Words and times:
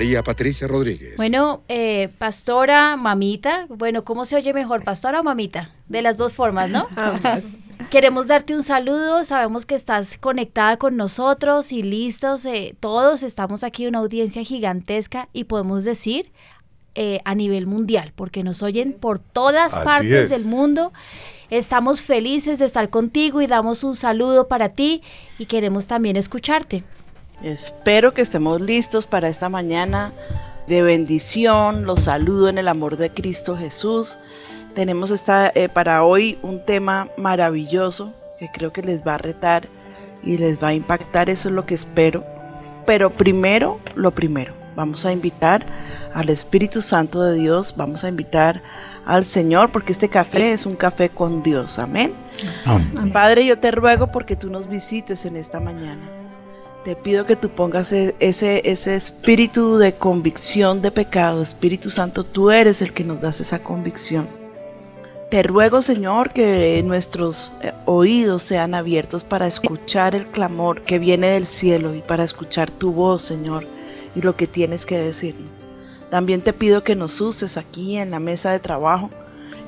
María 0.00 0.22
Patricia 0.22 0.66
Rodríguez. 0.66 1.16
Bueno, 1.18 1.60
eh, 1.68 2.08
pastora, 2.16 2.96
mamita, 2.96 3.66
bueno, 3.68 4.02
¿cómo 4.02 4.24
se 4.24 4.34
oye 4.34 4.54
mejor, 4.54 4.82
pastora 4.82 5.20
o 5.20 5.22
mamita? 5.22 5.72
De 5.88 6.00
las 6.00 6.16
dos 6.16 6.32
formas, 6.32 6.70
¿no? 6.70 6.88
Queremos 7.90 8.26
darte 8.26 8.54
un 8.54 8.62
saludo, 8.62 9.26
sabemos 9.26 9.66
que 9.66 9.74
estás 9.74 10.16
conectada 10.16 10.78
con 10.78 10.96
nosotros 10.96 11.70
y 11.70 11.82
listos, 11.82 12.46
eh, 12.46 12.74
todos 12.80 13.22
estamos 13.22 13.62
aquí 13.62 13.82
en 13.82 13.90
una 13.90 13.98
audiencia 13.98 14.42
gigantesca 14.42 15.28
y 15.34 15.44
podemos 15.44 15.84
decir 15.84 16.32
eh, 16.94 17.20
a 17.26 17.34
nivel 17.34 17.66
mundial, 17.66 18.14
porque 18.16 18.42
nos 18.42 18.62
oyen 18.62 18.94
por 18.94 19.18
todas 19.18 19.78
partes 19.80 20.30
del 20.30 20.46
mundo. 20.46 20.94
Estamos 21.50 22.00
felices 22.00 22.58
de 22.58 22.64
estar 22.64 22.88
contigo 22.88 23.42
y 23.42 23.46
damos 23.46 23.84
un 23.84 23.94
saludo 23.94 24.48
para 24.48 24.70
ti 24.70 25.02
y 25.38 25.44
queremos 25.44 25.86
también 25.86 26.16
escucharte. 26.16 26.84
Espero 27.42 28.12
que 28.12 28.22
estemos 28.22 28.60
listos 28.60 29.06
para 29.06 29.28
esta 29.28 29.48
mañana 29.48 30.12
de 30.66 30.82
bendición. 30.82 31.84
Los 31.84 32.04
saludo 32.04 32.48
en 32.48 32.58
el 32.58 32.68
amor 32.68 32.96
de 32.96 33.10
Cristo 33.10 33.56
Jesús. 33.56 34.18
Tenemos 34.74 35.10
esta, 35.10 35.50
eh, 35.54 35.68
para 35.68 36.04
hoy 36.04 36.38
un 36.42 36.64
tema 36.64 37.08
maravilloso 37.16 38.12
que 38.38 38.48
creo 38.52 38.72
que 38.72 38.82
les 38.82 39.06
va 39.06 39.14
a 39.14 39.18
retar 39.18 39.68
y 40.22 40.36
les 40.36 40.62
va 40.62 40.68
a 40.68 40.74
impactar. 40.74 41.30
Eso 41.30 41.48
es 41.48 41.54
lo 41.54 41.64
que 41.64 41.74
espero. 41.74 42.24
Pero 42.84 43.10
primero, 43.10 43.80
lo 43.94 44.10
primero, 44.10 44.52
vamos 44.76 45.06
a 45.06 45.12
invitar 45.12 45.64
al 46.14 46.28
Espíritu 46.28 46.82
Santo 46.82 47.22
de 47.22 47.38
Dios, 47.38 47.74
vamos 47.76 48.04
a 48.04 48.08
invitar 48.08 48.62
al 49.06 49.24
Señor, 49.24 49.70
porque 49.72 49.92
este 49.92 50.08
café 50.08 50.52
es 50.52 50.66
un 50.66 50.76
café 50.76 51.08
con 51.08 51.42
Dios. 51.42 51.78
Amén. 51.78 52.12
Amén. 52.64 53.12
Padre, 53.12 53.46
yo 53.46 53.58
te 53.58 53.70
ruego 53.70 54.08
porque 54.08 54.36
tú 54.36 54.50
nos 54.50 54.68
visites 54.68 55.24
en 55.24 55.36
esta 55.36 55.58
mañana. 55.58 56.19
Te 56.84 56.96
pido 56.96 57.26
que 57.26 57.36
tú 57.36 57.50
pongas 57.50 57.92
e-, 57.92 58.14
ese, 58.20 58.62
ese 58.70 58.94
espíritu 58.94 59.76
de 59.76 59.94
convicción 59.94 60.80
de 60.80 60.90
pecado. 60.90 61.42
Espíritu 61.42 61.90
Santo, 61.90 62.24
tú 62.24 62.50
eres 62.50 62.80
el 62.80 62.94
que 62.94 63.04
nos 63.04 63.20
das 63.20 63.40
esa 63.40 63.58
convicción. 63.58 64.26
Te 65.30 65.42
ruego, 65.42 65.82
Señor, 65.82 66.32
que 66.32 66.82
nuestros 66.82 67.52
eh, 67.62 67.72
oídos 67.84 68.42
sean 68.44 68.74
abiertos 68.74 69.24
para 69.24 69.46
escuchar 69.46 70.14
el 70.14 70.26
clamor 70.26 70.80
que 70.82 70.98
viene 70.98 71.28
del 71.28 71.46
cielo 71.46 71.94
y 71.94 72.00
para 72.00 72.24
escuchar 72.24 72.70
tu 72.70 72.92
voz, 72.92 73.22
Señor, 73.22 73.66
y 74.16 74.22
lo 74.22 74.34
que 74.34 74.46
tienes 74.46 74.86
que 74.86 74.98
decirnos. 74.98 75.66
También 76.10 76.40
te 76.40 76.54
pido 76.54 76.82
que 76.82 76.96
nos 76.96 77.20
uses 77.20 77.58
aquí 77.58 77.98
en 77.98 78.10
la 78.10 78.20
mesa 78.20 78.52
de 78.52 78.58
trabajo 78.58 79.10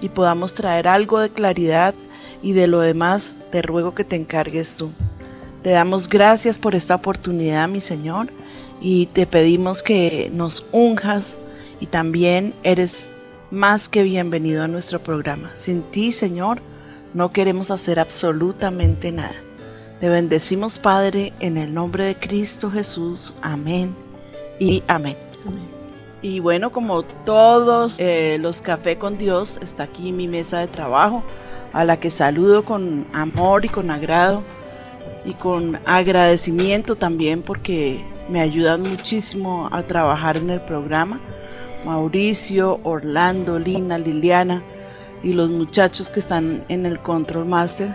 y 0.01 0.09
podamos 0.09 0.55
traer 0.55 0.89
algo 0.89 1.21
de 1.21 1.31
claridad 1.31 1.95
y 2.43 2.55
de 2.55 2.67
lo 2.67 2.81
demás 2.81 3.37
te 3.51 3.61
ruego 3.61 3.95
que 3.95 4.03
te 4.03 4.17
encargues 4.17 4.77
tú. 4.77 4.91
Te 5.63 5.71
damos 5.71 6.09
gracias 6.09 6.59
por 6.59 6.75
esta 6.75 6.97
oportunidad, 6.97 7.69
mi 7.69 7.81
Señor, 7.81 8.27
y 8.81 9.07
te 9.07 9.27
pedimos 9.27 9.85
que 9.85 10.29
nos 10.35 10.67
unjas 10.73 11.39
y 11.79 11.87
también 11.87 12.53
eres 12.65 13.13
más 13.53 13.89
que 13.89 14.03
bienvenido 14.03 14.65
a 14.65 14.69
nuestro 14.69 14.99
programa. 14.99 15.53
Sin 15.55 15.83
ti, 15.83 16.11
Señor, 16.11 16.61
no 17.15 17.31
queremos 17.33 17.71
hacer 17.71 18.01
absolutamente 18.01 19.13
nada. 19.13 19.37
Te 20.01 20.09
bendecimos, 20.09 20.79
Padre, 20.79 21.33
en 21.39 21.57
el 21.57 21.73
nombre 21.73 22.07
de 22.07 22.17
Cristo 22.17 22.69
Jesús. 22.69 23.33
Amén 23.41 23.95
y 24.59 24.83
amén. 24.89 25.17
Y 26.23 26.41
bueno, 26.41 26.73
como 26.73 27.05
todos 27.05 28.01
eh, 28.01 28.37
los 28.41 28.63
Café 28.63 28.99
con 28.99 29.17
Dios, 29.17 29.61
está 29.63 29.85
aquí 29.85 30.11
mi 30.11 30.27
mesa 30.27 30.59
de 30.59 30.67
trabajo, 30.67 31.23
a 31.73 31.85
la 31.85 32.01
que 32.01 32.11
saludo 32.11 32.65
con 32.65 33.07
amor 33.13 33.65
y 33.65 33.69
con 33.69 33.93
agrado 33.93 34.43
y 35.25 35.35
con 35.35 35.79
agradecimiento 35.87 36.97
también 36.97 37.43
porque 37.43 38.05
me 38.29 38.41
ayudan 38.41 38.83
muchísimo 38.83 39.69
a 39.73 39.83
trabajar 39.83 40.37
en 40.37 40.51
el 40.51 40.61
programa. 40.61 41.21
Mauricio, 41.85 42.81
Orlando, 42.85 43.59
Lina, 43.59 43.99
Liliana 43.99 44.63
y 45.23 45.33
los 45.33 45.51
muchachos 45.51 46.11
que 46.11 46.21
están 46.21 46.65
en 46.69 46.87
el 46.87 46.99
Control 47.01 47.45
Master. 47.45 47.89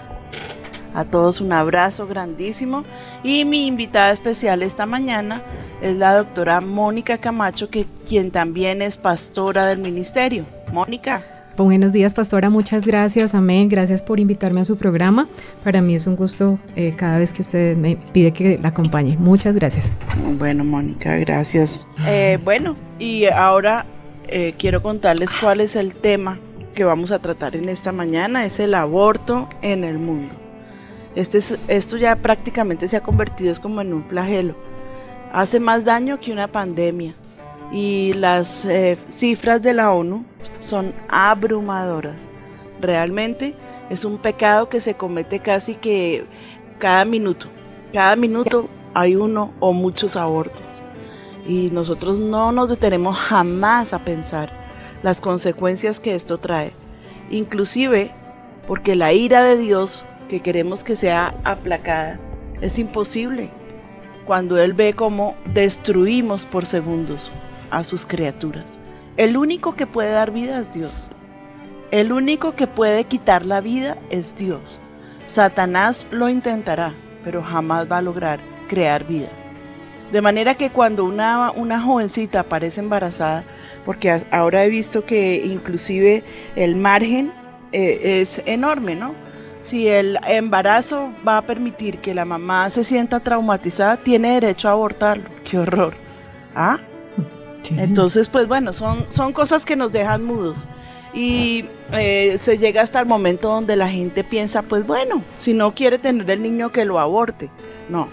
A 0.93 1.05
todos 1.05 1.41
un 1.41 1.53
abrazo 1.53 2.07
grandísimo 2.07 2.83
y 3.23 3.45
mi 3.45 3.67
invitada 3.67 4.11
especial 4.11 4.63
esta 4.63 4.85
mañana 4.85 5.43
es 5.81 5.95
la 5.95 6.15
doctora 6.15 6.59
Mónica 6.59 7.19
Camacho, 7.19 7.69
que 7.69 7.85
quien 8.07 8.31
también 8.31 8.81
es 8.81 8.97
pastora 8.97 9.65
del 9.67 9.77
ministerio. 9.77 10.45
Mónica. 10.71 11.36
Buenos 11.57 11.91
días, 11.91 12.13
pastora. 12.13 12.51
Muchas 12.51 12.85
gracias. 12.85 13.33
Amén. 13.33 13.67
Gracias 13.67 14.03
por 14.03 14.19
invitarme 14.19 14.61
a 14.61 14.65
su 14.65 14.77
programa. 14.77 15.27
Para 15.63 15.81
mí 15.81 15.95
es 15.95 16.05
un 16.05 16.15
gusto 16.15 16.59
eh, 16.75 16.93
cada 16.95 17.17
vez 17.17 17.33
que 17.33 17.41
usted 17.41 17.75
me 17.75 17.97
pide 18.13 18.31
que 18.31 18.59
la 18.61 18.69
acompañe. 18.69 19.17
Muchas 19.17 19.55
gracias. 19.55 19.89
Bueno, 20.37 20.63
Mónica, 20.63 21.15
gracias. 21.17 21.87
Eh, 22.05 22.37
bueno, 22.43 22.75
y 22.99 23.25
ahora 23.25 23.87
eh, 24.27 24.53
quiero 24.59 24.83
contarles 24.83 25.33
cuál 25.33 25.59
es 25.59 25.75
el 25.75 25.95
tema 25.95 26.37
que 26.75 26.83
vamos 26.83 27.11
a 27.11 27.17
tratar 27.17 27.55
en 27.55 27.69
esta 27.69 27.91
mañana. 27.91 28.45
Es 28.45 28.59
el 28.59 28.75
aborto 28.75 29.49
en 29.63 29.83
el 29.83 29.97
mundo. 29.97 30.35
Este 31.15 31.39
esto 31.67 31.97
ya 31.97 32.17
prácticamente 32.17 32.87
se 32.87 32.97
ha 32.97 33.01
convertido 33.01 33.51
es 33.51 33.59
como 33.59 33.81
en 33.81 33.93
un 33.93 34.03
flagelo. 34.05 34.55
Hace 35.33 35.59
más 35.59 35.85
daño 35.85 36.19
que 36.19 36.31
una 36.31 36.47
pandemia 36.47 37.15
y 37.71 38.13
las 38.13 38.65
eh, 38.65 38.97
cifras 39.09 39.61
de 39.61 39.73
la 39.73 39.91
ONU 39.91 40.23
son 40.59 40.93
abrumadoras. 41.09 42.29
Realmente 42.81 43.55
es 43.89 44.05
un 44.05 44.17
pecado 44.17 44.69
que 44.69 44.79
se 44.79 44.95
comete 44.95 45.39
casi 45.39 45.75
que 45.75 46.25
cada 46.79 47.05
minuto. 47.05 47.47
Cada 47.93 48.15
minuto 48.15 48.69
hay 48.93 49.15
uno 49.15 49.53
o 49.59 49.73
muchos 49.73 50.15
abortos. 50.15 50.81
Y 51.47 51.69
nosotros 51.71 52.19
no 52.19 52.51
nos 52.51 52.69
detenemos 52.69 53.17
jamás 53.17 53.93
a 53.93 53.99
pensar 53.99 54.51
las 55.03 55.21
consecuencias 55.21 55.99
que 55.99 56.15
esto 56.15 56.37
trae. 56.37 56.73
Inclusive 57.29 58.11
porque 58.67 58.95
la 58.95 59.13
ira 59.13 59.43
de 59.43 59.57
Dios, 59.57 60.03
que 60.29 60.41
queremos 60.41 60.83
que 60.83 60.95
sea 60.95 61.35
aplacada, 61.45 62.19
es 62.59 62.79
imposible 62.79 63.49
cuando 64.25 64.57
Él 64.57 64.73
ve 64.73 64.93
cómo 64.93 65.35
destruimos 65.53 66.45
por 66.45 66.65
segundos 66.65 67.31
a 67.71 67.83
sus 67.83 68.05
criaturas. 68.05 68.79
El 69.17 69.37
único 69.37 69.75
que 69.75 69.87
puede 69.87 70.11
dar 70.11 70.31
vida 70.31 70.59
es 70.59 70.73
Dios. 70.73 71.09
El 71.91 72.11
único 72.11 72.55
que 72.55 72.67
puede 72.67 73.05
quitar 73.05 73.45
la 73.45 73.61
vida 73.61 73.97
es 74.09 74.37
Dios. 74.37 74.79
Satanás 75.25 76.07
lo 76.11 76.29
intentará, 76.29 76.93
pero 77.23 77.41
jamás 77.41 77.89
va 77.91 77.97
a 77.97 78.01
lograr 78.01 78.39
crear 78.67 79.05
vida. 79.05 79.29
De 80.11 80.21
manera 80.21 80.55
que 80.55 80.69
cuando 80.69 81.03
una, 81.03 81.81
jovencita 81.81 82.41
aparece 82.41 82.79
embarazada, 82.79 83.43
porque 83.85 84.21
ahora 84.31 84.63
he 84.63 84.69
visto 84.69 85.05
que 85.05 85.43
inclusive 85.45 86.23
el 86.55 86.75
margen 86.75 87.31
eh, 87.71 88.21
es 88.21 88.41
enorme, 88.45 88.95
¿no? 88.95 89.13
Si 89.59 89.87
el 89.87 90.17
embarazo 90.27 91.09
va 91.27 91.39
a 91.39 91.41
permitir 91.41 91.99
que 91.99 92.13
la 92.13 92.23
mamá 92.23 92.69
se 92.69 92.83
sienta 92.83 93.19
traumatizada, 93.19 93.97
tiene 93.97 94.39
derecho 94.39 94.69
a 94.69 94.71
abortarlo. 94.71 95.29
¡Qué 95.43 95.57
horror! 95.57 95.95
¿Ah? 96.55 96.79
Entonces, 97.77 98.29
pues 98.29 98.47
bueno, 98.47 98.73
son, 98.73 99.05
son 99.09 99.33
cosas 99.33 99.65
que 99.65 99.75
nos 99.75 99.91
dejan 99.91 100.23
mudos. 100.23 100.67
Y 101.13 101.65
eh, 101.93 102.37
se 102.39 102.57
llega 102.57 102.81
hasta 102.81 102.99
el 102.99 103.05
momento 103.05 103.49
donde 103.49 103.75
la 103.75 103.89
gente 103.89 104.23
piensa, 104.23 104.61
pues 104.61 104.85
bueno, 104.85 105.23
si 105.37 105.53
no 105.53 105.73
quiere 105.73 105.97
tener 105.97 106.29
el 106.29 106.41
niño 106.41 106.71
que 106.71 106.85
lo 106.85 106.99
aborte. 106.99 107.49
No, 107.89 108.09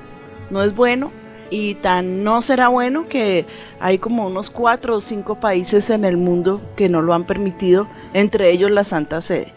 no 0.50 0.62
es 0.62 0.74
bueno. 0.74 1.10
Y 1.50 1.74
tan 1.76 2.24
no 2.24 2.40
será 2.42 2.68
bueno 2.68 3.06
que 3.08 3.46
hay 3.78 3.98
como 3.98 4.26
unos 4.26 4.50
cuatro 4.50 4.96
o 4.96 5.00
cinco 5.00 5.38
países 5.38 5.90
en 5.90 6.04
el 6.04 6.16
mundo 6.16 6.60
que 6.74 6.88
no 6.88 7.02
lo 7.02 7.12
han 7.14 7.24
permitido, 7.24 7.86
entre 8.12 8.50
ellos 8.50 8.70
la 8.70 8.82
Santa 8.82 9.20
Sede. 9.20 9.52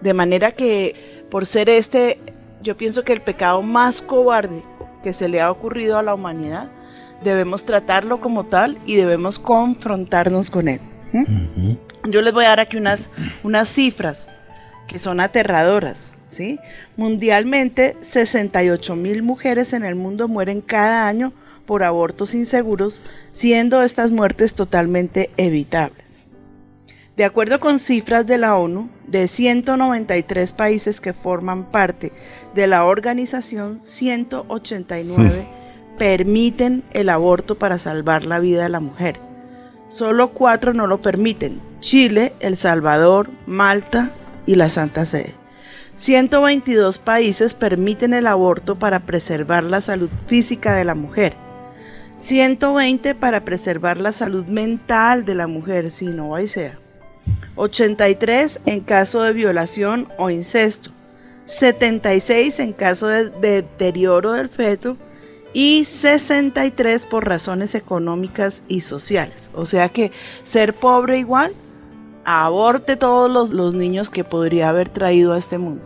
De 0.00 0.12
manera 0.12 0.52
que 0.52 1.24
por 1.30 1.46
ser 1.46 1.70
este, 1.70 2.18
yo 2.62 2.76
pienso 2.76 3.04
que 3.04 3.12
el 3.12 3.22
pecado 3.22 3.62
más 3.62 4.02
cobarde 4.02 4.62
que 5.02 5.12
se 5.12 5.28
le 5.28 5.40
ha 5.40 5.50
ocurrido 5.50 5.96
a 5.96 6.02
la 6.02 6.14
humanidad, 6.14 6.70
debemos 7.22 7.64
tratarlo 7.64 8.20
como 8.20 8.44
tal 8.44 8.78
y 8.86 8.96
debemos 8.96 9.38
confrontarnos 9.38 10.50
con 10.50 10.68
él. 10.68 10.80
Yo 12.08 12.22
les 12.22 12.34
voy 12.34 12.44
a 12.44 12.48
dar 12.48 12.60
aquí 12.60 12.76
unas, 12.76 13.10
unas 13.42 13.68
cifras 13.68 14.28
que 14.86 14.98
son 14.98 15.20
aterradoras. 15.20 16.12
¿sí? 16.28 16.58
Mundialmente, 16.96 17.96
68 18.00 18.96
mil 18.96 19.22
mujeres 19.22 19.72
en 19.72 19.84
el 19.84 19.94
mundo 19.94 20.28
mueren 20.28 20.60
cada 20.60 21.06
año 21.06 21.32
por 21.66 21.82
abortos 21.82 22.34
inseguros, 22.34 23.00
siendo 23.32 23.82
estas 23.82 24.10
muertes 24.10 24.54
totalmente 24.54 25.30
evitables. 25.36 26.26
De 27.16 27.24
acuerdo 27.24 27.60
con 27.60 27.78
cifras 27.78 28.26
de 28.26 28.38
la 28.38 28.56
ONU, 28.56 28.90
de 29.06 29.28
193 29.28 30.52
países 30.52 31.00
que 31.00 31.12
forman 31.12 31.70
parte 31.70 32.12
de 32.54 32.66
la 32.66 32.84
organización, 32.84 33.78
189 33.80 35.46
hmm. 35.48 35.63
Permiten 35.98 36.82
el 36.92 37.08
aborto 37.08 37.56
para 37.56 37.78
salvar 37.78 38.24
la 38.24 38.40
vida 38.40 38.62
de 38.62 38.68
la 38.68 38.80
mujer. 38.80 39.18
Solo 39.88 40.30
cuatro 40.30 40.72
no 40.74 40.86
lo 40.86 41.00
permiten, 41.00 41.60
Chile, 41.80 42.32
El 42.40 42.56
Salvador, 42.56 43.30
Malta 43.46 44.10
y 44.46 44.56
la 44.56 44.68
Santa 44.68 45.04
Sede. 45.04 45.34
122 45.96 46.98
países 46.98 47.54
permiten 47.54 48.14
el 48.14 48.26
aborto 48.26 48.76
para 48.76 49.00
preservar 49.00 49.62
la 49.62 49.80
salud 49.80 50.10
física 50.26 50.74
de 50.74 50.84
la 50.84 50.94
mujer. 50.94 51.34
120 52.18 53.14
para 53.14 53.44
preservar 53.44 53.98
la 53.98 54.12
salud 54.12 54.46
mental 54.46 55.24
de 55.24 55.34
la 55.34 55.46
mujer, 55.46 55.90
si 55.90 56.06
no 56.06 56.34
hay 56.34 56.48
sea. 56.48 56.78
83 57.56 58.62
en 58.66 58.80
caso 58.80 59.22
de 59.22 59.32
violación 59.32 60.08
o 60.18 60.30
incesto. 60.30 60.90
76 61.44 62.58
en 62.60 62.72
caso 62.72 63.06
de 63.06 63.30
deterioro 63.30 64.32
del 64.32 64.48
feto 64.48 64.96
y 65.54 65.84
63 65.84 67.06
por 67.06 67.26
razones 67.26 67.74
económicas 67.74 68.64
y 68.68 68.82
sociales. 68.82 69.50
O 69.54 69.64
sea 69.64 69.88
que 69.88 70.12
ser 70.42 70.74
pobre 70.74 71.18
igual 71.18 71.54
aborte 72.24 72.96
todos 72.96 73.50
los, 73.50 73.74
niños 73.74 74.10
que 74.10 74.24
podría 74.24 74.68
haber 74.68 74.88
traído 74.88 75.32
a 75.32 75.38
este 75.38 75.58
mundo. 75.58 75.84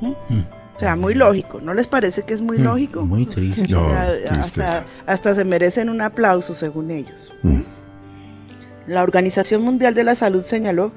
¿Mm? 0.00 0.08
Mm. 0.28 0.46
O 0.76 0.78
sea, 0.78 0.94
muy 0.94 1.14
lógico, 1.14 1.60
¿no 1.60 1.74
les 1.74 1.88
parece 1.88 2.22
que 2.22 2.34
es 2.34 2.40
muy 2.40 2.58
mm, 2.58 2.62
lógico? 2.62 3.04
Muy 3.04 3.26
triste. 3.26 3.74
hasta, 5.06 5.34
se 5.34 5.44
merecen 5.44 5.88
un 5.88 6.00
aplauso 6.00 6.54
según 6.54 6.92
ellos. 6.92 7.32
La 8.86 9.02
Organización 9.02 9.62
Mundial 9.62 9.94
de 9.94 10.04
la 10.04 10.14
Salud 10.14 10.42
señaló 10.42 10.92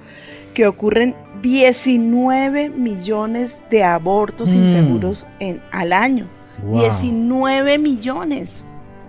que 0.53 0.67
ocurren 0.67 1.15
19 1.41 2.69
millones 2.69 3.59
de 3.71 3.83
abortos 3.83 4.53
inseguros 4.53 5.25
en, 5.39 5.61
al 5.71 5.93
año. 5.93 6.27
19 6.63 7.77
millones. 7.77 8.65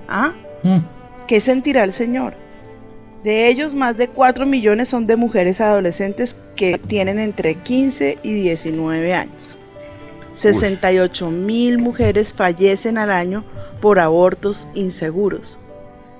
¿Ah? 0.08 0.32
¿Qué 1.26 1.40
sentirá 1.40 1.84
el 1.84 1.92
Señor? 1.92 2.34
De 3.24 3.48
ellos, 3.48 3.74
más 3.74 3.96
de 3.96 4.08
4 4.08 4.44
millones 4.46 4.88
son 4.88 5.06
de 5.06 5.16
mujeres 5.16 5.60
adolescentes 5.60 6.36
que 6.56 6.78
tienen 6.78 7.18
entre 7.18 7.54
15 7.54 8.18
y 8.22 8.32
19 8.32 9.14
años. 9.14 9.56
68 10.34 11.30
mil 11.30 11.78
mujeres 11.78 12.32
fallecen 12.32 12.98
al 12.98 13.10
año 13.10 13.44
por 13.80 14.00
abortos 14.00 14.66
inseguros. 14.74 15.56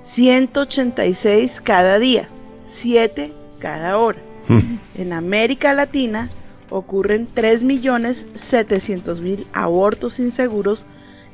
186 0.01 1.61
cada 1.61 1.99
día, 1.99 2.27
7 2.65 3.31
cada 3.59 3.97
hora. 3.97 4.19
Hmm. 4.47 4.77
En 4.95 5.13
América 5.13 5.73
Latina 5.73 6.29
ocurren 6.69 7.27
3.700.000 7.33 9.45
abortos 9.53 10.19
inseguros 10.19 10.85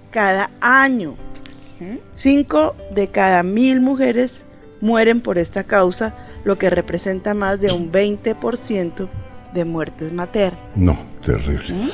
cada 0.10 0.52
año. 0.62 1.16
5 2.14 2.76
de 2.92 3.08
cada 3.08 3.42
mil 3.42 3.80
mujeres 3.80 4.46
mueren 4.82 5.22
por 5.22 5.38
esta 5.38 5.64
causa, 5.64 6.14
lo 6.44 6.58
que 6.58 6.70
representa 6.70 7.34
más 7.34 7.62
de 7.62 7.72
un 7.72 7.92
20% 7.92 9.08
de 9.54 9.66
muertes 9.66 10.12
maternas. 10.12 10.60
No, 10.76 10.98
terrible. 11.22 11.74
¿Mm? 11.74 11.90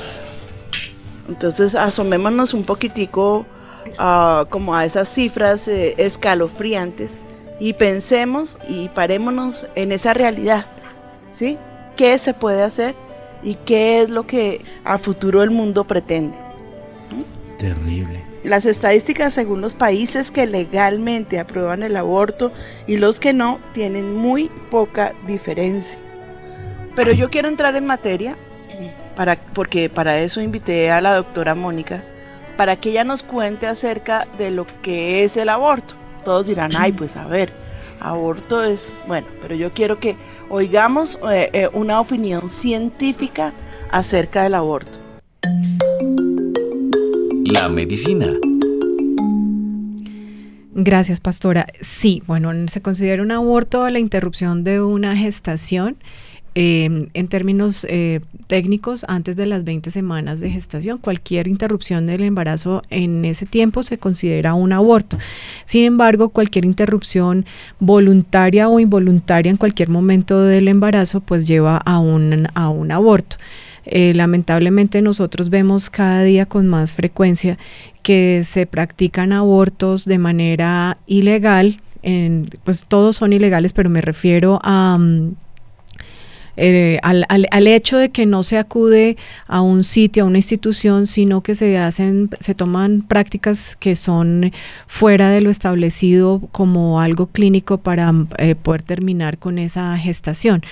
Entonces 1.28 1.74
asomémonos 1.74 2.54
un 2.54 2.64
poquitico 2.64 3.46
ah, 3.98 4.46
como 4.48 4.74
a 4.74 4.84
esas 4.84 5.08
cifras 5.08 5.66
eh, 5.68 5.94
escalofriantes 5.98 7.20
y 7.58 7.72
pensemos 7.72 8.58
y 8.68 8.88
parémonos 8.88 9.66
en 9.74 9.92
esa 9.92 10.14
realidad, 10.14 10.66
¿sí? 11.30 11.58
¿Qué 11.96 12.18
se 12.18 12.34
puede 12.34 12.62
hacer 12.62 12.94
y 13.42 13.54
qué 13.54 14.02
es 14.02 14.10
lo 14.10 14.26
que 14.26 14.62
a 14.84 14.98
futuro 14.98 15.42
el 15.42 15.50
mundo 15.50 15.84
pretende? 15.84 16.45
Terrible. 17.58 18.22
Las 18.44 18.66
estadísticas 18.66 19.34
según 19.34 19.60
los 19.60 19.74
países 19.74 20.30
que 20.30 20.46
legalmente 20.46 21.38
aprueban 21.38 21.82
el 21.82 21.96
aborto 21.96 22.52
y 22.86 22.96
los 22.96 23.18
que 23.18 23.32
no 23.32 23.58
tienen 23.72 24.14
muy 24.14 24.50
poca 24.70 25.14
diferencia. 25.26 25.98
Pero 26.94 27.12
yo 27.12 27.28
quiero 27.30 27.48
entrar 27.48 27.76
en 27.76 27.86
materia, 27.86 28.36
para, 29.14 29.36
porque 29.36 29.88
para 29.90 30.20
eso 30.20 30.40
invité 30.40 30.90
a 30.90 31.00
la 31.00 31.14
doctora 31.14 31.54
Mónica, 31.54 32.04
para 32.56 32.76
que 32.76 32.90
ella 32.90 33.04
nos 33.04 33.22
cuente 33.22 33.66
acerca 33.66 34.26
de 34.38 34.50
lo 34.50 34.66
que 34.82 35.24
es 35.24 35.36
el 35.36 35.48
aborto. 35.48 35.94
Todos 36.24 36.46
dirán, 36.46 36.72
ay, 36.76 36.92
pues 36.92 37.16
a 37.16 37.26
ver, 37.26 37.52
aborto 38.00 38.62
es, 38.62 38.92
bueno, 39.06 39.26
pero 39.42 39.54
yo 39.54 39.72
quiero 39.72 39.98
que 39.98 40.16
oigamos 40.48 41.18
eh, 41.30 41.50
eh, 41.52 41.68
una 41.72 42.00
opinión 42.00 42.48
científica 42.48 43.52
acerca 43.90 44.42
del 44.42 44.54
aborto. 44.54 44.98
La 47.46 47.68
medicina. 47.68 48.26
Gracias, 50.74 51.20
pastora. 51.20 51.66
Sí, 51.80 52.20
bueno, 52.26 52.50
se 52.66 52.82
considera 52.82 53.22
un 53.22 53.30
aborto 53.30 53.88
la 53.88 54.00
interrupción 54.00 54.64
de 54.64 54.82
una 54.82 55.16
gestación. 55.16 55.96
Em, 56.56 57.08
en 57.14 57.28
términos 57.28 57.86
eh, 57.88 58.20
técnicos, 58.48 59.04
antes 59.06 59.36
de 59.36 59.46
las 59.46 59.62
20 59.62 59.92
semanas 59.92 60.40
de 60.40 60.50
gestación, 60.50 60.98
cualquier 60.98 61.46
interrupción 61.46 62.06
del 62.06 62.22
embarazo 62.22 62.82
en 62.90 63.24
ese 63.24 63.46
tiempo 63.46 63.84
se 63.84 63.98
considera 63.98 64.54
un 64.54 64.72
aborto. 64.72 65.16
Sin 65.66 65.84
embargo, 65.84 66.30
cualquier 66.30 66.64
interrupción 66.64 67.46
voluntaria 67.78 68.68
o 68.68 68.80
involuntaria 68.80 69.50
en 69.50 69.56
cualquier 69.56 69.88
momento 69.88 70.42
del 70.42 70.66
embarazo, 70.66 71.20
pues 71.20 71.46
lleva 71.46 71.76
a 71.76 72.00
un, 72.00 72.48
a 72.54 72.70
un 72.70 72.90
aborto. 72.90 73.36
Eh, 73.86 74.12
lamentablemente 74.14 75.00
nosotros 75.00 75.48
vemos 75.48 75.90
cada 75.90 76.22
día 76.22 76.46
con 76.46 76.66
más 76.66 76.92
frecuencia 76.92 77.56
que 78.02 78.42
se 78.44 78.66
practican 78.66 79.32
abortos 79.32 80.04
de 80.04 80.18
manera 80.18 80.98
ilegal, 81.06 81.80
pues 82.64 82.84
todos 82.86 83.16
son 83.16 83.32
ilegales, 83.32 83.72
pero 83.72 83.90
me 83.90 84.00
refiero 84.00 84.60
a... 84.62 84.96
Mm, 84.98 85.34
eh, 86.56 86.98
al, 87.02 87.26
al, 87.28 87.66
hecho 87.66 87.98
de 87.98 88.08
que 88.08 88.24
no 88.24 88.42
se 88.42 88.56
acude 88.56 89.16
a 89.46 89.60
un 89.60 89.84
sitio, 89.84 90.22
a 90.22 90.26
una 90.26 90.38
institución, 90.38 91.06
sino 91.06 91.42
que 91.42 91.54
se 91.54 91.76
hacen, 91.76 92.30
se 92.40 92.54
toman 92.54 93.02
prácticas 93.02 93.76
que 93.76 93.94
son 93.94 94.52
fuera 94.86 95.28
de 95.28 95.42
lo 95.42 95.50
establecido 95.50 96.40
como 96.52 97.00
algo 97.00 97.26
clínico 97.26 97.78
para 97.78 98.12
eh, 98.38 98.54
poder 98.54 98.82
terminar 98.82 99.38
con 99.38 99.58
esa 99.58 99.96
gestación. 99.98 100.62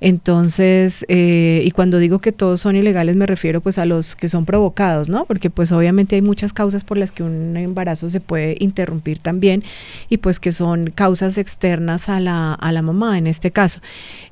Entonces, 0.00 1.04
eh, 1.08 1.62
y 1.64 1.70
cuando 1.72 1.98
digo 1.98 2.20
que 2.20 2.30
todos 2.30 2.60
son 2.60 2.76
ilegales, 2.76 3.16
me 3.16 3.26
refiero 3.26 3.60
pues 3.60 3.78
a 3.78 3.86
los 3.86 4.14
que 4.14 4.28
son 4.28 4.44
provocados, 4.44 5.08
¿no? 5.08 5.24
Porque 5.24 5.50
pues 5.50 5.72
obviamente 5.72 6.14
hay 6.14 6.22
muchas 6.22 6.52
causas 6.52 6.84
por 6.84 6.98
las 6.98 7.10
que 7.10 7.24
un 7.24 7.56
embarazo 7.56 8.08
se 8.08 8.20
puede 8.20 8.56
interrumpir 8.60 9.18
también 9.18 9.64
y 10.08 10.18
pues 10.18 10.38
que 10.38 10.52
son 10.52 10.90
causas 10.90 11.36
externas 11.36 12.08
a 12.08 12.20
la, 12.20 12.54
a 12.54 12.70
la 12.70 12.82
mamá 12.82 13.18
en 13.18 13.26
este 13.26 13.50
caso. 13.50 13.80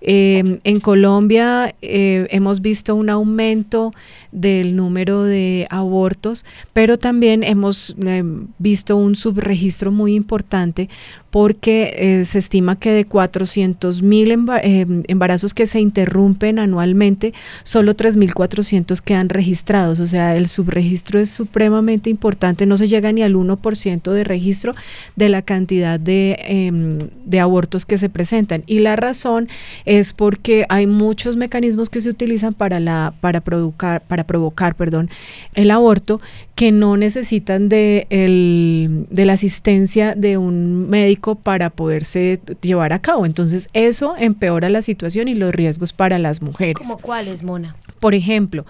en 0.01 0.81
Colombia, 0.81 1.00
Colombia 1.01 1.75
eh, 1.81 2.27
hemos 2.31 2.61
visto 2.61 2.95
un 2.95 3.09
aumento 3.09 3.95
del 4.33 4.77
número 4.77 5.23
de 5.23 5.67
abortos, 5.71 6.45
pero 6.75 6.99
también 6.99 7.43
hemos 7.43 7.97
eh, 8.05 8.23
visto 8.59 8.99
un 8.99 9.17
subregistro 9.17 9.93
muy 9.93 10.15
importante 10.15 10.91
porque 11.31 11.95
eh, 11.97 12.25
se 12.25 12.39
estima 12.39 12.77
que 12.77 12.91
de 12.91 13.05
400 13.05 14.03
mil 14.03 14.33
embarazos 14.33 15.55
que 15.55 15.67
se 15.67 15.81
interrumpen 15.81 16.59
anualmente, 16.59 17.33
solo 17.63 17.95
3.400 17.95 19.01
quedan 19.01 19.29
registrados. 19.29 20.01
O 20.01 20.07
sea, 20.07 20.37
el 20.37 20.49
subregistro 20.49 21.21
es 21.21 21.31
supremamente 21.31 22.11
importante, 22.11 22.67
no 22.67 22.77
se 22.77 22.89
llega 22.89 23.13
ni 23.13 23.23
al 23.23 23.35
1% 23.35 24.11
de 24.13 24.25
registro 24.25 24.75
de 25.15 25.29
la 25.29 25.43
cantidad 25.43 26.01
de, 26.01 26.37
em, 26.47 26.99
de 27.25 27.41
abortos 27.41 27.87
que 27.87 27.97
se 27.97 28.09
presentan. 28.09 28.65
Y 28.67 28.81
la 28.81 28.97
razón 28.97 29.49
es 29.85 30.13
porque 30.13 30.67
hay 30.69 30.89
muchos 30.89 31.37
mecanismos 31.37 31.91
que 31.91 32.01
se 32.01 32.11
utilizan 32.11 32.55
para, 32.55 32.81
la, 32.81 33.15
para, 33.21 33.41
provocar, 33.41 34.03
para 34.03 34.25
provocar 34.25 34.75
perdón, 34.75 35.11
el 35.55 35.71
aborto 35.71 36.21
que 36.57 36.73
no 36.73 36.97
necesitan 36.97 37.69
de, 37.69 38.07
el, 38.11 39.07
de 39.11 39.25
la 39.25 39.35
asistencia 39.35 40.15
de 40.15 40.37
un 40.37 40.91
médico 40.91 41.20
para 41.21 41.71
poderse 41.71 42.41
llevar 42.61 42.93
a 42.93 42.99
cabo. 43.01 43.27
Entonces 43.27 43.69
eso 43.73 44.15
empeora 44.19 44.69
la 44.69 44.83
situación 44.83 45.29
y 45.29 45.35
los 45.35 45.55
riesgos 45.55 45.93
para 45.93 46.19
las 46.19 46.43
mujeres. 46.43 46.77
¿Cómo 46.77 46.99
cuáles, 46.99 47.43
Mona? 47.43 47.77
Por 48.01 48.15
ejemplo, 48.15 48.65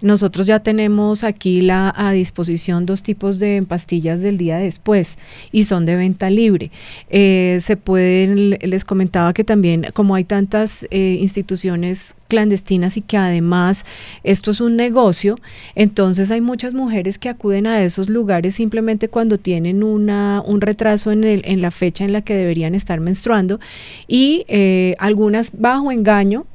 nosotros 0.00 0.46
ya 0.46 0.60
tenemos 0.60 1.24
aquí 1.24 1.60
la, 1.60 1.92
a 1.96 2.12
disposición 2.12 2.86
dos 2.86 3.02
tipos 3.02 3.38
de 3.38 3.64
pastillas 3.66 4.20
del 4.20 4.38
día 4.38 4.58
después 4.58 5.18
y 5.50 5.64
son 5.64 5.84
de 5.86 5.96
venta 5.96 6.30
libre. 6.30 6.70
Eh, 7.10 7.58
se 7.60 7.76
pueden, 7.76 8.50
les 8.50 8.84
comentaba 8.84 9.34
que 9.34 9.42
también 9.44 9.86
como 9.92 10.14
hay 10.14 10.24
tantas 10.24 10.86
eh, 10.90 11.18
instituciones 11.20 12.14
clandestinas 12.28 12.96
y 12.96 13.02
que 13.02 13.16
además 13.16 13.84
esto 14.24 14.50
es 14.50 14.60
un 14.60 14.76
negocio, 14.76 15.38
entonces 15.74 16.30
hay 16.30 16.40
muchas 16.40 16.74
mujeres 16.74 17.18
que 17.18 17.28
acuden 17.28 17.66
a 17.66 17.82
esos 17.82 18.08
lugares 18.08 18.54
simplemente 18.54 19.08
cuando 19.08 19.38
tienen 19.38 19.82
una, 19.82 20.42
un 20.44 20.60
retraso 20.60 21.12
en, 21.12 21.24
el, 21.24 21.42
en 21.44 21.60
la 21.60 21.70
fecha 21.70 22.04
en 22.04 22.12
la 22.12 22.22
que 22.22 22.34
deberían 22.34 22.74
estar 22.74 23.00
menstruando 23.00 23.60
y 24.08 24.44
eh, 24.48 24.96
algunas 24.98 25.50
bajo 25.52 25.92
engaño 25.92 26.46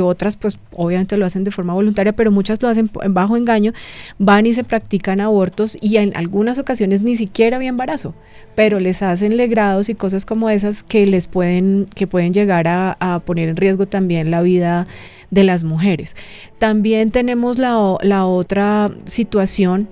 otras 0.00 0.36
pues 0.36 0.58
obviamente 0.72 1.16
lo 1.16 1.26
hacen 1.26 1.44
de 1.44 1.50
forma 1.50 1.74
voluntaria, 1.74 2.14
pero 2.14 2.30
muchas 2.30 2.60
lo 2.62 2.68
hacen 2.68 2.90
en 3.02 3.14
bajo 3.14 3.36
engaño, 3.36 3.72
van 4.18 4.46
y 4.46 4.54
se 4.54 4.64
practican 4.64 5.20
abortos 5.20 5.76
y 5.80 5.96
en 5.98 6.16
algunas 6.16 6.58
ocasiones 6.58 7.02
ni 7.02 7.16
siquiera 7.16 7.56
había 7.56 7.68
embarazo, 7.68 8.14
pero 8.54 8.80
les 8.80 9.02
hacen 9.02 9.36
legrados 9.36 9.88
y 9.88 9.94
cosas 9.94 10.24
como 10.24 10.50
esas 10.50 10.82
que 10.82 11.06
les 11.06 11.26
pueden, 11.26 11.86
que 11.94 12.06
pueden 12.06 12.32
llegar 12.32 12.68
a, 12.68 12.96
a 13.00 13.20
poner 13.20 13.48
en 13.48 13.56
riesgo 13.56 13.86
también 13.86 14.30
la 14.30 14.42
vida 14.42 14.86
de 15.30 15.44
las 15.44 15.64
mujeres. 15.64 16.16
También 16.58 17.10
tenemos 17.10 17.58
la, 17.58 17.96
la 18.02 18.26
otra 18.26 18.90
situación 19.04 19.88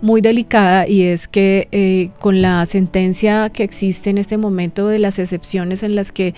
muy 0.00 0.20
delicada 0.20 0.88
y 0.88 1.02
es 1.02 1.28
que 1.28 1.68
eh, 1.72 2.10
con 2.18 2.42
la 2.42 2.64
sentencia 2.66 3.50
que 3.50 3.62
existe 3.62 4.10
en 4.10 4.18
este 4.18 4.36
momento 4.36 4.88
de 4.88 4.98
las 4.98 5.18
excepciones 5.18 5.82
en 5.82 5.94
las 5.94 6.12
que 6.12 6.34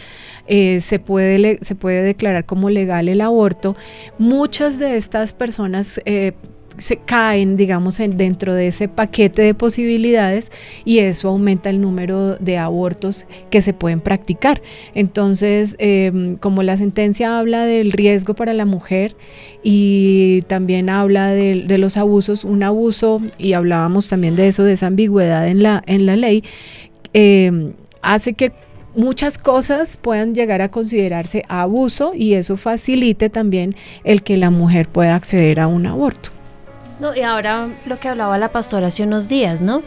eh, 0.47 0.81
se, 0.81 0.99
puede, 0.99 1.59
se 1.63 1.75
puede 1.75 2.03
declarar 2.03 2.45
como 2.45 2.71
legal 2.71 3.09
el 3.09 3.21
aborto, 3.21 3.77
muchas 4.19 4.79
de 4.79 4.97
estas 4.97 5.35
personas 5.35 6.01
eh, 6.05 6.33
se 6.79 6.97
caen, 6.97 7.57
digamos, 7.57 8.01
en, 8.01 8.17
dentro 8.17 8.55
de 8.55 8.69
ese 8.69 8.89
paquete 8.89 9.43
de 9.43 9.55
posibilidades 9.55 10.51
y 10.85 10.99
eso 10.99 11.29
aumenta 11.29 11.71
el 11.71 11.81
número 11.81 12.37
de 12.37 12.59
abortos 12.59 13.27
que 13.51 13.61
se 13.61 13.73
pueden 13.73 14.01
practicar. 14.01 14.63
Entonces, 14.95 15.77
em, 15.79 16.37
como 16.37 16.63
la 16.63 16.77
sentencia 16.77 17.39
habla 17.39 17.65
del 17.67 17.93
riesgo 17.93 18.35
para 18.35 18.53
la 18.53 18.65
mujer 18.65 19.17
y 19.63 20.43
también 20.49 20.89
habla 20.89 21.31
de, 21.31 21.79
los 21.79 21.97
abusos, 21.97 22.45
un 22.45 22.63
abuso, 22.63 23.21
y 23.39 23.55
hablábamos 23.55 24.09
también 24.09 24.37
de 24.37 24.49
eso, 24.49 24.63
de 24.65 24.75
esa 24.75 24.87
ambigüedad 24.87 25.49
en 25.49 25.63
la, 25.63 25.83
en 25.87 26.07
la 26.07 26.17
ley, 26.17 26.45
eh, 27.15 27.73
hace 28.03 28.35
que 28.35 28.53
muchas 28.95 29.39
cosas 29.39 29.97
puedan 29.97 30.35
llegar 30.35 30.61
a 30.63 30.71
considerarse 30.71 31.45
abuso 31.49 32.13
y 32.15 32.35
eso 32.35 32.57
facilite 32.57 33.31
también 33.31 33.75
el 34.05 34.23
que 34.23 34.37
la 34.37 34.51
mujer 34.51 34.89
pueda 34.89 35.15
acceder 35.15 35.61
a 35.61 35.67
un 35.67 35.87
aborto. 35.87 36.31
No, 37.03 37.17
y 37.17 37.23
ahora 37.23 37.69
lo 37.85 37.99
que 37.99 38.07
hablaba 38.07 38.39
la 38.39 38.53
pastora 38.53 38.87
hace 38.87 39.03
unos 39.03 39.29
días, 39.29 39.61
¿no? 39.61 39.83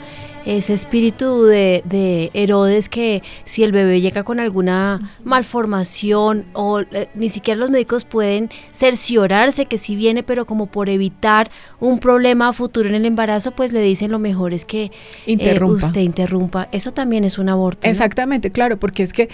Ese 0.46 0.74
espíritu 0.74 1.46
de, 1.46 1.82
de 1.86 2.30
Herodes 2.34 2.90
que 2.90 3.24
si 3.46 3.64
el 3.64 3.72
bebé 3.72 4.02
llega 4.02 4.26
con 4.26 4.42
alguna 4.42 5.14
malformación 5.24 6.46
o 6.52 6.82
eh, 6.82 7.08
ni 7.16 7.30
siquiera 7.30 7.58
los 7.58 7.70
médicos 7.70 8.04
pueden 8.04 8.50
cerciorarse 8.70 9.66
que 9.66 9.78
sí 9.78 9.96
viene, 9.96 10.24
pero 10.24 10.46
como 10.46 10.66
por 10.66 10.90
evitar 10.90 11.50
un 11.80 12.00
problema 12.00 12.52
futuro 12.52 12.90
en 12.90 12.96
el 12.96 13.06
embarazo, 13.06 13.52
pues 13.52 13.72
le 13.72 13.80
dicen 13.80 14.12
lo 14.12 14.20
mejor 14.20 14.54
es 14.54 14.66
que 14.66 14.92
eh, 15.26 15.64
usted 15.64 16.02
interrumpa. 16.02 16.68
Eso 16.74 16.92
también 16.92 17.24
es 17.24 17.38
un 17.38 17.48
aborto. 17.48 17.88
¿no? 17.88 17.92
Exactamente, 17.92 18.52
claro, 18.52 18.78
porque 18.78 19.04
es 19.04 19.14
que 19.14 19.30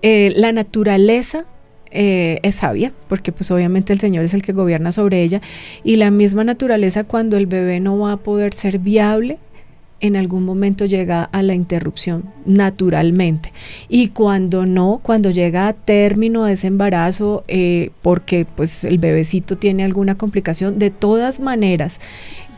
eh, 0.00 0.32
la 0.36 0.52
naturaleza 0.52 1.44
eh, 1.96 2.40
es 2.42 2.56
sabia, 2.56 2.92
porque 3.08 3.32
pues 3.32 3.50
obviamente 3.50 3.92
el 3.92 4.00
Señor 4.00 4.24
es 4.24 4.34
el 4.34 4.42
que 4.42 4.52
gobierna 4.52 4.92
sobre 4.92 5.22
ella, 5.22 5.40
y 5.82 5.96
la 5.96 6.10
misma 6.10 6.44
naturaleza 6.44 7.04
cuando 7.04 7.36
el 7.36 7.46
bebé 7.46 7.80
no 7.80 7.98
va 7.98 8.12
a 8.12 8.16
poder 8.18 8.52
ser 8.52 8.78
viable, 8.78 9.38
en 10.00 10.14
algún 10.14 10.44
momento 10.44 10.84
llega 10.84 11.24
a 11.24 11.42
la 11.42 11.54
interrupción 11.54 12.24
naturalmente. 12.44 13.52
Y 13.88 14.08
cuando 14.08 14.66
no, 14.66 15.00
cuando 15.02 15.30
llega 15.30 15.68
a 15.68 15.72
término 15.72 16.44
de 16.44 16.52
ese 16.52 16.66
embarazo, 16.66 17.44
eh, 17.48 17.90
porque 18.02 18.44
pues 18.44 18.84
el 18.84 18.98
bebecito 18.98 19.56
tiene 19.56 19.84
alguna 19.84 20.16
complicación, 20.16 20.78
de 20.78 20.90
todas 20.90 21.40
maneras, 21.40 21.98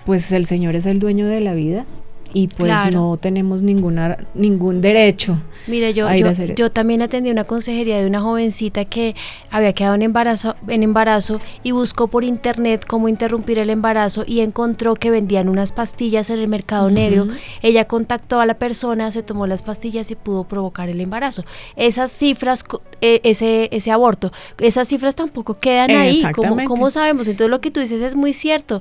pues 0.05 0.33
el 0.33 0.47
Señor 0.47 0.75
es 0.75 0.87
el 0.87 0.99
dueño 0.99 1.27
de 1.27 1.41
la 1.41 1.55
vida 1.55 1.87
y 2.33 2.49
pues 2.49 2.71
claro. 2.71 2.91
no 2.91 3.17
tenemos 3.17 3.63
ninguna 3.63 4.19
ningún 4.35 4.81
derecho. 4.81 5.39
Mire, 5.67 5.93
yo, 5.93 6.13
yo, 6.15 6.33
yo, 6.55 6.71
también 6.71 7.03
atendí 7.03 7.31
una 7.31 7.45
consejería 7.45 7.99
de 7.99 8.07
una 8.07 8.21
jovencita 8.21 8.87
que 8.87 9.15
había 9.51 9.73
quedado 9.75 9.95
en 9.97 10.03
embarazo, 10.03 10.57
en 10.67 10.83
embarazo 10.83 11.41
y 11.63 11.73
buscó 11.73 12.09
por 12.09 12.25
internet 12.25 12.85
cómo 12.87 13.09
interrumpir 13.09 13.59
el 13.59 13.69
embarazo 13.69 14.25
y 14.27 14.41
encontró 14.41 14.95
que 14.95 15.11
vendían 15.11 15.49
unas 15.49 15.73
pastillas 15.73 16.31
en 16.31 16.39
el 16.39 16.49
mercado 16.49 16.87
uh 16.87 16.91
-huh. 16.91 16.95
negro. 16.95 17.29
Ella 17.61 17.87
contactó 17.87 18.41
a 18.41 18.47
la 18.47 18.55
persona, 18.55 19.11
se 19.11 19.23
tomó 19.23 19.47
las 19.47 19.63
pastillas 19.63 20.11
y 20.11 20.15
pudo 20.15 20.45
provocar 20.45 20.89
el 20.89 21.01
embarazo. 21.01 21.45
Esas 21.77 22.11
cifras, 22.11 22.65
eh, 23.01 23.21
ese, 23.25 23.69
ese 23.73 23.91
aborto, 23.91 24.33
esas 24.59 24.89
cifras 24.89 25.15
tampoco 25.15 25.59
quedan 25.59 25.91
ahí. 25.91 26.23
¿Cómo, 26.35 26.57
¿Cómo 26.65 26.91
sabemos? 26.91 27.29
Entonces 27.29 27.51
lo 27.51 27.61
que 27.61 27.71
tú 27.71 27.81
dices 27.81 28.01
es 28.01 28.15
muy 28.15 28.33
cierto. 28.33 28.81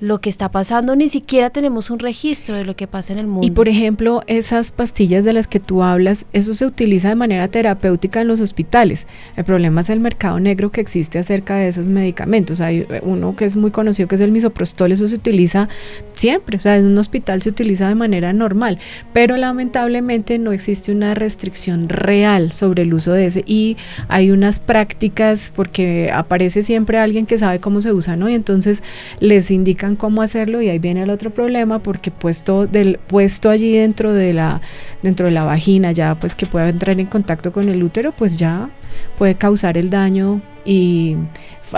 Lo 0.00 0.20
que 0.20 0.30
está 0.30 0.50
pasando 0.50 0.96
ni 0.96 1.08
siquiera 1.08 1.50
tenemos 1.50 1.90
un 1.90 2.00
registro 2.00 2.56
de 2.56 2.64
lo 2.64 2.74
que 2.74 2.83
pasa 2.86 3.12
en 3.12 3.18
el 3.18 3.26
mundo. 3.26 3.46
Y 3.46 3.50
por 3.50 3.68
ejemplo, 3.68 4.22
esas 4.26 4.70
pastillas 4.72 5.24
de 5.24 5.32
las 5.32 5.46
que 5.46 5.60
tú 5.60 5.82
hablas, 5.82 6.26
eso 6.32 6.54
se 6.54 6.66
utiliza 6.66 7.08
de 7.08 7.14
manera 7.14 7.48
terapéutica 7.48 8.20
en 8.20 8.28
los 8.28 8.40
hospitales. 8.40 9.06
El 9.36 9.44
problema 9.44 9.80
es 9.80 9.90
el 9.90 10.00
mercado 10.00 10.40
negro 10.40 10.70
que 10.70 10.80
existe 10.80 11.18
acerca 11.18 11.56
de 11.56 11.68
esos 11.68 11.88
medicamentos. 11.88 12.60
Hay 12.60 12.86
uno 13.02 13.36
que 13.36 13.44
es 13.44 13.56
muy 13.56 13.70
conocido 13.70 14.08
que 14.08 14.14
es 14.14 14.20
el 14.20 14.32
misoprostol, 14.32 14.92
eso 14.92 15.08
se 15.08 15.16
utiliza 15.16 15.68
siempre, 16.14 16.56
o 16.56 16.60
sea, 16.60 16.76
en 16.76 16.86
un 16.86 16.98
hospital 16.98 17.42
se 17.42 17.48
utiliza 17.48 17.88
de 17.88 17.94
manera 17.94 18.32
normal, 18.32 18.78
pero 19.12 19.36
lamentablemente 19.36 20.38
no 20.38 20.52
existe 20.52 20.92
una 20.92 21.14
restricción 21.14 21.88
real 21.88 22.52
sobre 22.52 22.82
el 22.82 22.94
uso 22.94 23.12
de 23.12 23.26
ese 23.26 23.44
y 23.46 23.76
hay 24.08 24.30
unas 24.30 24.60
prácticas 24.60 25.52
porque 25.54 26.10
aparece 26.12 26.62
siempre 26.62 26.98
alguien 26.98 27.26
que 27.26 27.38
sabe 27.38 27.60
cómo 27.60 27.80
se 27.80 27.92
usa, 27.92 28.16
¿no? 28.16 28.28
Y 28.28 28.34
entonces 28.34 28.82
les 29.20 29.50
indican 29.50 29.96
cómo 29.96 30.22
hacerlo 30.22 30.62
y 30.62 30.68
ahí 30.68 30.78
viene 30.78 31.02
el 31.02 31.10
otro 31.10 31.30
problema 31.30 31.78
porque 31.78 32.10
puesto 32.10 32.66
del 32.74 32.98
puesto 32.98 33.48
allí 33.48 33.72
dentro 33.72 34.12
de 34.12 34.34
la 34.34 34.60
dentro 35.02 35.26
de 35.26 35.32
la 35.32 35.44
vagina 35.44 35.92
ya 35.92 36.14
pues 36.14 36.34
que 36.34 36.44
pueda 36.44 36.68
entrar 36.68 37.00
en 37.00 37.06
contacto 37.06 37.52
con 37.52 37.68
el 37.70 37.82
útero 37.82 38.12
pues 38.12 38.36
ya 38.38 38.68
puede 39.16 39.34
causar 39.36 39.78
el 39.78 39.88
daño 39.88 40.42
y 40.66 41.16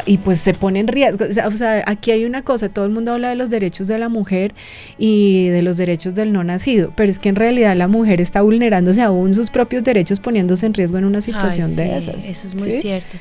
y 0.05 0.19
pues 0.19 0.41
se 0.41 0.53
pone 0.53 0.81
en 0.81 0.89
riesgo. 0.89 1.25
O 1.25 1.33
sea, 1.33 1.49
o 1.49 1.53
sea, 1.53 1.83
aquí 1.87 2.11
hay 2.11 2.25
una 2.25 2.43
cosa, 2.43 2.69
todo 2.69 2.85
el 2.85 2.91
mundo 2.91 3.13
habla 3.13 3.31
de 3.31 3.37
los 3.37 3.51
derechos 3.51 3.87
de 3.87 3.99
la 3.99 4.09
mujer 4.09 4.55
y 4.99 5.49
de 5.49 5.63
los 5.63 5.77
derechos 5.77 6.15
del 6.15 6.33
no 6.33 6.45
nacido, 6.45 6.93
pero 6.97 7.11
es 7.11 7.19
que 7.19 7.29
en 7.29 7.37
realidad 7.37 7.77
la 7.77 7.89
mujer 7.89 8.21
está 8.21 8.43
vulnerándose 8.43 9.03
aún 9.03 9.35
sus 9.35 9.51
propios 9.51 9.85
derechos 9.85 10.21
poniéndose 10.21 10.67
en 10.67 10.75
riesgo 10.75 10.99
en 10.99 11.05
una 11.05 11.21
situación 11.21 11.67
Ay, 11.67 11.73
sí, 11.73 11.83
de 11.83 11.99
esas. 11.99 12.25
Eso 12.27 12.47
es 12.47 12.55
muy 12.55 12.71
¿sí? 12.71 12.81
cierto. 12.83 13.17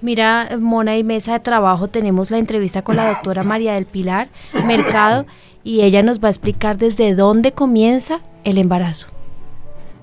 Mira, 0.00 0.48
Mona 0.60 0.96
y 0.98 1.04
Mesa 1.04 1.34
de 1.34 1.40
Trabajo, 1.40 1.88
tenemos 1.88 2.30
la 2.30 2.38
entrevista 2.38 2.82
con 2.82 2.96
la 2.96 3.08
doctora 3.08 3.42
María 3.44 3.74
del 3.74 3.86
Pilar 3.86 4.28
Mercado 4.66 5.26
y 5.66 5.82
ella 5.82 6.04
nos 6.04 6.20
va 6.20 6.28
a 6.28 6.30
explicar 6.30 6.78
desde 6.78 7.16
dónde 7.16 7.50
comienza 7.50 8.20
el 8.44 8.56
embarazo. 8.56 9.08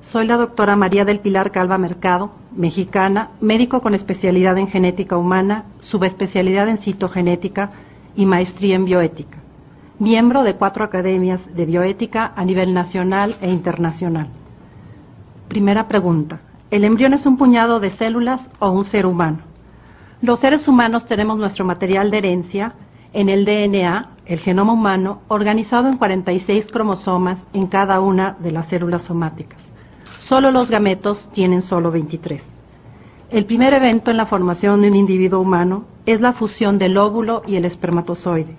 Soy 0.02 0.28
la 0.28 0.36
doctora 0.36 0.76
María 0.76 1.06
del 1.06 1.22
Pilar 1.22 1.52
Calva 1.52 1.78
Mercado, 1.78 2.32
mexicana, 2.54 3.30
médico 3.40 3.80
con 3.80 3.96
especialidad 3.96 4.58
en 4.58 4.68
genética 4.68 5.18
humana, 5.18 5.64
subespecialidad 5.80 6.68
en 6.68 6.80
citogenética 6.80 7.72
y 8.14 8.26
maestría 8.26 8.76
en 8.76 8.84
bioética. 8.84 9.38
Miembro 10.00 10.44
de 10.44 10.56
cuatro 10.56 10.84
academias 10.84 11.40
de 11.56 11.66
bioética 11.66 12.34
a 12.36 12.44
nivel 12.44 12.74
nacional 12.74 13.38
e 13.40 13.50
internacional. 13.50 14.28
Primera 15.48 15.88
pregunta. 15.88 16.42
¿El 16.72 16.84
embrión 16.84 17.14
es 17.14 17.26
un 17.26 17.38
puñado 17.38 17.80
de 17.80 17.92
células 17.92 18.42
o 18.60 18.70
un 18.70 18.84
ser 18.84 19.06
humano? 19.06 19.38
Los 20.22 20.42
seres 20.42 20.68
humanos 20.68 21.06
tenemos 21.06 21.38
nuestro 21.38 21.64
material 21.64 22.12
de 22.12 22.18
herencia 22.18 22.74
en 23.14 23.30
el 23.30 23.46
DNA, 23.46 24.13
el 24.26 24.40
genoma 24.40 24.74
humano, 24.74 25.22
organizado 25.28 25.88
en 25.88 25.98
46 25.98 26.68
cromosomas 26.72 27.46
en 27.54 27.68
cada 27.68 28.00
una 28.00 28.38
de 28.40 28.52
las 28.52 28.68
células 28.68 29.04
somáticas. 29.04 29.60
Solo 30.28 30.52
los 30.52 30.70
gametos 30.70 31.30
tienen 31.34 31.62
solo 31.62 31.92
23. 31.92 32.42
El 33.30 33.46
primer 33.46 33.74
evento 33.74 34.12
en 34.12 34.18
la 34.18 34.28
formación 34.28 34.82
de 34.82 34.90
un 34.90 34.96
individuo 34.96 35.42
humano 35.42 35.86
es 36.06 36.22
la 36.22 36.34
fusión 36.34 36.78
del 36.78 36.98
óvulo 36.98 37.42
y 37.46 37.56
el 37.56 37.66
espermatozoide. 37.66 38.56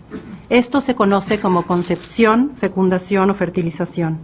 Esto 0.48 0.80
se 0.80 0.94
conoce 0.94 1.38
como 1.38 1.66
concepción, 1.66 2.52
fecundación 2.56 3.30
o 3.30 3.34
fertilización. 3.34 4.18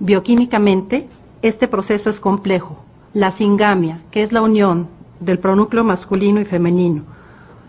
Bioquímicamente, 0.00 1.08
este 1.42 1.68
proceso 1.68 2.10
es 2.10 2.20
complejo, 2.20 2.82
la 3.14 3.32
singamia, 3.32 4.02
que 4.10 4.22
es 4.22 4.32
la 4.32 4.42
unión 4.42 4.88
del 5.20 5.38
pronúcleo 5.38 5.84
masculino 5.84 6.40
y 6.40 6.44
femenino. 6.44 7.04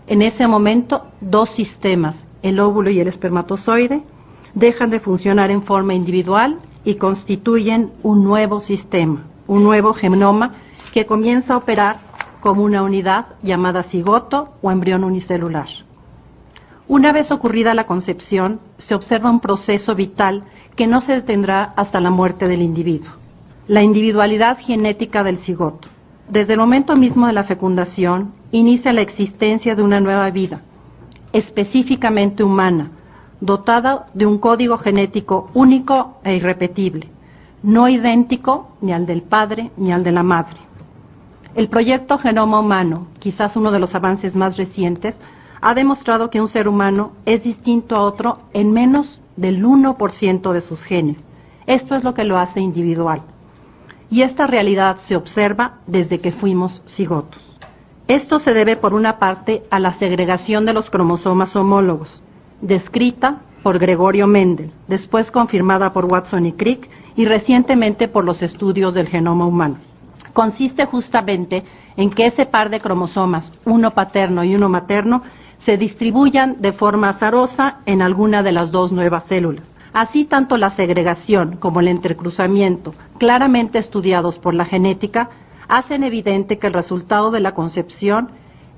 En 0.06 0.22
ese 0.22 0.46
momento, 0.46 1.06
dos 1.20 1.50
sistemas, 1.50 2.16
el 2.42 2.60
óvulo 2.60 2.90
y 2.90 3.00
el 3.00 3.08
espermatozoide, 3.08 4.02
dejan 4.54 4.90
de 4.90 5.00
funcionar 5.00 5.50
en 5.50 5.62
forma 5.62 5.94
individual 5.94 6.58
y 6.84 6.96
constituyen 6.96 7.92
un 8.02 8.24
nuevo 8.24 8.60
sistema, 8.60 9.24
un 9.46 9.64
nuevo 9.64 9.92
genoma 9.92 10.54
que 10.92 11.06
comienza 11.06 11.54
a 11.54 11.58
operar 11.58 12.00
como 12.40 12.62
una 12.62 12.82
unidad 12.82 13.26
llamada 13.42 13.82
cigoto 13.84 14.54
o 14.62 14.70
embrión 14.70 15.04
unicelular. 15.04 15.68
Una 16.88 17.12
vez 17.12 17.30
ocurrida 17.30 17.74
la 17.74 17.86
concepción, 17.86 18.60
se 18.78 18.94
observa 18.94 19.30
un 19.30 19.40
proceso 19.40 19.94
vital 19.94 20.44
que 20.74 20.86
no 20.86 21.02
se 21.02 21.12
detendrá 21.12 21.72
hasta 21.76 22.00
la 22.00 22.10
muerte 22.10 22.48
del 22.48 22.62
individuo, 22.62 23.12
la 23.68 23.82
individualidad 23.82 24.58
genética 24.58 25.22
del 25.22 25.38
cigoto. 25.38 25.88
Desde 26.28 26.54
el 26.54 26.58
momento 26.58 26.96
mismo 26.96 27.26
de 27.26 27.32
la 27.32 27.44
fecundación, 27.44 28.32
inicia 28.50 28.92
la 28.92 29.02
existencia 29.02 29.76
de 29.76 29.82
una 29.82 30.00
nueva 30.00 30.30
vida, 30.30 30.62
específicamente 31.32 32.42
humana, 32.42 32.90
dotada 33.40 34.06
de 34.14 34.26
un 34.26 34.38
código 34.38 34.78
genético 34.78 35.50
único 35.54 36.18
e 36.24 36.36
irrepetible, 36.36 37.08
no 37.62 37.88
idéntico 37.88 38.76
ni 38.80 38.92
al 38.92 39.06
del 39.06 39.22
padre 39.22 39.70
ni 39.76 39.92
al 39.92 40.04
de 40.04 40.12
la 40.12 40.22
madre. 40.22 40.58
El 41.54 41.68
proyecto 41.68 42.18
Genoma 42.18 42.60
Humano, 42.60 43.08
quizás 43.18 43.56
uno 43.56 43.72
de 43.72 43.80
los 43.80 43.94
avances 43.94 44.36
más 44.36 44.56
recientes, 44.56 45.18
ha 45.60 45.74
demostrado 45.74 46.30
que 46.30 46.40
un 46.40 46.48
ser 46.48 46.68
humano 46.68 47.12
es 47.26 47.42
distinto 47.42 47.96
a 47.96 48.02
otro 48.02 48.38
en 48.52 48.72
menos 48.72 49.20
del 49.36 49.64
1% 49.64 50.52
de 50.52 50.60
sus 50.60 50.82
genes. 50.82 51.16
Esto 51.66 51.94
es 51.94 52.04
lo 52.04 52.14
que 52.14 52.24
lo 52.24 52.38
hace 52.38 52.60
individual. 52.60 53.22
Y 54.10 54.22
esta 54.22 54.46
realidad 54.46 54.98
se 55.06 55.16
observa 55.16 55.78
desde 55.86 56.20
que 56.20 56.32
fuimos 56.32 56.82
cigotos. 56.86 57.49
Esto 58.10 58.40
se 58.40 58.52
debe, 58.52 58.76
por 58.76 58.92
una 58.92 59.18
parte, 59.18 59.62
a 59.70 59.78
la 59.78 59.94
segregación 59.94 60.66
de 60.66 60.72
los 60.72 60.90
cromosomas 60.90 61.54
homólogos, 61.54 62.22
descrita 62.60 63.42
por 63.62 63.78
Gregorio 63.78 64.26
Mendel, 64.26 64.72
después 64.88 65.30
confirmada 65.30 65.92
por 65.92 66.06
Watson 66.06 66.44
y 66.44 66.52
Crick 66.52 66.90
y 67.14 67.24
recientemente 67.24 68.08
por 68.08 68.24
los 68.24 68.42
estudios 68.42 68.94
del 68.94 69.08
genoma 69.08 69.46
humano 69.46 69.76
consiste 70.32 70.86
justamente 70.86 71.64
en 71.96 72.10
que 72.10 72.26
ese 72.26 72.46
par 72.46 72.70
de 72.70 72.80
cromosomas, 72.80 73.52
uno 73.64 73.92
paterno 73.92 74.44
y 74.44 74.54
uno 74.54 74.68
materno, 74.68 75.22
se 75.58 75.76
distribuyan 75.76 76.60
de 76.60 76.72
forma 76.72 77.10
azarosa 77.10 77.78
en 77.84 78.00
alguna 78.00 78.42
de 78.42 78.52
las 78.52 78.70
dos 78.70 78.92
nuevas 78.92 79.24
células. 79.24 79.68
Así 79.92 80.24
tanto 80.24 80.56
la 80.56 80.70
segregación 80.70 81.56
como 81.56 81.80
el 81.80 81.88
entrecruzamiento, 81.88 82.94
claramente 83.18 83.78
estudiados 83.78 84.38
por 84.38 84.54
la 84.54 84.64
genética, 84.64 85.28
hacen 85.70 86.04
evidente 86.04 86.58
que 86.58 86.66
el 86.66 86.72
resultado 86.72 87.30
de 87.30 87.40
la 87.40 87.54
concepción 87.54 88.30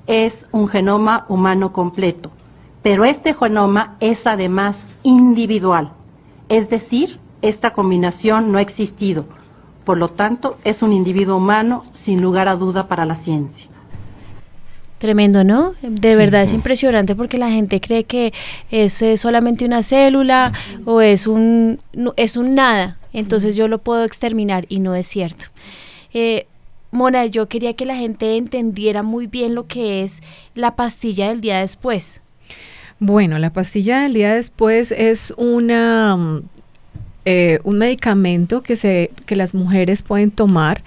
es 0.06 0.34
un 0.52 0.68
genoma 0.68 1.26
humano 1.28 1.72
completo. 1.72 2.30
Pero 2.82 3.04
este 3.04 3.34
genoma 3.34 3.96
es 4.00 4.18
además 4.26 4.76
individual, 5.02 5.92
es 6.48 6.68
decir, 6.68 7.18
esta 7.40 7.72
combinación 7.72 8.52
no 8.52 8.58
ha 8.58 8.62
existido, 8.62 9.26
por 9.84 9.98
lo 9.98 10.10
tanto, 10.10 10.58
es 10.64 10.82
un 10.82 10.92
individuo 10.92 11.36
humano 11.36 11.84
sin 11.94 12.22
lugar 12.22 12.48
a 12.48 12.54
duda 12.54 12.86
para 12.86 13.04
la 13.04 13.16
ciencia. 13.16 13.68
Tremendo, 14.98 15.42
¿no? 15.42 15.74
De 15.82 16.14
verdad 16.14 16.42
es 16.42 16.52
impresionante 16.52 17.16
porque 17.16 17.36
la 17.36 17.50
gente 17.50 17.80
cree 17.80 18.04
que 18.04 18.32
es, 18.70 19.02
solamente 19.16 19.64
una 19.64 19.82
célula 19.82 20.52
o 20.84 21.00
es 21.00 21.26
un, 21.26 21.80
es 22.14 22.36
un 22.36 22.54
nada. 22.54 22.98
Entonces 23.12 23.56
yo 23.56 23.66
lo 23.66 23.78
puedo 23.78 24.04
exterminar 24.04 24.66
y 24.68 24.78
no 24.78 24.94
es 24.94 25.08
cierto. 25.08 25.46
Eh, 26.14 26.46
Mona, 26.92 27.24
yo 27.26 27.48
quería 27.48 27.72
que 27.74 27.86
la 27.86 27.96
gente 27.96 28.36
entendiera 28.36 29.02
muy 29.02 29.26
bien 29.26 29.54
lo 29.54 29.66
que 29.66 30.02
es 30.02 30.22
la 30.54 30.76
pastilla 30.76 31.30
del 31.30 31.40
día 31.40 31.58
después. 31.58 32.20
Bueno, 33.00 33.38
la 33.38 33.50
pastilla 33.50 34.02
del 34.02 34.12
día 34.12 34.34
después 34.34 34.92
es 34.92 35.32
una 35.36 36.42
eh, 37.24 37.60
un 37.62 37.78
medicamento 37.78 38.64
que, 38.64 38.74
se, 38.74 39.12
que 39.26 39.36
las 39.36 39.54
mujeres 39.54 40.02
pueden 40.02 40.32
tomar 40.32 40.82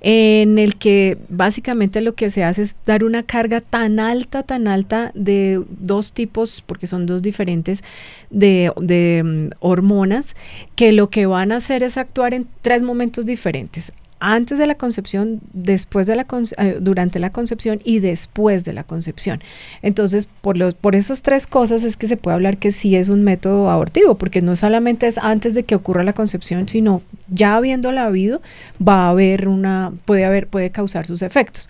en 0.00 0.58
el 0.58 0.76
que 0.76 1.16
básicamente 1.28 2.00
lo 2.00 2.16
que 2.16 2.28
se 2.30 2.42
hace 2.42 2.62
es 2.62 2.74
dar 2.86 3.04
una 3.04 3.22
carga 3.22 3.60
tan 3.60 4.00
alta, 4.00 4.42
tan 4.42 4.66
alta 4.66 5.12
de 5.14 5.62
dos 5.68 6.12
tipos, 6.12 6.60
porque 6.66 6.88
son 6.88 7.06
dos 7.06 7.22
diferentes, 7.22 7.84
de, 8.30 8.72
de 8.80 9.22
mm, 9.24 9.56
hormonas, 9.60 10.34
que 10.74 10.90
lo 10.90 11.08
que 11.08 11.26
van 11.26 11.52
a 11.52 11.56
hacer 11.56 11.84
es 11.84 11.96
actuar 11.96 12.34
en 12.34 12.48
tres 12.62 12.82
momentos 12.82 13.24
diferentes 13.24 13.92
antes 14.18 14.58
de 14.58 14.66
la 14.66 14.74
concepción, 14.74 15.40
después 15.52 16.06
de 16.06 16.16
la 16.16 16.26
eh, 16.58 16.78
durante 16.80 17.18
la 17.18 17.30
concepción 17.30 17.80
y 17.84 17.98
después 17.98 18.64
de 18.64 18.72
la 18.72 18.84
concepción. 18.84 19.42
Entonces, 19.82 20.28
por 20.40 20.56
los 20.56 20.74
por 20.74 20.94
esas 20.94 21.22
tres 21.22 21.46
cosas 21.46 21.84
es 21.84 21.96
que 21.96 22.08
se 22.08 22.16
puede 22.16 22.34
hablar 22.34 22.58
que 22.58 22.72
sí 22.72 22.96
es 22.96 23.08
un 23.08 23.22
método 23.22 23.70
abortivo, 23.70 24.16
porque 24.16 24.42
no 24.42 24.56
solamente 24.56 25.06
es 25.06 25.18
antes 25.18 25.54
de 25.54 25.64
que 25.64 25.74
ocurra 25.74 26.02
la 26.02 26.12
concepción, 26.12 26.68
sino 26.68 27.02
ya 27.28 27.56
habiéndola 27.56 28.04
habido, 28.04 28.40
va 28.86 29.06
a 29.06 29.10
haber 29.10 29.48
una 29.48 29.92
puede 30.04 30.24
haber 30.24 30.46
puede 30.46 30.70
causar 30.70 31.06
sus 31.06 31.22
efectos. 31.22 31.68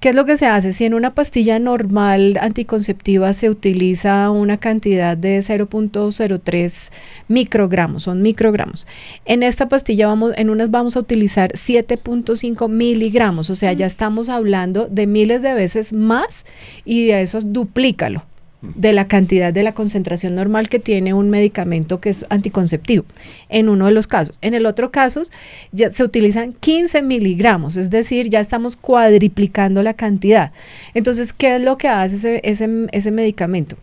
¿Qué 0.00 0.08
es 0.08 0.14
lo 0.14 0.24
que 0.24 0.38
se 0.38 0.46
hace? 0.46 0.72
Si 0.72 0.86
en 0.86 0.94
una 0.94 1.14
pastilla 1.14 1.58
normal 1.58 2.38
anticonceptiva 2.40 3.34
se 3.34 3.50
utiliza 3.50 4.30
una 4.30 4.56
cantidad 4.56 5.14
de 5.14 5.40
0.03 5.40 6.90
microgramos, 7.28 8.04
son 8.04 8.22
microgramos. 8.22 8.86
En 9.26 9.42
esta 9.42 9.68
pastilla 9.68 10.06
vamos, 10.06 10.32
en 10.36 10.48
unas 10.48 10.70
vamos 10.70 10.96
a 10.96 11.00
utilizar 11.00 11.54
7.5 11.86 12.68
miligramos, 12.68 13.50
o 13.50 13.54
sea, 13.54 13.72
ya 13.72 13.86
estamos 13.86 14.28
hablando 14.28 14.86
de 14.86 15.06
miles 15.06 15.42
de 15.42 15.54
veces 15.54 15.92
más 15.92 16.44
y 16.84 17.06
de 17.06 17.22
eso 17.22 17.40
duplícalo 17.40 18.24
de 18.62 18.92
la 18.92 19.08
cantidad 19.08 19.52
de 19.52 19.62
la 19.62 19.72
concentración 19.72 20.34
normal 20.34 20.68
que 20.68 20.78
tiene 20.78 21.14
un 21.14 21.30
medicamento 21.30 22.00
que 22.00 22.10
es 22.10 22.26
anticonceptivo, 22.28 23.04
en 23.48 23.68
uno 23.68 23.86
de 23.86 23.92
los 23.92 24.06
casos. 24.06 24.38
En 24.42 24.54
el 24.54 24.66
otro 24.66 24.90
caso, 24.90 25.22
ya 25.72 25.90
se 25.90 26.04
utilizan 26.04 26.52
15 26.52 27.02
miligramos, 27.02 27.76
es 27.76 27.90
decir, 27.90 28.28
ya 28.28 28.40
estamos 28.40 28.76
cuadriplicando 28.76 29.82
la 29.82 29.94
cantidad. 29.94 30.52
Entonces, 30.94 31.32
¿qué 31.32 31.56
es 31.56 31.62
lo 31.62 31.78
que 31.78 31.88
hace 31.88 32.16
ese, 32.16 32.40
ese, 32.44 32.86
ese 32.92 33.10
medicamento? 33.10 33.76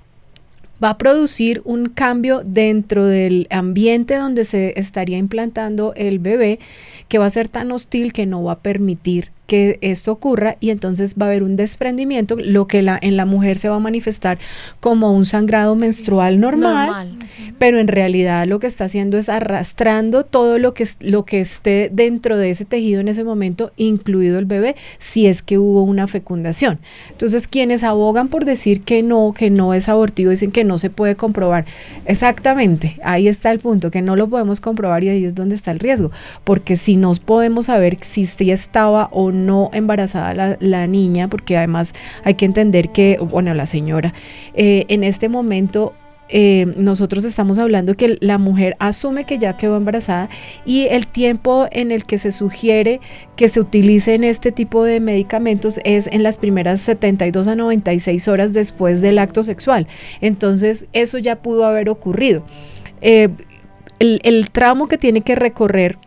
Va 0.83 0.91
a 0.91 0.97
producir 0.97 1.61
un 1.65 1.89
cambio 1.89 2.41
dentro 2.45 3.05
del 3.05 3.47
ambiente 3.49 4.15
donde 4.15 4.45
se 4.45 4.79
estaría 4.79 5.17
implantando 5.17 5.93
el 5.95 6.19
bebé 6.19 6.59
que 7.07 7.17
va 7.17 7.25
a 7.25 7.31
ser 7.31 7.47
tan 7.47 7.71
hostil 7.71 8.13
que 8.13 8.25
no 8.25 8.43
va 8.43 8.53
a 8.53 8.59
permitir 8.59 9.31
que 9.47 9.79
esto 9.81 10.11
ocurra 10.11 10.57
y 10.59 10.69
entonces 10.69 11.15
va 11.19 11.25
a 11.25 11.29
haber 11.29 11.41
un 11.41 11.55
desprendimiento, 11.55 12.35
lo 12.37 12.67
que 12.67 12.81
la, 12.81 12.99
en 13.01 13.17
la 13.17 13.25
mujer 13.25 13.57
se 13.57 13.69
va 13.69 13.77
a 13.77 13.79
manifestar 13.79 14.37
como 14.79 15.13
un 15.13 15.25
sangrado 15.25 15.75
menstrual 15.75 16.39
normal, 16.39 17.17
pero 17.57 17.79
en 17.79 17.87
realidad 17.87 18.45
lo 18.45 18.59
que 18.59 18.67
está 18.67 18.85
haciendo 18.85 19.17
es 19.17 19.29
arrastrando 19.29 20.23
todo 20.23 20.59
lo 20.59 20.73
que, 20.73 20.87
lo 20.99 21.23
que 21.25 21.39
esté 21.39 21.89
dentro 21.91 22.37
de 22.37 22.49
ese 22.49 22.65
tejido 22.65 22.99
en 22.99 23.07
ese 23.07 23.23
momento, 23.23 23.71
incluido 23.77 24.37
el 24.37 24.45
bebé, 24.45 24.75
si 24.99 25.27
es 25.27 25.41
que 25.41 25.57
hubo 25.57 25.83
una 25.83 26.07
fecundación. 26.07 26.79
Entonces, 27.09 27.47
quienes 27.47 27.83
abogan 27.83 28.27
por 28.27 28.43
decir 28.43 28.81
que 28.81 29.01
no, 29.01 29.33
que 29.35 29.49
no 29.49 29.73
es 29.73 29.87
abortivo, 29.87 30.31
dicen 30.31 30.51
que 30.51 30.65
no 30.65 30.77
se 30.77 30.89
puede 30.89 31.15
comprobar. 31.15 31.65
Exactamente, 32.05 32.99
ahí 33.03 33.29
está 33.29 33.51
el 33.51 33.59
punto, 33.59 33.91
que 33.91 34.01
no 34.01 34.17
lo 34.17 34.27
podemos 34.27 34.59
comprobar 34.59 35.05
y 35.05 35.09
ahí 35.09 35.25
es 35.25 35.35
donde 35.35 35.55
está 35.55 35.71
el 35.71 35.79
riesgo, 35.79 36.11
porque 36.43 36.75
si 36.75 36.97
no 36.97 37.13
podemos 37.25 37.67
saber 37.67 37.97
si 38.01 38.25
sí 38.25 38.51
estaba 38.51 39.07
o 39.11 39.31
no 39.31 39.36
no 39.37 39.69
embarazada 39.73 40.57
la, 40.59 40.87
niña, 40.87 41.27
porque 41.27 41.57
además 41.57 41.93
hay 42.23 42.35
que 42.35 42.45
entender 42.45 42.89
que, 42.89 43.17
bueno, 43.21 43.53
la 43.53 43.65
señora, 43.65 44.13
eh, 44.53 44.85
en 44.89 45.03
este 45.03 45.29
momento 45.29 45.93
eh, 46.29 46.73
nosotros 46.75 47.23
estamos 47.23 47.57
hablando 47.57 47.95
que 47.95 48.17
la 48.19 48.37
mujer 48.37 48.75
asume 48.79 49.23
que 49.23 49.37
ya 49.37 49.55
quedó 49.55 49.77
embarazada 49.77 50.29
y 50.65 50.87
el 50.87 51.07
tiempo 51.07 51.67
en 51.71 51.91
el 51.91 52.05
que 52.05 52.17
se 52.17 52.31
sugiere 52.31 52.99
que 53.37 53.47
se 53.47 53.61
utilicen 53.61 54.25
este 54.25 54.51
tipo 54.51 54.83
de 54.83 54.99
medicamentos 54.99 55.79
es 55.85 56.07
en 56.07 56.23
las 56.23 56.37
primeras 56.37 56.81
72 56.81 57.47
a 57.47 57.55
96 57.55 58.27
horas 58.27 58.51
después 58.53 59.01
del 59.01 59.19
acto 59.19 59.43
sexual. 59.43 59.87
Entonces, 60.19 60.87
eso 60.91 61.17
ya 61.17 61.37
pudo 61.37 61.65
haber 61.65 61.89
ocurrido. 61.89 62.43
Eh, 63.01 63.29
el, 63.99 64.19
el 64.23 64.51
tramo 64.51 64.87
que 64.87 64.97
tiene 64.97 65.21
que 65.21 65.35
recorrer 65.35 65.97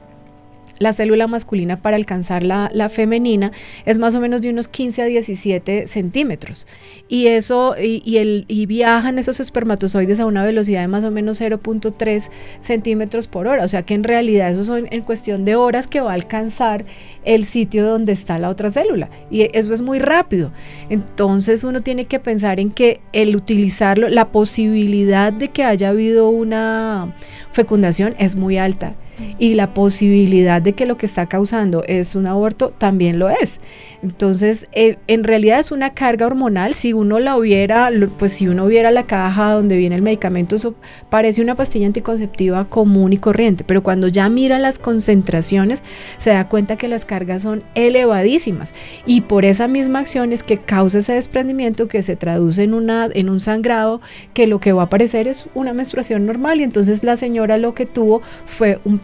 la 0.80 0.94
célula 0.94 1.28
masculina 1.28 1.76
para 1.76 1.96
alcanzar 1.96 2.42
la, 2.42 2.88
femenina 2.88 3.52
es 3.84 3.98
más 3.98 4.14
o 4.14 4.20
menos 4.20 4.40
de 4.40 4.48
unos 4.48 4.66
15 4.66 5.02
a 5.02 5.04
17 5.04 5.86
centímetros. 5.86 6.66
Y 7.06 7.26
eso, 7.26 7.76
y, 7.78 8.16
el, 8.16 8.46
y 8.48 8.64
viajan 8.64 9.18
esos 9.18 9.40
espermatozoides 9.40 10.18
a 10.20 10.26
una 10.26 10.42
velocidad 10.42 10.80
de 10.80 10.88
más 10.88 11.04
o 11.04 11.10
menos 11.10 11.40
0.3 11.40 12.30
centímetros 12.60 13.28
por 13.28 13.46
hora. 13.46 13.62
O 13.62 13.68
sea 13.68 13.82
que 13.82 13.92
en 13.92 14.04
realidad 14.04 14.50
eso 14.50 14.64
son 14.64 14.88
en 14.90 15.02
cuestión 15.02 15.44
de 15.44 15.54
horas 15.54 15.86
que 15.86 16.00
va 16.00 16.12
a 16.12 16.14
alcanzar 16.14 16.86
el 17.24 17.44
sitio 17.44 17.86
donde 17.86 18.12
está 18.12 18.38
la 18.38 18.48
otra 18.48 18.70
célula. 18.70 19.10
Y 19.30 19.42
eso 19.52 19.74
es 19.74 19.82
muy 19.82 19.98
rápido. 19.98 20.50
Entonces 20.88 21.62
uno 21.62 21.82
tiene 21.82 22.06
que 22.06 22.18
pensar 22.20 22.58
en 22.58 22.70
que 22.70 23.02
el 23.12 23.36
utilizarlo, 23.36 24.08
la 24.08 24.32
posibilidad 24.32 25.30
de 25.30 25.48
que 25.48 25.62
haya 25.62 25.90
habido 25.90 26.30
una 26.30 27.14
fecundación 27.52 28.14
es 28.18 28.34
muy 28.34 28.56
alta. 28.56 28.94
Y 29.38 29.54
la 29.54 29.74
posibilidad 29.74 30.62
de 30.62 30.72
que 30.72 30.86
lo 30.86 30.96
que 30.96 31.06
está 31.06 31.26
causando 31.26 31.82
es 31.86 32.14
un 32.14 32.26
aborto 32.26 32.72
también 32.76 33.18
lo 33.18 33.28
es. 33.28 33.60
Entonces, 34.02 34.66
eh, 34.72 34.96
en 35.08 35.24
realidad 35.24 35.58
es 35.58 35.72
una 35.72 35.92
carga 35.92 36.26
hormonal. 36.26 36.74
Si 36.74 36.92
uno 36.92 37.18
la 37.18 37.36
hubiera, 37.36 37.90
pues 38.18 38.32
si 38.32 38.48
uno 38.48 38.66
viera 38.66 38.90
la 38.90 39.06
caja 39.06 39.52
donde 39.52 39.76
viene 39.76 39.96
el 39.96 40.02
medicamento, 40.02 40.56
eso 40.56 40.74
parece 41.10 41.42
una 41.42 41.54
pastilla 41.54 41.86
anticonceptiva 41.86 42.64
común 42.68 43.12
y 43.12 43.18
corriente. 43.18 43.62
Pero 43.64 43.82
cuando 43.82 44.08
ya 44.08 44.28
mira 44.30 44.58
las 44.58 44.78
concentraciones, 44.78 45.82
se 46.18 46.30
da 46.30 46.48
cuenta 46.48 46.76
que 46.76 46.88
las 46.88 47.04
cargas 47.04 47.42
son 47.42 47.62
elevadísimas. 47.74 48.72
Y 49.04 49.22
por 49.22 49.44
esa 49.44 49.68
misma 49.68 49.98
acción 49.98 50.32
es 50.32 50.42
que 50.42 50.58
causa 50.58 51.00
ese 51.00 51.12
desprendimiento 51.12 51.88
que 51.88 52.02
se 52.02 52.16
traduce 52.16 52.62
en, 52.62 52.72
una, 52.72 53.08
en 53.12 53.28
un 53.28 53.40
sangrado, 53.40 54.00
que 54.32 54.46
lo 54.46 54.60
que 54.60 54.72
va 54.72 54.82
a 54.82 54.84
aparecer 54.86 55.28
es 55.28 55.46
una 55.54 55.74
menstruación 55.74 56.24
normal. 56.24 56.60
Y 56.60 56.64
entonces 56.64 57.04
la 57.04 57.16
señora 57.16 57.58
lo 57.58 57.74
que 57.74 57.84
tuvo 57.84 58.22
fue 58.46 58.80
un 58.84 58.98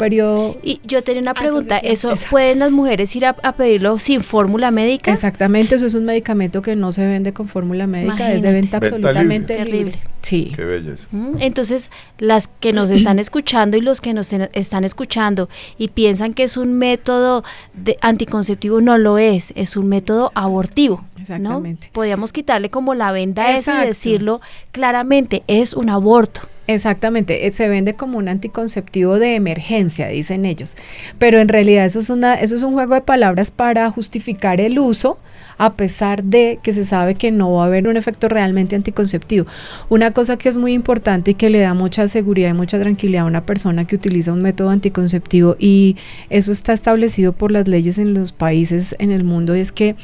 Y 0.63 0.81
yo 0.85 1.03
tenía 1.03 1.23
una 1.23 1.35
pregunta: 1.35 1.79
¿eso 1.79 2.15
pueden 2.31 2.61
las 2.61 2.71
mujeres 2.71 3.15
ir 3.17 3.27
a 3.27 3.35
pedirlo 3.57 3.99
sin 3.99 4.21
fórmula 4.21 4.71
médica? 4.71 5.13
Exactamente, 5.13 5.75
eso 5.75 5.87
es 5.87 5.95
un 5.95 6.05
medicamento 6.05 6.63
que 6.63 6.77
no 6.77 6.93
se 6.93 7.07
vende 7.07 7.33
con 7.33 7.49
fórmula 7.49 7.87
médica, 7.87 8.33
es 8.33 8.43
de 8.43 8.53
venta 8.53 8.79
absolutamente 8.79 9.57
terrible. 9.57 9.99
Sí. 10.23 10.53
Qué 10.57 10.65
belleza. 10.65 11.07
Mm, 11.13 11.37
entonces, 11.39 11.91
las 12.19 12.49
que 12.49 12.73
nos 12.73 12.91
están 12.91 13.19
escuchando 13.19 13.77
y 13.77 13.81
los 13.81 14.01
que 14.01 14.13
nos 14.13 14.33
están 14.33 14.85
escuchando 14.85 15.49
y 15.79 15.89
piensan 15.89 16.35
que 16.35 16.43
es 16.43 16.57
un 16.57 16.75
método 16.75 17.45
de 17.75 17.97
anticonceptivo, 18.01 18.81
no 18.81 18.99
lo 18.99 19.19
es, 19.19 19.53
es 19.57 19.77
un 19.77 19.89
método 19.89 20.33
abortivo. 20.35 21.05
Exactamente. 21.21 21.91
Podríamos 21.93 22.33
quitarle 22.33 22.71
como 22.71 22.95
la 22.95 23.13
venda 23.13 23.45
a 23.45 23.57
eso 23.57 23.73
y 23.83 23.87
decirlo 23.87 24.41
claramente, 24.73 25.43
es 25.47 25.75
un 25.75 25.91
aborto. 25.91 26.43
Exactamente, 26.69 27.47
eh, 27.47 27.53
se 27.53 27.69
vende 27.69 27.95
como 27.95 28.19
un 28.19 28.29
anticonceptivo 28.29 29.21
de 29.21 29.37
emergencia, 29.37 30.09
dicen 30.09 30.45
ellos, 30.45 30.75
pero 31.17 31.39
en 31.39 31.47
realidad 31.47 31.85
eso 31.85 32.01
es, 32.01 32.11
una, 32.11 32.35
eso 32.35 32.57
es 32.57 32.65
un 32.65 32.73
juego 32.75 32.95
de 32.95 33.03
palabras 33.03 33.53
para 33.53 33.89
justificar 33.93 34.61
el 34.61 34.81
uso, 34.81 35.17
a 35.59 35.75
pesar 35.75 36.25
de 36.25 36.59
que 36.65 36.73
se 36.73 36.85
sabe 36.85 37.15
que 37.15 37.31
no 37.31 37.53
va 37.53 37.63
a 37.63 37.67
haber 37.67 37.87
un 37.87 37.97
efecto 37.97 38.29
realmente 38.29 38.75
anticonceptivo. 38.75 39.47
Una 39.89 40.11
cosa 40.11 40.37
que 40.37 40.49
es 40.49 40.59
muy 40.59 40.73
importante 40.73 41.31
y 41.31 41.35
que 41.35 41.51
le 41.51 41.61
da 41.61 41.73
mucha 41.73 42.09
seguridad 42.09 42.51
y 42.51 42.55
mucha 42.55 42.81
tranquilidad 42.81 43.23
a 43.23 43.27
una 43.27 43.47
persona 43.47 43.87
que 43.87 43.95
utiliza 43.95 44.33
un 44.33 44.43
método 44.43 44.71
anticonceptivo, 44.71 45.55
y 45.61 45.97
eso 46.31 46.51
está 46.51 46.73
establecido 46.73 47.33
por 47.33 47.53
las 47.53 47.69
leyes 47.69 47.97
en 47.99 48.13
los 48.13 48.33
países 48.33 48.97
en 48.99 49.13
el 49.13 49.23
mundo, 49.23 49.55
es 49.55 49.71
que 49.71 49.95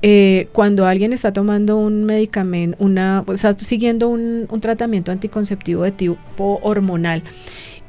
eh, 0.00 0.48
cuando 0.52 0.86
alguien 0.86 1.12
está 1.12 1.32
tomando 1.32 1.76
un 1.76 2.04
medicamento, 2.04 2.76
una, 2.78 3.24
o 3.26 3.36
sea, 3.36 3.54
siguiendo 3.54 4.08
un, 4.08 4.46
tratamiento 4.60 5.10
anticonceptivo 5.10 5.82
de 5.82 5.90
tipo 5.90 6.60
hormonal 6.62 7.22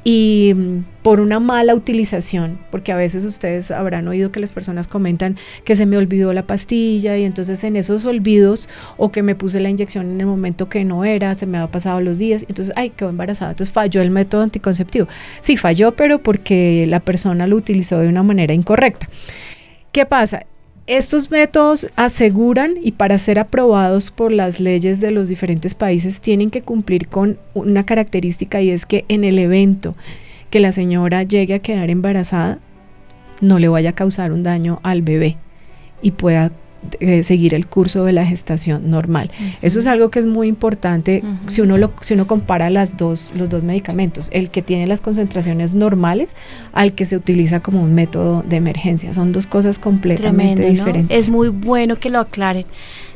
y 0.02 0.52
mm, 0.56 0.84
por 1.02 1.20
una 1.20 1.38
mala 1.38 1.72
utilización, 1.72 2.58
porque 2.72 2.90
a 2.90 2.96
veces 2.96 3.24
ustedes 3.24 3.70
habrán 3.70 4.08
oído 4.08 4.32
que 4.32 4.40
las 4.40 4.50
personas 4.50 4.88
comentan 4.88 5.36
que 5.64 5.76
se 5.76 5.86
me 5.86 5.96
olvidó 5.96 6.32
la 6.32 6.46
pastilla 6.46 7.16
y 7.16 7.24
entonces 7.24 7.62
en 7.62 7.76
esos 7.76 8.04
olvidos 8.04 8.68
o 8.96 9.12
que 9.12 9.22
me 9.22 9.36
puse 9.36 9.60
la 9.60 9.70
inyección 9.70 10.10
en 10.10 10.20
el 10.20 10.26
momento 10.26 10.68
que 10.68 10.84
no 10.84 11.04
era, 11.04 11.36
se 11.36 11.46
me 11.46 11.58
había 11.58 11.70
pasado 11.70 12.00
los 12.00 12.18
días, 12.18 12.44
entonces, 12.48 12.74
ay, 12.76 12.90
quedó 12.90 13.10
embarazada, 13.10 13.52
entonces 13.52 13.72
falló 13.72 14.02
el 14.02 14.10
método 14.10 14.42
anticonceptivo. 14.42 15.06
Sí, 15.42 15.56
falló, 15.56 15.92
pero 15.92 16.18
porque 16.20 16.86
la 16.88 16.98
persona 16.98 17.46
lo 17.46 17.54
utilizó 17.54 18.00
de 18.00 18.08
una 18.08 18.24
manera 18.24 18.52
incorrecta. 18.52 19.08
¿Qué 19.92 20.06
pasa? 20.06 20.44
Estos 20.86 21.30
métodos 21.30 21.86
aseguran 21.96 22.74
y 22.82 22.92
para 22.92 23.18
ser 23.18 23.38
aprobados 23.38 24.10
por 24.10 24.32
las 24.32 24.58
leyes 24.58 25.00
de 25.00 25.10
los 25.10 25.28
diferentes 25.28 25.74
países 25.74 26.20
tienen 26.20 26.50
que 26.50 26.62
cumplir 26.62 27.06
con 27.06 27.38
una 27.54 27.84
característica 27.84 28.60
y 28.60 28.70
es 28.70 28.86
que 28.86 29.04
en 29.08 29.22
el 29.22 29.38
evento 29.38 29.94
que 30.50 30.58
la 30.58 30.72
señora 30.72 31.22
llegue 31.22 31.54
a 31.54 31.60
quedar 31.60 31.90
embarazada 31.90 32.58
no 33.40 33.58
le 33.58 33.68
vaya 33.68 33.90
a 33.90 33.94
causar 33.94 34.32
un 34.32 34.42
daño 34.42 34.80
al 34.82 35.02
bebé 35.02 35.36
y 36.02 36.10
pueda 36.10 36.50
eh, 37.00 37.22
seguir 37.22 37.54
el 37.54 37.66
curso 37.66 38.04
de 38.04 38.12
la 38.12 38.24
gestación 38.24 38.90
normal. 38.90 39.30
Eso 39.60 39.78
es 39.78 39.86
algo 39.86 40.10
que 40.10 40.18
es 40.18 40.26
muy 40.26 40.48
importante 40.48 41.22
si, 41.46 41.60
uno 41.60 41.76
lo, 41.76 41.92
si 42.00 42.14
uno 42.14 42.26
compara 42.26 42.70
las 42.70 42.96
dos, 42.96 43.32
los 43.36 43.50
dos 43.50 43.64
medicamentos, 43.64 44.30
el 44.32 44.50
que 44.50 44.62
tiene 44.62 44.86
las 44.86 45.00
concentraciones 45.00 45.74
normales 45.74 46.34
al 46.72 46.94
que 46.94 47.04
se 47.04 47.16
utiliza 47.16 47.60
como 47.60 47.82
un 47.82 47.94
método 47.94 48.42
de 48.48 48.56
emergencia. 48.56 49.12
Son 49.12 49.32
dos 49.32 49.46
cosas 49.46 49.78
completamente 49.78 50.70
diferentes. 50.70 51.16
Es 51.16 51.28
muy 51.28 51.48
bueno 51.48 51.96
que 51.96 52.08
lo 52.08 52.18
aclaren 52.18 52.66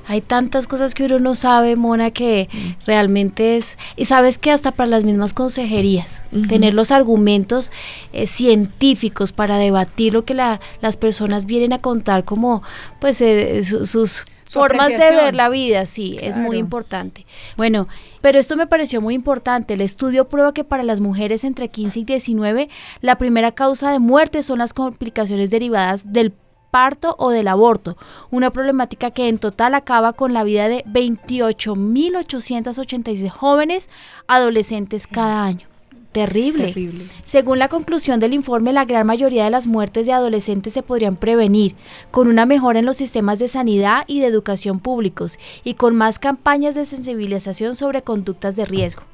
hay 0.07 0.21
tantas 0.21 0.67
cosas 0.67 0.95
que 0.95 1.05
uno 1.05 1.19
no 1.19 1.35
sabe, 1.35 1.77
Mona, 1.77 2.11
que 2.11 2.49
mm. 2.53 2.87
realmente 2.87 3.57
es, 3.57 3.79
y 3.97 4.05
sabes 4.05 4.39
que 4.39 4.51
hasta 4.51 4.71
para 4.73 4.91
las 4.91 5.05
mismas 5.05 5.33
consejerías, 5.33 6.23
tener 6.49 6.75
los 6.75 6.91
argumentos 6.91 7.73
eh, 8.13 8.27
científicos 8.27 9.33
para 9.33 9.59
debatir 9.59 10.13
lo 10.13 10.25
que 10.25 10.35
la, 10.35 10.61
las 10.81 10.97
personas 10.97 11.47
vienen 11.47 11.73
a 11.73 11.79
contar 11.79 12.25
como 12.25 12.63
pues 13.01 13.21
eh, 13.21 13.63
sus 13.65 14.25
formas 14.47 14.89
de 14.89 14.99
ver 14.99 15.35
la 15.35 15.49
vida, 15.49 15.87
sí, 15.87 16.17
es 16.21 16.37
muy 16.37 16.57
importante. 16.59 17.27
Bueno, 17.57 17.89
pero 18.21 18.39
esto 18.39 18.57
me 18.57 18.67
pareció 18.67 19.01
muy 19.01 19.15
importante. 19.15 19.75
El 19.75 19.81
estudio 19.81 20.29
prueba 20.29 20.55
que 20.55 20.65
para 20.65 20.83
las 20.83 21.01
mujeres 21.01 21.45
entre 21.45 21.69
15 21.69 22.01
y 22.01 22.05
19, 22.05 22.69
la 23.01 23.19
primera 23.19 23.53
causa 23.53 23.91
de 23.91 23.99
muerte 23.99 24.43
son 24.43 24.59
las 24.59 24.73
complicaciones 24.73 25.51
derivadas 25.51 26.13
del 26.13 26.33
parto 26.75 27.15
o 27.21 27.31
del 27.31 27.47
aborto, 27.47 27.97
una 28.33 28.51
problemática 28.51 29.13
que 29.13 29.29
en 29.29 29.39
total 29.39 29.77
acaba 29.77 30.13
con 30.13 30.33
la 30.33 30.43
vida 30.43 30.69
de 30.69 30.83
28.886 30.87 33.31
jóvenes 33.31 33.89
adolescentes 34.27 35.07
cada 35.07 35.45
año. 35.45 35.69
Terrible. 36.11 36.73
Terrible. 36.73 37.07
Según 37.23 37.61
la 37.61 37.69
conclusión 37.69 38.19
del 38.19 38.35
informe, 38.35 38.73
la 38.73 38.87
gran 38.87 39.07
mayoría 39.07 39.45
de 39.45 39.51
las 39.51 39.69
muertes 39.69 40.07
de 40.07 40.15
adolescentes 40.15 40.73
se 40.73 40.83
podrían 40.83 41.15
prevenir 41.15 41.77
con 42.11 42.27
una 42.27 42.45
mejora 42.45 42.81
en 42.81 42.87
los 42.87 42.97
sistemas 42.97 43.39
de 43.39 43.47
sanidad 43.47 44.03
y 44.09 44.19
de 44.19 44.27
educación 44.27 44.81
públicos 44.81 45.39
y 45.63 45.75
con 45.75 45.95
más 45.95 46.19
campañas 46.19 46.75
de 46.75 46.87
sensibilización 46.87 47.77
sobre 47.77 48.03
conductas 48.03 48.57
de 48.57 48.65
riesgo. 48.65 49.05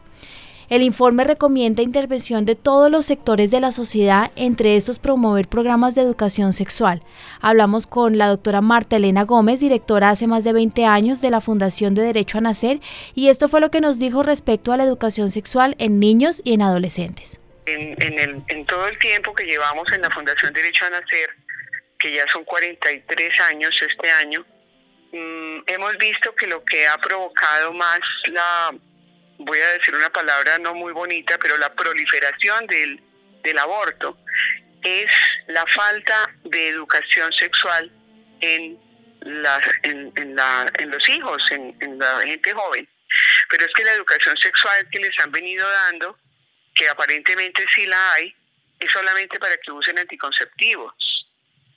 El 0.70 0.83
informe 0.83 1.24
recomienda 1.24 1.83
intervención 1.83 2.46
de 2.46 2.54
todos 2.54 2.92
los 2.92 3.04
sectores 3.04 3.50
de 3.50 3.59
la 3.59 3.72
sociedad, 3.72 4.30
entre 4.37 4.76
estos 4.76 5.00
promover 5.00 5.48
programas 5.48 5.96
de 5.96 6.02
educación 6.02 6.52
sexual. 6.52 7.02
Hablamos 7.40 7.88
con 7.88 8.18
la 8.18 8.28
doctora 8.28 8.61
Marta 8.61 8.94
Elena 8.94 9.24
Gómez, 9.24 9.59
directora 9.59 10.11
hace 10.11 10.28
más 10.28 10.44
de 10.44 10.52
20 10.52 10.85
años 10.85 11.20
de 11.20 11.30
la 11.30 11.40
Fundación 11.40 11.96
de 11.96 12.02
Derecho 12.02 12.38
a 12.38 12.42
Nacer, 12.42 12.78
y 13.16 13.30
esto 13.30 13.48
fue 13.48 13.61
lo 13.61 13.72
que 13.72 13.80
nos 13.80 13.98
dijo 13.98 14.22
respecto 14.22 14.72
a 14.72 14.76
la 14.76 14.85
educación 14.85 15.33
sexual 15.33 15.74
en 15.80 15.98
niños 15.98 16.40
y 16.44 16.54
en 16.54 16.62
adolescentes. 16.62 17.40
En, 17.66 18.64
todo 18.66 18.87
el 18.87 18.96
tiempo 19.00 19.35
que 19.35 19.46
llevamos 19.46 19.90
en 19.92 20.02
la 20.02 20.11
Fundación 20.11 20.52
Derecho 20.52 20.85
a 20.87 20.90
Nacer, 20.90 21.30
que 21.98 22.12
ya 22.12 22.28
son 22.28 22.44
43 22.44 23.40
años 23.40 23.74
este 23.85 24.09
año, 24.09 24.46
mm, 25.11 25.62
hemos 25.66 25.98
visto 25.98 26.33
que 26.37 26.46
lo 26.46 26.64
que 26.64 26.87
ha 26.87 26.96
provocado 26.98 27.72
más 27.72 27.98
la 28.30 28.72
voy 29.44 29.59
a 29.59 29.68
decir 29.72 29.94
una 29.94 30.11
palabra 30.11 30.59
no 30.59 30.74
muy 30.74 30.92
bonita, 30.92 31.38
pero 31.38 31.57
la 31.57 31.72
proliferación 31.74 32.66
del, 32.66 33.03
aborto 33.59 34.18
es 34.83 35.11
la 35.48 35.66
falta 35.66 36.31
de 36.44 36.68
educación 36.68 37.33
sexual 37.33 37.90
en, 38.40 38.79
las, 39.20 39.64
en, 39.83 40.37
la, 40.37 40.70
en 40.79 40.90
los 40.90 41.09
hijos, 41.09 41.42
en, 41.50 41.76
en 41.81 41.98
la 41.98 42.20
gente 42.20 42.53
joven. 42.53 42.88
Pero 43.48 43.64
es 43.64 43.72
que 43.74 43.85
la 43.85 43.92
educación 43.92 44.37
sexual 44.37 44.88
que 44.90 45.00
les 45.00 45.18
han 45.20 45.33
venido 45.33 45.68
dando, 45.68 46.18
que 46.74 46.88
aparentemente 46.88 47.64
sí 47.74 47.87
la 47.87 48.12
hay, 48.12 48.35
es 48.79 48.90
solamente 48.90 49.38
para 49.38 49.57
que 49.57 49.72
usen 49.72 49.98
anticonceptivos. 49.98 50.94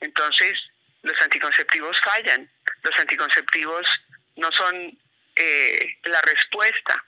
Entonces, 0.02 0.60
los 1.02 1.20
anticonceptivos 1.22 2.00
fallan, 2.02 2.50
los 2.84 3.00
anticonceptivos 3.00 3.88
no 4.36 4.52
son 4.52 4.98
eh, 5.36 5.98
la 6.04 6.22
respuesta 6.22 7.04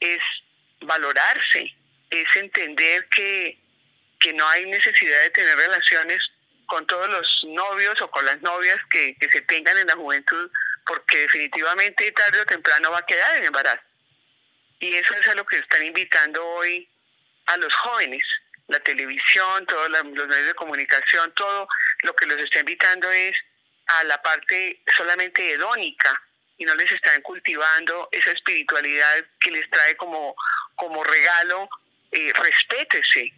es 0.00 0.22
valorarse, 0.80 1.74
es 2.10 2.36
entender 2.36 3.08
que, 3.08 3.58
no 4.34 4.46
hay 4.48 4.66
necesidad 4.66 5.22
de 5.22 5.30
tener 5.30 5.56
relaciones 5.56 6.20
con 6.66 6.86
todos 6.86 7.08
los 7.08 7.44
novios 7.44 8.00
o 8.02 8.10
con 8.10 8.24
las 8.26 8.40
novias 8.42 8.76
que, 8.90 9.16
se 9.30 9.40
tengan 9.42 9.78
en 9.78 9.86
la 9.86 9.94
juventud, 9.94 10.50
porque 10.86 11.18
definitivamente 11.18 12.12
tarde 12.12 12.40
o 12.40 12.46
temprano 12.46 12.90
va 12.90 12.98
a 12.98 13.06
quedar 13.06 13.36
en 13.36 13.44
embarazo. 13.44 13.80
Y 14.80 14.94
eso 14.94 15.14
es 15.14 15.26
a 15.28 15.34
lo 15.34 15.46
que 15.46 15.56
están 15.56 15.84
invitando 15.84 16.44
hoy 16.44 16.88
a 17.46 17.56
los 17.56 17.74
jóvenes. 17.74 18.22
La 18.66 18.80
televisión, 18.80 19.64
todos 19.66 19.88
los 19.88 20.04
medios 20.04 20.46
de 20.46 20.54
comunicación, 20.54 21.32
todo 21.34 21.66
lo 22.02 22.14
que 22.14 22.26
los 22.26 22.38
está 22.38 22.60
invitando 22.60 23.10
es 23.10 23.36
a 23.86 24.04
la 24.04 24.20
parte 24.20 24.82
solamente 24.94 25.52
hedónica 25.52 26.27
y 26.58 26.64
no 26.64 26.74
les 26.74 26.90
están 26.90 27.22
cultivando 27.22 28.08
esa 28.10 28.32
espiritualidad 28.32 29.24
que 29.38 29.52
les 29.52 29.70
trae 29.70 29.96
como, 29.96 30.34
como 30.74 31.02
regalo, 31.04 31.68
eh, 32.10 32.32
respétese, 32.34 33.32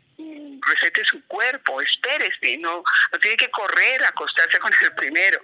respete 0.67 1.05
su 1.05 1.25
cuerpo, 1.27 1.81
espérese, 1.81 2.57
no, 2.59 2.83
no 3.13 3.19
tiene 3.21 3.37
que 3.37 3.51
correr 3.51 4.03
a 4.05 4.09
acostarse 4.09 4.59
con 4.59 4.73
el 4.81 4.95
primero, 4.95 5.41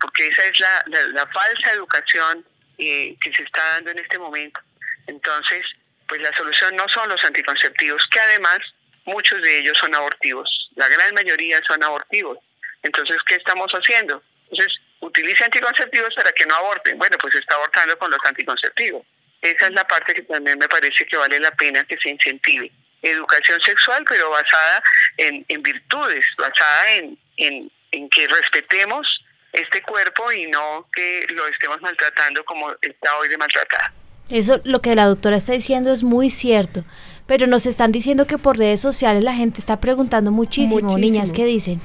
porque 0.00 0.28
esa 0.28 0.44
es 0.44 0.58
la, 0.60 0.84
la, 1.12 1.26
falsa 1.26 1.72
educación 1.72 2.46
eh, 2.78 3.14
que 3.20 3.32
se 3.34 3.42
está 3.42 3.62
dando 3.74 3.90
en 3.90 3.98
este 3.98 4.18
momento. 4.18 4.60
Entonces, 5.06 5.66
pues 6.08 6.22
la 6.22 6.32
solución 6.32 6.74
no 6.76 6.88
son 6.88 7.08
los 7.08 7.22
anticonceptivos, 7.24 8.06
que 8.06 8.20
además 8.20 8.58
muchos 9.04 9.42
de 9.42 9.58
ellos 9.58 9.76
son 9.78 9.94
abortivos. 9.94 10.70
La 10.76 10.88
gran 10.88 11.14
mayoría 11.14 11.60
son 11.66 11.82
abortivos. 11.84 12.38
Entonces, 12.82 13.22
¿qué 13.24 13.34
estamos 13.34 13.70
haciendo? 13.72 14.22
Entonces, 14.50 14.79
utilice 15.10 15.44
anticonceptivos 15.44 16.14
para 16.14 16.32
que 16.32 16.46
no 16.46 16.54
aborten. 16.54 16.98
Bueno, 16.98 17.16
pues 17.20 17.34
está 17.34 17.54
abortando 17.56 17.98
con 17.98 18.10
los 18.10 18.20
anticonceptivos. 18.24 19.04
Esa 19.42 19.66
es 19.66 19.72
la 19.72 19.86
parte 19.86 20.14
que 20.14 20.22
también 20.22 20.58
me 20.58 20.68
parece 20.68 21.04
que 21.06 21.16
vale 21.16 21.38
la 21.40 21.50
pena 21.52 21.84
que 21.84 21.96
se 21.96 22.10
incentive. 22.10 22.70
Educación 23.02 23.60
sexual, 23.62 24.04
pero 24.08 24.30
basada 24.30 24.82
en, 25.16 25.62
virtudes, 25.62 26.26
basada 26.36 26.92
en, 26.92 27.18
en 27.36 28.10
que 28.10 28.26
respetemos 28.28 29.24
este 29.52 29.82
cuerpo 29.82 30.30
y 30.32 30.46
no 30.46 30.86
que 30.92 31.26
lo 31.30 31.46
estemos 31.46 31.80
maltratando 31.80 32.44
como 32.44 32.70
está 32.82 33.16
hoy 33.18 33.28
de 33.28 33.38
maltratar. 33.38 33.92
Eso, 34.30 34.60
lo 34.64 34.80
que 34.80 34.94
la 34.94 35.06
doctora 35.06 35.36
está 35.36 35.52
diciendo 35.52 35.92
es 35.92 36.04
muy 36.04 36.30
cierto, 36.30 36.84
pero 37.26 37.48
nos 37.48 37.66
están 37.66 37.90
diciendo 37.90 38.26
que 38.26 38.38
por 38.38 38.58
redes 38.58 38.80
sociales 38.80 39.24
la 39.24 39.34
gente 39.34 39.58
está 39.58 39.80
preguntando 39.80 40.30
muchísimo, 40.30 40.96
niñas, 40.96 41.32
¿qué 41.32 41.44
dicen? 41.44 41.80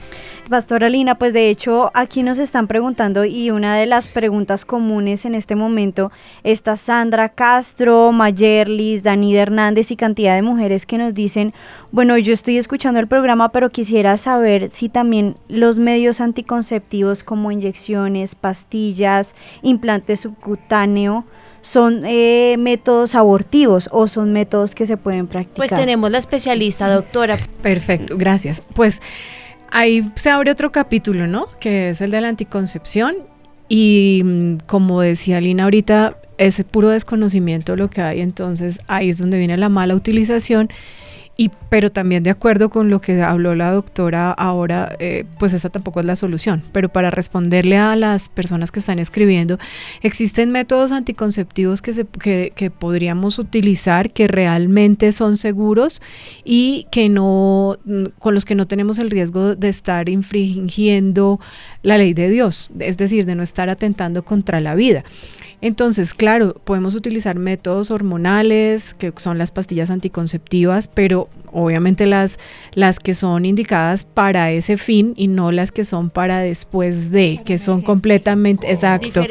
Pastora 0.49 0.89
Lina, 0.89 1.15
pues 1.15 1.33
de 1.33 1.49
hecho 1.49 1.91
aquí 1.93 2.21
nos 2.21 2.39
están 2.39 2.67
preguntando 2.67 3.25
y 3.25 3.51
una 3.51 3.75
de 3.77 3.85
las 3.85 4.07
preguntas 4.07 4.63
comunes 4.65 5.25
en 5.25 5.35
este 5.35 5.55
momento 5.55 6.11
está 6.43 6.75
Sandra 6.75 7.29
Castro, 7.29 8.11
Mayerlis, 8.11 9.03
Dani 9.03 9.35
Hernández 9.35 9.91
y 9.91 9.95
cantidad 9.95 10.35
de 10.35 10.41
mujeres 10.41 10.85
que 10.85 10.97
nos 10.97 11.13
dicen, 11.13 11.53
bueno, 11.91 12.17
yo 12.17 12.33
estoy 12.33 12.57
escuchando 12.57 12.99
el 12.99 13.07
programa, 13.07 13.49
pero 13.49 13.69
quisiera 13.69 14.17
saber 14.17 14.69
si 14.71 14.89
también 14.89 15.35
los 15.47 15.79
medios 15.79 16.21
anticonceptivos 16.21 17.23
como 17.23 17.51
inyecciones, 17.51 18.35
pastillas, 18.35 19.33
implantes 19.61 20.21
subcutáneo, 20.21 21.25
son 21.61 22.03
eh, 22.05 22.57
métodos 22.59 23.15
abortivos 23.15 23.89
o 23.91 24.07
son 24.07 24.31
métodos 24.31 24.75
que 24.75 24.85
se 24.85 24.97
pueden 24.97 25.25
practicar. 25.25 25.55
Pues 25.55 25.71
tenemos 25.71 26.11
la 26.11 26.19
especialista, 26.19 26.87
doctora. 26.87 27.39
Perfecto, 27.63 28.17
gracias. 28.17 28.61
Pues 28.75 29.01
ahí 29.71 30.11
se 30.15 30.29
abre 30.29 30.51
otro 30.51 30.71
capítulo, 30.71 31.27
¿no? 31.27 31.47
Que 31.59 31.89
es 31.89 32.01
el 32.01 32.11
de 32.11 32.21
la 32.21 32.29
anticoncepción. 32.29 33.15
Y 33.67 34.21
mm, 34.23 34.57
como 34.65 35.01
decía 35.01 35.41
Lina 35.41 35.63
ahorita, 35.63 36.17
es 36.37 36.63
puro 36.63 36.89
desconocimiento 36.89 37.75
lo 37.75 37.89
que 37.89 38.01
hay, 38.01 38.21
entonces 38.21 38.79
ahí 38.87 39.09
es 39.09 39.17
donde 39.17 39.37
viene 39.37 39.57
la 39.57 39.69
mala 39.69 39.95
utilización 39.95 40.69
y, 41.37 41.51
pero 41.69 41.91
también 41.91 42.23
de 42.23 42.29
acuerdo 42.29 42.69
con 42.69 42.89
lo 42.89 43.01
que 43.01 43.21
habló 43.21 43.55
la 43.55 43.71
doctora 43.71 44.31
ahora, 44.31 44.95
eh, 44.99 45.25
pues 45.37 45.53
esa 45.53 45.69
tampoco 45.69 45.99
es 45.99 46.05
la 46.05 46.15
solución. 46.15 46.63
Pero 46.71 46.89
para 46.89 47.11
responderle 47.11 47.77
a 47.77 47.95
las 47.95 48.29
personas 48.29 48.71
que 48.71 48.79
están 48.79 48.99
escribiendo, 48.99 49.57
existen 50.01 50.51
métodos 50.51 50.93
anticonceptivos 50.93 51.81
que, 51.81 51.93
se, 51.93 52.05
que, 52.05 52.53
que 52.55 52.71
podríamos 52.71 53.37
utilizar 53.37 54.11
que 54.11 54.27
realmente 54.27 55.11
son 55.11 55.35
seguros 55.35 56.01
y 56.45 56.87
que 56.89 57.09
no, 57.09 57.77
con 58.19 58.33
los 58.33 58.45
que 58.45 58.55
no 58.55 58.67
tenemos 58.67 58.97
el 58.97 59.11
riesgo 59.11 59.55
de 59.55 59.69
estar 59.69 60.07
infringiendo 60.07 61.39
la 61.83 61.97
ley 61.97 62.13
de 62.13 62.29
Dios, 62.29 62.69
es 62.79 62.97
decir, 62.97 63.25
de 63.25 63.35
no 63.35 63.43
estar 63.43 63.69
atentando 63.69 64.23
contra 64.23 64.61
la 64.61 64.75
vida. 64.75 65.03
Entonces, 65.65 66.13
claro, 66.13 66.53
podemos 66.63 66.93
utilizar 66.93 67.39
métodos 67.39 67.89
hormonales, 67.89 68.93
que 68.93 69.11
son 69.17 69.39
las 69.39 69.49
pastillas 69.49 69.89
anticonceptivas, 69.89 70.87
pero 70.87 71.27
obviamente 71.51 72.05
las, 72.05 72.37
las 72.75 72.99
que 72.99 73.15
son 73.15 73.45
indicadas 73.45 74.03
para 74.05 74.51
ese 74.51 74.77
fin 74.77 75.15
y 75.17 75.25
no 75.25 75.51
las 75.51 75.71
que 75.71 75.83
son 75.83 76.11
para 76.11 76.37
después 76.37 77.09
de, 77.09 77.41
que 77.43 77.57
son 77.57 77.81
completamente, 77.81 78.71
exacto, 78.71 79.23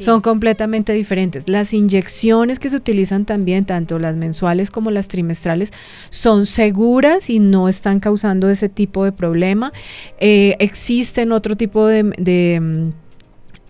son 0.00 0.22
completamente 0.22 0.92
diferentes. 0.92 1.48
Las 1.48 1.72
inyecciones 1.72 2.58
que 2.58 2.68
se 2.68 2.78
utilizan 2.78 3.24
también, 3.24 3.64
tanto 3.64 4.00
las 4.00 4.16
mensuales 4.16 4.72
como 4.72 4.90
las 4.90 5.06
trimestrales, 5.06 5.72
son 6.10 6.46
seguras 6.46 7.30
y 7.30 7.38
no 7.38 7.68
están 7.68 8.00
causando 8.00 8.50
ese 8.50 8.68
tipo 8.68 9.04
de 9.04 9.12
problema. 9.12 9.72
Eh, 10.18 10.56
existen 10.58 11.30
otro 11.30 11.56
tipo 11.56 11.86
de 11.86 12.02
de 12.18 12.90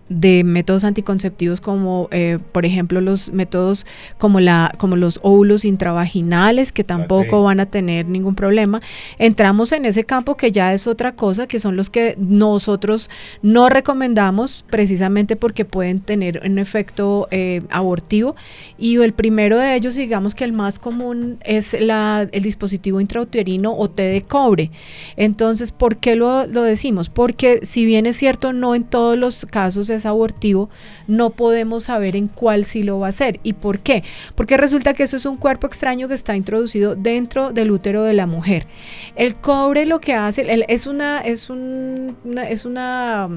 métodos 0.09 0.85
anticonceptivos 0.85 1.61
como 1.61 2.09
eh, 2.11 2.39
por 2.53 2.65
ejemplo 2.65 3.01
los 3.01 3.33
métodos 3.33 3.87
como 4.19 4.41
la 4.41 4.73
como 4.79 4.97
los 4.97 5.19
óvulos 5.23 5.65
intravaginales 5.65 6.73
que 6.73 6.85
tampoco 6.85 7.43
van 7.43 7.61
a 7.61 7.67
tener 7.67 8.07
ningún 8.07 8.35
problema. 8.35 8.81
Entramos 9.19 9.73
en 9.73 9.85
ese 9.85 10.05
campo 10.05 10.37
que 10.37 10.53
ya 10.53 10.73
es 10.73 10.87
otra 10.87 11.13
cosa 11.13 11.47
que 11.47 11.59
son 11.59 11.77
los 11.77 11.91
que 11.91 12.15
nosotros 12.19 13.11
no 13.43 13.69
recomendamos 13.69 14.65
precisamente 14.71 15.37
porque 15.37 15.65
pueden 15.65 16.01
tener 16.01 16.43
un 16.45 16.59
efecto 16.59 17.29
eh, 17.31 17.63
abortivo. 17.71 18.37
Y 18.79 18.97
el 18.97 19.13
primero 19.13 19.59
de 19.59 19.75
ellos 19.75 19.97
digamos 19.97 20.35
que 20.35 20.45
el 20.45 20.53
más 20.53 20.79
común 20.79 21.39
es 21.45 21.77
la, 21.81 22.29
el 22.31 22.43
dispositivo 22.43 23.01
intrauterino 23.01 23.77
o 23.77 23.91
T 23.91 24.03
de 24.03 24.23
cobre. 24.23 24.71
Entonces 25.17 25.73
¿por 25.73 25.97
qué 25.97 26.17
lo, 26.17 26.47
lo 26.47 26.63
decimos? 26.63 27.11
porque 27.11 27.61
si 27.63 27.85
bien 27.85 28.07
es 28.07 28.17
cierto 28.17 28.53
no 28.53 28.75
en 28.75 28.85
todos 28.85 29.19
los 29.19 29.47
casos 29.47 29.91
es 29.91 29.96
abortivo, 30.05 30.69
no 31.07 31.31
podemos 31.31 31.85
saber 31.85 32.17
en 32.17 32.29
cuál 32.29 32.65
sí 32.65 32.83
lo 32.83 32.99
va 32.99 33.09
a 33.09 33.13
ser. 33.13 33.41
¿Y 33.43 33.55
por 33.55 33.79
qué? 33.79 34.03
Porque 34.35 34.57
resulta 34.57 34.93
que 34.93 35.05
eso 35.05 35.17
es 35.17 35.25
un 35.25 35.37
cuerpo 35.37 35.67
extraño 35.67 36.09
que 36.09 36.15
está 36.15 36.37
introducido 36.37 36.97
dentro 36.97 37.53
del 37.53 37.71
útero 37.71 38.03
de 38.03 38.13
la 38.13 38.27
mujer. 38.27 38.67
El 39.15 39.37
cobre 39.37 39.87
lo 39.87 40.01
que 40.01 40.15
hace, 40.15 40.65
es 40.69 40.87
una, 40.87 41.21
es 41.21 41.49
una, 41.49 42.13
es 42.49 42.65
una 42.65 43.29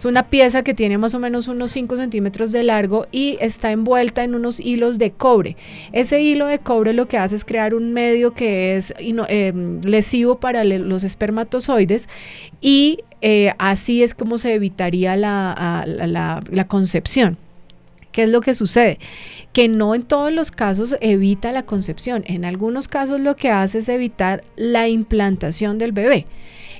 es 0.00 0.06
una 0.06 0.30
pieza 0.30 0.62
que 0.62 0.72
tiene 0.72 0.96
más 0.96 1.12
o 1.12 1.18
menos 1.18 1.46
unos 1.46 1.72
5 1.72 1.98
centímetros 1.98 2.52
de 2.52 2.62
largo 2.62 3.06
y 3.12 3.36
está 3.38 3.70
envuelta 3.70 4.24
en 4.24 4.34
unos 4.34 4.58
hilos 4.58 4.96
de 4.96 5.10
cobre. 5.10 5.58
Ese 5.92 6.22
hilo 6.22 6.46
de 6.46 6.58
cobre 6.58 6.94
lo 6.94 7.06
que 7.06 7.18
hace 7.18 7.36
es 7.36 7.44
crear 7.44 7.74
un 7.74 7.92
medio 7.92 8.32
que 8.32 8.78
es 8.78 8.94
em, 8.96 9.82
lesivo 9.82 10.40
para 10.40 10.64
los 10.64 11.04
espermatozoides 11.04 12.08
y 12.62 13.00
eh, 13.20 13.52
así 13.58 14.02
es 14.02 14.14
como 14.14 14.38
se 14.38 14.54
evitaría 14.54 15.16
la, 15.16 15.84
la 15.86 16.66
concepción. 16.66 17.36
¿Qué 18.10 18.22
es 18.22 18.30
lo 18.30 18.40
que 18.40 18.54
sucede? 18.54 18.98
Que 19.52 19.68
no 19.68 19.94
en 19.94 20.04
todos 20.04 20.32
los 20.32 20.50
casos 20.50 20.96
evita 21.02 21.52
la 21.52 21.64
concepción. 21.64 22.24
En 22.26 22.46
algunos 22.46 22.88
casos 22.88 23.20
lo 23.20 23.36
que 23.36 23.50
hace 23.50 23.80
es 23.80 23.88
evitar 23.90 24.44
la 24.56 24.88
implantación 24.88 25.76
del 25.76 25.92
bebé. 25.92 26.24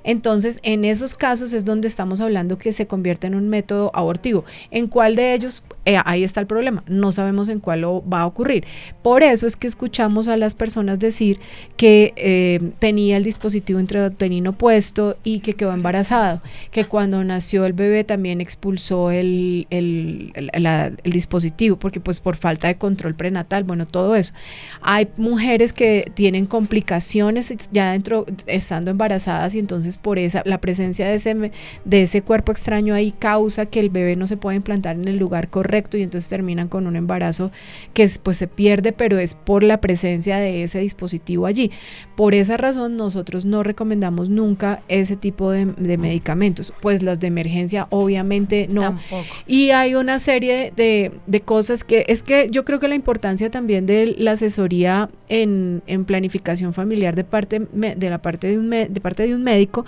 Entonces, 0.05 0.61
en 0.63 0.85
esos 0.85 1.15
casos 1.15 1.53
es 1.53 1.65
donde 1.65 1.89
estamos 1.89 2.21
hablando 2.21 2.59
que 2.59 2.73
se 2.73 2.87
convierte 2.87 3.27
en 3.27 3.35
un 3.35 3.49
método 3.49 3.91
abortivo. 3.95 4.45
¿En 4.71 4.87
cuál 4.87 5.17
de 5.17 5.35
ellos? 5.35 5.63
Eh, 5.85 5.99
ahí 6.05 6.25
está 6.25 6.41
el 6.41 6.47
problema. 6.47 6.83
No 6.87 7.13
sabemos 7.13 7.49
en 7.49 7.61
cuál 7.61 7.83
lo 7.83 8.05
va 8.09 8.23
a 8.23 8.27
ocurrir. 8.27 8.65
Por 9.03 9.23
eso 9.23 9.47
es 9.47 9.57
que 9.57 9.67
escuchamos 9.67 10.29
a 10.29 10.37
las 10.37 10.55
personas 10.55 10.99
decir 10.99 11.41
que 11.77 12.13
eh, 12.17 12.73
tenía 12.79 13.17
el 13.17 13.25
dispositivo 13.25 13.81
intrauterino 13.81 14.53
puesto 14.53 15.17
y 15.25 15.41
que 15.41 15.55
quedó 15.55 15.73
embarazado, 15.73 16.41
que 16.71 16.85
cuando 16.85 17.23
nació 17.25 17.65
el 17.65 17.73
bebé 17.73 18.05
también 18.05 18.41
expulsó 18.41 19.11
el, 19.11 19.67
el, 19.71 20.33
el 20.53 21.13
dispositivo, 21.13 21.77
porque 21.77 22.01
pues 22.01 22.21
por 22.21 22.37
falta 22.37 22.69
de 22.69 22.77
control 22.77 23.15
prenatal, 23.15 23.65
bueno, 23.65 23.87
todo 23.87 24.17
eso. 24.17 24.33
Hay 24.81 25.09
mujeres 25.17 25.73
que 25.73 26.11
tienen 26.15 26.47
complicaciones 26.47 27.53
ya 27.73 27.93
dentro, 27.93 28.27
estando 28.47 28.91
embarazadas 28.91 29.55
y 29.55 29.59
entonces 29.59 29.90
por 29.99 30.19
esa 30.19 30.43
la 30.45 30.61
presencia 30.61 31.09
de 31.09 31.15
ese 31.15 31.51
de 31.85 32.03
ese 32.03 32.23
cuerpo 32.23 32.53
extraño 32.53 32.95
ahí 32.95 33.13
causa 33.13 33.67
que 33.67 33.81
el 33.81 33.91
bebé 33.91 34.17
no 34.17 34.27
se 34.27 34.37
pueda 34.37 34.57
implantar 34.57 34.97
en 34.97 35.09
el 35.09 35.19
lugar 35.19 35.49
correcto 35.49 35.97
y 35.97 36.03
entonces 36.03 36.29
terminan 36.29 36.69
con 36.69 36.87
un 36.87 36.97
embarazo 36.97 37.51
que 37.95 38.11
pues 38.23 38.37
se 38.37 38.47
pierde, 38.47 38.93
pero 38.93 39.19
es 39.19 39.35
por 39.35 39.63
la 39.63 39.81
presencia 39.81 40.39
de 40.39 40.63
ese 40.63 40.81
dispositivo 40.81 41.47
allí. 41.47 41.71
Por 42.17 42.35
esa 42.35 42.57
razón 42.57 42.97
nosotros 42.97 43.45
no 43.45 43.63
recomendamos 43.63 44.29
nunca 44.29 44.83
ese 44.89 45.17
tipo 45.17 45.51
de, 45.51 45.67
medicamentos, 45.67 46.73
pues 46.81 47.03
los 47.03 47.21
de 47.21 47.27
emergencia 47.27 47.87
obviamente 47.91 48.69
no. 48.71 48.99
Y 49.47 49.71
hay 49.71 49.95
una 49.95 50.19
serie 50.19 50.73
de, 50.77 51.13
de 51.27 51.41
cosas 51.41 51.85
que 51.85 52.05
es 52.09 52.23
que 52.23 52.49
yo 52.51 52.65
creo 52.65 52.79
que 52.79 52.89
la 52.89 52.95
importancia 52.95 53.51
también 53.51 53.87
de 53.87 54.15
la 54.19 54.33
asesoría 54.33 55.11
en, 55.29 55.83
en 55.87 56.05
planificación 56.05 56.73
familiar 56.73 57.15
de 57.15 57.25
parte 57.25 57.67
de 57.73 58.11
la 58.11 58.21
parte 58.21 58.49
de 58.49 58.59
un 58.59 58.71
de 58.71 59.01
parte 59.01 59.27
de 59.27 59.35
un 59.35 59.43
médico 59.43 59.80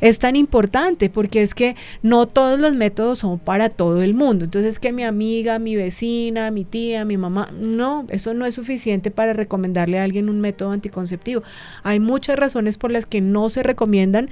es 0.00 0.18
tan 0.18 0.36
importante 0.36 1.10
porque 1.10 1.42
es 1.42 1.54
que 1.54 1.76
no 2.02 2.26
todos 2.26 2.58
los 2.58 2.74
métodos 2.74 3.18
son 3.18 3.38
para 3.38 3.68
todo 3.68 4.02
el 4.02 4.14
mundo. 4.14 4.44
Entonces 4.44 4.78
que 4.78 4.92
mi 4.92 5.04
amiga, 5.04 5.58
mi 5.58 5.76
vecina, 5.76 6.50
mi 6.50 6.64
tía, 6.64 7.04
mi 7.04 7.16
mamá, 7.16 7.50
no, 7.52 8.06
eso 8.08 8.34
no 8.34 8.46
es 8.46 8.54
suficiente 8.54 9.10
para 9.10 9.32
recomendarle 9.32 9.98
a 9.98 10.04
alguien 10.04 10.28
un 10.28 10.40
método 10.40 10.72
anticonceptivo. 10.72 11.42
Hay 11.82 12.00
muchas 12.00 12.36
razones 12.36 12.78
por 12.78 12.90
las 12.90 13.06
que 13.06 13.20
no 13.20 13.48
se 13.48 13.62
recomiendan 13.62 14.30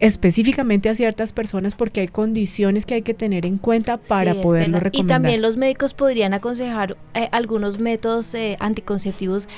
específicamente 0.00 0.88
a 0.88 0.94
ciertas 0.94 1.32
personas 1.32 1.74
porque 1.74 2.00
hay 2.00 2.08
condiciones 2.08 2.86
que 2.86 2.94
hay 2.94 3.02
que 3.02 3.14
tener 3.14 3.46
en 3.46 3.58
cuenta 3.58 3.98
para 3.98 4.34
poderlo 4.34 4.80
recomendar. 4.80 4.94
Y 4.94 5.06
también 5.06 5.42
los 5.42 5.56
médicos 5.56 5.94
podrían 5.94 6.34
aconsejar 6.34 6.96
eh, 7.14 7.28
algunos 7.32 7.78
métodos 7.78 8.34
eh, 8.34 8.56
anticonceptivos 8.60 9.48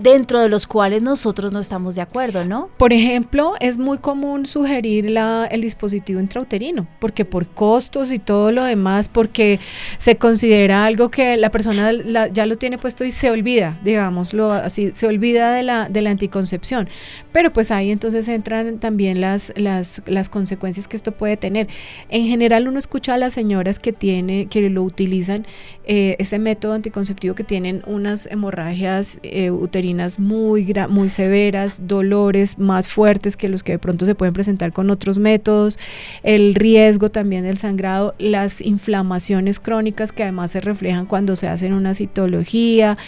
dentro 0.00 0.40
de 0.40 0.48
los 0.48 0.66
cuales 0.66 1.02
nosotros 1.02 1.52
no 1.52 1.60
estamos 1.60 1.94
de 1.94 2.02
acuerdo, 2.02 2.44
¿no? 2.44 2.68
Por 2.76 2.92
ejemplo, 2.92 3.54
es 3.60 3.78
muy 3.78 3.98
común 3.98 4.46
sugerir 4.46 5.10
la, 5.10 5.46
el 5.50 5.60
dispositivo 5.60 6.20
intrauterino, 6.20 6.86
porque 7.00 7.24
por 7.24 7.46
costos 7.48 8.12
y 8.12 8.18
todo 8.18 8.52
lo 8.52 8.64
demás, 8.64 9.08
porque 9.08 9.60
se 9.98 10.16
considera 10.16 10.84
algo 10.84 11.10
que 11.10 11.36
la 11.36 11.50
persona 11.50 11.92
ya 12.32 12.46
lo 12.46 12.56
tiene 12.56 12.78
puesto 12.78 13.04
y 13.04 13.10
se 13.10 13.30
olvida, 13.30 13.78
digámoslo 13.84 14.52
así, 14.52 14.92
se 14.94 15.06
olvida 15.06 15.52
de 15.52 15.62
la, 15.62 15.88
de 15.88 16.00
la 16.02 16.10
anticoncepción. 16.10 16.88
Pero 17.32 17.52
pues 17.52 17.70
ahí 17.70 17.90
entonces 17.90 18.28
entran 18.28 18.78
también 18.78 19.20
las, 19.20 19.52
las, 19.56 20.02
las 20.06 20.28
consecuencias 20.28 20.88
que 20.88 20.96
esto 20.96 21.12
puede 21.12 21.36
tener. 21.36 21.68
En 22.08 22.26
general 22.26 22.68
uno 22.68 22.78
escucha 22.78 23.14
a 23.14 23.18
las 23.18 23.32
señoras 23.32 23.78
que, 23.78 23.92
tiene, 23.92 24.46
que 24.46 24.68
lo 24.70 24.82
utilizan, 24.82 25.46
eh, 25.84 26.16
ese 26.18 26.38
método 26.38 26.74
anticonceptivo 26.74 27.34
que 27.34 27.44
tienen 27.44 27.82
unas 27.86 28.26
hemorragias 28.26 29.18
eh, 29.22 29.50
uterinas 29.72 30.18
muy, 30.18 30.74
muy 30.90 31.08
severas, 31.08 31.80
dolores 31.86 32.58
más 32.58 32.90
fuertes 32.90 33.38
que 33.38 33.48
los 33.48 33.62
que 33.62 33.72
de 33.72 33.78
pronto 33.78 34.04
se 34.04 34.14
pueden 34.14 34.34
presentar 34.34 34.72
con 34.72 34.90
otros 34.90 35.18
métodos, 35.18 35.78
el 36.22 36.54
riesgo 36.54 37.10
también 37.10 37.44
del 37.44 37.56
sangrado, 37.56 38.14
las 38.18 38.60
inflamaciones 38.60 39.58
crónicas 39.58 40.12
que 40.12 40.24
además 40.24 40.50
se 40.50 40.60
reflejan 40.60 41.06
cuando 41.06 41.36
se 41.36 41.48
hacen 41.48 41.72
una 41.72 41.94
citología 41.94 42.98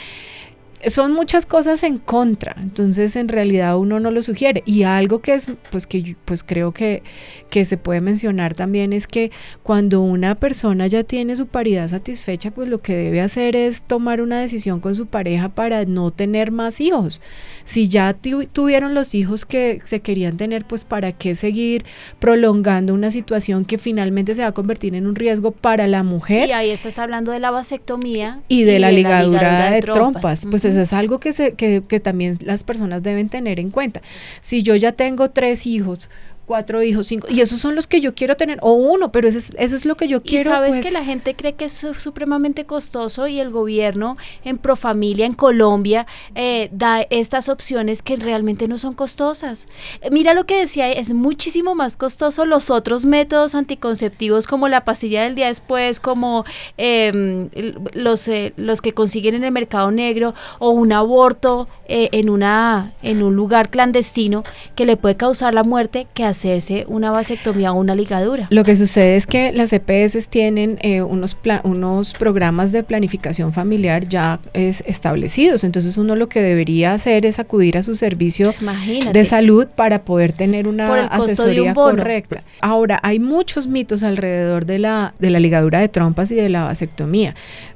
son 0.88 1.12
muchas 1.12 1.46
cosas 1.46 1.82
en 1.82 1.98
contra, 1.98 2.54
entonces 2.58 3.16
en 3.16 3.28
realidad 3.28 3.76
uno 3.76 4.00
no 4.00 4.10
lo 4.10 4.22
sugiere. 4.22 4.62
Y 4.66 4.82
algo 4.82 5.20
que 5.20 5.34
es, 5.34 5.48
pues 5.70 5.86
que 5.86 6.16
pues 6.24 6.42
creo 6.42 6.72
que, 6.72 7.02
que 7.50 7.64
se 7.64 7.76
puede 7.76 8.00
mencionar 8.00 8.54
también 8.54 8.92
es 8.92 9.06
que 9.06 9.30
cuando 9.62 10.00
una 10.00 10.34
persona 10.34 10.86
ya 10.86 11.04
tiene 11.04 11.36
su 11.36 11.46
paridad 11.46 11.88
satisfecha, 11.88 12.50
pues 12.50 12.68
lo 12.68 12.78
que 12.78 12.96
debe 12.96 13.20
hacer 13.20 13.56
es 13.56 13.82
tomar 13.82 14.20
una 14.20 14.40
decisión 14.40 14.80
con 14.80 14.94
su 14.94 15.06
pareja 15.06 15.48
para 15.48 15.84
no 15.84 16.10
tener 16.10 16.50
más 16.50 16.80
hijos. 16.80 17.20
Si 17.64 17.88
ya 17.88 18.14
tuvieron 18.14 18.94
los 18.94 19.14
hijos 19.14 19.46
que 19.46 19.80
se 19.84 20.00
querían 20.00 20.36
tener, 20.36 20.64
pues 20.66 20.84
para 20.84 21.12
qué 21.12 21.34
seguir 21.34 21.84
prolongando 22.18 22.94
una 22.94 23.10
situación 23.10 23.64
que 23.64 23.78
finalmente 23.78 24.34
se 24.34 24.42
va 24.42 24.48
a 24.48 24.52
convertir 24.52 24.94
en 24.94 25.06
un 25.06 25.14
riesgo 25.14 25.50
para 25.50 25.86
la 25.86 26.02
mujer. 26.02 26.48
Y 26.48 26.52
ahí 26.52 26.70
estás 26.70 26.98
hablando 26.98 27.32
de 27.32 27.40
la 27.40 27.50
vasectomía 27.50 28.40
y 28.48 28.64
de, 28.64 28.78
la, 28.78 28.90
ligadura 28.90 29.70
de, 29.70 29.80
trompas. 29.80 30.46
Pues 30.50 30.64
es 30.76 30.92
algo 30.92 31.20
que, 31.20 31.32
se, 31.32 31.54
que, 31.54 31.82
que 31.86 32.00
también 32.00 32.38
las 32.42 32.64
personas 32.64 33.02
deben 33.02 33.28
tener 33.28 33.60
en 33.60 33.70
cuenta. 33.70 34.02
Si 34.40 34.62
yo 34.62 34.74
ya 34.76 34.92
tengo 34.92 35.30
tres 35.30 35.66
hijos, 35.66 36.10
cuatro 36.46 36.82
hijos, 36.82 37.06
cinco, 37.06 37.28
y 37.30 37.40
esos 37.40 37.60
son 37.60 37.74
los 37.74 37.86
que 37.86 38.00
yo 38.00 38.14
quiero 38.14 38.36
tener, 38.36 38.58
o 38.62 38.72
uno, 38.72 39.12
pero 39.12 39.28
eso 39.28 39.38
es, 39.38 39.52
eso 39.58 39.76
es 39.76 39.84
lo 39.84 39.96
que 39.96 40.08
yo 40.08 40.22
quiero. 40.22 40.50
Y 40.50 40.52
sabes 40.52 40.76
que 40.76 40.82
pues. 40.82 40.92
la 40.92 41.04
gente 41.04 41.34
cree 41.34 41.54
que 41.54 41.66
es 41.66 41.86
supremamente 41.98 42.64
costoso 42.66 43.26
y 43.26 43.40
el 43.40 43.50
gobierno 43.50 44.16
en 44.44 44.58
Profamilia 44.58 45.26
en 45.26 45.34
Colombia 45.34 46.06
eh, 46.34 46.68
da 46.72 47.02
estas 47.02 47.48
opciones 47.48 48.02
que 48.02 48.16
realmente 48.16 48.68
no 48.68 48.78
son 48.78 48.94
costosas. 48.94 49.68
Eh, 50.00 50.10
mira 50.10 50.34
lo 50.34 50.44
que 50.44 50.58
decía, 50.58 50.90
es 50.90 51.12
muchísimo 51.12 51.74
más 51.74 51.96
costoso 51.96 52.44
los 52.46 52.70
otros 52.70 53.04
métodos 53.04 53.54
anticonceptivos 53.54 54.46
como 54.46 54.68
la 54.68 54.84
pastilla 54.84 55.22
del 55.22 55.34
día 55.34 55.46
después, 55.46 56.00
como 56.00 56.44
em, 56.76 57.48
los, 57.94 58.28
eh, 58.28 58.52
los 58.56 58.82
que 58.82 58.92
consiguen 58.92 59.34
en 59.34 59.44
el 59.44 59.52
mercado 59.52 59.90
negro 59.90 60.34
o 60.58 60.70
un 60.70 60.92
aborto 60.92 61.68
en, 61.86 62.30
una, 62.30 62.92
en 63.02 63.22
un 63.22 63.36
lugar 63.36 63.70
clandestino 63.70 64.44
que 64.74 64.84
le 64.84 64.96
puede 64.96 65.16
causar 65.16 65.54
la 65.54 65.64
muerte 65.64 66.06
que 66.14 66.24
hacerse 66.24 66.84
una 66.88 67.10
vasectomía 67.10 67.72
o 67.72 67.74
una 67.74 67.94
ligadura. 67.94 68.46
Lo 68.50 68.64
que 68.64 68.76
sucede 68.76 69.16
es 69.16 69.26
que 69.26 69.52
las 69.52 69.72
EPS 69.72 70.28
tienen 70.28 70.78
eh, 70.82 71.02
unos, 71.02 71.36
unos 71.62 72.14
programas 72.14 72.72
de 72.72 72.82
planificación 72.82 73.52
familiar 73.52 74.08
ya 74.08 74.40
es 74.52 74.82
establecidos, 74.86 75.64
entonces 75.64 75.98
uno 75.98 76.16
lo 76.16 76.28
que 76.28 76.40
debería 76.40 76.92
hacer 76.92 77.26
es 77.26 77.38
acudir 77.38 77.78
a 77.78 77.82
su 77.82 77.94
servicio 77.94 78.50
pues 78.58 79.12
de 79.12 79.24
salud 79.24 79.66
para 79.74 80.02
poder 80.04 80.32
tener 80.32 80.68
una 80.68 81.06
asesoría 81.06 81.74
correcta. 81.74 82.42
Ahora, 82.60 83.00
hay 83.02 83.18
muchos 83.18 83.66
mitos 83.66 84.02
alrededor 84.02 84.66
de 84.66 84.78
la, 84.78 85.14
de 85.18 85.30
la 85.30 85.40
ligadura 85.40 85.80
de 85.80 85.88
trompas 85.88 86.30
y 86.30 86.34
de 86.34 86.48
la 86.48 86.64
vasectomía 86.64 87.34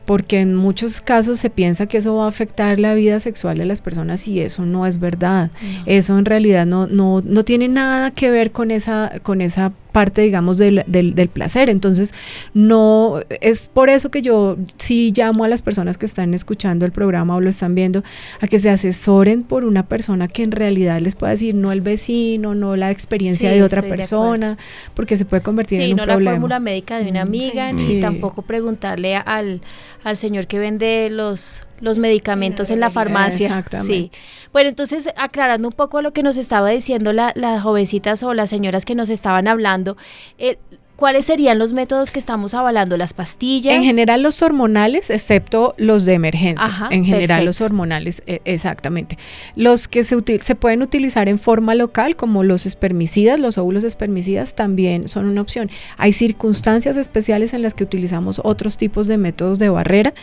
porque 0.09 0.41
en 0.41 0.55
muchos 0.55 1.03
casos 1.03 1.39
se 1.39 1.51
piensa 1.51 1.85
que 1.85 1.99
eso 1.99 2.17
va 2.17 2.25
a 2.25 2.29
afectar 2.29 2.81
la 2.81 2.95
vida 2.95 3.21
sexual 3.21 3.59
de 3.59 3.67
las 3.67 3.83
personas 3.83 4.27
y 4.27 4.41
eso 4.41 4.65
no 4.65 4.87
es 4.87 4.99
verdad. 4.99 5.51
Eso 5.85 6.17
en 6.17 6.25
realidad 6.25 6.65
no, 6.65 6.87
no, 6.87 7.21
no 7.23 7.45
tiene 7.45 7.69
nada 7.69 8.11
que 8.13 8.31
ver 8.31 8.51
con 8.51 8.71
esa, 8.71 9.13
con 9.23 9.43
esa 9.43 9.75
parte, 9.99 10.23
digamos, 10.23 10.59
del, 10.59 10.85
del, 10.87 11.29
placer. 11.29 11.69
Entonces, 11.69 12.15
no, 12.55 13.19
es 13.41 13.67
por 13.67 13.91
eso 13.91 14.13
que 14.13 14.23
yo 14.23 14.57
sí 14.77 15.13
llamo 15.13 15.43
a 15.43 15.49
las 15.49 15.61
personas 15.61 15.99
que 15.99 16.07
están 16.07 16.35
escuchando 16.35 16.87
el 16.87 16.93
programa 16.93 17.35
o 17.35 17.41
lo 17.41 17.51
están 17.51 17.75
viendo, 17.75 18.05
a 18.41 18.47
que 18.47 18.61
se 18.61 18.71
asesoren 18.71 19.43
por 19.43 19.65
una 19.65 19.89
persona 19.89 20.29
que 20.29 20.45
en 20.45 20.53
realidad 20.53 21.01
les 21.01 21.17
pueda 21.17 21.33
decir, 21.33 21.57
no 21.57 21.73
el 21.73 21.81
vecino, 21.81 22.55
no 22.55 22.77
la 22.77 22.93
experiencia 22.93 23.51
de 23.51 23.65
otra 23.65 23.83
persona, 23.83 24.57
porque 24.95 25.17
se 25.17 25.25
puede 25.25 25.43
convertir 25.43 25.81
en 25.81 25.91
un 25.91 25.97
problema. 25.97 26.19
Sí, 26.19 26.25
no 26.25 26.31
la 26.31 26.31
fórmula 26.37 26.61
médica 26.61 27.01
de 27.01 27.11
una 27.11 27.25
mm, 27.25 27.29
amiga, 27.29 27.73
ni 27.73 28.01
tampoco 28.01 28.43
preguntarle 28.43 29.17
al, 29.17 29.63
al 30.05 30.17
señor 30.17 30.47
que 30.47 30.61
vende 30.61 31.09
los 31.11 31.65
los 31.81 31.99
medicamentos 31.99 32.71
en 32.71 32.81
la 32.81 32.91
farmacia. 32.91 33.47
Exactamente. 33.47 33.93
Sí. 33.93 34.11
Bueno, 34.53 34.69
entonces 34.69 35.09
aclarando 35.17 35.69
un 35.69 35.75
poco 35.75 36.03
lo 36.03 36.13
que 36.13 36.23
nos 36.23 36.37
estaba 36.37 36.71
diciendo 36.71 37.13
la, 37.13 37.33
las 37.35 37.63
jovencitas 37.63 38.23
o 38.23 38.35
las 38.35 38.51
señoras 38.51 38.85
que 38.85 38.95
nos 38.95 39.11
estaban 39.11 39.49
hablando, 39.49 39.97
eh, 40.39 40.59
¿Cuáles 40.99 41.27
serían 41.27 41.61
los 41.61 41.75
métodos 41.75 42.11
que 42.11 42.19
estamos 42.19 42.55
avalando? 42.55 42.97
¿Las 42.97 43.15
pastillas? 43.15 43.73
En 43.73 43.85
general 43.85 44.21
los 44.21 44.43
hormonales, 44.43 45.11
excepto 45.11 45.73
los 45.77 46.05
de 46.05 46.15
emergencia. 46.15 46.89
en 46.91 47.05
general 47.05 47.45
los 47.45 47.61
hormonales, 47.61 48.21
e, 48.27 48.43
exactamente. 48.45 49.17
Los 49.55 49.87
que 49.87 50.03
se, 50.03 50.17
se 50.41 50.55
pueden 50.57 50.83
utilizar 50.83 51.29
en 51.29 51.39
forma 51.39 51.77
local, 51.77 52.17
como 52.17 52.43
los 52.43 52.67
espermicidas, 52.67 53.39
los 53.39 53.59
óvulos 53.59 53.85
espermicidas, 53.85 54.57
también 54.57 55.07
son 55.07 55.27
una 55.27 55.41
opción. 55.41 55.71
Hay 55.99 56.13
circunstancias 56.13 56.97
especiales 56.97 57.55
en 57.55 57.63
las 57.63 57.75
que 57.75 57.85
utilizamos 57.85 58.41
otros 58.43 58.77
tipos 58.77 59.07
de 59.07 59.19
métodos 59.19 59.61
de 59.61 59.69
barrera 59.69 60.15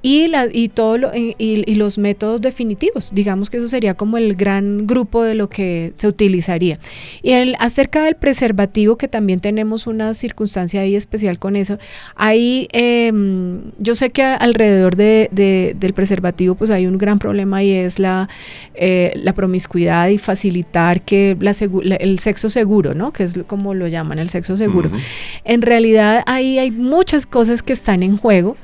y, 0.00 0.28
la, 0.28 0.48
y, 0.50 0.70
todo 0.70 1.14
y, 1.14 1.34
y 1.36 1.74
los 1.74 1.98
métodos 1.98 2.40
definitivos. 2.40 3.10
Digamos 3.12 3.50
que 3.50 3.58
eso 3.58 3.68
sería 3.68 3.92
como 3.92 4.16
el 4.16 4.34
gran 4.34 4.86
grupo 4.86 5.24
de 5.24 5.34
lo 5.34 5.50
que 5.50 5.92
se 5.94 6.08
utilizaría. 6.08 6.78
Y 7.20 7.32
el, 7.32 7.54
acerca 7.58 8.04
del 8.04 8.16
preservativo, 8.16 8.96
que 8.96 9.08
también 9.08 9.40
tenemos 9.40 9.86
unas 9.86 10.21
circunstancia 10.22 10.80
ahí 10.80 10.96
especial 10.96 11.38
con 11.38 11.56
eso. 11.56 11.78
Ahí 12.16 12.68
em, 12.72 13.60
yo 13.78 13.94
sé 13.94 14.10
que 14.10 14.22
alrededor 14.22 14.96
de, 14.96 15.28
del 15.78 15.92
preservativo 15.92 16.54
pues 16.54 16.70
hay 16.70 16.86
un 16.86 16.96
gran 16.96 17.18
problema 17.18 17.62
y 17.62 17.72
es 17.72 17.98
la, 17.98 18.28
eh, 18.74 19.12
la 19.16 19.34
promiscuidad 19.34 20.08
y 20.08 20.16
facilitar 20.16 21.02
que 21.02 21.36
la, 21.40 21.52
el 21.96 22.18
sexo 22.18 22.48
seguro, 22.48 22.94
¿no? 22.94 23.12
Que 23.12 23.24
es 23.24 23.38
como 23.46 23.74
lo 23.74 23.86
llaman, 23.88 24.18
el 24.18 24.30
sexo 24.30 24.56
seguro. 24.56 24.90
En 25.44 25.60
realidad 25.60 26.22
ahí 26.26 26.58
hay 26.58 26.70
muchas 26.70 27.26
cosas 27.26 27.62
que 27.62 27.74
están 27.74 28.02
en 28.02 28.16
juego 28.16 28.56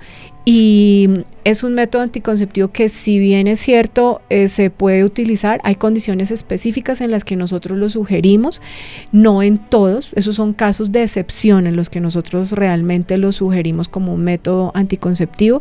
y 0.51 1.27
es 1.45 1.63
un 1.63 1.75
método 1.75 2.01
anticonceptivo 2.01 2.69
que 2.69 2.89
si 2.89 3.19
bien 3.19 3.47
es 3.49 3.61
cierto, 3.61 4.23
eh, 4.31 4.49
se 4.49 4.71
puede 4.71 5.05
utilizar, 5.05 5.61
hay 5.63 5.75
condiciones 5.75 6.31
específicas 6.31 7.03
en 7.03 7.11
las 7.11 7.23
que 7.23 7.37
nosotros 7.37 7.77
lo 7.77 7.91
sugerimos, 7.91 8.63
no 9.13 9.43
en 9.43 9.59
todos, 9.59 10.11
esos 10.15 10.37
son 10.37 10.55
casos 10.55 10.91
de 10.91 11.03
excepción 11.03 11.67
en 11.67 11.77
los 11.77 11.91
que 11.91 12.01
nosotros 12.01 12.53
realmente 12.53 13.19
lo 13.19 13.31
sugerimos 13.31 13.89
como 13.89 14.15
un 14.15 14.25
método 14.25 14.73
anticonceptivo. 14.75 15.61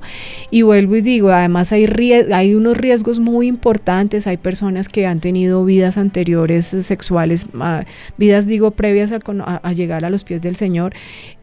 Y 0.52 0.62
vuelvo 0.62 0.96
y 0.96 1.02
digo, 1.02 1.32
además 1.32 1.74
hay, 1.74 1.86
hay 2.32 2.56
unos 2.56 2.78
riesgos 2.78 3.20
muy 3.20 3.48
importantes, 3.48 4.26
hay 4.26 4.38
personas 4.38 4.88
que 4.88 5.06
han 5.06 5.20
tenido 5.20 5.66
vidas 5.66 5.98
anteriores 5.98 6.66
sexuales, 6.66 7.46
ah, 7.60 7.84
vidas 8.18 8.48
digo 8.48 8.72
previas 8.72 9.12
a, 9.12 9.74
llegar 9.74 10.06
a 10.06 10.10
los 10.10 10.24
pies 10.24 10.42
del 10.42 10.56
Señor, 10.56 10.94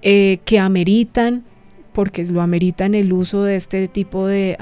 eh, 0.00 0.38
que 0.46 0.58
ameritan 0.58 1.44
porque 1.94 2.24
lo 2.26 2.42
ameritan 2.42 2.94
el 2.94 3.12
uso 3.12 3.44
de 3.44 3.56
este 3.56 3.88
tipo 3.88 4.26
de, 4.26 4.58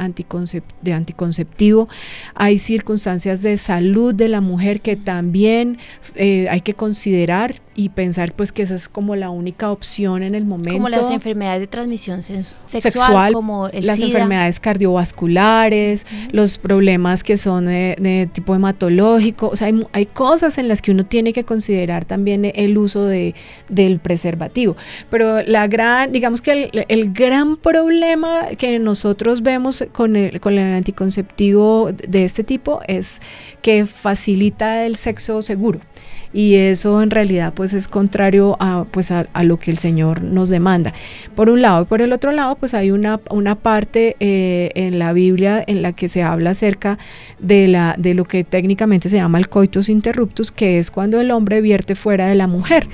de 0.83 0.93
anticonceptivo. 0.93 1.89
Hay 2.35 2.59
circunstancias 2.59 3.43
de 3.43 3.59
salud 3.59 4.15
de 4.15 4.29
la 4.29 4.41
mujer 4.41 4.81
que 4.81 4.95
también 4.95 5.79
eh, 6.15 6.47
hay 6.51 6.61
que 6.61 6.75
considerar 6.75 7.57
y 7.75 7.89
pensar 7.89 8.35
pues 8.35 8.53
que 8.53 8.63
esa 8.63 8.75
es 8.75 8.89
como 8.89 9.17
la 9.17 9.31
única 9.31 9.71
opción 9.71 10.23
en 10.23 10.35
el 10.35 10.45
momento. 10.45 10.73
Como 10.73 10.89
las 10.89 11.11
enfermedades 11.11 11.61
de 11.61 11.67
transmisión 11.67 12.23
sexual, 12.23 13.33
como 13.33 13.69
las 13.73 14.01
enfermedades 14.01 14.61
cardiovasculares, 14.61 16.07
los 16.33 16.59
problemas 16.59 17.23
que 17.23 17.37
son 17.37 17.67
de, 17.67 18.29
tipo 18.33 18.55
hematológico, 18.55 19.49
o 19.49 19.57
sea, 19.57 19.69
hay, 19.69 19.87
hay, 19.93 20.07
cosas 20.07 20.59
en 20.59 20.69
las 20.69 20.83
que 20.83 20.91
uno 20.91 21.05
tiene 21.05 21.33
que 21.33 21.45
considerar 21.45 22.05
también 22.05 22.51
el 22.55 22.77
uso 22.77 23.07
de, 23.07 23.35
del 23.69 23.99
preservativo. 23.99 24.77
Pero 25.11 25.43
la 25.43 25.67
gran, 25.67 26.13
digamos 26.13 26.43
que 26.43 26.71
el, 26.73 26.85
el 26.89 27.13
gran 27.13 27.57
problema 27.57 28.49
que 28.59 28.79
nosotros 28.79 29.43
vemos 29.43 29.85
con 29.93 30.17
el, 30.17 30.41
con 30.41 30.59
el 30.59 30.75
anticonceptivo 30.75 31.91
de 31.93 32.25
este 32.25 32.45
tipo 32.45 32.81
es 32.87 33.21
que 33.63 33.87
facilita 33.87 34.85
el 34.85 34.97
sexo 34.97 35.41
seguro 35.43 35.81
y 36.33 36.55
eso 36.55 37.03
en 37.03 37.11
realidad 37.11 37.53
pues 37.55 37.73
es 37.75 37.89
contrario 37.89 38.57
a, 38.61 38.85
pues 38.91 39.11
a, 39.11 39.27
lo 39.43 39.59
que 39.59 39.71
el 39.71 39.79
Señor 39.79 40.23
nos 40.23 40.49
demanda. 40.49 40.93
Por 41.35 41.51
un 41.51 41.63
lado 41.63 41.83
y 41.83 41.85
por 41.85 42.03
el 42.03 42.13
otro 42.13 42.33
lado 42.33 42.57
pues 42.57 42.75
hay 42.75 42.91
una, 42.91 43.21
una 43.31 43.55
parte 43.55 44.17
eh, 44.21 44.71
en 44.75 44.99
la 44.99 45.13
Biblia 45.13 45.63
en 45.67 45.83
la 45.83 45.93
que 45.93 46.09
se 46.09 46.23
habla 46.23 46.51
acerca 46.51 46.99
de, 47.39 47.69
la, 47.69 47.95
de 47.99 48.15
lo 48.15 48.25
que 48.25 48.45
técnicamente 48.45 49.09
se 49.09 49.17
llama 49.17 49.39
el 49.39 49.49
coitus 49.49 49.89
interruptus, 49.89 50.51
que 50.53 50.79
es 50.79 50.91
cuando 50.91 51.21
el 51.21 51.31
hombre 51.31 51.61
vierte 51.61 51.95
fuera 51.95 52.29
de 52.29 52.35
la 52.35 52.47
mujer. 52.47 52.89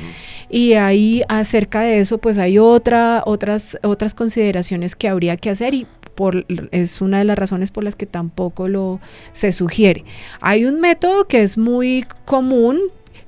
Y 0.51 0.75
ahí 0.75 1.23
acerca 1.29 1.83
de 1.83 2.01
eso 2.01 2.19
pues 2.19 2.39
hay 2.39 2.59
otra, 2.59 3.23
otras, 3.27 3.79
otras 3.83 4.15
consideraciones 4.15 4.97
que 4.97 5.09
habría 5.09 5.37
que 5.37 5.51
hacer 5.51 5.75
y 5.75 5.87
por, 6.19 6.47
es 6.73 7.01
una 7.01 7.19
de 7.19 7.25
las 7.25 7.39
razones 7.39 7.71
por 7.71 7.85
las 7.85 7.95
que 7.95 8.05
tampoco 8.05 8.67
lo 8.67 8.99
se 9.33 9.53
sugiere. 9.53 10.05
Hay 10.41 10.65
un 10.65 10.81
método 10.81 11.29
que 11.29 11.45
es 11.45 11.57
muy 11.57 12.05
común 12.25 12.81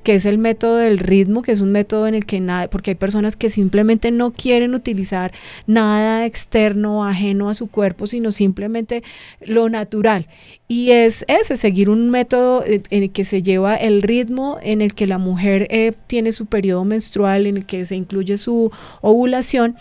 que 0.03 0.15
es 0.15 0.25
el 0.25 0.37
método 0.37 0.77
del 0.77 0.97
ritmo, 0.97 1.41
que 1.41 1.51
es 1.51 1.61
un 1.61 1.71
método 1.71 2.07
en 2.07 2.15
el 2.15 2.25
que 2.25 2.39
nada, 2.39 2.69
porque 2.69 2.91
hay 2.91 2.95
personas 2.95 3.35
que 3.35 3.49
simplemente 3.49 4.11
no 4.11 4.31
quieren 4.31 4.73
utilizar 4.73 5.31
nada 5.67 6.25
externo, 6.25 7.05
ajeno 7.05 7.49
a 7.49 7.55
su 7.55 7.67
cuerpo, 7.67 8.07
sino 8.07 8.31
simplemente 8.31 9.03
lo 9.41 9.69
natural. 9.69 10.27
Y 10.67 10.91
es 10.91 11.25
ese, 11.27 11.57
seguir 11.57 11.89
un 11.89 12.09
método 12.09 12.63
en 12.65 12.83
el 12.89 13.11
que 13.11 13.23
se 13.23 13.41
lleva 13.41 13.75
el 13.75 14.01
ritmo, 14.01 14.57
en 14.61 14.81
el 14.81 14.93
que 14.93 15.07
la 15.07 15.17
mujer 15.17 15.67
eh, 15.69 15.93
tiene 16.07 16.31
su 16.31 16.45
periodo 16.45 16.85
menstrual, 16.85 17.45
en 17.45 17.57
el 17.57 17.65
que 17.65 17.85
se 17.85 17.95
incluye 17.95 18.37
su 18.37 18.71
ovulación 19.01 19.75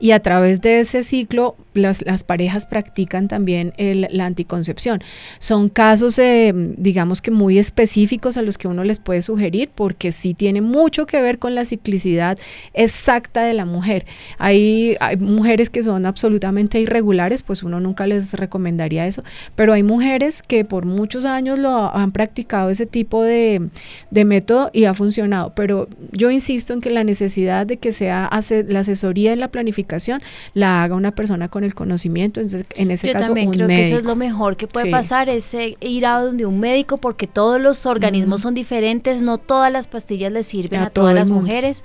y 0.00 0.12
a 0.12 0.20
través 0.20 0.60
de 0.60 0.80
ese 0.80 1.02
ciclo 1.02 1.56
las, 1.78 2.04
parejas 2.24 2.66
practican 2.66 3.28
también 3.28 3.72
la 3.78 4.26
anticoncepción. 4.26 5.02
Son 5.38 5.68
casos, 5.68 6.18
eh, 6.18 6.52
digamos 6.76 7.22
que 7.22 7.30
muy 7.30 7.58
específicos 7.58 8.36
a 8.36 8.42
los 8.42 8.58
que 8.58 8.68
uno 8.68 8.84
les 8.84 8.98
puede 8.98 9.22
sugerir 9.22 9.70
porque 9.74 10.12
sí 10.12 10.34
tiene 10.34 10.60
mucho 10.60 11.06
que 11.06 11.20
ver 11.20 11.38
con 11.38 11.54
la 11.54 11.64
ciclicidad 11.64 12.38
exacta 12.74 13.42
de 13.42 13.54
la 13.54 13.64
mujer. 13.64 14.06
Hay, 14.38 14.96
mujeres 15.18 15.70
que 15.70 15.82
son 15.82 16.06
absolutamente 16.06 16.80
irregulares, 16.80 17.42
pues 17.42 17.62
uno 17.62 17.80
nunca 17.80 18.06
les 18.06 18.32
recomendaría 18.34 19.06
eso, 19.06 19.22
pero 19.54 19.72
hay 19.72 19.82
mujeres 19.82 20.42
que 20.42 20.64
por 20.64 20.84
muchos 20.84 21.24
años 21.24 21.58
lo 21.58 21.94
han 21.94 22.12
practicado 22.12 22.70
ese 22.70 22.86
tipo 22.86 23.22
de, 23.22 23.68
método 24.10 24.70
y 24.72 24.84
ha 24.84 24.94
funcionado. 24.94 25.52
Pero 25.54 25.88
yo 26.12 26.30
insisto 26.30 26.72
en 26.72 26.80
que 26.80 26.90
la 26.90 27.04
necesidad 27.04 27.66
de 27.66 27.76
que 27.76 27.92
sea 27.92 28.28
la 28.66 28.80
asesoría 28.80 29.32
en 29.32 29.40
la 29.40 29.48
planificación 29.48 30.20
la 30.54 30.82
haga 30.82 30.94
una 30.94 31.12
persona 31.12 31.48
con 31.48 31.64
el 31.68 31.74
conocimiento, 31.74 32.40
en 32.40 32.90
ese 32.90 33.06
Yo 33.06 33.12
caso 33.12 33.26
también 33.26 33.48
un 33.48 33.54
creo 33.54 33.68
médico. 33.68 33.82
que 33.82 33.88
eso 33.88 33.98
es 33.98 34.04
lo 34.04 34.16
mejor 34.16 34.56
que 34.56 34.66
puede 34.66 34.90
pasar, 34.90 35.28
es 35.28 35.54
eh, 35.54 35.76
ir 35.80 36.06
a 36.06 36.20
donde 36.20 36.46
un 36.46 36.58
médico 36.58 36.98
porque 36.98 37.26
todos 37.26 37.60
los 37.60 37.86
organismos 37.86 38.40
son 38.40 38.54
diferentes, 38.54 39.22
no 39.22 39.38
todas 39.38 39.70
las 39.72 39.86
pastillas 39.86 40.32
le 40.32 40.42
sirven 40.42 40.80
A 40.80 40.90
todas 40.90 41.14
las 41.14 41.30
mundo. 41.30 41.42
mujeres 41.44 41.84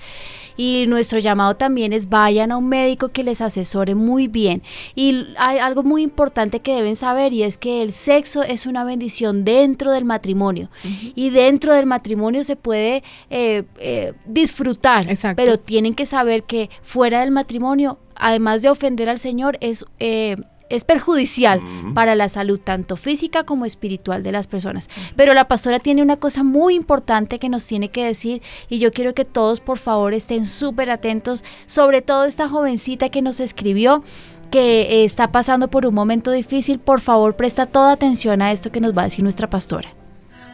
y 0.55 0.85
nuestro 0.87 1.17
llamado 1.17 1.55
también 1.55 1.93
es 1.93 2.09
vayan 2.09 2.51
a 2.51 2.57
un 2.57 2.69
médico 2.69 3.09
que 3.09 3.23
les 3.23 3.41
asesore 3.41 3.95
muy 3.95 4.27
bien 4.27 4.61
y 4.93 5.25
hay 5.37 5.57
algo 5.57 5.81
muy 5.81 6.03
importante 6.03 6.59
que 6.59 6.75
deben 6.75 6.95
saber 6.95 7.33
y 7.33 7.41
es 7.41 7.57
que 7.57 7.81
el 7.81 7.91
sexo 7.91 8.43
es 8.43 8.67
una 8.67 8.83
bendición 8.83 9.45
dentro 9.45 9.91
del 9.91 10.05
matrimonio 10.05 10.69
y 11.15 11.31
dentro 11.31 11.73
del 11.73 11.87
matrimonio 11.87 12.43
se 12.43 12.55
puede 12.55 13.01
eh, 13.31 13.63
eh, 13.79 14.13
disfrutar 14.27 15.09
Exacto. 15.09 15.41
pero 15.43 15.57
tienen 15.57 15.95
que 15.95 16.05
saber 16.05 16.43
que 16.43 16.69
fuera 16.83 17.21
del 17.21 17.31
matrimonio 17.31 17.97
además 18.15 18.61
de 18.61 18.69
ofender 18.69 19.09
al 19.09 19.19
Señor 19.19 19.57
es 19.61 19.85
eh, 19.99 20.37
es 20.69 20.83
perjudicial 20.83 21.61
para 21.93 22.15
la 22.15 22.29
salud 22.29 22.59
tanto 22.59 22.95
física 22.95 23.43
como 23.43 23.65
espiritual 23.65 24.23
de 24.23 24.31
las 24.31 24.47
personas. 24.47 24.89
Pero 25.15 25.35
la 25.35 25.47
pastora 25.47 25.77
tiene 25.77 26.01
una 26.01 26.17
cosa 26.17 26.41
muy 26.41 26.73
importante 26.73 27.37
que 27.37 27.47
nos 27.47 27.67
tiene 27.67 27.89
que 27.89 28.05
decir 28.05 28.41
y 28.69 28.79
yo 28.79 28.91
quiero 28.91 29.13
que 29.13 29.23
todos 29.23 29.59
por 29.59 29.77
favor 29.77 30.15
estén 30.15 30.47
súper 30.47 30.89
atentos, 30.89 31.43
sobre 31.67 32.01
todo 32.01 32.25
esta 32.25 32.49
jovencita 32.49 33.09
que 33.09 33.21
nos 33.21 33.39
escribió 33.39 34.03
que 34.49 34.81
eh, 34.81 35.03
está 35.03 35.31
pasando 35.31 35.67
por 35.67 35.85
un 35.85 35.93
momento 35.93 36.31
difícil, 36.31 36.79
por 36.79 37.01
favor 37.01 37.35
presta 37.35 37.67
toda 37.67 37.91
atención 37.91 38.41
a 38.41 38.51
esto 38.51 38.71
que 38.71 38.81
nos 38.81 38.97
va 38.97 39.01
a 39.01 39.05
decir 39.05 39.23
nuestra 39.23 39.49
pastora. 39.49 39.93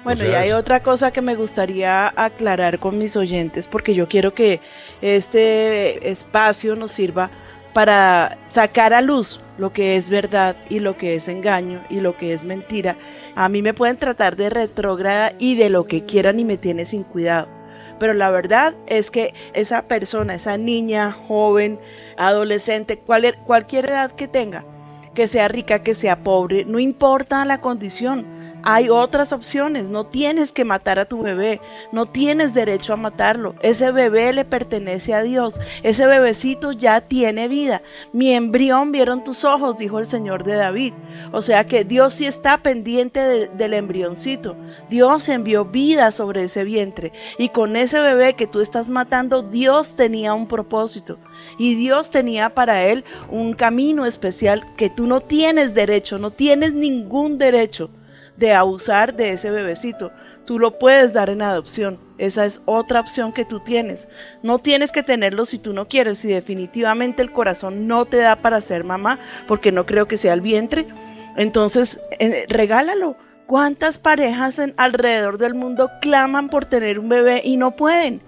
Bueno, 0.04 0.26
y 0.26 0.34
hay 0.34 0.52
otra 0.52 0.82
cosa 0.82 1.12
que 1.12 1.22
me 1.22 1.36
gustaría 1.36 2.12
aclarar 2.16 2.80
con 2.80 2.98
mis 2.98 3.18
oyentes, 3.18 3.68
porque 3.68 3.94
yo 3.94 4.08
quiero 4.08 4.34
que 4.34 4.62
este 5.02 6.10
espacio 6.10 6.78
nos 6.78 6.94
sirva 6.94 7.30
para 7.80 8.38
sacar 8.46 8.94
a 8.94 9.00
luz 9.00 9.40
lo 9.58 9.72
que 9.72 9.96
es 9.96 10.10
verdad 10.10 10.58
y 10.68 10.80
lo 10.80 10.98
que 10.98 11.16
es 11.16 11.30
engaño 11.30 11.82
y 11.90 12.02
lo 12.02 12.18
que 12.18 12.34
es 12.34 12.44
mentira. 12.44 12.98
A 13.36 13.48
mí 13.48 13.62
me 13.62 13.74
pueden 13.74 13.96
tratar 13.96 14.36
de 14.36 14.50
retrógrada 14.50 15.32
y 15.40 15.56
de 15.56 15.70
lo 15.70 15.86
que 15.86 16.04
quieran 16.04 16.42
y 16.42 16.44
me 16.44 16.58
tiene 16.58 16.84
sin 16.84 17.04
cuidado. 17.04 17.48
Pero 17.98 18.14
la 18.14 18.32
verdad 18.32 18.76
es 18.86 19.12
que 19.12 19.34
esa 19.54 19.84
persona, 19.84 20.34
esa 20.36 20.58
niña, 20.58 21.14
joven, 21.14 21.80
adolescente, 22.18 23.00
cual- 23.00 23.38
cualquier 23.46 23.86
edad 23.86 24.12
que 24.12 24.28
tenga, 24.28 24.66
que 25.14 25.28
sea 25.28 25.48
rica, 25.48 25.82
que 25.82 25.94
sea 25.94 26.22
pobre, 26.22 26.66
no 26.66 26.80
importa 26.80 27.46
la 27.46 27.62
condición. 27.62 28.26
Hay 28.64 28.90
otras 28.90 29.32
opciones, 29.32 29.86
no 29.86 30.06
tienes 30.06 30.52
que 30.52 30.66
matar 30.66 31.00
a 31.00 31.06
tu 31.06 31.22
bebé, 31.22 31.62
no 31.92 32.08
tienes 32.08 32.54
derecho 32.54 32.94
a 32.94 32.98
matarlo. 32.98 33.56
Ese 33.62 33.92
bebé 33.92 34.34
le 34.34 34.46
pertenece 34.46 35.14
a 35.14 35.24
Dios, 35.24 35.60
ese 35.84 36.06
bebecito 36.08 36.72
ya 36.72 37.02
tiene 37.02 37.48
vida. 37.48 37.82
Mi 38.12 38.34
embrión 38.34 38.92
vieron 38.92 39.24
tus 39.24 39.46
ojos, 39.46 39.78
dijo 39.78 40.00
el 40.00 40.06
Señor 40.06 40.44
de 40.44 40.56
David. 40.56 40.94
O 41.32 41.42
sea 41.42 41.66
que 41.66 41.86
Dios 41.86 42.16
sí 42.16 42.26
está 42.26 42.58
pendiente 42.58 43.20
de- 43.20 43.48
del 43.48 43.74
embrioncito. 43.74 44.56
Dios 44.90 45.30
envió 45.30 45.66
vida 45.66 46.12
sobre 46.12 46.44
ese 46.44 46.64
vientre 46.64 47.14
y 47.38 47.50
con 47.50 47.76
ese 47.76 48.00
bebé 48.00 48.34
que 48.36 48.48
tú 48.48 48.60
estás 48.60 48.90
matando, 48.90 49.42
Dios 49.42 49.96
tenía 49.96 50.34
un 50.34 50.48
propósito. 50.48 51.18
Y 51.58 51.76
Dios 51.76 52.10
tenía 52.10 52.54
para 52.54 52.84
él 52.86 53.06
un 53.30 53.54
camino 53.54 54.06
especial 54.06 54.66
que 54.76 54.90
tú 54.90 55.08
no 55.08 55.22
tienes 55.22 55.74
derecho, 55.74 56.20
no 56.20 56.32
tienes 56.32 56.74
ningún 56.74 57.38
derecho 57.38 57.90
de 58.40 58.54
abusar 58.54 59.14
de 59.14 59.32
ese 59.32 59.52
bebecito. 59.52 60.12
Tú 60.46 60.58
lo 60.58 60.80
puedes 60.80 61.14
dar 61.14 61.30
en 61.30 61.42
adopción. 61.42 62.00
Esa 62.18 62.46
es 62.46 62.62
otra 62.66 63.02
opción 63.02 63.34
que 63.34 63.46
tú 63.46 63.60
tienes. 63.60 64.08
No 64.42 64.60
tienes 64.60 64.92
que 64.92 65.04
tenerlo 65.04 65.46
si 65.46 65.60
tú 65.60 65.74
no 65.74 65.88
quieres. 65.88 66.20
Si 66.20 66.30
definitivamente 66.30 67.22
el 67.22 67.32
corazón 67.32 67.88
no 67.88 68.06
te 68.06 68.18
da 68.18 68.38
para 68.38 68.62
ser 68.62 68.84
mamá, 68.84 69.20
porque 69.48 69.72
no 69.72 69.86
creo 69.86 70.08
que 70.08 70.18
sea 70.18 70.34
el 70.34 70.42
vientre, 70.42 70.88
entonces 71.38 72.00
eh, 72.20 72.46
regálalo. 72.48 73.16
¿Cuántas 73.46 73.98
parejas 73.98 74.60
en, 74.60 74.74
alrededor 74.78 75.38
del 75.38 75.56
mundo 75.56 75.90
claman 76.02 76.50
por 76.50 76.66
tener 76.66 77.00
un 77.00 77.10
bebé 77.10 77.42
y 77.44 77.58
no 77.58 77.76
pueden? 77.76 78.22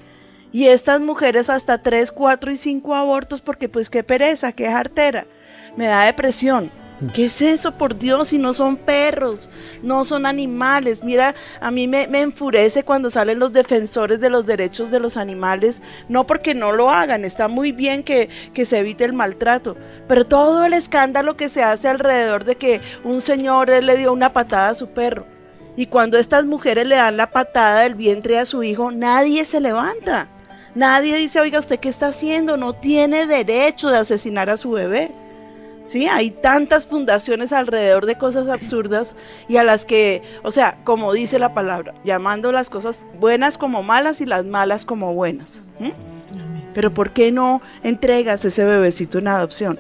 Y 0.52 0.66
estas 0.68 1.00
mujeres 1.00 1.50
hasta 1.50 1.82
3, 1.82 2.12
4 2.12 2.52
y 2.52 2.58
5 2.58 2.96
abortos 2.96 3.40
porque 3.40 3.70
pues 3.70 3.90
qué 3.90 4.04
pereza, 4.04 4.52
qué 4.52 4.70
jartera. 4.70 5.26
Me 5.78 5.86
da 5.86 6.06
depresión. 6.06 6.72
¿Qué 7.14 7.26
es 7.26 7.42
eso, 7.42 7.72
por 7.72 7.98
Dios? 7.98 8.28
Si 8.28 8.38
no 8.38 8.54
son 8.54 8.78
perros, 8.78 9.50
no 9.82 10.06
son 10.06 10.28
animales. 10.28 11.04
Mira, 11.04 11.34
a 11.60 11.72
mí 11.72 11.88
me, 11.88 12.04
enfurece 12.04 12.84
cuando 12.84 13.10
salen 13.10 13.40
los 13.40 13.52
defensores 13.52 14.20
de 14.20 14.30
los 14.30 14.46
derechos 14.46 14.92
de 14.92 15.00
los 15.00 15.18
animales, 15.18 15.82
no 16.10 16.28
porque 16.28 16.54
no 16.54 16.72
lo 16.72 16.92
hagan, 16.92 17.26
está 17.26 17.48
muy 17.48 17.72
bien 17.72 18.04
que, 18.04 18.30
que 18.54 18.66
se 18.66 18.78
evite 18.78 19.04
el 19.04 19.14
maltrato, 19.14 19.76
pero 20.08 20.28
todo 20.28 20.64
el 20.64 20.74
escándalo 20.74 21.36
que 21.36 21.50
se 21.50 21.64
hace 21.64 21.88
alrededor 21.88 22.44
de 22.44 22.56
que 22.56 22.82
un 23.04 23.22
señor 23.22 23.72
eh, 23.72 23.82
le 23.82 23.98
dio 23.98 24.14
una 24.14 24.32
patada 24.32 24.70
a 24.70 24.76
su 24.76 24.90
perro. 24.90 25.26
Y 25.76 25.88
cuando 25.88 26.20
estas 26.20 26.46
mujeres 26.46 26.86
le 26.86 26.98
dan 26.98 27.18
la 27.18 27.32
patada 27.32 27.82
del 27.82 27.96
vientre 27.96 28.38
a 28.38 28.46
su 28.46 28.62
hijo, 28.62 28.92
nadie 28.92 29.44
se 29.46 29.60
levanta. 29.60 30.28
Nadie 30.76 31.16
dice, 31.16 31.40
oiga, 31.40 31.60
¿usted 31.60 31.80
qué 31.80 31.90
está 31.90 32.08
haciendo? 32.08 32.58
No 32.58 32.74
tiene 32.74 33.26
derecho 33.26 33.90
de 33.90 33.98
asesinar 33.98 34.50
a 34.50 34.58
su 34.58 34.72
bebé. 34.72 35.12
Sí, 35.92 36.08
hay 36.08 36.32
tantas 36.32 36.88
fundaciones 36.88 37.52
alrededor 37.52 38.06
de 38.06 38.18
cosas 38.18 38.48
absurdas 38.48 39.18
y 39.50 39.58
a 39.58 39.66
las 39.66 39.86
que, 39.86 40.22
o 40.42 40.50
sea, 40.50 40.78
como 40.86 41.12
dice 41.12 41.38
la 41.38 41.54
palabra, 41.54 41.94
llamando 42.06 42.54
las 42.54 42.70
cosas 42.70 43.06
buenas 43.20 43.58
como 43.58 43.84
malas 43.84 44.22
y 44.22 44.26
las 44.26 44.46
malas 44.46 44.86
como 44.86 45.14
buenas. 45.14 45.62
Pero 46.74 46.94
¿por 46.94 47.12
qué 47.12 47.34
no 47.34 47.62
entregas 47.84 48.46
ese 48.46 48.64
bebecito 48.64 49.18
en 49.18 49.28
adopción? 49.28 49.78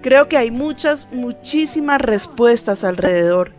Creo 0.00 0.28
que 0.28 0.36
hay 0.36 0.52
muchas, 0.52 1.08
muchísimas 1.10 2.00
respuestas 2.00 2.84
alrededor, 2.84 3.50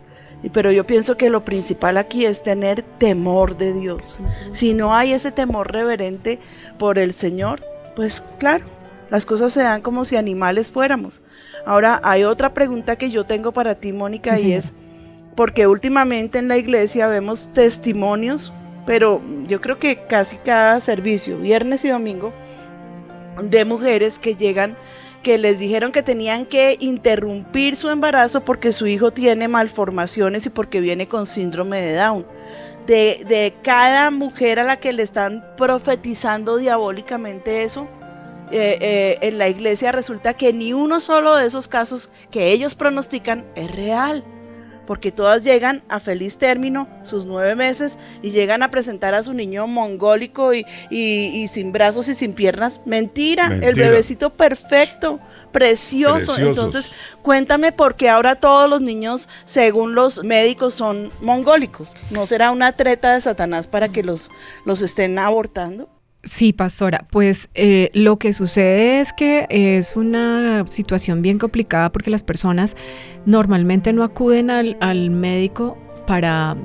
pero 0.54 0.72
yo 0.72 0.86
pienso 0.86 1.18
que 1.18 1.28
lo 1.28 1.44
principal 1.44 1.98
aquí 1.98 2.24
es 2.24 2.42
tener 2.42 2.80
temor 2.80 3.58
de 3.58 3.74
Dios. 3.74 4.18
Si 4.52 4.72
no 4.72 4.96
hay 4.96 5.12
ese 5.12 5.32
temor 5.32 5.70
reverente 5.70 6.38
por 6.78 6.98
el 6.98 7.12
Señor, 7.12 7.62
pues 7.94 8.24
claro, 8.38 8.64
las 9.10 9.26
cosas 9.26 9.52
se 9.52 9.60
dan 9.60 9.82
como 9.82 10.06
si 10.06 10.16
animales 10.16 10.70
fuéramos. 10.70 11.20
Ahora, 11.68 12.00
hay 12.02 12.24
otra 12.24 12.54
pregunta 12.54 12.96
que 12.96 13.10
yo 13.10 13.24
tengo 13.24 13.52
para 13.52 13.74
ti, 13.74 13.92
Mónica, 13.92 14.30
Sí, 14.36 14.40
y 14.40 14.42
señora. 14.44 14.58
es, 14.58 14.72
porque 15.36 15.66
últimamente 15.66 16.38
en 16.38 16.48
la 16.48 16.56
iglesia 16.56 17.06
vemos 17.08 17.52
testimonios, 17.52 18.52
pero 18.86 19.20
yo 19.46 19.60
creo 19.60 19.78
que 19.78 20.06
casi 20.06 20.36
cada 20.38 20.80
servicio, 20.80 21.36
viernes 21.38 21.84
y 21.84 21.90
domingo, 21.90 22.32
de 23.42 23.64
mujeres 23.66 24.18
que 24.18 24.34
llegan 24.34 24.76
que 25.22 25.36
les 25.36 25.58
dijeron 25.58 25.92
que 25.92 26.02
tenían 26.02 26.46
que 26.46 26.76
interrumpir 26.80 27.74
su 27.76 27.90
embarazo 27.90 28.44
porque 28.44 28.72
su 28.72 28.86
hijo 28.86 29.10
tiene 29.10 29.48
malformaciones 29.48 30.46
y 30.46 30.50
porque 30.50 30.80
viene 30.80 31.06
con 31.08 31.26
síndrome 31.26 31.82
de 31.82 31.94
Down. 31.96 32.24
de, 32.86 33.24
de 33.28 33.52
cada 33.62 34.10
mujer 34.10 34.58
a 34.60 34.64
la 34.64 34.76
que 34.78 34.92
le 34.94 35.02
están 35.02 35.44
profetizando 35.56 36.56
diabólicamente 36.56 37.64
eso, 37.64 37.86
eh, 38.50 38.78
eh, 38.80 39.18
en 39.22 39.38
la 39.38 39.48
iglesia 39.48 39.92
resulta 39.92 40.34
que 40.34 40.52
ni 40.52 40.72
uno 40.72 41.00
solo 41.00 41.36
de 41.36 41.46
esos 41.46 41.68
casos 41.68 42.10
que 42.30 42.52
ellos 42.52 42.74
pronostican 42.74 43.44
es 43.54 43.70
real, 43.70 44.24
porque 44.86 45.12
todas 45.12 45.44
llegan 45.44 45.82
a 45.88 46.00
feliz 46.00 46.38
término 46.38 46.88
sus 47.02 47.26
nueve 47.26 47.54
meses 47.54 47.98
y 48.22 48.30
llegan 48.30 48.62
a 48.62 48.70
presentar 48.70 49.14
a 49.14 49.22
su 49.22 49.34
niño 49.34 49.66
mongólico 49.66 50.54
y, 50.54 50.64
y, 50.90 51.46
sin 51.48 51.72
brazos 51.72 52.08
y 52.08 52.14
sin 52.14 52.32
piernas. 52.32 52.80
Mentira, 52.86 53.58
el 53.60 53.74
bebecito 53.74 54.30
perfecto. 54.30 55.20
Precioso. 55.52 56.38
Entonces, 56.38 56.92
cuéntame 57.22 57.72
por 57.72 57.96
qué 57.96 58.10
ahora 58.10 58.34
todos 58.34 58.68
los 58.68 58.82
niños, 58.82 59.30
según 59.46 59.94
los 59.94 60.22
médicos, 60.22 60.74
son 60.74 61.10
mongólicos. 61.22 61.96
¿No 62.10 62.26
será 62.26 62.50
una 62.50 62.72
treta 62.72 63.14
de 63.14 63.20
Satanás 63.22 63.66
para 63.66 63.88
que 63.88 64.02
los, 64.02 64.30
los 64.66 64.82
estén 64.82 65.18
abortando? 65.18 65.88
Sí, 66.28 66.52
pastora, 66.52 67.06
pues 67.10 67.48
eh, 67.54 67.90
lo 67.94 68.18
que 68.18 68.32
sucede 68.32 69.00
es 69.00 69.12
que 69.14 69.46
es 69.48 69.96
una 69.96 70.66
situación 70.66 71.22
bien 71.22 71.38
complicada 71.38 71.90
porque 71.90 72.10
las 72.10 72.22
personas 72.22 72.76
normalmente 73.24 73.92
no 73.94 74.02
acuden 74.02 74.50
al, 74.50 74.76
al 74.80 75.10
médico 75.10 75.78
para 76.06 76.56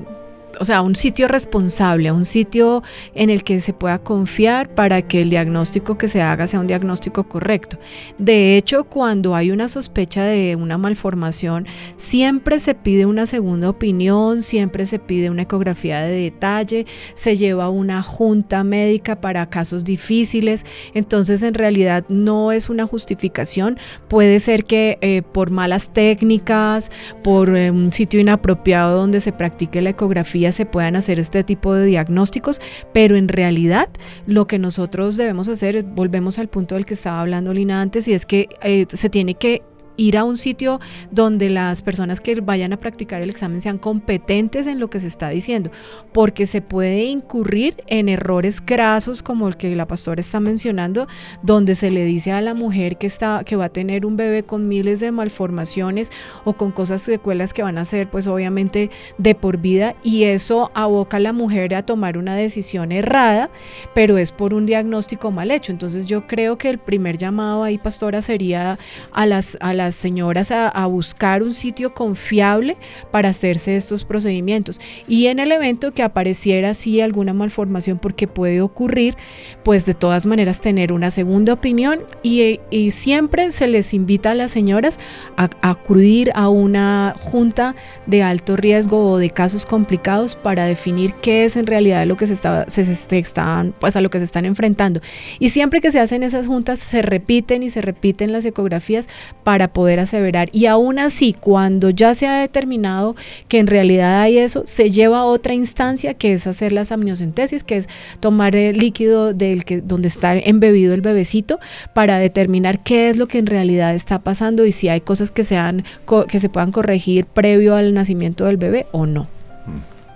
o 0.60 0.66
sea, 0.66 0.82
un 0.82 0.96
sitio 0.96 1.28
responsable, 1.28 2.12
un 2.12 2.26
sitio 2.26 2.84
en 3.16 3.30
el 3.30 3.44
que 3.44 3.60
se 3.60 3.74
pueda 3.74 4.00
confiar 4.00 4.74
para 4.74 5.02
que 5.02 5.22
el 5.22 5.30
diagnóstico 5.30 5.98
que 5.98 6.08
se 6.08 6.22
haga 6.22 6.48
sea 6.48 6.60
un 6.60 6.68
diagnóstico 6.68 7.24
correcto. 7.24 7.78
De 8.18 8.58
hecho, 8.58 8.84
cuando 8.86 9.36
hay 9.36 9.52
una 9.52 9.68
sospecha 9.68 10.24
de 10.24 10.56
una 10.56 10.78
malformación, 10.78 11.68
siempre 11.98 12.60
se 12.60 12.76
pide 12.76 13.06
una 13.06 13.26
segunda 13.26 13.70
opinión, 13.70 14.44
siempre 14.44 14.86
se 14.86 15.00
pide 15.00 15.30
una 15.30 15.44
ecografía 15.44 16.02
de 16.02 16.16
detalle, 16.24 16.86
se 17.16 17.36
lleva 17.36 17.70
una 17.70 18.04
junta 18.04 18.64
médica 18.64 19.20
para 19.20 19.50
casos 19.50 19.84
difíciles, 19.84 20.66
entonces 20.94 21.44
en 21.44 21.54
realidad 21.54 22.06
no 22.10 22.52
es 22.52 22.70
una 22.70 22.86
justificación, 22.86 23.78
puede 24.08 24.40
ser 24.40 24.66
que 24.66 24.98
eh, 25.02 25.22
por 25.22 25.52
malas 25.52 25.92
técnicas, 25.94 26.92
por 27.24 27.56
eh, 27.56 27.72
un 27.72 27.92
sitio 27.94 28.20
inapropiado 28.20 28.98
donde 28.98 29.22
se 29.22 29.32
practique 29.32 29.82
la 29.82 29.92
ecografía, 29.92 30.43
se 30.52 30.66
puedan 30.66 30.96
hacer 30.96 31.20
este 31.20 31.44
tipo 31.44 31.74
de 31.74 31.86
diagnósticos, 31.86 32.60
pero 32.94 33.16
en 33.16 33.28
realidad 33.28 33.90
lo 34.28 34.48
que 34.48 34.60
nosotros 34.60 35.18
debemos 35.18 35.48
hacer, 35.48 35.84
volvemos 35.84 36.40
al 36.40 36.48
punto 36.48 36.76
del 36.76 36.86
que 36.86 36.94
estaba 36.94 37.22
hablando 37.22 37.54
Lina 37.54 37.82
antes, 37.82 38.08
y 38.08 38.14
es 38.14 38.26
que 38.26 38.50
eh, 38.62 38.86
se 38.90 39.10
tiene 39.10 39.36
que 39.36 39.62
ir 39.98 40.18
a 40.18 40.24
un 40.24 40.38
sitio 40.38 40.80
donde 41.12 41.50
las 41.50 41.82
personas 41.82 42.20
que 42.20 42.40
vayan 42.42 42.74
a 42.74 42.78
practicar 42.78 43.22
el 43.22 43.30
examen 43.30 43.62
sean 43.62 43.78
competentes 43.78 44.68
en 44.68 44.80
lo 44.80 44.90
que 44.90 45.00
se 45.00 45.08
está 45.08 45.30
diciendo, 45.30 45.72
porque 46.12 46.46
se 46.46 46.62
puede 46.62 47.04
incurrir 47.06 47.84
en 47.88 48.10
errores 48.10 48.64
grasos 48.66 49.24
como 49.24 49.48
el 49.48 49.58
que 49.58 49.76
la 49.76 49.88
pastora 49.88 50.22
está 50.22 50.40
mencionando, 50.40 51.08
donde 51.42 51.76
se 51.76 51.92
le 51.92 52.06
dice 52.06 52.32
a 52.32 52.42
la 52.42 52.54
mujer 52.54 52.98
que 52.98 53.08
está 53.08 53.44
que 53.46 53.56
va 53.56 53.66
a 53.66 53.70
tener 53.70 54.06
un 54.06 54.18
bebé 54.18 54.44
con 54.44 54.68
miles 54.68 55.00
de 55.00 55.12
malformaciones 55.12 56.12
o 56.44 56.54
con 56.54 56.72
cosas 56.72 57.02
secuelas 57.02 57.54
que 57.54 57.64
van 57.64 57.78
a 57.78 57.86
ser 57.86 58.10
pues 58.10 58.28
obviamente 58.28 58.90
de 59.18 59.36
por 59.36 59.58
vida 59.58 59.96
y 60.04 60.24
eso 60.24 60.72
aboca 60.74 61.18
a 61.18 61.20
la 61.20 61.34
mujer 61.34 61.76
a 61.76 61.86
tomar 61.86 62.18
una 62.18 62.36
decisión 62.36 62.92
errada, 62.92 63.50
pero 63.94 64.18
es 64.18 64.32
por 64.32 64.54
un 64.54 64.66
diagnóstico 64.66 65.32
mal 65.32 65.52
hecho. 65.52 65.72
Entonces 65.72 66.06
yo 66.06 66.28
creo 66.28 66.58
que 66.58 66.70
el 66.70 66.78
primer 66.78 67.18
llamado 67.18 67.64
ahí 67.64 67.78
pastora 67.78 68.22
sería 68.22 68.80
a 69.12 69.26
las 69.26 69.58
a 69.60 69.74
las 69.74 69.83
las 69.84 69.96
señoras 69.96 70.52
a, 70.52 70.86
buscar 70.88 71.44
un 71.44 71.54
sitio 71.54 71.94
confiable 71.94 72.78
para 73.12 73.30
hacerse 73.30 73.76
estos 73.76 74.06
procedimientos. 74.06 74.80
Y 75.08 75.28
en 75.28 75.40
el 75.40 75.52
evento 75.52 75.92
que 75.92 76.04
apareciera 76.04 76.72
así 76.72 77.02
alguna 77.02 77.34
malformación, 77.34 78.00
porque 78.00 78.28
puede 78.28 78.62
ocurrir, 78.62 79.16
pues 79.64 79.86
de 79.86 79.94
todas 79.94 80.26
maneras 80.26 80.62
tener 80.62 80.94
una 80.94 81.12
segunda 81.12 81.54
opinión 81.54 82.02
y, 82.22 82.60
siempre 82.92 83.52
se 83.52 83.68
les 83.68 83.94
invita 83.94 84.32
a 84.32 84.36
las 84.36 84.52
señoras 84.52 85.00
a, 85.38 85.50
acudir 85.62 86.32
a 86.36 86.50
una 86.50 87.14
junta 87.18 87.76
de 88.06 88.24
alto 88.24 88.56
riesgo 88.56 89.12
o 89.12 89.18
de 89.18 89.30
casos 89.30 89.66
complicados 89.66 90.36
para 90.36 90.66
definir 90.66 91.14
qué 91.16 91.46
es 91.46 91.56
en 91.56 91.68
realidad 91.68 92.06
lo 92.06 92.18
que 92.18 92.28
se, 92.28 92.34
está, 92.34 92.66
se, 92.68 92.82
están, 93.18 93.74
pues 93.80 93.96
a 93.96 94.02
lo 94.02 94.10
que 94.10 94.20
se 94.20 94.26
están 94.26 94.46
enfrentando. 94.46 95.02
Y 95.40 95.50
siempre 95.50 95.82
que 95.82 95.92
se 95.92 96.00
hacen 96.00 96.24
esas 96.24 96.48
juntas 96.48 96.80
se 96.80 97.02
repiten 97.02 97.64
y 97.64 97.70
se 97.70 97.82
repiten 97.82 98.32
las 98.32 98.46
ecografías 98.46 99.08
para 99.44 99.73
poder 99.74 100.00
aseverar. 100.00 100.50
Y 100.52 100.68
aún 100.68 101.00
así, 101.00 101.34
cuando 101.34 101.90
ya 101.90 102.16
se 102.16 102.28
ha 102.28 102.40
determinado 102.40 103.16
que 103.48 103.60
en 103.60 103.68
realidad 103.68 104.22
hay 104.22 104.38
eso, 104.38 104.64
se 104.66 104.90
lleva 104.90 105.20
a 105.20 105.26
otra 105.26 105.54
instancia 105.54 106.14
que 106.14 106.34
es 106.34 106.48
hacer 106.48 106.72
las 106.72 106.92
amniocentesis, 106.92 107.64
que 107.64 107.78
es 107.78 107.90
tomar 108.20 108.56
el 108.56 108.78
líquido 108.78 109.34
del 109.34 109.66
que, 109.66 109.82
donde 109.82 110.08
está 110.08 110.38
embebido 110.38 110.94
el 110.94 111.02
bebecito 111.02 111.60
para 111.94 112.18
determinar 112.18 112.84
qué 112.84 113.10
es 113.10 113.18
lo 113.18 113.28
que 113.28 113.40
en 113.40 113.48
realidad 113.48 113.96
está 113.96 114.20
pasando 114.20 114.66
y 114.66 114.72
si 114.72 114.90
hay 114.90 115.02
cosas 115.02 115.32
que, 115.32 115.44
sean, 115.44 115.84
que 116.28 116.40
se 116.40 116.50
puedan 116.50 116.72
corregir 116.72 117.26
previo 117.26 117.76
al 117.76 117.94
nacimiento 117.94 118.46
del 118.46 118.58
bebé 118.58 118.88
o 118.92 119.06
no. 119.06 119.28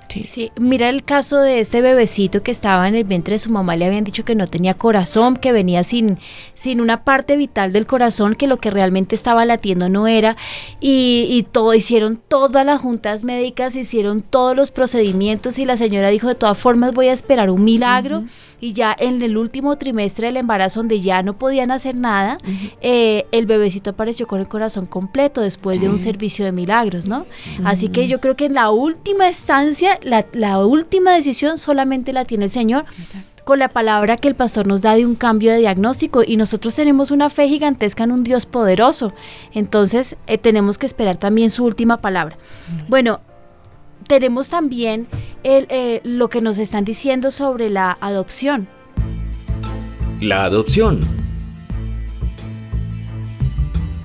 Sí. 0.10 0.52
mira 0.60 0.90
el 0.90 1.04
caso 1.04 1.38
de 1.38 1.60
este 1.60 1.82
bebecito 1.82 2.44
que 2.44 2.52
estaba 2.52 2.88
en 2.88 2.96
el 2.96 3.04
vientre 3.04 3.34
de 3.34 3.40
su 3.40 3.52
mamá, 3.52 3.76
le 3.76 3.86
habían 3.86 4.04
dicho 4.04 4.26
que 4.26 4.36
no 4.36 4.48
tenía 4.48 4.74
corazón, 4.74 5.36
que 5.36 5.52
venía 5.52 5.84
sin, 5.84 6.18
sin 6.54 6.82
una 6.82 7.04
parte 7.04 7.38
vital 7.38 7.74
del 7.74 7.86
corazón, 7.86 8.36
que 8.36 8.48
lo 8.48 8.58
que 8.58 8.70
realmente 8.70 9.16
estaba 9.16 9.46
latiendo 9.46 9.90
no 9.90 10.08
era, 10.08 10.36
y, 10.80 11.46
todo, 11.52 11.74
hicieron 11.74 12.20
todas 12.28 12.66
las 12.66 12.82
juntas 12.82 13.24
médicas, 13.24 13.76
hicieron 13.76 14.22
todos 14.22 14.56
los 14.56 14.72
procedimientos 14.72 15.60
y 15.60 15.66
la 15.66 15.78
señora 15.78 16.10
dijo, 16.10 16.28
de 16.28 16.36
todas 16.36 16.58
formas 16.58 16.94
voy 16.94 17.08
a 17.08 17.14
esperar 17.14 17.50
un 17.50 17.64
milagro 17.64 18.24
y 18.60 18.74
ya 18.74 18.96
en 18.98 19.22
el 19.22 19.38
último 19.38 19.78
trimestre 19.78 20.28
del 20.28 20.38
embarazo, 20.38 20.80
donde 20.80 21.00
ya 21.02 21.22
no 21.22 21.34
podían 21.34 21.72
hacer 21.72 21.96
nada, 21.96 22.40
eh, 22.82 23.26
el 23.32 23.46
bebecito 23.46 23.92
apareció 23.92 24.28
con 24.28 24.40
el 24.40 24.48
corazón 24.48 24.86
completo 24.86 25.42
después 25.42 25.80
de 25.80 25.90
un 25.90 26.00
servicio 26.00 26.46
de 26.46 26.52
milagros, 26.52 27.06
¿no? 27.06 27.26
Así 27.64 27.90
que 27.90 28.08
yo 28.08 28.20
creo 28.20 28.36
que 28.36 28.46
en 28.46 28.54
la 28.54 28.70
última 28.70 29.28
estancia, 29.28 30.00
la, 30.02 30.26
la 30.34 30.66
última 30.66 31.14
decisión 31.14 31.58
solamente 31.58 32.14
la 32.14 32.26
tiene 32.26 32.46
el 32.46 32.52
Señor. 32.52 32.86
con 33.44 33.60
la 33.60 33.70
palabra 33.70 34.18
que 34.18 34.28
el 34.28 34.36
pastor 34.36 34.68
nos 34.68 34.82
da 34.82 34.96
de 34.96 35.06
un 35.06 35.16
cambio 35.16 35.54
de 35.54 35.60
diagnóstico 35.60 36.22
y 36.22 36.36
nosotros 36.36 36.76
tenemos 36.76 37.12
una 37.12 37.30
fe 37.30 37.48
gigantesca 37.48 38.04
en 38.04 38.12
un 38.12 38.26
Dios 38.26 38.46
poderoso. 38.46 39.14
Entonces 39.54 40.18
eh, 40.28 40.38
tenemos 40.38 40.78
que 40.78 40.86
esperar 40.86 41.16
también 41.16 41.50
su 41.50 41.64
última 41.64 42.02
palabra. 42.02 42.38
Bueno, 42.90 43.22
tenemos 44.08 44.50
también 44.50 45.08
el, 45.44 45.68
eh, 45.70 46.02
lo 46.04 46.30
que 46.30 46.42
nos 46.42 46.58
están 46.58 46.86
diciendo 46.86 47.32
sobre 47.32 47.70
la 47.70 47.98
adopción. 48.02 48.68
La 50.22 50.46
adopción. 50.46 51.00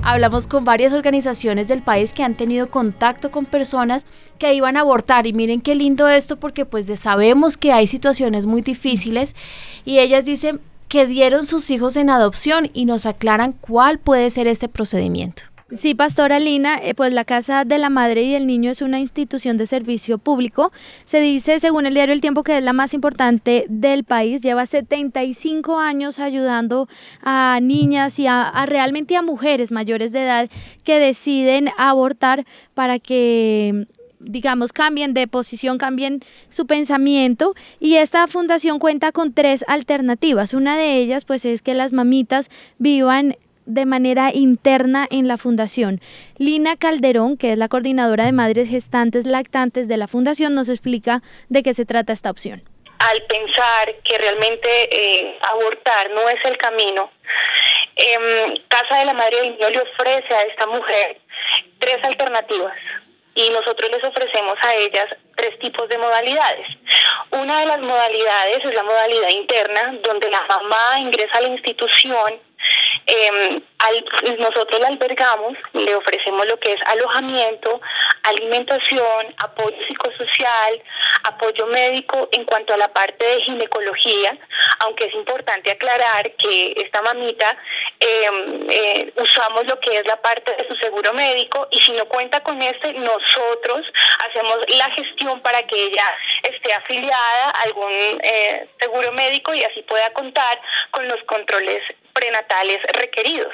Hablamos 0.05 0.49
con 0.49 0.65
varias 0.65 0.93
organizaciones 0.93 1.69
del 1.69 1.81
país 1.81 2.13
que 2.13 2.25
han 2.25 2.37
tenido 2.37 2.69
contacto 2.69 3.31
con 3.31 3.47
personas 3.47 4.05
que 4.39 4.53
iban 4.53 4.77
a 4.77 4.81
abortar 4.81 5.29
y 5.29 5.33
miren 5.33 5.61
qué 5.61 5.77
lindo 5.77 6.09
esto 6.09 6.39
porque 6.39 6.67
pues 6.67 6.87
sabemos 6.99 7.57
que 7.57 7.73
hay 7.73 7.87
situaciones 7.87 8.47
muy 8.47 8.63
difíciles 8.63 9.37
y 9.85 10.01
ellas 10.01 10.25
dicen 10.25 10.61
que 10.89 11.07
dieron 11.07 11.47
sus 11.47 11.71
hijos 11.71 11.97
en 11.97 12.11
adopción 12.11 12.69
y 12.75 12.85
nos 12.85 13.07
aclaran 13.07 13.53
cuál 13.53 14.01
puede 14.01 14.29
ser 14.31 14.49
este 14.49 14.69
procedimiento. 14.69 15.52
Sí, 15.75 15.95
Pastora 15.95 16.39
Lina, 16.39 16.79
eh, 16.83 16.95
pues 16.95 17.15
la 17.15 17.25
Casa 17.25 17.65
de 17.65 17.79
la 17.79 17.89
Madre 17.89 18.25
y 18.25 18.35
el 18.35 18.47
Niño 18.47 18.71
es 18.71 18.83
una 18.83 19.01
institución 19.01 19.57
de 19.57 19.65
servicio 19.65 20.19
público. 20.19 20.71
Se 21.07 21.19
dice, 21.19 21.59
según 21.61 21.87
el 21.87 21.95
diario 21.95 22.13
El 22.13 22.21
Tiempo, 22.21 22.43
que 22.43 22.59
es 22.59 22.63
la 22.63 22.75
más 22.75 22.93
importante 22.93 23.65
del 23.71 24.05
país. 24.05 24.43
Lleva 24.43 24.67
75 24.67 25.79
años 25.79 26.19
ayudando 26.19 26.89
a 27.23 27.59
niñas 27.63 28.19
y 28.19 28.27
a, 28.27 28.53
realmente 28.67 29.17
a 29.17 29.23
mujeres 29.23 29.73
mayores 29.73 30.13
de 30.13 30.25
edad 30.25 30.51
que 30.85 30.99
deciden 30.99 31.71
abortar 31.79 32.45
para 32.75 32.99
que 32.99 33.87
digamos, 34.25 34.73
cambien 34.73 35.15
de 35.15 35.27
posición, 35.27 35.79
cambien 35.79 36.21
su 36.49 36.67
pensamiento. 36.67 37.55
Y 37.81 37.95
esta 37.95 38.27
fundación 38.29 38.79
cuenta 38.79 39.11
con 39.11 39.33
tres 39.33 39.65
alternativas. 39.67 40.55
Una 40.55 40.77
de 40.77 40.99
ellas, 40.99 41.25
pues, 41.25 41.45
es 41.45 41.61
que 41.61 41.75
las 41.75 41.93
mamitas 41.93 42.49
vivan 42.79 43.37
de 43.67 43.87
manera 43.87 44.31
interna 44.33 45.07
en 45.11 45.29
la 45.29 45.37
fundación. 45.37 46.01
Lina 46.39 46.77
Calderón, 46.77 47.37
que 47.37 47.53
es 47.53 47.59
la 47.59 47.69
coordinadora 47.69 48.25
de 48.25 48.33
madres 48.33 48.69
gestantes 48.69 49.27
lactantes 49.27 49.89
de 49.89 49.97
la 49.97 50.09
fundación, 50.09 50.55
nos 50.55 50.69
explica 50.69 51.23
de 51.49 51.63
qué 51.63 51.75
se 51.75 51.85
trata 51.85 52.13
esta 52.13 52.31
opción. 52.31 52.63
Al 52.99 53.23
pensar 53.23 53.95
que 54.05 54.17
realmente 54.19 54.69
eh, 54.91 55.39
abortar 55.43 56.11
no 56.11 56.29
es 56.29 56.45
el 56.45 56.57
camino, 56.57 57.11
em, 57.97 58.55
Casa 58.69 58.99
de 58.99 59.07
la 59.07 59.15
Madre 59.15 59.39
del 59.39 59.51
Niño 59.53 59.71
le 59.71 59.81
ofrece 59.81 60.35
a 60.35 60.43
esta 60.43 60.67
mujer 60.67 61.19
tres 61.79 61.99
alternativas 62.05 62.77
y 63.35 63.51
nosotros 63.51 63.91
les 63.91 64.05
ofrecemos 64.05 64.55
a 64.61 64.75
ellas 64.77 65.07
tres 65.37 65.59
tipos 65.59 65.89
de 65.89 65.99
modalidades. 65.99 66.67
Una 67.31 67.61
de 67.61 67.67
las 67.67 67.81
modalidades 67.81 68.65
es 68.65 68.75
la 68.75 68.83
modalidad 68.83 69.29
interna, 69.31 69.95
donde 70.05 70.31
la 70.31 70.43
mamá 70.43 71.01
ingresa 71.01 71.39
a 71.39 71.41
la 71.41 71.49
institución 71.49 72.41
Em, 73.07 73.63
nosotros 74.39 74.81
la 74.81 74.89
albergamos, 74.89 75.55
le 75.73 75.95
ofrecemos 75.95 76.47
lo 76.47 76.59
que 76.61 76.73
es 76.73 76.81
alojamiento, 76.87 77.81
alimentación, 78.23 79.35
apoyo 79.39 79.77
psicosocial, 79.89 80.81
apoyo 81.25 81.67
médico 81.67 82.29
en 82.33 82.45
cuanto 82.45 82.75
a 82.75 82.77
la 82.77 82.89
parte 82.93 83.25
de 83.25 83.41
ginecología, 83.43 84.37
aunque 84.81 85.07
es 85.07 85.15
importante 85.15 85.73
aclarar 85.73 86.31
que 86.37 86.75
esta 86.77 87.03
mamita 87.03 87.57
em, 87.99 88.71
eh, 88.71 89.13
usamos 89.17 89.67
lo 89.67 89.79
que 89.81 89.97
es 89.97 90.07
la 90.07 90.21
parte 90.23 90.55
de 90.55 90.69
su 90.69 90.77
seguro 90.77 91.13
médico 91.13 91.67
y 91.71 91.81
si 91.81 91.93
no 91.93 92.07
cuenta 92.07 92.41
con 92.41 92.63
este, 92.63 92.93
nosotros 92.95 93.83
hacemos 94.29 94.59
la 94.69 94.91
gestión 94.91 95.41
para 95.41 95.63
que 95.67 95.87
ella 95.87 96.17
esté 96.43 96.73
afiliada 96.73 97.51
a 97.51 97.63
algún 97.63 97.93
eh, 98.23 98.69
seguro 98.81 99.13
médico 99.13 99.55
y 99.55 99.65
así 99.65 99.83
pueda 99.83 100.13
contar 100.13 100.61
con 100.91 101.07
los 101.09 101.23
controles 101.25 101.83
prenatales 102.23 102.81
requeridos. 102.93 103.53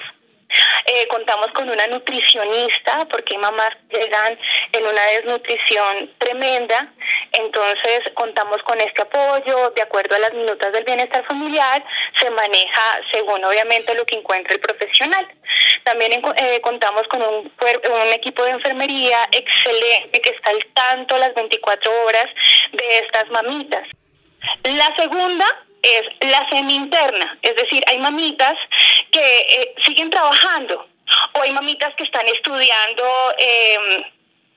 Eh, 0.87 1.07
contamos 1.09 1.51
con 1.53 1.69
una 1.69 1.87
nutricionista 1.89 3.07
porque 3.11 3.35
hay 3.35 3.41
mamás 3.41 3.71
que 3.91 3.99
llegan 3.99 4.39
en 4.73 4.87
una 4.87 5.03
desnutrición 5.13 6.11
tremenda, 6.17 6.91
entonces 7.33 8.01
contamos 8.15 8.63
con 8.63 8.81
este 8.81 9.03
apoyo 9.03 9.71
de 9.77 9.83
acuerdo 9.83 10.17
a 10.17 10.21
las 10.21 10.33
minutas 10.33 10.73
del 10.73 10.85
bienestar 10.85 11.23
familiar, 11.27 11.85
se 12.19 12.31
maneja 12.31 13.01
según 13.13 13.45
obviamente 13.45 13.95
lo 13.95 14.07
que 14.07 14.17
encuentre 14.17 14.55
el 14.55 14.61
profesional. 14.61 15.29
También 15.85 16.13
eh, 16.13 16.61
contamos 16.63 17.03
con 17.09 17.23
un, 17.23 17.53
un 17.61 18.13
equipo 18.15 18.43
de 18.45 18.53
enfermería 18.53 19.29
excelente 19.33 20.21
que 20.21 20.31
está 20.31 20.51
al 20.51 20.65
tanto 20.73 21.19
las 21.19 21.35
24 21.35 22.05
horas 22.05 22.27
de 22.73 22.99
estas 23.01 23.29
mamitas. 23.31 23.87
La 24.65 24.95
segunda 24.97 25.68
es 25.83 26.31
la 26.31 26.49
semi-interna, 26.49 27.39
es 27.43 27.57
decir, 27.57 27.83
hay 27.87 27.99
mamitas 27.99 28.55
que 29.11 29.21
eh, 29.21 29.75
siguen 29.85 30.11
trabajando 30.11 30.87
o 31.35 31.43
hay 31.43 31.53
mamitas 31.53 31.95
que 31.97 32.05
están 32.05 32.27
estudiando 32.29 33.05
em, 33.39 34.05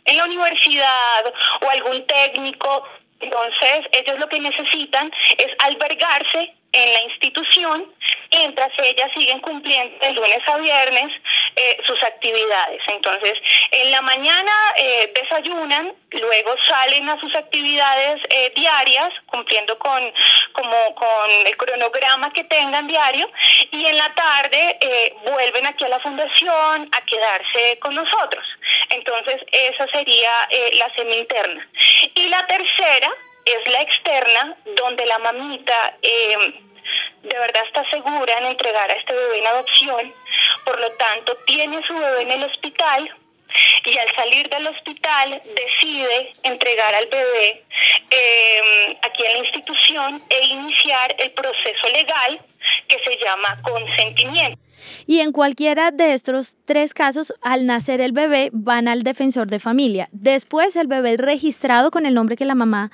en 0.06 0.18
la 0.18 0.26
universidad 0.26 1.34
o 1.62 1.70
algún 1.70 2.06
técnico. 2.08 2.84
Entonces, 3.20 3.82
ellos 3.92 4.20
lo 4.20 4.28
que 4.28 4.40
necesitan 4.40 5.12
es 5.38 5.48
albergarse 5.60 6.56
en 6.74 6.94
la 6.94 7.02
institución 7.02 7.88
mientras 8.32 8.72
ellas 8.78 9.10
siguen 9.16 9.40
cumpliendo 9.40 9.98
de 10.00 10.14
lunes 10.14 10.40
a 10.48 10.58
viernes 10.58 11.10
eh, 11.56 11.78
sus 11.86 12.02
actividades. 12.04 12.82
Entonces, 12.88 13.34
en 13.72 13.92
la 13.92 14.02
mañana 14.02 14.52
eh, 14.78 15.12
desayunan, 15.14 15.94
luego 16.12 16.56
salen 16.68 17.10
a 17.10 17.20
sus 17.20 17.36
actividades 17.36 18.22
eh, 18.30 18.52
diarias, 18.56 19.10
cumpliendo 19.28 19.78
con, 19.80 20.14
como, 20.54 20.96
con 20.96 21.32
el 21.46 21.58
cronograma 21.58 22.32
que 22.34 22.44
tengan 22.46 22.88
diario, 22.88 23.30
y 23.72 23.86
en 23.86 23.98
la 23.98 24.14
tarde 24.16 24.78
vuelven 25.24 25.66
aquí 25.66 25.86
a 25.86 25.90
la 25.90 26.00
fundación 26.00 26.90
a 26.92 27.06
quedarse 27.06 27.80
con 27.80 27.96
nosotros. 27.96 28.46
Entonces, 28.90 29.42
esa 29.52 29.88
sería 29.88 30.32
la 30.74 30.94
semi-interna. 30.96 31.68
Y 32.16 32.30
la 32.30 32.46
tercera 32.48 33.12
es 33.46 33.72
la 33.72 33.82
externa, 33.82 34.58
donde 34.76 35.06
la 35.06 35.20
mamita 35.20 35.98
de 36.02 37.38
verdad 37.38 37.64
está 37.68 37.90
segura 37.90 38.38
en 38.40 38.46
entregar 38.46 38.92
a 38.92 38.96
este 38.96 39.14
bebé 39.14 39.40
en 39.40 39.48
adopción, 39.48 40.14
por 40.66 40.80
lo 40.80 40.92
tanto 40.94 41.36
tiene 41.46 41.82
su 41.86 41.94
bebé 41.94 42.22
en 42.22 42.32
el 42.32 42.44
hospital 42.44 43.12
y 43.86 43.98
al 43.98 44.16
salir 44.16 44.50
del 44.50 44.68
hospital 44.68 45.42
decide 45.44 46.32
entregar 46.44 46.96
al 46.96 47.08
bebé 47.08 47.64
em, 48.10 48.96
aquí 49.02 49.26
en 49.26 49.34
la 49.34 49.40
institución 49.40 50.22
e 50.30 50.46
iniciar 50.46 51.16
el 51.20 51.32
proceso 51.32 51.88
legal 51.94 52.40
que 52.88 53.00
se 53.00 53.18
llama 53.24 53.58
consentimiento. 53.64 54.60
Y 55.06 55.20
en 55.20 55.32
cualquiera 55.32 55.92
de 55.92 56.14
estos 56.14 56.58
tres 56.66 56.94
casos, 56.94 57.34
al 57.42 57.66
nacer 57.66 58.02
el 58.02 58.14
bebé, 58.14 58.50
van 58.52 58.88
al 58.88 59.04
defensor 59.04 59.48
de 59.48 59.60
familia. 59.60 60.08
Después 60.12 60.76
el 60.76 60.88
bebé 60.88 61.18
registrado 61.18 61.92
con 61.92 62.06
el 62.06 62.14
nombre 62.14 62.36
que 62.36 62.46
la 62.46 62.56
mamá 62.56 62.92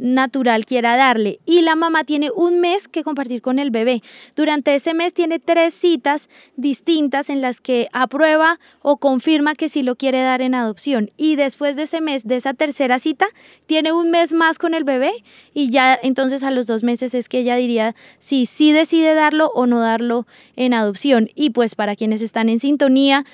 natural 0.00 0.64
quiera 0.64 0.96
darle. 0.96 1.38
Y 1.46 1.62
la 1.62 1.76
mamá 1.76 2.04
tiene 2.04 2.30
un 2.34 2.60
mes 2.60 2.88
que 2.88 3.04
compartir 3.04 3.42
con 3.42 3.58
el 3.58 3.70
bebé. 3.70 4.02
Durante 4.34 4.74
ese 4.74 4.94
mes 4.94 5.14
tiene 5.14 5.38
tres 5.38 5.74
citas 5.74 6.28
distintas 6.56 7.30
en 7.30 7.40
las 7.40 7.60
que 7.60 7.88
aprueba 7.92 8.58
o 8.82 8.96
confirma 8.96 9.54
que 9.54 9.68
sí 9.68 9.82
lo 9.82 9.96
quiere 9.96 10.22
dar 10.22 10.42
en 10.42 10.54
adopción. 10.54 11.10
Y 11.16 11.36
después 11.36 11.76
de 11.76 11.82
ese 11.82 12.00
mes, 12.00 12.26
de 12.26 12.36
esa 12.36 12.54
tercera 12.54 12.98
cita, 12.98 13.26
tiene 13.66 13.92
un 13.92 14.10
mes 14.10 14.32
más 14.32 14.58
con 14.58 14.74
el 14.74 14.84
bebé 14.84 15.12
y 15.54 15.70
ya 15.70 15.98
entonces 16.02 16.42
a 16.42 16.50
los 16.50 16.66
dos 16.66 16.82
meses 16.82 17.14
es 17.14 17.28
que 17.28 17.38
ella 17.38 17.56
diría 17.56 17.94
si 18.18 18.46
sí 18.46 18.72
decide 18.72 19.14
darlo 19.14 19.52
o 19.54 19.66
no 19.66 19.80
darlo 19.80 20.26
en 20.56 20.74
adopción. 20.74 21.28
Y 21.34 21.50
pues 21.50 21.74
para 21.74 21.96
quienes 21.96 22.22
están 22.22 22.48
en 22.48 22.58
sintonía, 22.58 23.24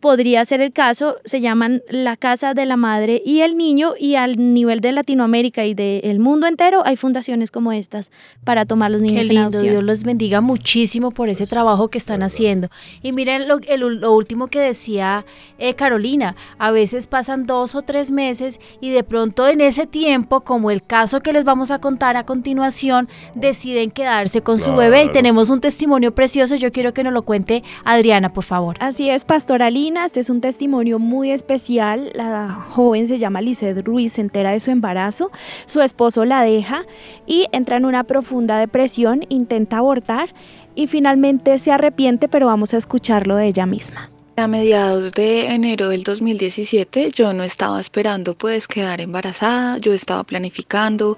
podría 0.00 0.44
ser 0.44 0.60
el 0.60 0.72
caso, 0.72 1.16
se 1.24 1.40
llaman 1.40 1.82
la 1.88 2.16
Casa 2.16 2.54
de 2.54 2.66
la 2.66 2.76
Madre 2.76 3.22
y 3.24 3.40
el 3.40 3.56
Niño 3.56 3.94
y 3.98 4.14
al 4.14 4.54
nivel 4.54 4.80
de 4.80 4.92
Latinoamérica 4.92 5.64
y 5.64 5.74
del 5.74 6.20
mundo 6.20 6.46
entero 6.46 6.82
hay 6.84 6.96
fundaciones 6.96 7.50
como 7.50 7.72
estas 7.72 8.10
para 8.44 8.64
tomar 8.64 8.90
los 8.90 9.02
niños 9.02 9.26
Qué 9.26 9.34
lindo, 9.34 9.40
en 9.40 9.46
adopción. 9.46 9.72
Dios 9.72 9.84
los 9.84 10.04
bendiga 10.04 10.40
muchísimo 10.40 11.10
por 11.10 11.28
ese 11.28 11.46
trabajo 11.46 11.88
que 11.88 11.98
están 11.98 12.22
haciendo. 12.22 12.68
Y 13.02 13.12
miren 13.12 13.48
lo, 13.48 13.58
lo 13.58 14.12
último 14.12 14.48
que 14.48 14.60
decía 14.60 15.24
eh, 15.58 15.74
Carolina, 15.74 16.36
a 16.58 16.70
veces 16.70 17.06
pasan 17.06 17.46
dos 17.46 17.74
o 17.74 17.82
tres 17.82 18.10
meses 18.10 18.60
y 18.80 18.90
de 18.90 19.04
pronto 19.04 19.48
en 19.48 19.60
ese 19.60 19.86
tiempo, 19.86 20.42
como 20.42 20.70
el 20.70 20.82
caso 20.82 21.20
que 21.20 21.32
les 21.32 21.44
vamos 21.44 21.70
a 21.70 21.78
contar 21.78 22.16
a 22.16 22.24
continuación, 22.24 23.08
deciden 23.34 23.90
quedarse 23.90 24.42
con 24.42 24.58
su 24.58 24.74
bebé 24.74 25.04
y 25.04 25.12
tenemos 25.12 25.50
un 25.50 25.60
testimonio 25.60 26.14
precioso, 26.14 26.56
yo 26.56 26.72
quiero 26.72 26.92
que 26.92 27.04
nos 27.04 27.12
lo 27.12 27.22
cuente 27.22 27.62
Adriana, 27.84 28.30
por 28.30 28.44
favor. 28.44 28.76
Así 28.80 29.10
es, 29.10 29.24
pastora 29.70 30.04
este 30.04 30.20
es 30.20 30.30
un 30.30 30.40
testimonio 30.40 30.98
muy 30.98 31.30
especial. 31.30 32.10
La 32.14 32.48
joven 32.70 33.06
se 33.06 33.18
llama 33.18 33.40
Lizeth 33.40 33.86
Ruiz, 33.86 34.14
se 34.14 34.20
entera 34.20 34.50
de 34.50 34.58
su 34.58 34.72
embarazo, 34.72 35.30
su 35.66 35.80
esposo 35.80 36.24
la 36.24 36.42
deja 36.42 36.84
y 37.26 37.46
entra 37.52 37.76
en 37.76 37.84
una 37.84 38.02
profunda 38.02 38.58
depresión, 38.58 39.24
intenta 39.28 39.78
abortar 39.78 40.34
y 40.74 40.88
finalmente 40.88 41.56
se 41.58 41.70
arrepiente, 41.70 42.28
pero 42.28 42.46
vamos 42.46 42.74
a 42.74 42.78
escucharlo 42.78 43.36
de 43.36 43.46
ella 43.46 43.66
misma. 43.66 44.10
A 44.36 44.48
mediados 44.48 45.12
de 45.12 45.46
enero 45.46 45.88
del 45.88 46.02
2017 46.02 47.12
yo 47.12 47.32
no 47.32 47.44
estaba 47.44 47.80
esperando 47.80 48.34
pues 48.34 48.66
quedar 48.66 49.00
embarazada, 49.00 49.78
yo 49.78 49.92
estaba 49.92 50.24
planificando, 50.24 51.16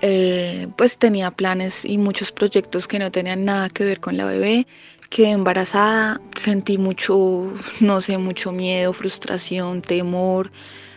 eh, 0.00 0.66
pues 0.76 0.98
tenía 0.98 1.30
planes 1.30 1.84
y 1.84 1.98
muchos 1.98 2.32
proyectos 2.32 2.88
que 2.88 2.98
no 2.98 3.12
tenían 3.12 3.44
nada 3.44 3.68
que 3.68 3.84
ver 3.84 4.00
con 4.00 4.16
la 4.16 4.24
bebé 4.24 4.66
quedé 5.14 5.30
embarazada, 5.30 6.20
sentí 6.36 6.76
mucho, 6.76 7.52
no 7.80 8.00
sé, 8.00 8.18
mucho 8.18 8.50
miedo, 8.50 8.92
frustración, 8.92 9.80
temor. 9.80 10.50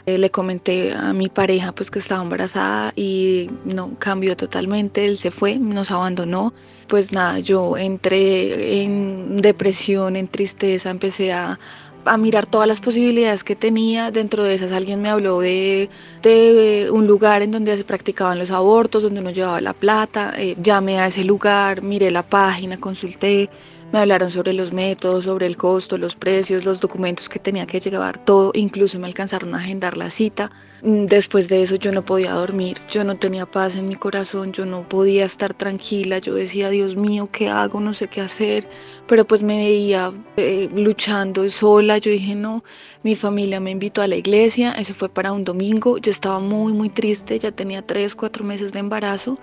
Eh, 0.08 0.18
le 0.18 0.32
comenté 0.32 0.94
a 0.94 1.14
mi 1.14 1.30
pareja 1.30 1.72
pues 1.74 1.92
que 1.92 2.00
estaba 2.00 2.24
embarazada 2.24 2.94
y 2.96 3.52
no 3.66 3.92
cambió 4.00 4.36
totalmente, 4.36 5.06
él 5.06 5.18
se 5.20 5.30
fue, 5.30 5.60
nos 5.60 5.92
abandonó. 5.92 6.54
Pues 6.88 7.12
nada, 7.12 7.38
yo 7.40 7.78
entré 7.78 8.82
en 8.82 9.38
depresión, 9.42 10.16
en 10.16 10.28
tristeza, 10.30 10.90
empecé 10.90 11.32
a, 11.34 11.60
a 12.06 12.18
mirar 12.18 12.48
todas 12.48 12.68
las 12.68 12.80
posibilidades 12.80 13.44
que 13.44 13.56
tenía. 13.56 14.10
Dentro 14.10 14.44
de 14.44 14.56
esas 14.56 14.72
alguien 14.72 15.02
me 15.02 15.10
habló 15.10 15.42
de, 15.42 15.90
de 16.24 16.90
un 16.92 17.06
lugar 17.06 17.42
en 17.44 17.52
donde 17.52 17.78
se 17.78 17.84
practicaban 17.84 18.40
los 18.40 18.50
abortos, 18.50 19.04
donde 19.04 19.20
uno 19.20 19.32
llevaba 19.32 19.62
la 19.62 19.74
plata. 19.74 20.34
Eh, 20.38 20.56
llamé 20.60 21.00
a 21.00 21.08
ese 21.08 21.24
lugar, 21.24 21.82
miré 21.84 22.10
la 22.10 22.24
página, 22.24 22.80
consulté. 22.80 23.50
Me 23.92 24.00
hablaron 24.00 24.32
sobre 24.32 24.52
los 24.54 24.74
métodos, 24.74 25.26
sobre 25.26 25.46
el 25.46 25.56
costo, 25.56 25.98
los 25.98 26.14
precios, 26.16 26.66
los 26.66 26.82
documentos 26.82 27.30
que 27.30 27.40
tenía 27.40 27.66
que 27.66 27.80
llevar, 27.80 28.24
todo, 28.26 28.52
incluso 28.54 29.00
me 29.00 29.08
alcanzaron 29.08 29.56
a 29.56 29.60
agendar 29.60 29.96
la 29.96 30.12
cita. 30.12 30.52
Mm, 30.82 31.06
después 31.06 31.48
de 31.48 31.64
eso 31.64 31.76
yo 31.76 31.92
no 31.92 32.04
podía 32.06 32.34
dormir, 32.34 32.78
yo 32.92 33.04
no 33.04 33.18
tenía 33.18 33.46
paz 33.46 33.76
en 33.76 33.88
mi 33.88 33.96
corazón, 33.96 34.52
yo 34.52 34.66
no 34.66 34.88
podía 34.88 35.26
estar 35.26 35.54
tranquila, 35.54 36.20
yo 36.20 36.36
decía, 36.36 36.70
Dios 36.70 36.96
mío, 36.96 37.30
¿qué 37.32 37.48
hago? 37.48 37.80
No 37.80 37.94
sé 37.94 38.08
qué 38.10 38.22
hacer, 38.22 38.68
pero 39.08 39.26
pues 39.26 39.42
me 39.42 39.58
veía 39.58 40.12
eh, 40.36 40.70
luchando 40.76 41.50
sola, 41.50 41.98
yo 41.98 42.12
dije, 42.12 42.36
no, 42.36 42.64
mi 43.04 43.16
familia 43.16 43.60
me 43.60 43.72
invitó 43.72 44.02
a 44.02 44.08
la 44.08 44.18
iglesia, 44.18 44.74
eso 44.74 44.94
fue 44.94 45.10
para 45.10 45.32
un 45.32 45.44
domingo, 45.46 45.98
yo 45.98 46.12
estaba 46.12 46.40
muy, 46.40 46.74
muy 46.74 46.90
triste, 46.90 47.40
ya 47.40 47.52
tenía 47.52 47.82
tres, 47.82 48.16
cuatro 48.16 48.44
meses 48.44 48.74
de 48.74 48.80
embarazo, 48.80 49.40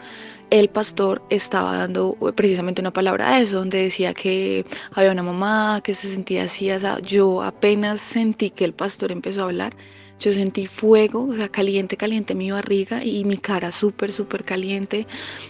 el 0.50 0.68
pastor 0.68 1.22
estaba 1.30 1.76
dando 1.76 2.16
precisamente 2.36 2.80
una 2.80 2.92
palabra 2.92 3.34
a 3.34 3.40
eso, 3.40 3.58
donde 3.58 3.82
decía 3.82 4.14
que 4.14 4.64
había 4.92 5.12
una 5.12 5.22
mamá 5.22 5.80
que 5.82 5.94
se 5.94 6.10
sentía 6.10 6.44
así, 6.44 6.68
yo 7.02 7.42
apenas 7.42 8.00
sentí 8.00 8.50
que 8.50 8.64
el 8.64 8.72
pastor 8.74 9.12
empezó 9.12 9.42
a 9.42 9.44
hablar, 9.44 9.76
yo 10.20 10.32
sentí 10.32 10.66
fuego, 10.66 11.26
o 11.26 11.34
sea, 11.34 11.48
caliente, 11.48 11.96
caliente 11.96 12.34
mi 12.34 12.50
barriga 12.50 13.04
y 13.04 13.24
mi 13.24 13.36
cara 13.36 13.72
súper, 13.72 14.12
súper 14.12 14.44
caliente. 14.44 15.06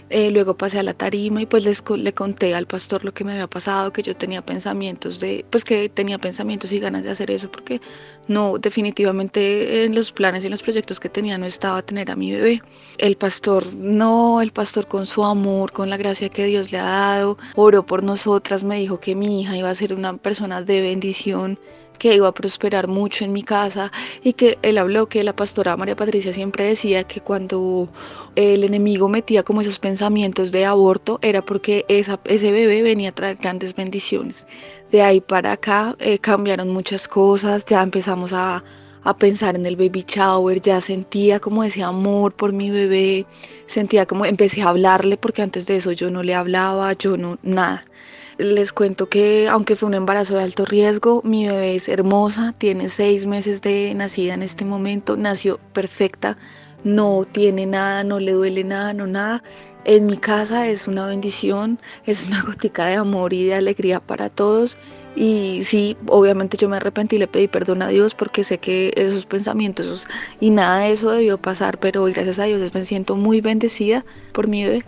Eh, 0.09 0.31
luego 0.31 0.57
pasé 0.57 0.79
a 0.79 0.83
la 0.83 0.93
tarima 0.93 1.41
y 1.41 1.45
pues 1.45 1.63
les, 1.63 1.83
le 1.89 2.13
conté 2.13 2.53
al 2.55 2.65
pastor 2.67 3.05
lo 3.05 3.13
que 3.13 3.23
me 3.23 3.33
había 3.33 3.47
pasado, 3.47 3.93
que 3.93 4.01
yo 4.01 4.15
tenía 4.15 4.43
pensamientos 4.43 5.19
de, 5.19 5.45
pues 5.49 5.63
que 5.63 5.89
tenía 5.89 6.17
pensamientos 6.17 6.71
y 6.71 6.79
ganas 6.79 7.03
de 7.03 7.11
hacer 7.11 7.31
eso, 7.31 7.49
porque 7.51 7.81
no, 8.27 8.57
definitivamente 8.57 9.85
en 9.85 9.95
los 9.95 10.11
planes 10.11 10.43
y 10.43 10.47
en 10.47 10.51
los 10.51 10.63
proyectos 10.63 10.99
que 10.99 11.09
tenía 11.09 11.37
no 11.37 11.45
estaba 11.45 11.81
tener 11.81 12.11
a 12.11 12.15
mi 12.15 12.31
bebé. 12.31 12.61
El 12.97 13.15
pastor, 13.17 13.73
no, 13.73 14.41
el 14.41 14.51
pastor 14.51 14.87
con 14.87 15.05
su 15.05 15.23
amor, 15.23 15.71
con 15.71 15.89
la 15.89 15.97
gracia 15.97 16.29
que 16.29 16.45
Dios 16.45 16.71
le 16.71 16.79
ha 16.79 16.83
dado, 16.83 17.37
oró 17.55 17.85
por 17.85 18.03
nosotras, 18.03 18.63
me 18.63 18.79
dijo 18.79 18.99
que 18.99 19.15
mi 19.15 19.41
hija 19.41 19.57
iba 19.57 19.69
a 19.69 19.75
ser 19.75 19.93
una 19.93 20.17
persona 20.17 20.61
de 20.61 20.81
bendición 20.81 21.59
que 21.97 22.15
iba 22.15 22.27
a 22.27 22.33
prosperar 22.33 22.87
mucho 22.87 23.25
en 23.25 23.33
mi 23.33 23.43
casa 23.43 23.91
y 24.23 24.33
que 24.33 24.57
él 24.61 24.77
habló 24.77 25.07
que 25.07 25.23
la 25.23 25.35
pastora 25.35 25.77
María 25.77 25.95
Patricia 25.95 26.33
siempre 26.33 26.65
decía 26.65 27.03
que 27.03 27.21
cuando 27.21 27.89
el 28.35 28.63
enemigo 28.63 29.09
metía 29.09 29.43
como 29.43 29.61
esos 29.61 29.79
pensamientos 29.79 30.51
de 30.51 30.65
aborto 30.65 31.19
era 31.21 31.41
porque 31.43 31.85
esa, 31.87 32.19
ese 32.25 32.51
bebé 32.51 32.81
venía 32.81 33.09
a 33.09 33.13
traer 33.13 33.37
grandes 33.37 33.75
bendiciones. 33.75 34.45
De 34.91 35.01
ahí 35.01 35.21
para 35.21 35.53
acá 35.53 35.95
eh, 35.99 36.19
cambiaron 36.19 36.69
muchas 36.69 37.07
cosas, 37.07 37.65
ya 37.65 37.81
empezamos 37.81 38.33
a, 38.33 38.63
a 39.03 39.17
pensar 39.17 39.55
en 39.55 39.65
el 39.65 39.75
baby 39.75 40.03
shower, 40.07 40.59
ya 40.61 40.81
sentía 40.81 41.39
como 41.39 41.63
ese 41.63 41.83
amor 41.83 42.33
por 42.33 42.53
mi 42.53 42.71
bebé, 42.71 43.25
sentía 43.67 44.05
como 44.05 44.25
empecé 44.25 44.63
a 44.63 44.69
hablarle 44.69 45.15
porque 45.17 45.41
antes 45.43 45.65
de 45.67 45.77
eso 45.77 45.91
yo 45.91 46.09
no 46.09 46.23
le 46.23 46.33
hablaba, 46.33 46.93
yo 46.93 47.15
no, 47.15 47.37
nada. 47.43 47.85
Les 48.37 48.73
cuento 48.73 49.07
que 49.07 49.47
aunque 49.47 49.77
fue 49.77 49.87
un 49.87 49.93
embarazo 49.93 50.35
de 50.35 50.43
alto 50.43 50.65
riesgo, 50.65 51.21
mi 51.23 51.45
bebé 51.47 51.75
es 51.75 51.87
hermosa, 51.87 52.53
tiene 52.57 52.89
seis 52.89 53.25
meses 53.25 53.61
de 53.61 53.93
nacida 53.95 54.33
en 54.33 54.43
este 54.43 54.65
momento, 54.65 55.15
nació 55.15 55.57
perfecta, 55.71 56.37
no 56.83 57.25
tiene 57.31 57.65
nada, 57.65 58.03
no 58.03 58.19
le 58.19 58.33
duele 58.33 58.65
nada, 58.65 58.93
no 58.93 59.07
nada. 59.07 59.41
En 59.85 60.05
mi 60.07 60.17
casa 60.17 60.67
es 60.67 60.87
una 60.89 61.05
bendición, 61.05 61.79
es 62.05 62.25
una 62.25 62.41
gotica 62.45 62.87
de 62.87 62.95
amor 62.95 63.31
y 63.31 63.45
de 63.45 63.55
alegría 63.55 64.01
para 64.01 64.29
todos. 64.29 64.77
Y 65.15 65.61
sí, 65.63 65.95
obviamente 66.07 66.57
yo 66.57 66.67
me 66.67 66.75
arrepentí 66.75 67.15
y 67.15 67.19
le 67.19 67.27
pedí 67.27 67.47
perdón 67.47 67.81
a 67.83 67.87
Dios 67.87 68.15
porque 68.15 68.43
sé 68.43 68.57
que 68.57 68.91
esos 68.97 69.25
pensamientos 69.25 70.07
y 70.41 70.49
nada 70.49 70.79
de 70.79 70.91
eso 70.91 71.09
debió 71.11 71.37
pasar, 71.37 71.79
pero 71.79 72.03
gracias 72.03 72.39
a 72.39 72.43
Dios 72.43 72.73
me 72.73 72.83
siento 72.83 73.15
muy 73.15 73.39
bendecida 73.39 74.03
por 74.33 74.49
mi 74.49 74.65
bebé. 74.65 74.83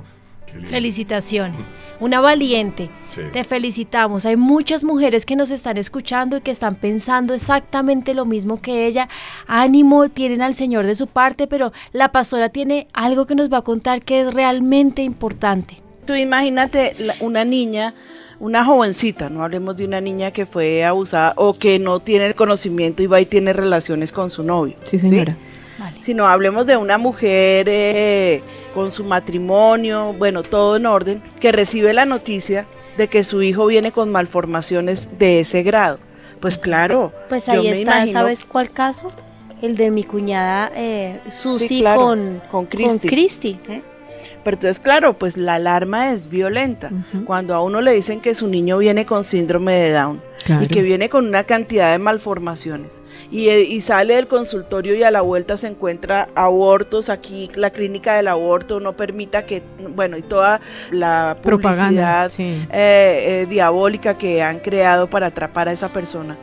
Felicitaciones. 0.65 1.69
Una 1.99 2.21
valiente. 2.21 2.89
Te 3.33 3.43
felicitamos. 3.43 4.25
Hay 4.25 4.35
muchas 4.35 4.83
mujeres 4.83 5.25
que 5.25 5.35
nos 5.35 5.49
están 5.49 5.77
escuchando 5.77 6.37
y 6.37 6.41
que 6.41 6.51
están 6.51 6.75
pensando 6.75 7.33
exactamente 7.33 8.13
lo 8.13 8.25
mismo 8.25 8.61
que 8.61 8.85
ella. 8.85 9.09
Ánimo, 9.47 10.09
tienen 10.09 10.41
al 10.41 10.53
Señor 10.53 10.85
de 10.85 10.95
su 10.95 11.07
parte, 11.07 11.47
pero 11.47 11.71
la 11.93 12.11
pastora 12.11 12.49
tiene 12.49 12.87
algo 12.93 13.25
que 13.25 13.35
nos 13.35 13.51
va 13.51 13.57
a 13.57 13.61
contar 13.63 14.01
que 14.01 14.21
es 14.21 14.33
realmente 14.33 15.01
importante. 15.01 15.81
Tú 16.05 16.13
imagínate 16.13 16.95
una 17.19 17.43
niña, 17.43 17.93
una 18.39 18.63
jovencita, 18.63 19.29
no 19.29 19.43
hablemos 19.43 19.75
de 19.75 19.85
una 19.85 19.99
niña 19.99 20.31
que 20.31 20.45
fue 20.45 20.85
abusada 20.85 21.33
o 21.35 21.53
que 21.53 21.79
no 21.79 21.99
tiene 21.99 22.27
el 22.27 22.35
conocimiento 22.35 23.03
y 23.03 23.07
va 23.07 23.19
y 23.19 23.25
tiene 23.25 23.51
relaciones 23.51 24.11
con 24.11 24.29
su 24.29 24.43
novio. 24.43 24.75
Sí, 24.83 24.99
señora. 24.99 25.35
Sino 25.99 26.27
hablemos 26.27 26.65
de 26.65 26.77
una 26.77 26.97
mujer 26.97 27.67
eh, 27.69 28.41
con 28.77 28.91
su 28.91 29.03
matrimonio, 29.03 30.13
bueno, 30.13 30.43
todo 30.43 30.75
en 30.75 30.85
orden, 30.85 31.23
que 31.39 31.51
recibe 31.51 31.95
la 31.95 32.05
noticia 32.05 32.67
de 32.95 33.07
que 33.07 33.23
su 33.23 33.41
hijo 33.41 33.65
viene 33.65 33.91
con 33.91 34.11
malformaciones 34.11 35.17
de 35.17 35.39
ese 35.39 35.63
grado. 35.63 35.97
Pues 36.39 36.59
claro. 36.59 37.11
Pues 37.27 37.49
ahí 37.49 37.69
está, 37.69 38.05
¿sabes 38.05 38.45
cuál 38.45 38.69
caso? 38.69 39.11
El 39.63 39.77
de 39.77 39.89
mi 39.89 40.03
cuñada 40.03 40.71
eh, 40.75 41.19
Susi 41.27 41.81
con, 41.81 42.39
con 42.51 42.67
Cristi. 42.67 43.59
¿Eh? 43.67 43.81
Pero 44.43 44.57
entonces, 44.57 44.79
claro, 44.79 45.13
pues 45.13 45.37
la 45.37 45.55
alarma 45.55 46.11
es 46.11 46.29
violenta. 46.29 46.91
Cuando 47.25 47.55
a 47.55 47.63
uno 47.63 47.81
le 47.81 47.93
dicen 47.93 48.21
que 48.21 48.35
su 48.35 48.47
niño 48.47 48.77
viene 48.77 49.07
con 49.07 49.23
síndrome 49.23 49.73
de 49.73 49.91
Down 49.91 50.21
y 50.61 50.67
que 50.67 50.83
viene 50.83 51.09
con 51.09 51.27
una 51.27 51.45
cantidad 51.45 51.93
de 51.93 51.97
malformaciones 51.97 53.01
y, 53.31 53.49
eh, 53.49 53.61
y, 53.61 53.81
sale 53.81 54.15
del 54.15 54.27
consultorio 54.27 54.95
y 54.95 55.03
a 55.03 55.11
la 55.11 55.21
vuelta 55.21 55.57
se 55.57 55.67
encuentra 55.67 56.29
abortos, 56.35 57.09
aquí 57.09 57.49
la 57.55 57.71
clínica 57.71 58.15
del 58.15 58.27
aborto 58.27 58.79
no 58.79 58.93
permita 58.93 59.45
que, 59.45 59.61
bueno, 59.95 60.17
y 60.17 60.21
toda 60.21 60.61
la 60.91 61.35
publicidad 61.41 62.31
eh, 62.37 62.67
eh, 62.71 63.47
diabólica 63.49 64.17
que 64.17 64.41
han 64.41 64.59
creado 64.59 65.09
para 65.09 65.27
atrapar 65.27 65.67
a 65.67 65.71
esa 65.71 65.89
persona 65.89 66.35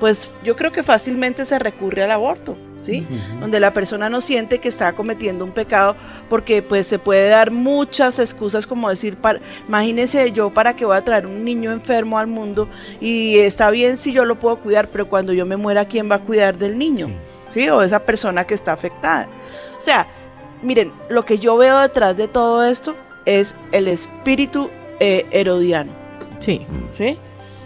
pues 0.00 0.30
yo 0.42 0.56
creo 0.56 0.72
que 0.72 0.82
fácilmente 0.82 1.44
se 1.44 1.58
recurre 1.58 2.02
al 2.02 2.10
aborto, 2.10 2.56
¿sí? 2.80 3.06
Donde 3.38 3.60
la 3.60 3.72
persona 3.74 4.08
no 4.08 4.22
siente 4.22 4.58
que 4.58 4.68
está 4.68 4.94
cometiendo 4.94 5.44
un 5.44 5.52
pecado 5.52 5.94
porque 6.30 6.62
pues 6.62 6.86
se 6.86 6.98
puede 6.98 7.28
dar 7.28 7.50
muchas 7.50 8.18
excusas 8.18 8.66
como 8.66 8.88
decir, 8.88 9.16
para, 9.16 9.40
imagínese 9.68 10.32
yo 10.32 10.50
para 10.50 10.74
que 10.74 10.86
voy 10.86 10.96
a 10.96 11.04
traer 11.04 11.26
un 11.26 11.44
niño 11.44 11.70
enfermo 11.70 12.18
al 12.18 12.26
mundo 12.26 12.66
y 12.98 13.38
está 13.38 13.70
bien 13.70 13.98
si 13.98 14.10
yo 14.12 14.24
lo 14.24 14.38
puedo 14.38 14.56
cuidar, 14.56 14.88
pero 14.88 15.06
cuando 15.08 15.34
yo 15.34 15.44
me 15.44 15.58
muera, 15.58 15.84
¿quién 15.84 16.10
va 16.10 16.16
a 16.16 16.20
cuidar 16.20 16.56
del 16.56 16.78
niño? 16.78 17.10
¿Sí? 17.48 17.68
O 17.68 17.82
esa 17.82 18.00
persona 18.00 18.44
que 18.44 18.54
está 18.54 18.72
afectada. 18.72 19.28
O 19.76 19.80
sea, 19.82 20.06
miren, 20.62 20.92
lo 21.10 21.26
que 21.26 21.38
yo 21.38 21.58
veo 21.58 21.78
detrás 21.78 22.16
de 22.16 22.26
todo 22.26 22.64
esto 22.64 22.96
es 23.26 23.54
el 23.72 23.86
espíritu 23.86 24.70
eh, 24.98 25.26
herodiano. 25.30 25.92
Sí. 26.38 26.66
¿Sí? 26.90 27.18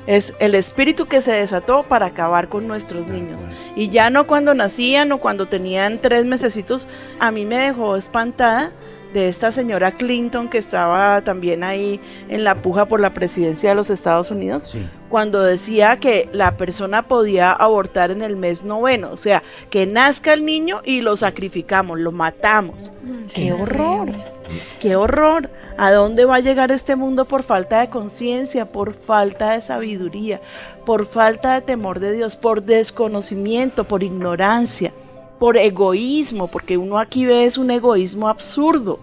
Es 0.07 0.35
el 0.39 0.55
espíritu 0.55 1.07
que 1.07 1.21
se 1.21 1.33
desató 1.33 1.83
para 1.85 2.07
acabar 2.07 2.49
con 2.49 2.69
nuestros 2.69 3.07
niños. 3.07 3.49
Y 3.75 3.89
ya 3.89 4.11
no 4.11 4.27
cuando 4.27 4.55
nacían 4.55 5.13
o 5.13 5.19
cuando 5.19 5.47
tenían 5.47 5.99
tres 5.99 6.27
mesecitos, 6.27 6.89
a 7.21 7.31
mí 7.31 7.45
me 7.45 7.57
dejó 7.57 7.97
espantada 7.97 8.73
de 9.15 9.29
esta 9.29 9.53
señora 9.53 9.93
Clinton 9.93 10.49
que 10.49 10.59
estaba 10.59 11.23
también 11.23 11.63
ahí 11.63 12.01
en 12.29 12.43
la 12.43 12.57
puja 12.57 12.87
por 12.87 13.01
la 13.01 13.15
presidencia 13.15 13.71
de 13.71 13.77
los 13.77 13.89
Estados 13.89 14.33
Unidos, 14.33 14.77
cuando 15.09 15.41
decía 15.41 15.99
que 15.99 16.29
la 16.33 16.57
persona 16.57 17.03
podía 17.05 17.53
abortar 17.53 18.11
en 18.11 18.23
el 18.23 18.35
mes 18.37 18.65
noveno, 18.65 19.13
o 19.13 19.17
sea, 19.17 19.45
que 19.71 19.87
nazca 19.87 20.33
el 20.33 20.45
niño 20.45 20.81
y 20.85 21.01
lo 21.01 21.17
sacrificamos, 21.17 22.01
lo 22.01 22.11
matamos. 22.11 22.91
¡Qué 23.33 23.53
horror! 23.53 24.34
¡Qué 24.81 24.97
horror! 24.97 25.51
¿A 25.77 25.91
dónde 25.93 26.25
va 26.25 26.37
a 26.37 26.41
llegar 26.41 26.71
este 26.71 26.97
mundo 26.97 27.25
por 27.25 27.43
falta 27.43 27.81
de 27.81 27.91
conciencia, 27.91 28.71
por 28.71 28.95
falta 28.95 29.53
de 29.53 29.61
sabiduría, 29.61 30.41
por 30.85 31.07
falta 31.07 31.55
de 31.55 31.63
temor 31.63 31.99
de 31.99 32.13
Dios, 32.13 32.37
por 32.37 32.63
desconocimiento, 32.63 33.85
por 33.85 34.03
ignorancia, 34.03 34.93
por 35.39 35.57
egoísmo? 35.57 36.47
Porque 36.49 36.77
uno 36.77 36.99
aquí 36.99 37.27
ve 37.27 37.45
es 37.45 37.59
un 37.59 37.71
egoísmo 37.71 38.29
absurdo. 38.29 39.01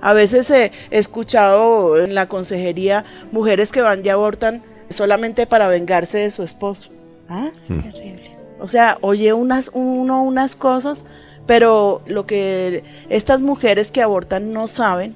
A 0.00 0.12
veces 0.12 0.50
he 0.50 0.72
escuchado 0.90 1.98
en 1.98 2.14
la 2.14 2.28
consejería 2.28 3.04
mujeres 3.32 3.72
que 3.72 3.80
van 3.80 4.04
y 4.04 4.08
abortan 4.08 4.62
solamente 4.88 5.46
para 5.46 5.68
vengarse 5.68 6.18
de 6.18 6.30
su 6.30 6.42
esposo. 6.42 6.90
¿Ah? 7.28 7.50
Terrible. 7.66 8.36
O 8.58 8.68
sea, 8.68 8.98
oye 9.00 9.32
unas, 9.32 9.70
uno 9.74 10.22
unas 10.22 10.56
cosas 10.56 11.06
pero 11.46 12.02
lo 12.06 12.26
que 12.26 12.82
estas 13.08 13.42
mujeres 13.42 13.90
que 13.90 14.02
abortan 14.02 14.52
no 14.52 14.66
saben, 14.66 15.14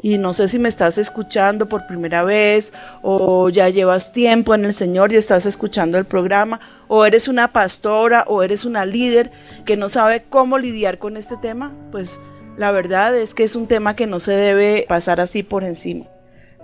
y 0.00 0.18
no 0.18 0.32
sé 0.32 0.48
si 0.48 0.58
me 0.58 0.68
estás 0.68 0.96
escuchando 0.98 1.68
por 1.68 1.86
primera 1.86 2.22
vez 2.22 2.72
o 3.02 3.48
ya 3.48 3.68
llevas 3.68 4.12
tiempo 4.12 4.54
en 4.54 4.64
el 4.64 4.72
Señor 4.72 5.12
y 5.12 5.16
estás 5.16 5.46
escuchando 5.46 5.98
el 5.98 6.04
programa, 6.04 6.60
o 6.88 7.04
eres 7.04 7.28
una 7.28 7.52
pastora 7.52 8.24
o 8.26 8.42
eres 8.42 8.64
una 8.64 8.86
líder 8.86 9.30
que 9.64 9.76
no 9.76 9.88
sabe 9.88 10.24
cómo 10.28 10.58
lidiar 10.58 10.98
con 10.98 11.16
este 11.16 11.36
tema, 11.36 11.72
pues 11.90 12.18
la 12.56 12.72
verdad 12.72 13.16
es 13.16 13.34
que 13.34 13.44
es 13.44 13.56
un 13.56 13.66
tema 13.66 13.94
que 13.94 14.06
no 14.06 14.18
se 14.18 14.32
debe 14.32 14.86
pasar 14.88 15.20
así 15.20 15.42
por 15.42 15.64
encima. 15.64 16.06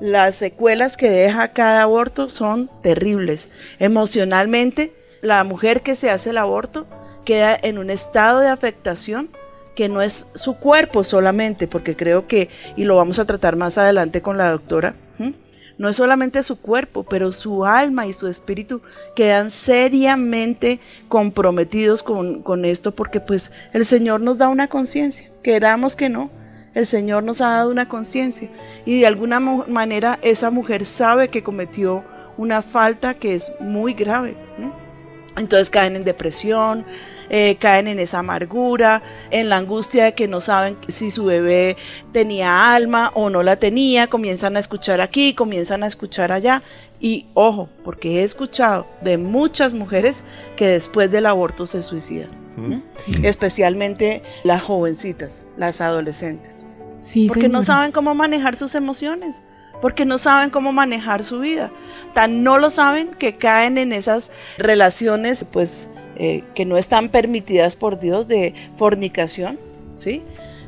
Las 0.01 0.35
secuelas 0.35 0.97
que 0.97 1.09
deja 1.09 1.49
cada 1.49 1.83
aborto 1.83 2.29
son 2.29 2.69
terribles. 2.83 3.51
Emocionalmente, 3.79 4.93
la 5.21 5.45
mujer 5.45 5.83
que 5.83 5.95
se 5.95 6.11
hace 6.11 6.31
el 6.31 6.39
aborto 6.39 6.87
queda 7.25 7.59
en 7.61 7.79
un 7.79 7.91
estado 7.91 8.41
de 8.41 8.49
afectación 8.49 9.31
que 9.75 9.89
no 9.89 10.03
es 10.03 10.29
su 10.35 10.57
cuerpo 10.57 11.03
solamente, 11.03 11.67
porque 11.67 11.97
creo 11.97 12.27
que, 12.27 12.49
y 12.77 12.85
lo 12.85 12.97
vamos 12.97 13.19
a 13.19 13.25
tratar 13.25 13.57
más 13.57 13.77
adelante 13.79 14.23
con 14.23 14.37
la 14.39 14.51
doctora, 14.51 14.95
no 15.77 15.89
es 15.89 15.97
solamente 15.97 16.41
su 16.45 16.61
cuerpo, 16.61 17.03
pero 17.03 17.33
su 17.33 17.65
alma 17.65 18.07
y 18.07 18.13
su 18.13 18.29
espíritu 18.29 18.81
quedan 19.17 19.51
seriamente 19.51 20.79
comprometidos 21.09 22.05
con, 22.05 22.43
con 22.43 22.65
esto, 22.65 22.93
porque 22.93 23.19
pues 23.19 23.51
el 23.73 23.85
Señor 23.85 24.21
nos 24.21 24.39
da 24.39 24.49
una 24.49 24.69
conciencia, 24.69 25.29
queramos 25.43 25.97
que 25.97 26.09
no, 26.09 26.31
el 26.75 26.87
Señor 26.87 27.25
nos 27.25 27.41
ha 27.41 27.49
dado 27.49 27.71
una 27.71 27.89
conciencia, 27.89 28.49
y 28.87 29.01
de 29.01 29.07
alguna 29.09 29.41
manera 29.41 30.21
esa 30.23 30.53
mujer 30.53 30.87
sabe 30.87 31.27
que 31.27 31.43
cometió 31.43 32.05
una 32.37 32.63
falta 32.63 33.15
que 33.15 33.35
es 33.35 33.53
muy 33.59 33.95
grave. 33.95 34.37
Entonces 35.37 35.71
caen 35.71 35.97
en 35.97 36.05
depresión, 36.05 36.85
eh, 37.31 37.57
caen 37.59 37.89
en 37.89 38.01
esa 38.01 38.21
amargura, 38.21 39.03
en 39.31 39.49
la 39.49 39.57
angustia 39.57 40.05
de 40.05 40.15
que 40.15 40.29
no 40.29 40.41
saben 40.41 40.77
si 40.89 41.11
su 41.11 41.25
bebé 41.25 41.77
tenía 42.13 42.75
alma 42.75 43.11
o 43.15 43.31
no 43.31 43.43
la 43.43 43.57
tenía, 43.57 44.09
comienzan 44.09 44.57
a 44.57 44.61
escuchar 44.61 45.01
aquí, 45.01 45.35
comienzan 45.35 45.83
a 45.83 45.87
escuchar 45.87 46.33
allá. 46.33 46.63
Y 47.01 47.27
ojo, 47.35 47.69
porque 47.85 48.21
he 48.21 48.23
escuchado 48.23 48.87
de 49.01 49.19
muchas 49.19 49.75
mujeres 49.75 50.25
que 50.57 50.69
después 50.69 51.11
del 51.11 51.27
aborto 51.27 51.67
se 51.67 51.83
suicidan, 51.83 52.31
especialmente 53.23 54.23
las 54.43 54.63
jovencitas, 54.63 55.43
las 55.57 55.81
adolescentes, 55.81 56.65
porque 57.29 57.49
no 57.49 57.63
saben 57.63 57.93
cómo 57.93 58.15
manejar 58.15 58.57
sus 58.57 58.75
emociones 58.75 59.43
porque 59.85 60.07
no 60.07 60.17
saben 60.17 60.49
cómo 60.49 60.73
manejar 60.73 61.25
su 61.25 61.41
vida. 61.41 61.71
Tan 62.15 62.43
no 62.43 62.57
lo 62.57 62.71
saben 62.71 63.09
que 63.09 63.37
caen 63.37 63.77
en 63.77 63.93
esas 63.93 64.31
relaciones 64.57 65.45
pues 65.45 65.91
eh, 66.17 66.45
que 66.55 66.65
no 66.65 66.77
están 66.77 67.09
permitidas 67.09 67.77
por 67.77 67.99
Dios 67.99 68.29
de 68.29 68.55
fornicación, 68.77 69.59
¿sí? 69.97 70.23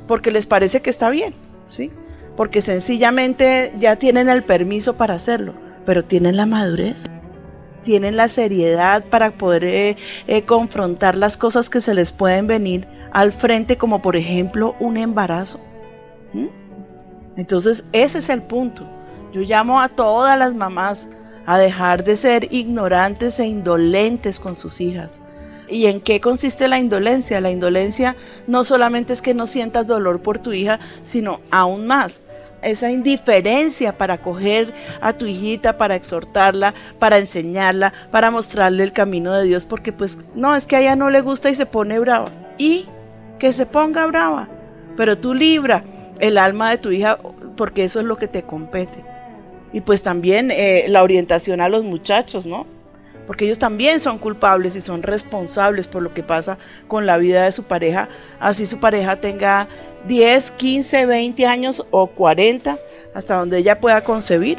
Porque 0.06 0.30
les 0.30 0.46
parece 0.46 0.80
que 0.80 0.90
está 0.90 1.10
bien, 1.10 1.34
¿sí? 1.68 1.90
Porque 2.36 2.60
sencillamente 2.60 3.72
ya 3.78 3.96
tienen 3.96 4.28
el 4.28 4.42
permiso 4.42 4.96
para 4.96 5.14
hacerlo, 5.14 5.54
pero 5.84 6.04
tienen 6.04 6.36
la 6.36 6.46
madurez, 6.46 7.08
tienen 7.82 8.16
la 8.16 8.28
seriedad 8.28 9.04
para 9.04 9.30
poder 9.30 9.64
eh, 9.64 9.96
eh, 10.26 10.42
confrontar 10.42 11.16
las 11.16 11.36
cosas 11.36 11.70
que 11.70 11.80
se 11.80 11.94
les 11.94 12.12
pueden 12.12 12.46
venir 12.46 12.86
al 13.12 13.32
frente, 13.32 13.76
como 13.76 14.02
por 14.02 14.16
ejemplo 14.16 14.74
un 14.80 14.96
embarazo. 14.96 15.60
Entonces, 17.36 17.86
ese 17.92 18.18
es 18.18 18.28
el 18.28 18.42
punto. 18.42 18.86
Yo 19.32 19.42
llamo 19.42 19.80
a 19.80 19.88
todas 19.88 20.38
las 20.38 20.54
mamás 20.54 21.08
a 21.46 21.58
dejar 21.58 22.02
de 22.02 22.16
ser 22.16 22.52
ignorantes 22.52 23.38
e 23.38 23.46
indolentes 23.46 24.40
con 24.40 24.54
sus 24.54 24.80
hijas. 24.80 25.20
¿Y 25.68 25.86
en 25.86 26.00
qué 26.00 26.20
consiste 26.20 26.68
la 26.68 26.78
indolencia? 26.78 27.40
La 27.40 27.50
indolencia 27.50 28.16
no 28.46 28.64
solamente 28.64 29.12
es 29.12 29.22
que 29.22 29.34
no 29.34 29.46
sientas 29.46 29.86
dolor 29.86 30.20
por 30.20 30.38
tu 30.38 30.52
hija, 30.52 30.78
sino 31.02 31.40
aún 31.50 31.86
más, 31.86 32.22
esa 32.62 32.90
indiferencia 32.90 33.96
para 33.96 34.18
coger 34.18 34.72
a 35.00 35.12
tu 35.12 35.26
hijita, 35.26 35.76
para 35.76 35.94
exhortarla, 35.94 36.74
para 36.98 37.18
enseñarla, 37.18 37.92
para 38.10 38.30
mostrarle 38.30 38.82
el 38.82 38.92
camino 38.92 39.32
de 39.34 39.44
Dios, 39.44 39.64
porque 39.64 39.92
pues 39.92 40.18
no, 40.34 40.56
es 40.56 40.66
que 40.66 40.76
a 40.76 40.80
ella 40.80 40.96
no 40.96 41.10
le 41.10 41.20
gusta 41.20 41.50
y 41.50 41.54
se 41.54 41.66
pone 41.66 41.98
brava. 41.98 42.30
Y 42.58 42.86
que 43.38 43.52
se 43.52 43.66
ponga 43.66 44.06
brava, 44.06 44.48
pero 44.96 45.18
tú 45.18 45.34
libra 45.34 45.84
el 46.18 46.38
alma 46.38 46.70
de 46.70 46.78
tu 46.78 46.90
hija 46.90 47.18
porque 47.56 47.84
eso 47.84 48.00
es 48.00 48.06
lo 48.06 48.16
que 48.16 48.28
te 48.28 48.42
compete 48.42 49.16
y 49.76 49.82
pues 49.82 50.02
también 50.02 50.50
eh, 50.50 50.86
la 50.88 51.02
orientación 51.02 51.60
a 51.60 51.68
los 51.68 51.84
muchachos, 51.84 52.46
¿no? 52.46 52.66
Porque 53.26 53.44
ellos 53.44 53.58
también 53.58 54.00
son 54.00 54.18
culpables 54.18 54.76
y 54.76 54.80
son 54.80 55.02
responsables 55.02 55.88
por 55.88 56.02
lo 56.02 56.14
que 56.14 56.22
pasa 56.22 56.58
con 56.88 57.06
la 57.06 57.16
vida 57.18 57.42
de 57.42 57.52
su 57.52 57.64
pareja, 57.64 58.08
así 58.40 58.66
su 58.66 58.78
pareja 58.78 59.16
tenga 59.16 59.68
10, 60.06 60.52
15, 60.52 61.06
20 61.06 61.46
años 61.46 61.84
o 61.90 62.06
40, 62.06 62.78
hasta 63.14 63.36
donde 63.36 63.58
ella 63.58 63.80
pueda 63.80 64.04
concebir. 64.04 64.58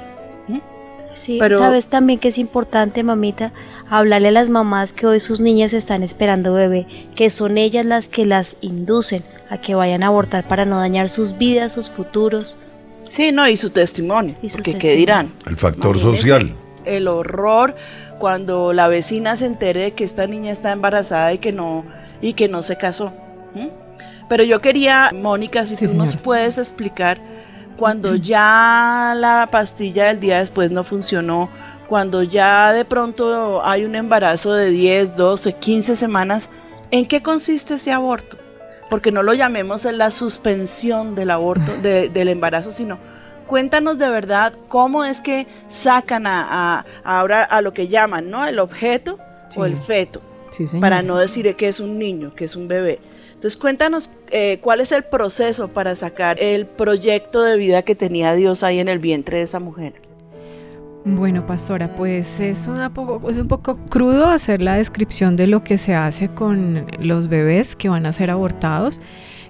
Sí, 1.18 1.38
Pero, 1.39 1.57
sabes 1.57 1.88
también 1.88 2.20
que 2.20 2.28
es 2.28 2.38
importante, 2.38 3.01
mamita, 3.01 3.51
hablarle 3.89 4.28
a 4.28 4.32
las 4.32 4.49
mamás 4.49 4.93
que 4.93 5.07
hoy 5.07 5.20
sus 5.20 5.39
niñas 5.39 5.74
están 5.74 6.03
esperando 6.03 6.53
bebé, 6.53 6.86
que 7.15 7.32
son 7.32 7.57
ellas 7.57 7.88
las 7.88 8.07
que 8.07 8.26
las 8.26 8.57
inducen 8.61 9.24
a 9.49 9.57
que 9.57 9.74
vayan 9.74 10.03
a 10.03 10.07
abortar 10.07 10.47
para 10.47 10.65
no 10.65 10.78
dañar 10.78 11.09
sus 11.09 11.38
vidas, 11.38 11.74
sus 11.74 11.89
futuros. 11.89 12.55
Sí, 13.09 13.32
no, 13.32 13.47
y 13.47 13.57
su 13.57 13.72
testimonio, 13.72 14.36
porque 14.53 14.78
¿qué 14.78 14.93
dirán? 14.93 15.34
El 15.47 15.57
factor 15.57 15.97
social. 15.97 16.53
El 16.96 17.08
horror 17.08 17.76
cuando 18.20 18.74
la 18.74 18.88
vecina 18.88 19.36
se 19.36 19.46
entere 19.46 19.82
de 19.82 19.92
que 19.94 20.04
esta 20.04 20.28
niña 20.28 20.52
está 20.52 20.72
embarazada 20.72 21.34
y 21.34 21.38
que 21.38 21.52
no, 21.52 21.86
y 22.22 22.34
que 22.34 22.48
no 22.48 22.62
se 22.64 22.78
casó. 22.78 23.14
Pero 24.30 24.44
yo 24.44 24.60
quería, 24.60 25.12
Mónica, 25.14 25.66
si 25.66 25.76
tú 25.88 25.94
nos 25.94 26.16
puedes 26.16 26.58
explicar 26.58 27.20
cuando 27.78 28.16
ya 28.16 29.14
la 29.16 29.48
pastilla 29.52 30.06
del 30.06 30.20
día 30.20 30.40
después 30.40 30.72
no 30.72 30.84
funcionó, 30.84 31.50
cuando 31.88 32.24
ya 32.24 32.74
de 32.74 32.86
pronto 32.86 33.66
hay 33.66 33.86
un 33.86 33.96
embarazo 33.96 34.54
de 34.54 34.70
10, 34.70 35.16
12, 35.16 35.54
15 35.54 35.96
semanas, 35.96 36.50
¿en 36.92 37.08
qué 37.08 37.22
consiste 37.22 37.76
ese 37.76 37.92
aborto? 37.92 38.38
porque 38.90 39.12
no 39.12 39.24
lo 39.24 39.34
llamemos 39.34 39.86
en 39.86 39.98
la 39.98 40.12
suspensión 40.12 41.16
del 41.16 41.32
aborto, 41.32 41.78
del 41.78 42.28
embarazo, 42.28 42.72
sino 42.72 42.98
cuéntanos 43.48 43.98
de 43.98 44.10
verdad 44.10 44.54
cómo 44.68 45.04
es 45.04 45.22
que 45.22 45.48
sacan 45.68 46.28
a, 46.28 46.86
ahora 47.04 47.43
a 47.43 47.62
lo 47.62 47.74
que 47.74 47.88
llaman, 47.88 48.30
¿no? 48.30 48.45
El 48.45 48.60
objeto 48.60 49.18
o 49.56 49.66
el 49.66 49.76
feto, 49.76 50.22
para 50.80 51.02
no 51.02 51.18
decir 51.18 51.56
que 51.56 51.68
es 51.68 51.80
un 51.80 51.98
niño, 51.98 52.36
que 52.36 52.45
es 52.45 52.56
un 52.56 52.68
bebé. 52.68 53.00
Entonces 53.34 53.58
cuéntanos 53.58 54.12
eh, 54.32 54.60
cuál 54.62 54.80
es 54.80 54.91
el 54.91 55.04
proceso 55.04 55.68
para 55.70 55.95
sacar 55.95 56.41
el 56.41 56.66
proyecto 56.66 57.43
de 57.43 57.56
vida 57.56 57.84
que 57.84 57.95
tenía 57.95 58.34
Dios 58.34 58.64
ahí 58.64 58.80
en 58.80 58.88
el 58.88 59.00
vientre 59.00 59.38
de 59.38 59.43
esa 59.43 59.60
mujer. 59.60 60.08
Bueno, 61.06 61.45
pastora, 61.45 61.95
pues 61.95 62.41
es, 62.41 62.70
poco, 62.93 63.30
es 63.30 63.38
un 63.38 63.48
poco 63.48 63.78
crudo 63.89 64.26
hacer 64.26 64.62
la 64.62 64.76
descripción 64.76 65.38
de 65.38 65.48
lo 65.48 65.64
que 65.64 65.78
se 65.78 65.95
hace 65.95 66.28
con 66.28 66.86
los 67.00 67.30
bebés 67.30 67.78
que 67.78 67.88
van 67.88 68.06
a 68.06 68.12
ser 68.12 68.30
abortados. 68.30 69.00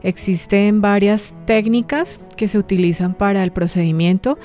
Existen 0.03 0.81
varias 0.81 1.33
técnicas 1.45 2.19
que 2.35 2.47
se 2.47 2.57
utilizan 2.57 3.13
para 3.13 3.43
el 3.43 3.51
procedimiento. 3.51 4.37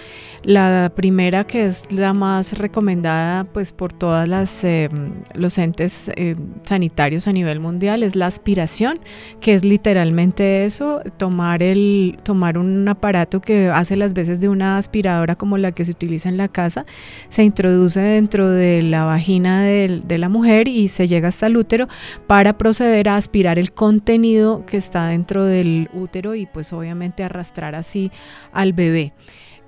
La 0.42 0.92
primera, 0.96 1.44
que 1.44 1.66
es 1.66 1.92
la 1.92 2.12
más 2.12 2.58
recomendada 2.58 3.44
pues, 3.44 3.72
por 3.72 3.92
todas 3.92 4.28
las 4.28 4.64
eh, 4.64 4.88
los 5.34 5.58
entes 5.58 6.10
eh, 6.16 6.34
sanitarios 6.62 7.28
a 7.28 7.32
nivel 7.32 7.60
mundial, 7.60 8.02
es 8.02 8.16
la 8.16 8.26
aspiración, 8.26 8.98
que 9.40 9.54
es 9.54 9.64
literalmente 9.64 10.64
eso, 10.64 11.02
tomar, 11.18 11.62
el, 11.62 12.18
tomar 12.24 12.58
un 12.58 12.88
aparato 12.88 13.40
que 13.40 13.68
hace 13.68 13.96
las 13.96 14.14
veces 14.14 14.40
de 14.40 14.48
una 14.48 14.78
aspiradora 14.78 15.36
como 15.36 15.58
la 15.58 15.72
que 15.72 15.84
se 15.84 15.92
utiliza 15.92 16.28
en 16.28 16.36
la 16.36 16.48
casa, 16.48 16.86
se 17.28 17.44
introduce 17.44 18.00
dentro 18.00 18.48
de 18.48 18.82
la 18.82 19.04
vagina 19.04 19.62
de 19.62 20.18
la 20.18 20.28
mujer 20.28 20.68
y 20.68 20.88
se 20.88 21.06
llega 21.08 21.28
hasta 21.28 21.46
el 21.46 21.56
útero 21.56 21.88
para 22.26 22.58
proceder 22.58 23.08
a 23.08 23.16
aspirar 23.16 23.58
el 23.58 23.72
contenido 23.72 24.64
que 24.66 24.76
está 24.76 25.06
dentro 25.06 25.41
del 25.44 25.88
útero 25.92 26.34
y 26.34 26.46
pues 26.46 26.72
obviamente 26.72 27.24
arrastrar 27.24 27.74
así 27.74 28.10
al 28.52 28.72
bebé. 28.72 29.12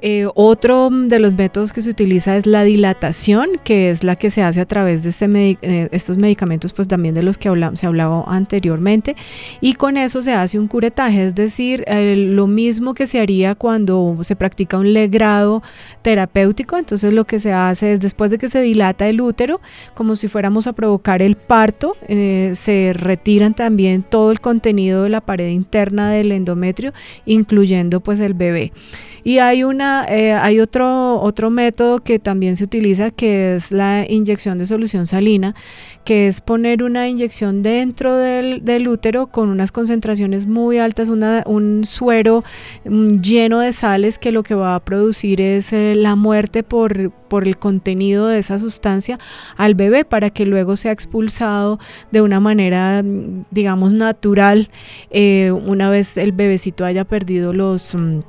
Eh, 0.07 0.27
otro 0.35 0.91
de 0.91 1.19
los 1.19 1.33
métodos 1.33 1.73
que 1.73 1.81
se 1.81 1.89
utiliza 1.89 2.37
es 2.37 2.45
la 2.45 2.63
dilatación, 2.63 3.53
que 3.65 3.89
es 3.89 4.05
la 4.05 4.17
que 4.17 4.29
se 4.29 4.43
hace 4.43 4.61
a 4.61 4.67
través 4.67 5.03
de 5.03 5.09
este 5.09 5.25
eh, 5.25 5.89
estos 5.93 6.19
medicamentos, 6.19 6.75
pues 6.75 6.89
también 6.89 7.15
de 7.15 7.23
los 7.23 7.39
que 7.39 7.49
se 7.73 7.87
hablaba 7.87 8.23
anteriormente, 8.27 9.17
y 9.63 9.73
con 9.73 9.97
eso 9.97 10.21
se 10.21 10.35
hace 10.35 10.59
un 10.59 10.69
curetaje, 10.69 11.25
es 11.25 11.35
decir, 11.35 11.85
eh, 11.87 12.17
lo 12.17 12.47
mismo 12.47 12.93
que 12.93 13.07
se 13.07 13.19
haría 13.19 13.55
cuando 13.55 14.19
se 14.21 14.37
practica 14.37 14.77
un 14.77 14.93
legrado 14.93 15.63
terapéutico, 16.03 16.77
entonces 16.77 17.15
lo 17.15 17.25
que 17.25 17.41
se 17.41 17.55
hace 17.55 17.95
es 17.95 18.01
después 18.01 18.31
de 18.31 18.37
que 18.37 18.51
se 18.51 18.61
dilata 18.61 19.09
el 19.09 19.23
útero, 19.23 19.63
como 19.95 20.17
si 20.17 20.29
fuéramos 20.29 20.67
a 20.67 20.75
provocar 20.75 21.23
el 21.23 21.37
parto, 21.37 21.97
se 22.07 22.93
retiran 22.93 23.55
también 23.55 24.03
todo 24.03 24.33
el 24.33 24.43
contenido 24.43 25.05
de 25.05 25.09
la 25.09 25.23
pared 25.23 25.49
interna 25.49 26.11
del 26.11 26.31
endometrio, 26.31 26.93
incluyendo 27.25 28.01
pues 28.01 28.21
el 28.21 28.35
bebé. 28.35 28.71
Y 29.27 29.39
hay, 29.39 29.65
una, 29.65 29.94
eh, 30.09 30.33
hay 30.33 30.61
otro, 30.61 31.21
otro 31.21 31.51
método 31.51 32.01
que 32.01 32.19
también 32.19 32.57
se 32.57 32.65
utiliza 32.65 33.11
que 33.11 33.57
es 33.57 33.73
la 33.73 34.05
inyección 34.09 34.59
de 34.59 34.67
solución 34.67 35.07
salina, 35.07 35.55
que 36.05 36.29
es 36.29 36.41
poner 36.41 36.83
una 36.83 37.09
inyección 37.09 37.63
dentro 37.63 38.17
del, 38.17 38.89
útero 38.89 39.29
con 39.29 39.49
unas 39.49 39.73
concentraciones 39.73 40.47
muy 40.47 40.79
altas, 40.79 41.09
un 41.09 41.83
suero 41.85 42.45
mm, 42.85 43.09
lleno 43.21 43.61
de 43.61 43.73
sales 43.73 44.19
que 44.19 44.33
lo 44.33 44.43
que 44.43 44.55
va 44.55 44.75
a 44.75 44.81
producir 44.81 45.41
es 45.41 45.73
eh, 45.73 45.95
la 45.97 46.17
muerte 46.17 46.63
por, 46.63 47.11
por 47.11 47.47
el 47.47 47.57
contenido 47.57 48.29
de 48.29 48.39
esa 48.39 48.59
sustancia 48.59 49.19
al 49.57 49.75
bebé 49.75 50.05
para 50.05 50.31
que 50.31 50.47
luego 50.47 50.77
sea 50.77 50.93
expulsado 50.93 51.79
de 52.11 52.21
una 52.21 52.41
manera, 52.41 53.03
mm, 53.03 53.47
digamos, 53.51 53.93
natural 53.93 54.69
eh, 55.11 55.51
una 55.53 55.91
vez 55.91 56.17
el 56.17 56.33
bebecito 56.33 56.85
haya 56.85 57.05
perdido 57.05 57.53
los... 57.53 57.95
Mm, 57.95 58.21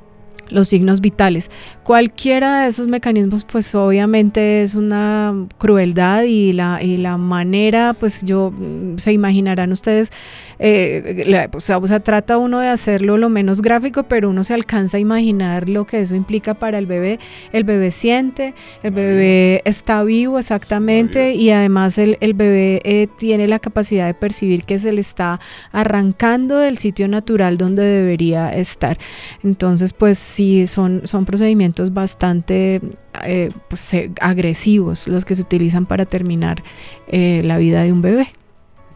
los 0.50 0.68
signos 0.68 1.00
vitales. 1.00 1.50
Cualquiera 1.82 2.62
de 2.62 2.68
esos 2.68 2.86
mecanismos, 2.86 3.44
pues 3.44 3.74
obviamente 3.74 4.62
es 4.62 4.74
una 4.74 5.46
crueldad 5.58 6.24
y 6.24 6.52
la, 6.52 6.82
y 6.82 6.96
la 6.96 7.16
manera, 7.16 7.94
pues 7.94 8.22
yo, 8.22 8.50
mm, 8.50 8.98
se 8.98 9.12
imaginarán 9.12 9.72
ustedes, 9.72 10.10
eh, 10.58 11.48
o, 11.52 11.60
sea, 11.60 12.00
trata 12.00 12.38
uno 12.38 12.60
de 12.60 12.68
hacerlo 12.68 13.16
lo 13.16 13.28
menos 13.28 13.60
gráfico, 13.62 14.04
pero 14.04 14.30
uno 14.30 14.42
se 14.44 14.54
alcanza 14.54 14.96
a 14.96 15.00
imaginar 15.00 15.68
lo 15.68 15.86
que 15.86 16.00
eso 16.00 16.16
implica 16.16 16.54
para 16.54 16.78
el 16.78 16.86
bebé. 16.86 17.18
El 17.52 17.64
bebé 17.64 17.90
siente, 17.90 18.54
el 18.82 18.92
bebé 18.92 19.62
está 19.64 20.02
vivo 20.02 20.38
exactamente 20.38 21.34
y 21.34 21.50
además 21.50 21.98
el, 21.98 22.16
el 22.20 22.34
bebé 22.34 22.80
eh, 22.84 23.08
tiene 23.18 23.48
la 23.48 23.58
capacidad 23.58 24.06
de 24.06 24.14
percibir 24.14 24.64
que 24.64 24.78
se 24.78 24.92
le 24.92 25.00
está 25.00 25.40
arrancando 25.72 26.58
del 26.58 26.78
sitio 26.78 27.08
natural 27.08 27.58
donde 27.58 27.82
debería 27.82 28.50
estar. 28.54 28.98
Entonces, 29.42 29.92
pues 29.92 30.18
sí, 30.36 30.66
son, 30.66 31.02
son 31.04 31.24
procedimientos 31.24 31.92
bastante 31.92 32.80
eh, 33.24 33.50
pues, 33.68 33.94
agresivos 34.20 35.08
los 35.08 35.24
que 35.24 35.34
se 35.34 35.42
utilizan 35.42 35.86
para 35.86 36.04
terminar 36.04 36.62
la 37.10 37.58
vida 37.58 37.82
de 37.82 37.92
un 37.92 38.02
bebé. 38.02 38.28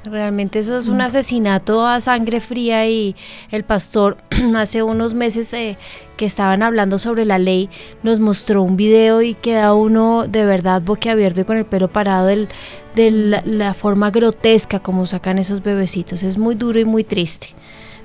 Realmente 0.05 0.61
eso 0.61 0.79
es 0.79 0.89
un 0.89 0.99
mm. 0.99 1.03
asesinato 1.03 1.87
a 1.87 2.01
sangre 2.01 2.41
fría 2.41 2.89
y 2.89 3.15
el 3.51 3.65
pastor 3.65 4.17
hace 4.57 4.83
unos 4.83 5.13
meses 5.13 5.53
eh, 5.53 5.77
que 6.17 6.25
estaban 6.25 6.63
hablando 6.63 6.99
sobre 6.99 7.27
la 7.27 7.39
ley 7.39 7.69
nos 8.03 8.19
mostró 8.19 8.63
un 8.63 8.79
video 8.79 9.21
y 9.21 9.35
queda 9.35 9.75
uno 9.75 10.27
de 10.27 10.47
verdad 10.47 10.81
boquiabierto 10.81 11.43
y 11.43 11.45
con 11.45 11.59
el 11.59 11.67
pelo 11.67 11.89
parado 11.89 12.27
del, 12.27 12.49
de 12.97 13.11
la, 13.11 13.75
forma 13.75 14.11
grotesca 14.11 14.81
como 14.81 15.05
sacan 15.05 15.39
esos 15.39 15.63
bebecitos. 15.63 16.23
Es 16.23 16.39
muy 16.39 16.55
duro 16.55 16.81
y 16.81 16.87
muy 16.87 17.05
triste. 17.05 17.49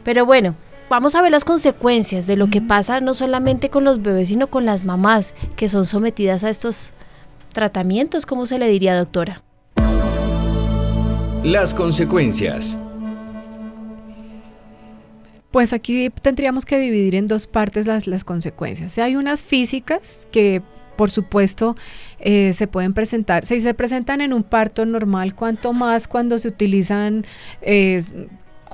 Pero 0.04 0.26
bueno, 0.26 0.54
vamos 0.90 1.16
a 1.16 1.22
ver 1.22 1.32
las 1.32 1.46
consecuencias 1.46 2.28
de 2.28 2.38
lo 2.38 2.50
que 2.50 2.62
pasa 2.62 3.02
no 3.02 3.14
solamente 3.14 3.70
con 3.70 3.84
los 3.84 4.02
bebés, 4.02 4.30
sino 4.30 4.48
con 4.48 4.66
las 4.66 4.86
mamás 4.86 5.36
que 5.56 5.70
son 5.70 5.86
sometidas 5.86 6.44
a 6.44 6.50
estos 6.50 6.94
tratamientos, 7.54 8.26
¿cómo 8.26 8.46
se 8.46 8.60
le 8.60 8.68
diría, 8.68 8.98
doctora? 8.98 9.42
Las 11.44 11.74
consecuencias. 11.74 12.78
Pues 15.52 15.72
aquí 15.72 16.10
tendríamos 16.10 16.66
que 16.66 16.78
dividir 16.78 17.16
en 17.16 17.28
dos 17.28 17.48
partes 17.48 17.88
las, 17.88 18.08
las 18.08 18.26
consecuencias. 18.26 18.98
Hay 18.98 19.16
unas 19.16 19.42
físicas 19.42 20.28
que 20.32 20.62
por 20.96 21.12
supuesto, 21.12 21.76
eh, 22.20 22.54
se 22.54 22.68
pueden 22.68 22.94
presentar, 22.94 23.46
si 23.46 23.60
se 23.60 23.74
presentan 23.74 24.22
en 24.22 24.32
un 24.32 24.44
parto 24.44 24.86
normal, 24.86 25.36
cuanto 25.36 25.74
más 25.74 26.08
cuando 26.08 26.38
se 26.38 26.48
utilizan 26.48 27.26
eh, 27.62 28.02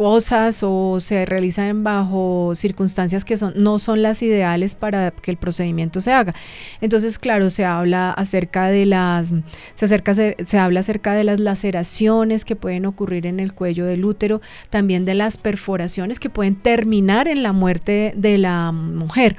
cosas 0.01 0.63
o 0.63 0.99
se 0.99 1.27
realizan 1.27 1.83
bajo 1.83 2.53
circunstancias 2.55 3.23
que 3.23 3.37
son, 3.37 3.53
no 3.55 3.77
son 3.77 4.01
las 4.01 4.23
ideales 4.23 4.73
para 4.73 5.11
que 5.11 5.29
el 5.29 5.37
procedimiento 5.37 6.01
se 6.01 6.11
haga. 6.11 6.33
Entonces, 6.81 7.19
claro, 7.19 7.51
se 7.51 7.65
habla 7.65 8.09
acerca 8.09 8.65
de 8.65 8.87
las, 8.87 9.31
se, 9.75 9.85
acerca, 9.85 10.15
se, 10.15 10.57
habla 10.57 10.79
acerca 10.79 11.13
de 11.13 11.23
las 11.23 11.39
laceraciones 11.39 12.45
que 12.45 12.55
pueden 12.55 12.87
ocurrir 12.87 13.27
en 13.27 13.39
el 13.39 13.53
cuello 13.53 13.85
del 13.85 14.03
útero, 14.03 14.41
también 14.71 15.05
de 15.05 15.13
las 15.13 15.37
perforaciones 15.37 16.19
que 16.19 16.31
pueden 16.31 16.55
terminar 16.55 17.27
en 17.27 17.43
la 17.43 17.51
muerte 17.51 18.13
de 18.15 18.39
la 18.39 18.71
mujer. 18.71 19.35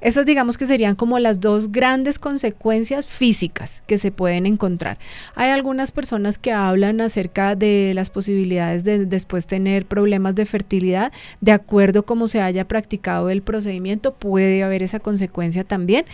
Esas 0.00 0.26
digamos 0.26 0.58
que 0.58 0.66
serían 0.66 0.96
como 0.96 1.20
las 1.20 1.38
dos 1.38 1.70
grandes 1.70 2.18
consecuencias 2.18 3.06
físicas 3.06 3.84
que 3.86 3.96
se 3.96 4.10
pueden 4.10 4.46
encontrar. 4.46 4.98
Hay 5.36 5.50
algunas 5.50 5.92
personas 5.92 6.36
que 6.36 6.52
hablan 6.52 7.00
acerca 7.00 7.54
de 7.54 7.92
las 7.94 8.10
posibilidades 8.10 8.82
de 8.82 9.06
después 9.06 9.46
tener 9.46 9.86
problemas 9.86 9.99
de 10.34 10.46
fertilidad, 10.46 11.12
de 11.40 11.52
acuerdo 11.52 12.04
como 12.04 12.28
se 12.28 12.40
haya 12.40 12.66
practicado 12.66 13.30
el 13.30 13.42
procedimiento, 13.42 14.14
puede 14.14 14.62
haber 14.62 14.82
esa 14.82 15.00
consecuencia 15.00 15.64
también. 15.64 16.04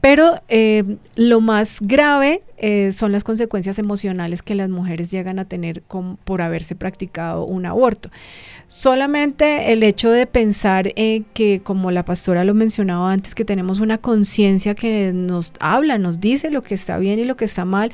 Pero 0.00 0.40
eh, 0.48 0.96
lo 1.14 1.40
más 1.40 1.78
grave 1.80 2.42
eh, 2.58 2.90
son 2.92 3.12
las 3.12 3.22
consecuencias 3.22 3.78
emocionales 3.78 4.42
que 4.42 4.56
las 4.56 4.68
mujeres 4.68 5.12
llegan 5.12 5.38
a 5.38 5.44
tener 5.44 5.82
por 6.24 6.42
haberse 6.42 6.74
practicado 6.74 7.44
un 7.44 7.66
aborto. 7.66 8.10
Solamente 8.66 9.72
el 9.72 9.82
hecho 9.82 10.10
de 10.10 10.26
pensar 10.26 10.92
en 10.96 11.24
que, 11.34 11.60
como 11.62 11.90
la 11.90 12.04
pastora 12.04 12.42
lo 12.42 12.54
mencionaba 12.54 13.12
antes, 13.12 13.34
que 13.34 13.44
tenemos 13.44 13.80
una 13.80 13.98
conciencia 13.98 14.74
que 14.74 15.12
nos 15.12 15.52
habla, 15.60 15.98
nos 15.98 16.20
dice 16.20 16.50
lo 16.50 16.62
que 16.62 16.74
está 16.74 16.98
bien 16.98 17.18
y 17.18 17.24
lo 17.24 17.36
que 17.36 17.44
está 17.44 17.64
mal, 17.64 17.92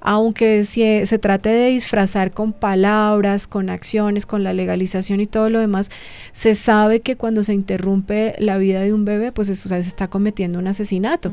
aunque 0.00 0.64
se, 0.64 1.06
se 1.06 1.18
trate 1.18 1.48
de 1.48 1.70
disfrazar 1.70 2.30
con 2.30 2.52
palabras, 2.52 3.46
con 3.46 3.70
acciones, 3.70 4.26
con 4.26 4.44
la 4.44 4.52
legalización 4.68 5.20
y 5.20 5.26
todo 5.26 5.48
lo 5.48 5.60
demás, 5.60 5.90
se 6.32 6.54
sabe 6.54 7.00
que 7.00 7.16
cuando 7.16 7.42
se 7.42 7.54
interrumpe 7.54 8.34
la 8.38 8.58
vida 8.58 8.80
de 8.82 8.92
un 8.92 9.04
bebé, 9.04 9.32
pues 9.32 9.48
eso 9.48 9.68
se 9.68 9.78
está 9.78 10.08
cometiendo 10.08 10.58
un 10.58 10.68
asesinato. 10.68 11.32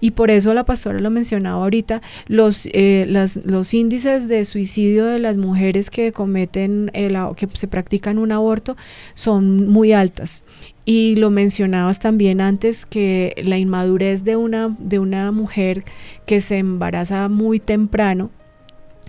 Y 0.00 0.12
por 0.12 0.30
eso 0.30 0.54
la 0.54 0.64
pastora 0.64 1.00
lo 1.00 1.10
mencionaba 1.10 1.62
ahorita, 1.62 2.00
los, 2.28 2.68
eh, 2.72 3.06
los 3.44 3.74
índices 3.74 4.28
de 4.28 4.44
suicidio 4.44 5.06
de 5.06 5.18
las 5.18 5.36
mujeres 5.36 5.90
que 5.90 6.12
cometen, 6.12 6.90
el, 6.94 7.16
que 7.36 7.48
se 7.52 7.66
practican 7.66 8.18
un 8.18 8.32
aborto, 8.32 8.76
son 9.14 9.68
muy 9.68 9.92
altas. 9.92 10.42
Y 10.84 11.16
lo 11.16 11.30
mencionabas 11.30 11.98
también 11.98 12.40
antes 12.40 12.86
que 12.86 13.34
la 13.44 13.58
inmadurez 13.58 14.22
de 14.22 14.36
una, 14.36 14.76
de 14.78 15.00
una 15.00 15.32
mujer 15.32 15.82
que 16.26 16.40
se 16.40 16.58
embaraza 16.58 17.28
muy 17.28 17.58
temprano 17.58 18.30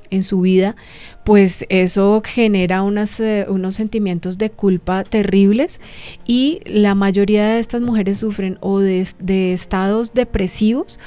en 0.09 0.23
su 0.23 0.41
vida, 0.41 0.75
pues 1.23 1.65
eso 1.69 2.21
genera 2.25 2.83
eh, 3.19 3.45
unos 3.49 3.75
sentimientos 3.75 4.37
de 4.37 4.49
culpa 4.49 5.03
terribles 5.03 5.81
y 6.25 6.61
la 6.65 6.95
mayoría 6.95 7.47
de 7.47 7.59
estas 7.59 7.81
mujeres 7.81 8.19
sufren 8.19 8.57
o 8.61 8.79
de, 8.79 9.07
de 9.19 9.53
estados 9.53 10.13
depresivos 10.13 10.99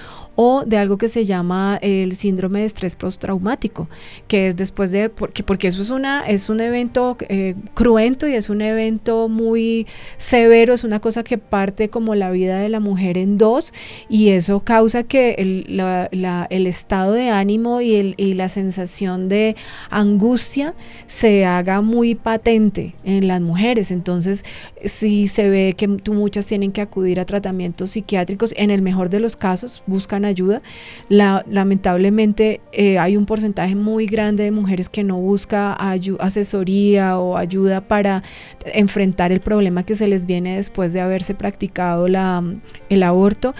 o 0.43 0.65
de 0.65 0.79
algo 0.79 0.97
que 0.97 1.09
se 1.09 1.27
llama 1.27 1.79
el 1.83 2.17
síndrome 2.17 2.61
de 2.61 2.65
estrés 2.65 2.97
postraumático, 2.97 3.91
que 4.27 4.49
es 4.49 4.57
después 4.57 4.91
de, 4.91 5.11
porque, 5.11 5.43
porque 5.43 5.69
eso 5.69 5.83
es, 5.83 5.91
una, 5.91 6.27
es 6.27 6.49
un 6.49 6.61
evento 6.61 7.19
eh, 7.29 7.57
cruento 7.75 8.27
y 8.27 8.33
es 8.33 8.49
un 8.49 8.63
evento 8.63 9.29
muy 9.29 9.87
severo, 10.17 10.73
es 10.73 10.83
una 10.83 10.99
cosa 10.99 11.25
que 11.25 11.37
parte 11.37 11.91
como 11.91 12.15
la 12.15 12.31
vida 12.31 12.59
de 12.59 12.71
la 12.71 12.81
mujer 12.81 13.19
en 13.19 13.37
dos 13.37 13.75
y 14.09 14.31
eso 14.31 14.61
causa 14.61 15.03
que 15.03 15.35
el, 15.37 15.79
el 16.11 16.67
estado 16.67 17.13
de 17.13 17.29
ánimo 17.29 17.83
y, 17.83 17.97
el, 17.97 18.15
y 18.17 18.33
la 18.33 18.49
sensación 18.49 19.29
de 19.29 19.57
angustia 19.91 20.75
se 21.07 21.45
haga 21.45 21.83
muy 21.83 22.15
patente 22.15 22.95
en 23.05 23.29
las 23.29 23.43
mujeres. 23.43 23.91
Entonces, 23.91 24.47
si 24.87 25.29
se 25.29 25.51
ve 25.51 25.75
que 25.77 25.87
muchas 25.87 26.47
tienen 26.47 26.73
que 26.73 26.81
acudir 26.81 27.21
a 27.21 27.27
tratamientos 27.27 27.91
psiquiátricos, 27.91 28.55
en 28.57 28.71
el 28.71 28.81
mejor 28.81 29.11
de 29.11 29.21
los 29.21 29.37
casos 29.37 29.83
buscan 29.87 30.30
ayuda. 30.31 30.63
La, 31.09 31.45
lamentablemente 31.49 32.61
eh, 32.73 32.99
hay 32.99 33.17
un 33.17 33.27
porcentaje 33.27 33.75
muy 33.75 34.07
grande 34.07 34.45
de 34.45 34.51
mujeres 34.51 34.89
que 34.89 35.05
no 35.05 35.17
busca 35.17 35.77
asesoría 36.19 37.19
o 37.19 37.37
ayuda 37.37 37.81
para 37.81 38.23
enfrentar 38.65 39.33
el 39.33 39.41
problema 39.41 39.85
que 39.85 39.95
se 39.95 40.07
les 40.07 40.27
viene 40.27 40.57
después 40.57 40.93
de 40.93 41.01
haberse 41.01 41.35
practicado 41.35 42.07
el 42.07 43.03
aborto. 43.03 43.55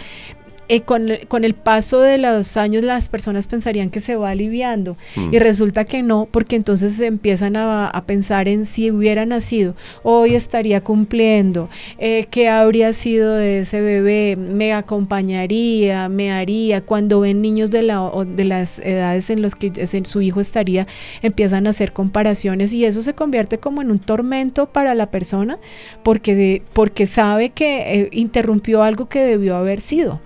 Eh, 0.71 0.83
con, 0.83 1.11
el 1.45 1.55
paso 1.55 2.01
de 2.01 2.17
los 2.17 2.57
años 2.57 2.85
las 2.85 3.09
personas 3.09 3.49
pensarían 3.49 3.91
que 3.91 4.01
se 4.01 4.15
va 4.15 4.31
aliviando 4.31 4.97
y 5.17 5.21
mm. 5.37 5.41
resulta 5.41 5.85
que 5.85 6.01
no, 6.05 6.29
porque 6.31 6.55
entonces 6.55 6.93
se 6.93 7.07
empiezan 7.07 7.57
a, 7.57 7.91
pensar 8.07 8.47
en 8.47 8.65
si 8.67 8.93
hubiera 8.93 9.27
nacido, 9.27 9.75
hoy 10.05 10.37
estaría 10.37 10.81
cumpliendo, 10.81 11.69
eh, 11.99 12.29
qué 12.31 12.49
habría 12.49 12.93
sido 12.93 13.35
de 13.35 13.63
ese 13.63 13.81
bebé, 13.81 14.37
me 14.37 14.73
acompañaría, 14.73 16.09
me 16.09 16.31
haría, 16.31 16.83
cuando 16.83 17.19
ven 17.19 17.43
niños 17.43 17.73
de, 17.73 17.83
la, 17.83 18.09
de 18.25 18.45
las 18.45 18.79
edades 18.79 19.29
en 19.29 19.43
las 19.43 19.57
que 19.57 19.73
su 20.05 20.21
hijo 20.21 20.41
estaría, 20.41 20.87
empiezan 21.21 21.67
a 21.67 21.71
hacer 21.71 21.93
comparaciones 21.93 22.73
y 22.73 22.85
eso 22.85 23.03
se 23.03 23.15
convierte 23.15 23.59
como 23.59 23.83
en 23.83 23.91
un 23.91 23.99
tormento 23.99 24.67
para 24.67 24.95
la 24.95 25.11
persona 25.11 25.59
porque, 26.05 26.63
porque 26.73 27.07
sabe 27.07 27.51
que 27.51 28.03
eh, 28.03 28.09
interrumpió 28.13 28.85
algo 28.85 29.09
que 29.09 29.19
debió 29.19 29.57
haber 29.57 29.81
sido 29.81 30.21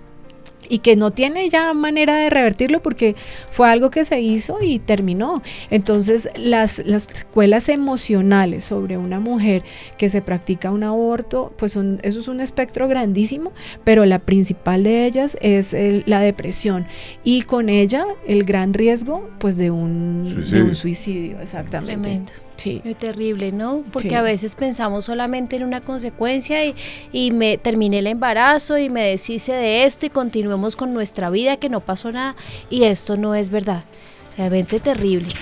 y 0.69 0.79
que 0.79 0.95
no 0.95 1.11
tiene 1.11 1.49
ya 1.49 1.73
manera 1.73 2.15
de 2.17 2.29
revertirlo 2.29 2.81
porque 2.81 3.15
fue 3.49 3.69
algo 3.69 3.89
que 3.89 4.05
se 4.05 4.21
hizo 4.21 4.57
y 4.61 4.79
terminó. 4.79 5.41
Entonces 5.69 6.29
las, 6.35 6.79
las 6.79 7.03
secuelas 7.03 7.69
emocionales 7.69 8.65
sobre 8.65 8.97
una 8.97 9.19
mujer 9.19 9.63
que 9.97 10.09
se 10.09 10.21
practica 10.21 10.71
un 10.71 10.83
aborto, 10.83 11.53
pues 11.57 11.71
son, 11.73 11.99
eso 12.03 12.19
es 12.19 12.27
un 12.27 12.39
espectro 12.39 12.87
grandísimo, 12.87 13.51
pero 13.83 14.05
la 14.05 14.19
principal 14.19 14.83
de 14.83 15.05
ellas 15.05 15.37
es 15.41 15.75
la 16.05 16.19
depresión 16.19 16.87
y 17.23 17.43
con 17.43 17.69
ella 17.69 18.05
el 18.27 18.43
gran 18.43 18.73
riesgo 18.73 19.29
pues 19.39 19.57
de 19.57 19.71
un 19.71 20.25
suicidio, 20.25 20.63
de 20.63 20.69
un 20.69 20.75
suicidio 20.75 21.39
exactamente. 21.39 22.21
Sí. 22.55 22.81
terrible, 22.99 23.51
¿no? 23.51 23.83
Porque 23.91 24.15
a 24.15 24.21
veces 24.21 24.55
pensamos 24.55 25.05
solamente 25.05 25.55
en 25.55 25.63
una 25.63 25.81
consecuencia 25.81 26.65
y, 26.65 26.75
y, 27.11 27.31
me 27.31 27.57
terminé 27.57 27.99
el 27.99 28.07
embarazo 28.07 28.77
y 28.77 28.89
me 28.89 29.05
deshice 29.05 29.53
de 29.53 29.83
esto 29.83 30.05
y 30.05 30.09
continuemos 30.09 30.75
con 30.75 30.93
nuestra 30.93 31.29
vida 31.29 31.57
que 31.57 31.69
no 31.69 31.81
pasó 31.81 32.11
nada 32.11 32.35
y 32.69 32.83
esto 32.83 33.17
no 33.17 33.35
es 33.35 33.49
verdad. 33.49 33.83
Realmente 34.37 34.79
terrible. 34.79 35.33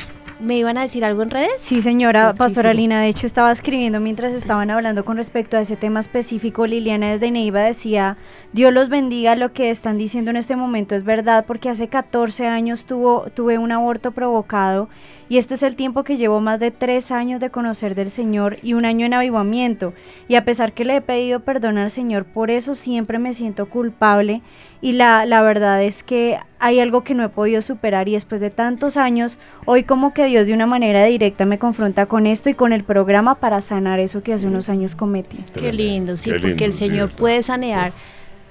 ¿Me 0.44 0.58
iban 0.58 0.78
a 0.78 0.82
decir 0.82 1.06
algo 1.06 1.24
en 1.24 1.30
redes? 1.30 1.54
Sí, 1.56 1.80
señora 1.80 2.34
Pastora 2.34 2.74
Lina. 2.74 3.00
De 3.00 3.08
hecho, 3.08 3.26
estaba 3.26 3.50
escribiendo 3.50 4.02
mientras 4.02 4.34
estaban 4.34 4.72
hablando 4.72 5.06
con 5.06 5.16
respecto 5.16 5.56
a 5.56 5.62
ese 5.62 5.78
tema 5.78 6.02
específico. 6.02 6.68
Liliana 6.68 7.12
desde 7.12 7.32
Neiva 7.32 7.62
decía, 7.62 8.18
Dios 8.52 8.74
los 8.74 8.90
bendiga, 8.90 9.38
lo 9.38 9.54
que 9.54 9.70
están 9.70 9.98
diciendo 9.98 10.32
en 10.32 10.36
este 10.36 10.58
momento 10.58 10.96
es 10.96 11.06
verdad, 11.06 11.46
porque 11.48 11.70
hace 11.70 11.88
14 11.88 12.46
años 12.46 12.86
tuvo, 12.86 13.28
tuve 13.34 13.58
un 13.58 13.72
aborto 13.72 14.12
provocado 14.12 14.90
y 15.30 15.38
este 15.38 15.54
es 15.54 15.64
el 15.64 15.78
tiempo 15.78 16.04
que 16.04 16.18
llevo 16.18 16.42
más 16.42 16.60
de 16.60 16.72
tres 16.72 17.12
años 17.12 17.40
de 17.40 17.50
conocer 17.50 17.96
del 17.96 18.12
Señor 18.12 18.58
y 18.62 18.74
un 18.74 18.84
año 18.84 19.06
en 19.06 19.14
avivamiento. 19.14 19.94
Y 20.28 20.36
a 20.36 20.44
pesar 20.44 20.74
que 20.74 20.84
le 20.84 20.98
he 20.98 21.02
pedido 21.02 21.40
perdón 21.40 21.78
al 21.78 21.90
Señor, 21.90 22.26
por 22.26 22.52
eso 22.52 22.76
siempre 22.76 23.18
me 23.18 23.34
siento 23.34 23.70
culpable. 23.70 24.42
Y 24.84 24.92
la, 24.92 25.26
la 25.26 25.42
verdad 25.42 25.82
es 25.82 26.04
que 26.04 26.38
hay 26.60 26.82
algo 26.82 27.06
que 27.06 27.14
no 27.14 27.24
he 27.24 27.30
podido 27.30 27.62
superar 27.62 28.10
y 28.10 28.14
después 28.14 28.42
de 28.42 28.50
tantos 28.50 28.98
años, 28.98 29.40
hoy 29.64 29.86
como 29.86 30.14
que 30.14 30.26
Dios 30.26 30.46
de 30.46 30.54
una 30.54 30.66
manera 30.66 31.06
directa 31.06 31.46
me 31.46 31.58
confronta 31.58 32.06
con 32.06 32.28
esto 32.28 32.50
y 32.50 32.54
con 32.54 32.74
el 32.74 32.84
programa 32.84 33.36
para 33.36 33.62
sanar 33.62 34.02
eso 34.02 34.24
que 34.24 34.34
hace 34.34 34.46
unos 34.46 34.68
años 34.68 34.98
cometí. 34.98 35.40
Qué 35.54 35.72
lindo, 35.72 36.18
sí, 36.18 36.32
porque 36.42 36.66
el 36.66 36.74
Señor 36.74 37.12
puede 37.12 37.42
sanear 37.44 37.94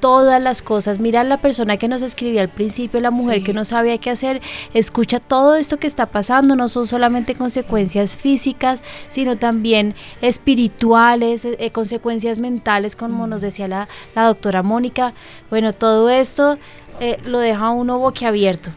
todas 0.02 0.42
las 0.42 0.62
cosas. 0.62 0.98
Mira 0.98 1.22
la 1.22 1.36
persona 1.36 1.76
que 1.76 1.86
nos 1.86 2.02
escribió 2.02 2.40
al 2.40 2.48
principio, 2.48 2.98
la 2.98 3.12
mujer 3.12 3.44
que 3.44 3.52
no 3.52 3.64
sabía 3.64 3.98
qué 3.98 4.10
hacer, 4.10 4.42
escucha 4.74 5.20
todo 5.20 5.54
esto 5.54 5.78
que 5.78 5.86
está 5.86 6.06
pasando, 6.06 6.56
no 6.56 6.68
son 6.68 6.88
solamente 6.88 7.36
consecuencias 7.36 8.16
físicas, 8.16 8.82
sino 9.08 9.36
también 9.36 9.94
espirituales, 10.20 11.44
eh, 11.44 11.70
consecuencias 11.70 12.38
mentales, 12.38 12.96
como 12.96 13.28
nos 13.28 13.42
decía 13.42 13.68
la, 13.68 13.88
la 14.16 14.24
doctora 14.26 14.64
Mónica. 14.64 15.14
Bueno, 15.50 15.72
todo 15.72 16.10
esto 16.10 16.58
eh, 16.98 17.18
lo 17.24 17.38
deja 17.38 17.70
uno 17.70 18.00
boquiabierto, 18.00 18.70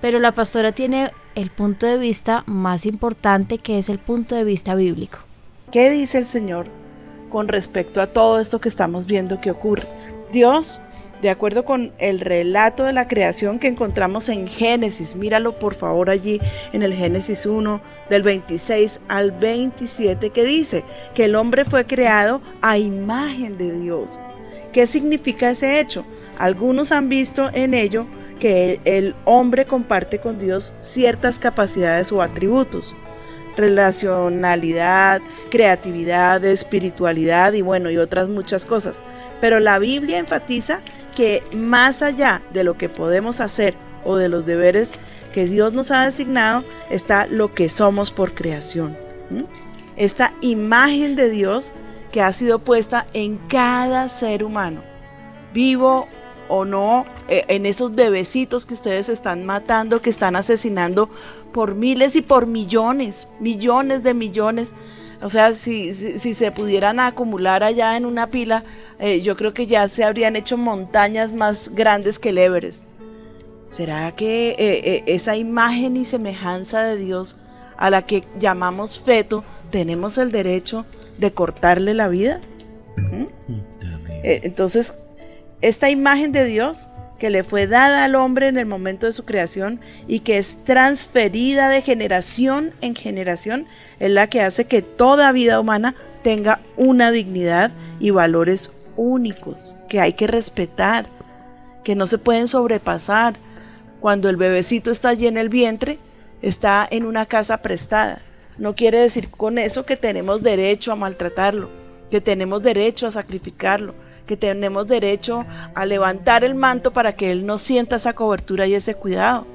pero 0.00 0.18
la 0.18 0.32
pastora 0.32 0.72
tiene 0.72 1.12
el 1.36 1.50
punto 1.50 1.86
de 1.86 1.96
vista 1.96 2.42
más 2.46 2.86
importante 2.86 3.58
que 3.58 3.78
es 3.78 3.88
el 3.88 4.00
punto 4.00 4.34
de 4.34 4.42
vista 4.42 4.74
bíblico. 4.74 5.20
¿Qué 5.70 5.90
dice 5.90 6.18
el 6.18 6.24
Señor 6.24 6.66
con 7.30 7.46
respecto 7.46 8.00
a 8.00 8.08
todo 8.08 8.40
esto 8.40 8.60
que 8.60 8.68
estamos 8.68 9.06
viendo 9.06 9.40
que 9.40 9.52
ocurre? 9.52 10.01
Dios, 10.32 10.80
de 11.20 11.30
acuerdo 11.30 11.64
con 11.64 11.92
el 11.98 12.18
relato 12.18 12.84
de 12.84 12.94
la 12.94 13.06
creación 13.06 13.58
que 13.58 13.68
encontramos 13.68 14.28
en 14.30 14.48
Génesis, 14.48 15.14
míralo 15.14 15.58
por 15.58 15.74
favor 15.74 16.10
allí 16.10 16.40
en 16.72 16.82
el 16.82 16.94
Génesis 16.94 17.46
1 17.46 17.80
del 18.08 18.22
26 18.22 19.02
al 19.08 19.30
27 19.30 20.30
que 20.30 20.44
dice 20.44 20.84
que 21.14 21.26
el 21.26 21.36
hombre 21.36 21.64
fue 21.64 21.86
creado 21.86 22.40
a 22.62 22.78
imagen 22.78 23.58
de 23.58 23.78
Dios. 23.78 24.18
¿Qué 24.72 24.86
significa 24.86 25.50
ese 25.50 25.78
hecho? 25.80 26.04
Algunos 26.38 26.92
han 26.92 27.10
visto 27.10 27.50
en 27.52 27.74
ello 27.74 28.06
que 28.40 28.80
el 28.84 29.14
hombre 29.26 29.66
comparte 29.66 30.18
con 30.18 30.38
Dios 30.38 30.74
ciertas 30.80 31.38
capacidades 31.38 32.10
o 32.10 32.22
atributos 32.22 32.96
relacionalidad, 33.56 35.20
creatividad, 35.50 36.44
espiritualidad 36.44 37.52
y 37.52 37.62
bueno, 37.62 37.90
y 37.90 37.98
otras 37.98 38.28
muchas 38.28 38.64
cosas. 38.64 39.02
Pero 39.40 39.60
la 39.60 39.78
Biblia 39.78 40.18
enfatiza 40.18 40.80
que 41.14 41.42
más 41.52 42.02
allá 42.02 42.42
de 42.52 42.64
lo 42.64 42.78
que 42.78 42.88
podemos 42.88 43.40
hacer 43.40 43.74
o 44.04 44.16
de 44.16 44.28
los 44.28 44.46
deberes 44.46 44.94
que 45.32 45.46
Dios 45.46 45.72
nos 45.72 45.90
ha 45.90 46.04
designado, 46.04 46.64
está 46.90 47.26
lo 47.26 47.54
que 47.54 47.68
somos 47.68 48.10
por 48.10 48.34
creación. 48.34 48.96
Esta 49.96 50.32
imagen 50.40 51.16
de 51.16 51.30
Dios 51.30 51.72
que 52.10 52.22
ha 52.22 52.32
sido 52.32 52.58
puesta 52.58 53.06
en 53.14 53.38
cada 53.48 54.08
ser 54.08 54.44
humano, 54.44 54.82
vivo 55.54 56.06
o 56.48 56.64
no, 56.64 57.06
eh, 57.32 57.46
en 57.48 57.64
esos 57.64 57.94
bebecitos 57.94 58.66
que 58.66 58.74
ustedes 58.74 59.08
están 59.08 59.46
matando, 59.46 60.02
que 60.02 60.10
están 60.10 60.36
asesinando 60.36 61.08
por 61.50 61.74
miles 61.74 62.14
y 62.14 62.20
por 62.20 62.46
millones, 62.46 63.26
millones 63.40 64.02
de 64.02 64.12
millones. 64.12 64.74
O 65.22 65.30
sea, 65.30 65.54
si, 65.54 65.94
si, 65.94 66.34
se 66.34 66.52
pudieran 66.52 67.00
acumular 67.00 67.64
allá 67.64 67.96
en 67.96 68.04
una 68.04 68.26
pila, 68.26 68.64
eh, 68.98 69.22
yo 69.22 69.34
creo 69.34 69.54
que 69.54 69.66
ya 69.66 69.88
se 69.88 70.04
habrían 70.04 70.36
hecho 70.36 70.58
montañas 70.58 71.32
más 71.32 71.70
grandes 71.70 72.18
que 72.18 72.28
el 72.28 72.38
Everest. 72.38 72.84
¿Será 73.70 74.14
que 74.14 74.54
eh, 74.58 75.02
esa 75.06 75.34
imagen 75.34 75.96
y 75.96 76.04
semejanza 76.04 76.82
de 76.82 76.98
Dios 76.98 77.38
a 77.78 77.88
la 77.88 78.02
que 78.02 78.24
llamamos 78.38 79.00
feto, 79.00 79.42
tenemos 79.70 80.18
el 80.18 80.32
derecho 80.32 80.84
de 81.16 81.32
cortarle 81.32 81.94
la 81.94 82.08
vida? 82.08 82.42
¿Mm? 82.98 83.24
entonces, 84.24 84.94
esta 85.62 85.88
imagen 85.88 86.30
de 86.30 86.44
Dios 86.44 86.88
que 87.22 87.30
le 87.30 87.44
fue 87.44 87.68
dada 87.68 88.02
al 88.02 88.16
hombre 88.16 88.48
en 88.48 88.58
el 88.58 88.66
momento 88.66 89.06
de 89.06 89.12
su 89.12 89.24
creación 89.24 89.78
y 90.08 90.18
que 90.18 90.38
es 90.38 90.64
transferida 90.64 91.68
de 91.68 91.80
generación 91.80 92.72
en 92.80 92.96
generación, 92.96 93.68
es 94.00 94.10
la 94.10 94.26
que 94.26 94.40
hace 94.40 94.64
que 94.64 94.82
toda 94.82 95.30
vida 95.30 95.60
humana 95.60 95.94
tenga 96.24 96.58
una 96.76 97.12
dignidad 97.12 97.70
y 98.00 98.10
valores 98.10 98.72
únicos 98.96 99.72
que 99.88 100.00
hay 100.00 100.14
que 100.14 100.26
respetar, 100.26 101.06
que 101.84 101.94
no 101.94 102.08
se 102.08 102.18
pueden 102.18 102.48
sobrepasar. 102.48 103.34
Cuando 104.00 104.28
el 104.28 104.36
bebecito 104.36 104.90
está 104.90 105.10
allí 105.10 105.28
en 105.28 105.36
el 105.36 105.48
vientre, 105.48 106.00
está 106.42 106.88
en 106.90 107.06
una 107.06 107.26
casa 107.26 107.58
prestada. 107.58 108.20
No 108.58 108.74
quiere 108.74 108.98
decir 108.98 109.30
con 109.30 109.58
eso 109.58 109.86
que 109.86 109.96
tenemos 109.96 110.42
derecho 110.42 110.90
a 110.90 110.96
maltratarlo, 110.96 111.70
que 112.10 112.20
tenemos 112.20 112.64
derecho 112.64 113.06
a 113.06 113.12
sacrificarlo, 113.12 113.94
que 114.32 114.36
tenemos 114.38 114.86
derecho 114.86 115.44
a 115.74 115.84
levantar 115.84 116.42
el 116.42 116.54
manto 116.54 116.90
para 116.90 117.14
que 117.14 117.30
Él 117.30 117.44
no 117.44 117.58
sienta 117.58 117.96
esa 117.96 118.14
cobertura 118.14 118.66
y 118.66 118.72
ese 118.72 118.94
cuidado. 118.94 119.46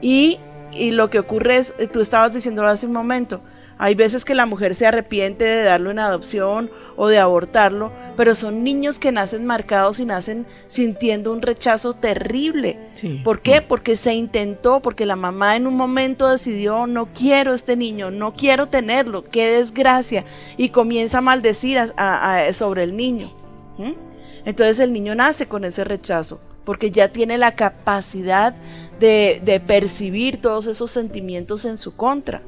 Y, 0.00 0.38
y, 0.70 0.92
lo 0.92 1.10
que 1.10 1.18
ocurre 1.18 1.56
es, 1.56 1.74
eh, 1.80 1.88
tú 1.88 2.00
estabas 2.00 2.32
diciendo 2.32 2.64
hace 2.64 2.86
un 2.86 2.92
momento, 2.92 3.40
hay 3.78 3.94
veces 3.94 4.24
que 4.24 4.34
la 4.34 4.44
mujer 4.44 4.74
se 4.74 4.86
arrepiente 4.86 5.44
de 5.44 5.62
darlo 5.62 5.92
en 5.92 6.00
adopción 6.00 6.68
o 6.96 7.06
de 7.06 7.18
abortarlo, 7.18 7.92
pero 8.16 8.34
son 8.34 8.64
niños 8.64 8.98
que 8.98 9.12
nacen 9.12 9.46
marcados 9.46 10.00
y 10.00 10.04
nacen 10.04 10.46
sintiendo 10.66 11.32
un 11.32 11.40
rechazo 11.40 11.92
terrible. 11.92 12.76
¿Por 13.22 13.40
qué? 13.40 13.62
Porque 13.62 13.94
se 13.94 14.14
intentó, 14.14 14.80
porque 14.80 15.06
la 15.06 15.14
mamá 15.14 15.54
en 15.54 15.68
un 15.68 15.76
momento 15.76 16.28
decidió, 16.28 16.88
no 16.88 17.06
quiero 17.14 17.54
este 17.54 17.76
niño, 17.76 18.10
no 18.10 18.34
quiero 18.34 18.66
tenerlo, 18.66 19.22
qué 19.24 19.52
desgracia, 19.52 20.24
y 20.56 20.70
comienza 20.70 21.18
a 21.18 21.20
maldecir 21.20 21.78
sobre 22.52 22.82
el 22.82 22.96
niño. 22.96 23.30
Entonces 24.44 24.80
el 24.80 24.92
niño 24.92 25.14
nace 25.14 25.46
con 25.46 25.64
ese 25.64 25.84
rechazo, 25.84 26.40
porque 26.64 26.90
ya 26.90 27.08
tiene 27.08 27.38
la 27.38 27.54
capacidad 27.54 28.56
de, 28.98 29.40
de 29.44 29.60
percibir 29.60 30.42
todos 30.42 30.66
esos 30.66 30.90
sentimientos 30.90 31.64
en 31.64 31.76
su 31.76 31.94
contra. 31.94 32.42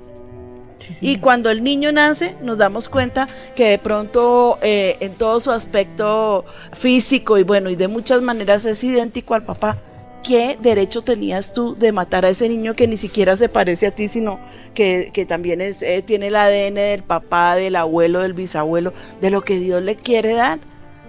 Y 1.00 1.18
cuando 1.18 1.50
el 1.50 1.62
niño 1.62 1.92
nace, 1.92 2.36
nos 2.42 2.58
damos 2.58 2.88
cuenta 2.88 3.26
que 3.54 3.68
de 3.68 3.78
pronto 3.78 4.58
eh, 4.62 4.96
en 5.00 5.14
todo 5.14 5.40
su 5.40 5.50
aspecto 5.50 6.44
físico 6.72 7.38
y 7.38 7.42
bueno, 7.42 7.70
y 7.70 7.76
de 7.76 7.88
muchas 7.88 8.22
maneras 8.22 8.64
es 8.64 8.82
idéntico 8.84 9.34
al 9.34 9.44
papá. 9.44 9.78
¿Qué 10.22 10.58
derecho 10.60 11.00
tenías 11.00 11.54
tú 11.54 11.76
de 11.76 11.92
matar 11.92 12.26
a 12.26 12.28
ese 12.28 12.48
niño 12.48 12.74
que 12.74 12.86
ni 12.86 12.98
siquiera 12.98 13.36
se 13.38 13.48
parece 13.48 13.86
a 13.86 13.94
ti, 13.94 14.06
sino 14.06 14.38
que, 14.74 15.26
también 15.26 15.62
es, 15.62 15.82
eh, 15.82 16.02
tiene 16.02 16.26
el 16.26 16.36
ADN 16.36 16.74
del 16.74 17.02
papá, 17.02 17.56
del 17.56 17.74
abuelo, 17.76 18.20
del 18.20 18.34
bisabuelo, 18.34 18.92
de 19.22 19.30
lo 19.30 19.42
que 19.42 19.58
Dios 19.58 19.82
le 19.82 19.96
quiere 19.96 20.34
dar? 20.34 20.58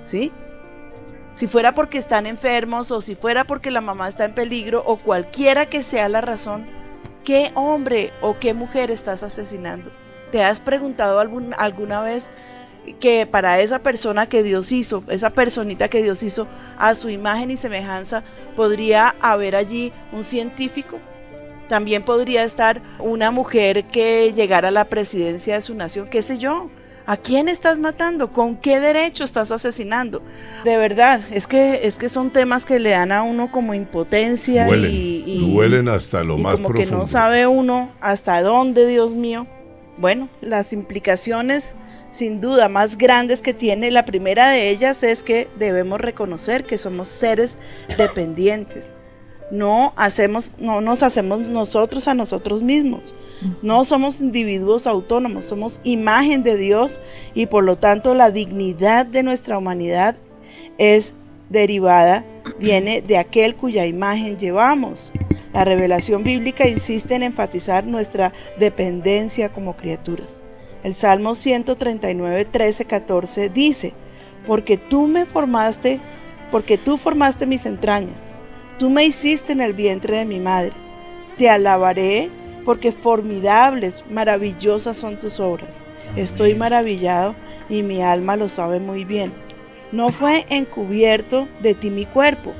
¿Sí? 0.06 0.32
Si 1.34 1.48
fuera 1.48 1.74
porque 1.74 1.98
están 1.98 2.26
enfermos 2.26 2.92
o 2.92 3.02
si 3.02 3.16
fuera 3.16 3.44
porque 3.44 3.70
la 3.70 3.82
mamá 3.82 4.08
está 4.08 4.26
en 4.26 4.34
peligro 4.34 4.82
o 4.86 4.98
cualquiera 4.98 5.66
que 5.66 5.84
sea 5.84 6.08
la 6.08 6.22
razón, 6.22 6.66
¿Qué 7.24 7.52
hombre 7.54 8.12
o 8.22 8.40
qué 8.40 8.54
mujer 8.54 8.90
estás 8.90 9.22
asesinando? 9.22 9.92
¿Te 10.32 10.44
has 10.44 10.60
preguntado 10.60 11.20
alguna 11.20 12.02
vez 12.02 12.32
que 13.00 13.28
para 13.28 13.60
esa 13.60 13.80
persona 13.80 14.28
que 14.28 14.42
Dios 14.42 14.72
hizo, 14.72 15.04
esa 15.08 15.30
personita 15.30 15.88
que 15.88 16.02
Dios 16.02 16.24
hizo 16.24 16.48
a 16.80 16.96
su 16.96 17.10
imagen 17.10 17.52
y 17.52 17.58
semejanza, 17.58 18.24
podría 18.56 19.16
haber 19.22 19.56
allí 19.56 19.94
un 20.12 20.24
científico? 20.24 20.98
También 21.70 22.04
podría 22.04 22.44
estar 22.44 22.82
una 23.00 23.30
mujer 23.30 23.86
que 23.86 24.34
llegara 24.34 24.70
a 24.70 24.72
la 24.72 24.86
presidencia 24.86 25.56
de 25.56 25.62
su 25.62 25.76
nación, 25.76 26.10
qué 26.10 26.22
sé 26.22 26.40
yo. 26.40 26.70
¿A 27.06 27.18
quién 27.18 27.50
estás 27.50 27.80
matando? 27.80 28.32
¿Con 28.32 28.56
qué 28.58 28.80
derecho 28.80 29.24
estás 29.24 29.52
asesinando? 29.52 30.22
De 30.64 30.78
verdad, 30.78 31.22
es 31.32 31.48
que 31.48 31.86
es 31.88 31.98
que 31.98 32.10
son 32.10 32.30
temas 32.30 32.66
que 32.66 32.80
le 32.80 32.92
dan 32.92 33.12
a 33.12 33.24
uno 33.24 33.52
como 33.52 33.74
impotencia 33.74 34.68
y, 34.70 35.52
huelen 35.54 35.90
hasta 35.90 36.24
lo 36.24 36.38
más 36.38 36.56
como 36.56 36.74
que 36.74 36.86
no 36.86 37.08
sabe 37.08 37.48
uno 37.48 37.92
hasta 38.00 38.42
dónde, 38.42 38.88
Dios 38.88 39.14
mío. 39.14 39.48
Bueno, 39.98 40.30
las 40.42 40.74
implicaciones 40.74 41.76
sin 42.12 42.42
duda 42.42 42.68
más 42.68 42.98
grandes 42.98 43.42
que 43.42 43.54
tiene, 43.54 43.90
la 43.90 44.06
primera 44.06 44.50
de 44.50 44.70
ellas 44.70 45.04
es 45.04 45.24
que 45.24 45.48
debemos 45.58 46.00
reconocer 46.00 46.66
que 46.66 46.78
somos 46.78 47.08
seres 47.08 47.58
dependientes 47.98 48.96
no 49.52 49.94
hacemos, 49.98 50.54
no 50.58 50.82
nos 50.82 51.04
hacemos 51.04 51.42
nosotros 51.42 52.08
a 52.08 52.14
nosotros 52.14 52.64
mismos. 52.64 53.14
No 53.62 53.84
somos 53.84 54.22
individuos 54.22 54.88
autónomos, 54.88 55.46
somos 55.46 55.82
imagen 55.84 56.44
de 56.44 56.58
Dios 56.58 57.02
y 57.34 57.48
por 57.48 57.64
lo 57.64 57.76
tanto 57.76 58.14
la 58.14 58.32
dignidad 58.32 59.06
de 59.06 59.24
nuestra 59.24 59.58
humanidad 59.58 60.16
es 60.78 61.14
derivada, 61.50 62.24
viene 62.60 63.02
de 63.02 63.18
aquel 63.18 63.56
cuya 63.56 63.86
imagen 63.86 64.38
llevamos. 64.38 65.12
La 65.54 65.66
revelación 65.66 66.24
bíblica 66.24 66.68
insiste 66.68 67.16
en 67.16 67.24
enfatizar 67.24 67.86
nuestra 67.86 68.32
dependencia 68.58 69.50
como 69.50 69.76
criaturas. 69.76 70.40
El 70.84 70.94
Salmo 70.94 71.36
139, 71.36 72.46
13, 72.46 72.86
14 72.86 73.50
dice, 73.50 73.94
porque 74.48 74.78
tú 74.78 75.08
me 75.08 75.26
formaste, 75.26 76.00
porque 76.52 76.78
tú 76.78 76.98
formaste 76.98 77.46
mis 77.46 77.66
entrañas 77.66 78.34
Tú 78.82 78.90
me 78.90 79.06
hiciste 79.06 79.52
en 79.52 79.62
el 79.62 79.74
vientre 79.74 80.18
de 80.18 80.26
mi 80.26 80.40
madre. 80.40 80.74
Te 81.38 81.48
alabaré 81.48 82.32
porque 82.66 82.92
formidables, 82.92 84.04
maravillosas 84.10 84.98
son 84.98 85.20
tus 85.20 85.40
obras. 85.40 85.84
Estoy 86.16 86.56
maravillado 86.56 87.36
y 87.70 87.84
mi 87.84 88.02
alma 88.02 88.38
lo 88.38 88.50
sabe 88.50 88.80
muy 88.80 89.06
bien. 89.06 89.34
No 89.92 90.10
fue 90.10 90.48
encubierto 90.50 91.48
de 91.62 91.76
ti 91.76 91.92
mi 91.92 92.08
cuerpo. 92.08 92.56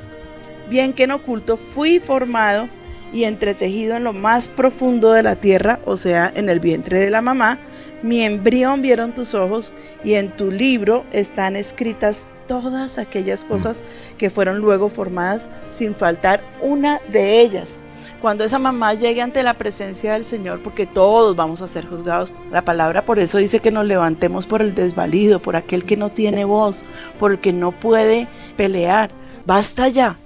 Bien 0.70 0.92
que 0.92 1.02
en 1.02 1.10
oculto 1.10 1.56
fui 1.56 1.98
formado 1.98 2.68
y 3.12 3.24
entretejido 3.24 3.96
en 3.96 4.04
lo 4.04 4.12
más 4.12 4.46
profundo 4.46 5.10
de 5.10 5.24
la 5.24 5.34
tierra, 5.34 5.80
o 5.86 5.96
sea, 5.96 6.32
en 6.36 6.48
el 6.48 6.60
vientre 6.60 7.00
de 7.00 7.10
la 7.10 7.20
mamá. 7.20 7.58
Mi 8.04 8.22
embrión 8.22 8.80
vieron 8.80 9.12
tus 9.12 9.34
ojos 9.34 9.72
y 10.04 10.14
en 10.14 10.30
tu 10.30 10.52
libro 10.52 11.04
están 11.12 11.56
escritas 11.56 12.28
todas 12.60 12.98
aquellas 12.98 13.44
cosas 13.44 13.82
que 14.18 14.28
fueron 14.28 14.58
luego 14.58 14.90
formadas 14.90 15.48
sin 15.70 15.94
faltar 15.94 16.42
una 16.60 17.00
de 17.10 17.40
ellas. 17.40 17.78
Cuando 18.20 18.44
esa 18.44 18.58
mamá 18.58 18.92
llegue 18.94 19.22
ante 19.22 19.42
la 19.42 19.54
presencia 19.54 20.12
del 20.12 20.24
Señor, 20.24 20.62
porque 20.62 20.86
todos 20.86 21.34
vamos 21.34 21.62
a 21.62 21.68
ser 21.68 21.86
juzgados, 21.86 22.34
la 22.50 22.62
palabra 22.62 23.04
por 23.04 23.18
eso 23.18 23.38
dice 23.38 23.60
que 23.60 23.70
nos 23.70 23.86
levantemos 23.86 24.46
por 24.46 24.60
el 24.60 24.74
desvalido, 24.74 25.40
por 25.40 25.56
aquel 25.56 25.84
que 25.84 25.96
no 25.96 26.10
tiene 26.10 26.44
voz, 26.44 26.84
por 27.18 27.32
el 27.32 27.38
que 27.40 27.52
no 27.52 27.72
puede 27.72 28.28
pelear. 28.56 29.10
Basta 29.46 29.88
ya, 29.88 30.18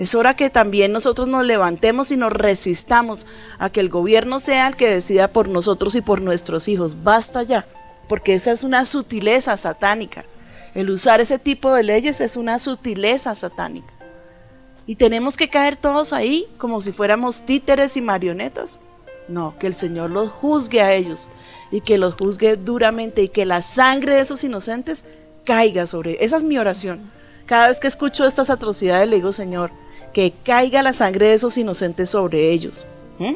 es 0.00 0.14
hora 0.14 0.34
que 0.34 0.50
también 0.50 0.92
nosotros 0.92 1.28
nos 1.28 1.44
levantemos 1.44 2.10
y 2.10 2.16
nos 2.16 2.32
resistamos 2.32 3.26
a 3.58 3.70
que 3.70 3.80
el 3.80 3.90
gobierno 3.90 4.40
sea 4.40 4.66
el 4.66 4.74
que 4.74 4.88
decida 4.88 5.28
por 5.28 5.48
nosotros 5.48 5.94
y 5.94 6.00
por 6.00 6.20
nuestros 6.20 6.68
hijos. 6.68 7.04
Basta 7.04 7.42
ya, 7.42 7.66
porque 8.08 8.34
esa 8.34 8.50
es 8.50 8.64
una 8.64 8.86
sutileza 8.86 9.56
satánica. 9.56 10.24
El 10.74 10.90
usar 10.90 11.20
ese 11.20 11.38
tipo 11.38 11.74
de 11.74 11.82
leyes 11.82 12.20
es 12.20 12.36
una 12.36 12.58
sutileza 12.58 13.34
satánica. 13.34 13.92
Y 14.86 14.96
tenemos 14.96 15.36
que 15.36 15.48
caer 15.48 15.76
todos 15.76 16.12
ahí 16.12 16.46
como 16.58 16.80
si 16.80 16.92
fuéramos 16.92 17.42
títeres 17.42 17.96
y 17.96 18.00
marionetas. 18.00 18.80
No, 19.28 19.56
que 19.58 19.66
el 19.66 19.74
Señor 19.74 20.10
los 20.10 20.30
juzgue 20.30 20.80
a 20.82 20.92
ellos 20.92 21.28
y 21.70 21.80
que 21.82 21.98
los 21.98 22.14
juzgue 22.14 22.56
duramente 22.56 23.22
y 23.22 23.28
que 23.28 23.46
la 23.46 23.62
sangre 23.62 24.14
de 24.14 24.20
esos 24.20 24.42
inocentes 24.42 25.04
caiga 25.44 25.86
sobre. 25.86 26.24
Esa 26.24 26.36
es 26.36 26.42
mi 26.42 26.58
oración. 26.58 27.10
Cada 27.46 27.68
vez 27.68 27.80
que 27.80 27.86
escucho 27.86 28.26
estas 28.26 28.50
atrocidades 28.50 29.08
le 29.08 29.16
digo, 29.16 29.32
Señor, 29.32 29.70
que 30.12 30.32
caiga 30.44 30.82
la 30.82 30.92
sangre 30.92 31.28
de 31.28 31.34
esos 31.34 31.56
inocentes 31.56 32.10
sobre 32.10 32.50
ellos. 32.50 32.86
¿Mm? 33.18 33.34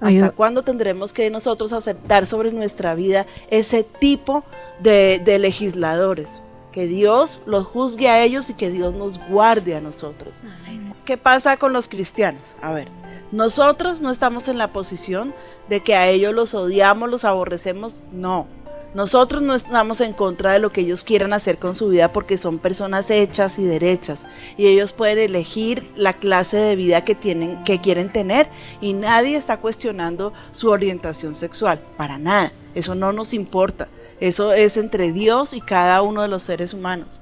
¿Hasta 0.00 0.30
cuándo 0.30 0.62
tendremos 0.62 1.12
que 1.12 1.30
nosotros 1.30 1.72
aceptar 1.72 2.26
sobre 2.26 2.52
nuestra 2.52 2.94
vida 2.94 3.26
ese 3.50 3.84
tipo 3.84 4.44
de, 4.80 5.20
de 5.24 5.38
legisladores? 5.38 6.40
que 6.70 6.86
Dios 6.86 7.40
los 7.46 7.66
juzgue 7.66 8.08
a 8.08 8.22
ellos 8.22 8.50
y 8.50 8.54
que 8.54 8.70
Dios 8.70 8.94
nos 8.94 9.18
guarde 9.28 9.74
a 9.74 9.80
nosotros. 9.80 10.40
¿Qué 11.04 11.16
pasa 11.16 11.56
con 11.56 11.72
los 11.72 11.88
cristianos? 11.88 12.54
A 12.62 12.72
ver, 12.72 12.88
nosotros 13.32 14.00
no 14.00 14.10
estamos 14.10 14.48
en 14.48 14.58
la 14.58 14.72
posición 14.72 15.34
de 15.68 15.82
que 15.82 15.94
a 15.94 16.08
ellos 16.08 16.34
los 16.34 16.54
odiamos, 16.54 17.10
los 17.10 17.24
aborrecemos, 17.24 18.02
no. 18.12 18.46
Nosotros 18.92 19.40
no 19.40 19.54
estamos 19.54 20.00
en 20.00 20.12
contra 20.12 20.52
de 20.52 20.58
lo 20.58 20.72
que 20.72 20.80
ellos 20.80 21.04
quieran 21.04 21.32
hacer 21.32 21.58
con 21.58 21.76
su 21.76 21.90
vida 21.90 22.12
porque 22.12 22.36
son 22.36 22.58
personas 22.58 23.08
hechas 23.10 23.60
y 23.60 23.64
derechas 23.64 24.26
y 24.56 24.66
ellos 24.66 24.92
pueden 24.92 25.18
elegir 25.18 25.88
la 25.94 26.14
clase 26.14 26.56
de 26.56 26.74
vida 26.74 27.04
que 27.04 27.14
tienen 27.14 27.62
que 27.62 27.80
quieren 27.80 28.10
tener 28.10 28.48
y 28.80 28.94
nadie 28.94 29.36
está 29.36 29.58
cuestionando 29.58 30.32
su 30.50 30.70
orientación 30.70 31.36
sexual, 31.36 31.80
para 31.96 32.18
nada. 32.18 32.52
Eso 32.74 32.96
no 32.96 33.12
nos 33.12 33.32
importa. 33.32 33.86
Eso 34.18 34.52
es 34.52 34.76
entre 34.76 35.12
Dios 35.12 35.54
y 35.54 35.60
cada 35.60 36.02
uno 36.02 36.22
de 36.22 36.28
los 36.28 36.42
seres 36.42 36.74
humanos. 36.74 37.20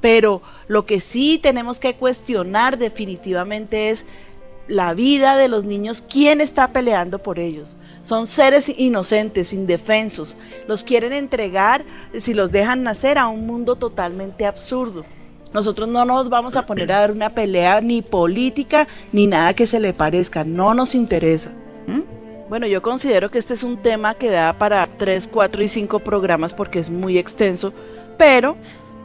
Pero 0.00 0.40
lo 0.68 0.86
que 0.86 1.00
sí 1.00 1.38
tenemos 1.38 1.78
que 1.78 1.94
cuestionar 1.94 2.78
definitivamente 2.78 3.90
es 3.90 4.06
la 4.70 4.94
vida 4.94 5.36
de 5.36 5.48
los 5.48 5.64
niños, 5.64 6.00
quién 6.00 6.40
está 6.40 6.68
peleando 6.68 7.18
por 7.18 7.38
ellos. 7.38 7.76
Son 8.02 8.26
seres 8.26 8.72
inocentes, 8.78 9.52
indefensos. 9.52 10.36
Los 10.68 10.84
quieren 10.84 11.12
entregar, 11.12 11.84
si 12.16 12.32
los 12.34 12.50
dejan 12.50 12.84
nacer, 12.84 13.18
a 13.18 13.26
un 13.26 13.46
mundo 13.46 13.76
totalmente 13.76 14.46
absurdo. 14.46 15.04
Nosotros 15.52 15.88
no 15.88 16.04
nos 16.04 16.28
vamos 16.28 16.54
a 16.54 16.64
poner 16.64 16.92
a 16.92 17.00
dar 17.00 17.10
una 17.10 17.30
pelea 17.30 17.80
ni 17.80 18.00
política 18.00 18.86
ni 19.12 19.26
nada 19.26 19.52
que 19.54 19.66
se 19.66 19.80
le 19.80 19.92
parezca. 19.92 20.44
No 20.44 20.72
nos 20.72 20.94
interesa. 20.94 21.50
Bueno, 22.48 22.66
yo 22.66 22.80
considero 22.80 23.30
que 23.30 23.38
este 23.38 23.54
es 23.54 23.64
un 23.64 23.76
tema 23.76 24.14
que 24.14 24.30
da 24.30 24.52
para 24.52 24.88
3, 24.96 25.28
4 25.28 25.62
y 25.62 25.68
5 25.68 25.98
programas 25.98 26.54
porque 26.54 26.78
es 26.78 26.90
muy 26.90 27.18
extenso, 27.18 27.72
pero 28.16 28.56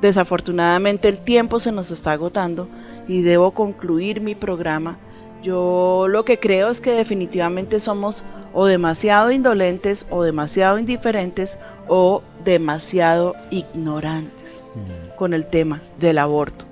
desafortunadamente 0.01 1.07
el 1.07 1.17
tiempo 1.17 1.59
se 1.59 1.71
nos 1.71 1.89
está 1.89 2.11
agotando 2.11 2.67
y 3.07 3.21
debo 3.23 3.51
concluir 3.51 4.21
mi 4.21 4.35
programa. 4.35 4.99
Yo 5.45 6.07
lo 6.09 6.25
que 6.25 6.39
creo 6.39 6.71
es 6.71 6.81
que 6.81 6.93
definitivamente 6.93 7.79
somos 7.79 8.23
o 8.51 8.65
demasiado 8.65 9.29
indolentes 9.29 10.07
o 10.09 10.23
demasiado 10.23 10.79
indiferentes 10.79 11.59
o 11.87 12.23
demasiado 12.43 13.35
ignorantes 13.51 14.63
mm. 14.73 15.15
con 15.15 15.35
el 15.35 15.45
tema 15.45 15.83
del 15.99 16.17
aborto. 16.17 16.65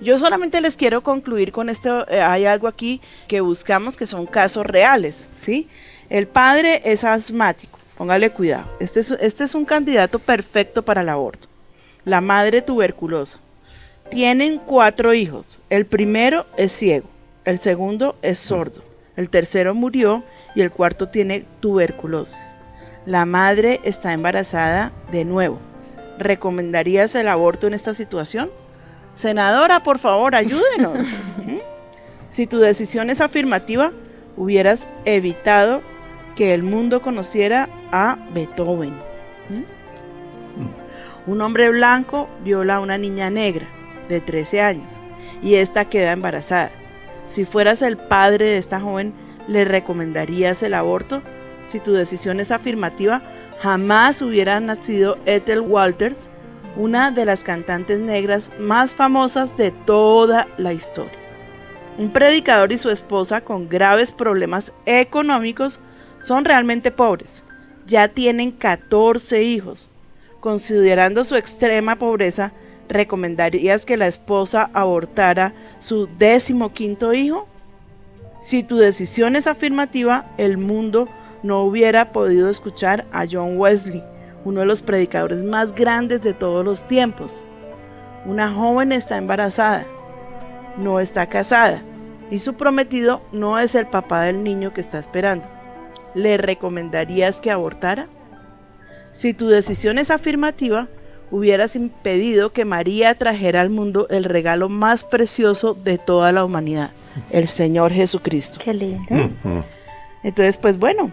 Yo 0.00 0.18
solamente 0.18 0.60
les 0.60 0.76
quiero 0.76 1.02
concluir 1.02 1.52
con 1.52 1.68
esto, 1.68 2.04
eh, 2.08 2.20
hay 2.20 2.46
algo 2.46 2.66
aquí 2.66 3.00
que 3.28 3.40
buscamos 3.40 3.96
que 3.96 4.06
son 4.06 4.26
casos 4.26 4.66
reales, 4.66 5.28
¿sí? 5.38 5.68
El 6.10 6.26
padre 6.26 6.82
es 6.84 7.04
asmático, 7.04 7.78
póngale 7.96 8.30
cuidado. 8.30 8.66
Este 8.80 8.98
es, 8.98 9.12
este 9.12 9.44
es 9.44 9.54
un 9.54 9.64
candidato 9.64 10.18
perfecto 10.18 10.82
para 10.82 11.02
el 11.02 11.10
aborto. 11.10 11.46
La 12.04 12.20
madre 12.20 12.60
tuberculosa. 12.60 13.38
Tienen 14.10 14.58
cuatro 14.58 15.14
hijos. 15.14 15.60
El 15.70 15.86
primero 15.86 16.46
es 16.56 16.72
ciego, 16.72 17.08
el 17.46 17.58
segundo 17.58 18.16
es 18.22 18.38
sordo, 18.38 18.82
el 19.16 19.30
tercero 19.30 19.74
murió 19.74 20.24
y 20.54 20.60
el 20.60 20.70
cuarto 20.70 21.08
tiene 21.08 21.44
tuberculosis. 21.60 22.56
La 23.06 23.24
madre 23.24 23.80
está 23.84 24.12
embarazada 24.12 24.92
de 25.12 25.24
nuevo. 25.24 25.60
¿Recomendarías 26.18 27.14
el 27.14 27.28
aborto 27.28 27.68
en 27.68 27.74
esta 27.74 27.94
situación? 27.94 28.50
Senadora, 29.14 29.84
por 29.84 29.98
favor, 29.98 30.34
ayúdenos. 30.34 31.06
si 32.30 32.48
tu 32.48 32.58
decisión 32.58 33.10
es 33.10 33.20
afirmativa, 33.20 33.92
hubieras 34.36 34.88
evitado 35.04 35.82
que 36.34 36.52
el 36.52 36.64
mundo 36.64 37.00
conociera 37.00 37.68
a 37.92 38.18
Beethoven. 38.34 38.94
Un 41.28 41.40
hombre 41.40 41.70
blanco 41.70 42.28
viola 42.42 42.76
a 42.76 42.80
una 42.80 42.98
niña 42.98 43.30
negra 43.30 43.66
de 44.08 44.20
13 44.20 44.60
años 44.60 45.00
y 45.42 45.54
esta 45.54 45.84
queda 45.84 46.12
embarazada. 46.12 46.70
Si 47.26 47.44
fueras 47.44 47.82
el 47.82 47.96
padre 47.96 48.46
de 48.46 48.58
esta 48.58 48.80
joven, 48.80 49.12
¿le 49.48 49.64
recomendarías 49.64 50.62
el 50.62 50.74
aborto? 50.74 51.22
Si 51.68 51.80
tu 51.80 51.92
decisión 51.92 52.40
es 52.40 52.52
afirmativa, 52.52 53.22
jamás 53.60 54.22
hubiera 54.22 54.60
nacido 54.60 55.18
Ethel 55.26 55.60
Walters, 55.60 56.30
una 56.76 57.10
de 57.10 57.24
las 57.24 57.42
cantantes 57.42 57.98
negras 57.98 58.52
más 58.58 58.94
famosas 58.94 59.56
de 59.56 59.70
toda 59.70 60.46
la 60.56 60.72
historia. 60.72 61.18
Un 61.98 62.12
predicador 62.12 62.72
y 62.72 62.78
su 62.78 62.90
esposa 62.90 63.40
con 63.40 63.68
graves 63.68 64.12
problemas 64.12 64.74
económicos 64.84 65.80
son 66.20 66.44
realmente 66.44 66.90
pobres. 66.90 67.42
Ya 67.86 68.08
tienen 68.08 68.52
14 68.52 69.42
hijos. 69.42 69.90
Considerando 70.40 71.24
su 71.24 71.34
extrema 71.36 71.96
pobreza, 71.96 72.52
¿recomendarías 72.88 73.86
que 73.86 73.96
la 73.96 74.06
esposa 74.06 74.70
abortara 74.72 75.54
su 75.78 76.08
décimo 76.18 76.72
quinto 76.72 77.12
hijo? 77.14 77.46
Si 78.38 78.62
tu 78.62 78.76
decisión 78.76 79.36
es 79.36 79.46
afirmativa, 79.46 80.26
el 80.38 80.58
mundo 80.58 81.08
no 81.42 81.62
hubiera 81.62 82.12
podido 82.12 82.50
escuchar 82.50 83.06
a 83.12 83.24
John 83.30 83.58
Wesley, 83.58 84.02
uno 84.44 84.60
de 84.60 84.66
los 84.66 84.82
predicadores 84.82 85.44
más 85.44 85.74
grandes 85.74 86.22
de 86.22 86.34
todos 86.34 86.64
los 86.64 86.86
tiempos. 86.86 87.44
Una 88.24 88.52
joven 88.52 88.92
está 88.92 89.16
embarazada, 89.16 89.86
no 90.76 91.00
está 91.00 91.28
casada, 91.28 91.82
y 92.30 92.38
su 92.38 92.54
prometido 92.54 93.22
no 93.32 93.58
es 93.58 93.74
el 93.74 93.86
papá 93.86 94.22
del 94.22 94.42
niño 94.42 94.74
que 94.74 94.80
está 94.80 94.98
esperando. 94.98 95.56
¿le 96.16 96.38
recomendarías 96.38 97.42
que 97.42 97.50
abortara? 97.50 98.08
Si 99.12 99.34
tu 99.34 99.48
decisión 99.48 99.98
es 99.98 100.10
afirmativa, 100.10 100.88
hubieras 101.30 101.76
impedido 101.76 102.52
que 102.52 102.64
María 102.64 103.14
trajera 103.16 103.60
al 103.60 103.70
mundo 103.70 104.06
el 104.10 104.24
regalo 104.24 104.68
más 104.68 105.04
precioso 105.04 105.74
de 105.74 105.98
toda 105.98 106.32
la 106.32 106.44
humanidad, 106.44 106.90
el 107.30 107.48
Señor 107.48 107.92
Jesucristo. 107.92 108.58
Qué 108.62 108.74
lindo. 108.74 109.30
Entonces, 110.22 110.56
pues 110.56 110.78
bueno, 110.78 111.10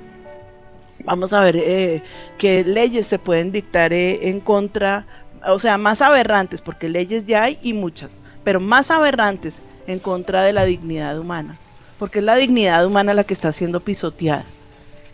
vamos 1.04 1.34
a 1.34 1.42
ver 1.42 1.56
eh, 1.58 2.04
qué 2.38 2.64
leyes 2.64 3.08
se 3.08 3.20
pueden 3.20 3.52
dictar 3.52 3.94
eh, 3.94 4.30
en 4.30 4.40
contra, 4.40 5.06
o 5.48 5.60
sea, 5.60 5.78
más 5.78 6.02
aberrantes, 6.02 6.62
porque 6.62 6.90
leyes 6.90 7.26
ya 7.26 7.44
hay 7.44 7.60
y 7.62 7.74
muchas, 7.74 8.22
pero 8.44 8.60
más 8.60 8.92
aberrantes 8.92 9.62
en 9.88 10.00
contra 10.00 10.44
de 10.44 10.54
la 10.54 10.66
dignidad 10.66 11.20
humana, 11.20 11.58
porque 12.00 12.20
es 12.20 12.26
la 12.26 12.36
dignidad 12.36 12.86
humana 12.86 13.14
la 13.14 13.24
que 13.24 13.34
está 13.34 13.52
siendo 13.52 13.80
pisoteada. 13.80 14.46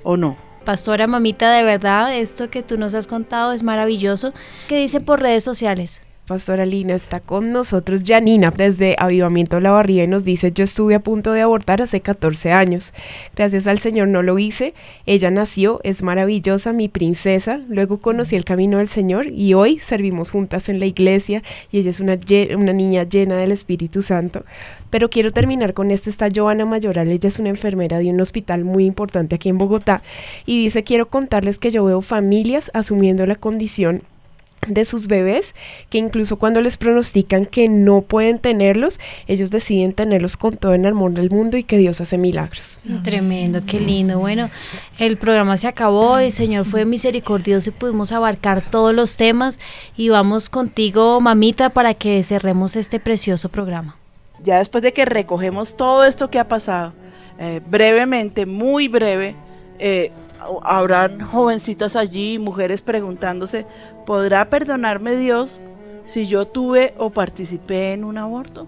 ¿o 0.04 0.18
no? 0.18 0.38
Pastora 0.66 1.08
Mamita, 1.08 1.52
de 1.52 1.64
verdad, 1.64 2.16
esto 2.16 2.50
que 2.50 2.64
tú 2.64 2.78
nos 2.78 2.94
has 2.94 3.08
contado 3.08 3.54
es 3.54 3.64
maravilloso. 3.64 4.34
¿Qué 4.68 4.78
dicen 4.78 5.04
por 5.04 5.22
redes 5.22 5.44
sociales? 5.44 6.02
Pastora 6.30 6.64
Lina 6.64 6.94
está 6.94 7.22
con 7.22 7.52
nosotros 7.52 8.04
Janina 8.06 8.54
desde 8.56 8.96
Avivamiento 9.00 9.60
La 9.60 9.72
Barría 9.72 10.04
y 10.04 10.08
nos 10.08 10.24
dice, 10.24 10.52
yo 10.52 10.64
estuve 10.64 10.94
a 10.94 11.00
punto 11.00 11.32
de 11.32 11.42
abortar 11.42 11.82
hace 11.82 12.02
14 12.02 12.52
años. 12.52 12.94
Gracias 13.36 13.66
al 13.66 13.80
Señor 13.80 14.10
no 14.10 14.22
lo 14.22 14.38
hice. 14.38 14.76
Ella 15.08 15.32
nació, 15.32 15.80
es 15.84 16.04
maravillosa, 16.04 16.72
mi 16.72 16.88
princesa. 16.88 17.62
Luego 17.68 17.98
conocí 17.98 18.36
el 18.36 18.46
camino 18.46 18.78
del 18.78 18.90
Señor 18.90 19.26
y 19.26 19.56
hoy 19.56 19.80
servimos 19.80 20.30
juntas 20.30 20.70
en 20.70 20.80
la 20.80 20.86
iglesia 20.86 21.42
y 21.72 21.80
ella 21.80 21.90
es 21.90 22.00
una, 22.00 22.20
una 22.56 22.74
niña 22.74 23.06
llena 23.06 23.36
del 23.36 23.52
Espíritu 23.52 24.04
Santo. 24.04 24.46
Pero 24.92 25.10
quiero 25.10 25.32
terminar 25.32 25.74
con 25.74 25.90
esta, 25.90 26.12
está 26.12 26.30
Joana 26.32 26.64
Mayoral, 26.64 27.08
ella 27.08 27.28
es 27.28 27.40
una 27.40 27.50
enfermera 27.50 27.98
de 27.98 28.12
un 28.12 28.22
hospital 28.22 28.66
muy 28.66 28.86
importante 28.86 29.34
aquí 29.34 29.50
en 29.50 29.58
Bogotá 29.58 30.04
y 30.46 30.64
dice, 30.64 30.84
quiero 30.84 31.08
contarles 31.08 31.58
que 31.58 31.72
yo 31.72 31.84
veo 31.86 32.02
familias 32.02 32.70
asumiendo 32.76 33.26
la 33.26 33.34
condición 33.34 34.04
de 34.68 34.86
sus 34.86 35.08
bebés, 35.08 35.56
que 35.90 35.98
incluso 35.98 36.38
cuando 36.38 36.62
les 36.62 36.78
pronostican 36.78 37.46
que 37.46 37.70
no 37.70 38.02
pueden 38.02 38.40
tenerlos, 38.40 39.00
ellos 39.28 39.52
deciden 39.52 39.94
tenerlos 39.94 40.38
con 40.38 40.58
todo 40.58 40.74
el 40.74 40.86
amor 40.86 41.12
del 41.12 41.30
mundo 41.30 41.58
y 41.58 41.64
que 41.64 41.78
Dios 41.78 42.02
hace 42.02 42.18
milagros. 42.18 42.80
Tremendo, 43.04 43.62
qué 43.66 43.80
lindo. 43.80 44.20
Bueno, 44.20 44.50
el 44.98 45.18
programa 45.18 45.58
se 45.58 45.68
acabó, 45.68 46.18
el 46.18 46.32
Señor 46.32 46.66
fue 46.66 46.86
misericordioso 46.86 47.70
y 47.70 47.74
pudimos 47.74 48.12
abarcar 48.12 48.70
todos 48.70 48.94
los 48.94 49.18
temas 49.18 49.60
y 49.96 50.10
vamos 50.10 50.50
contigo, 50.50 51.20
mamita, 51.22 51.70
para 51.70 51.94
que 51.94 52.22
cerremos 52.24 52.76
este 52.76 53.00
precioso 53.00 53.50
programa. 53.50 53.96
Ya 54.44 54.60
después 54.60 54.84
de 54.84 54.94
que 54.94 55.06
recogemos 55.06 55.76
todo 55.76 56.06
esto 56.06 56.30
que 56.30 56.40
ha 56.40 56.48
pasado, 56.48 56.94
eh, 57.40 57.62
brevemente, 57.70 58.46
muy 58.46 58.88
breve, 58.88 59.36
eh, 59.80 60.12
habrán 60.64 61.22
jovencitas 61.22 61.96
allí, 61.96 62.40
mujeres 62.40 62.82
preguntándose, 62.82 63.66
¿podrá 64.10 64.50
perdonarme 64.50 65.16
Dios 65.16 65.62
si 66.04 66.26
yo 66.26 66.48
tuve 66.48 66.96
o 66.98 67.12
participé 67.12 67.94
en 67.94 68.04
un 68.04 68.18
aborto? 68.18 68.66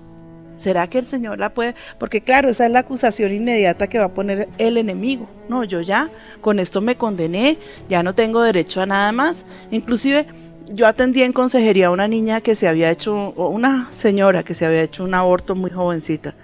¿Será 0.56 0.86
que 0.86 1.00
el 1.00 1.04
Señor 1.04 1.40
la 1.40 1.56
puede? 1.56 1.74
Porque 1.98 2.22
claro, 2.22 2.48
esa 2.48 2.68
es 2.68 2.72
la 2.72 2.82
acusación 2.82 3.34
inmediata 3.34 3.88
que 3.88 3.98
va 3.98 4.06
a 4.06 4.14
poner 4.14 4.50
el 4.60 4.78
enemigo. 4.78 5.28
No, 5.50 5.64
yo 5.64 5.82
ya 5.82 6.12
con 6.42 6.60
esto 6.60 6.80
me 6.80 6.96
condené, 6.96 7.58
ya 7.90 8.04
no 8.04 8.14
tengo 8.14 8.44
derecho 8.44 8.82
a 8.82 8.86
nada 8.86 9.12
más. 9.12 9.48
Inclusive 9.72 10.28
yo 10.76 10.86
atendí 10.86 11.24
en 11.24 11.34
consejería 11.34 11.88
a 11.88 11.90
una 11.90 12.08
niña 12.08 12.42
que 12.42 12.54
se 12.54 12.68
había 12.68 12.92
hecho, 12.92 13.34
o 13.36 13.48
una 13.48 13.88
señora 13.90 14.44
que 14.44 14.54
se 14.54 14.68
había 14.68 14.84
hecho 14.84 15.04
un 15.04 15.16
aborto 15.16 15.56
muy 15.56 15.72
jovencita. 15.72 16.36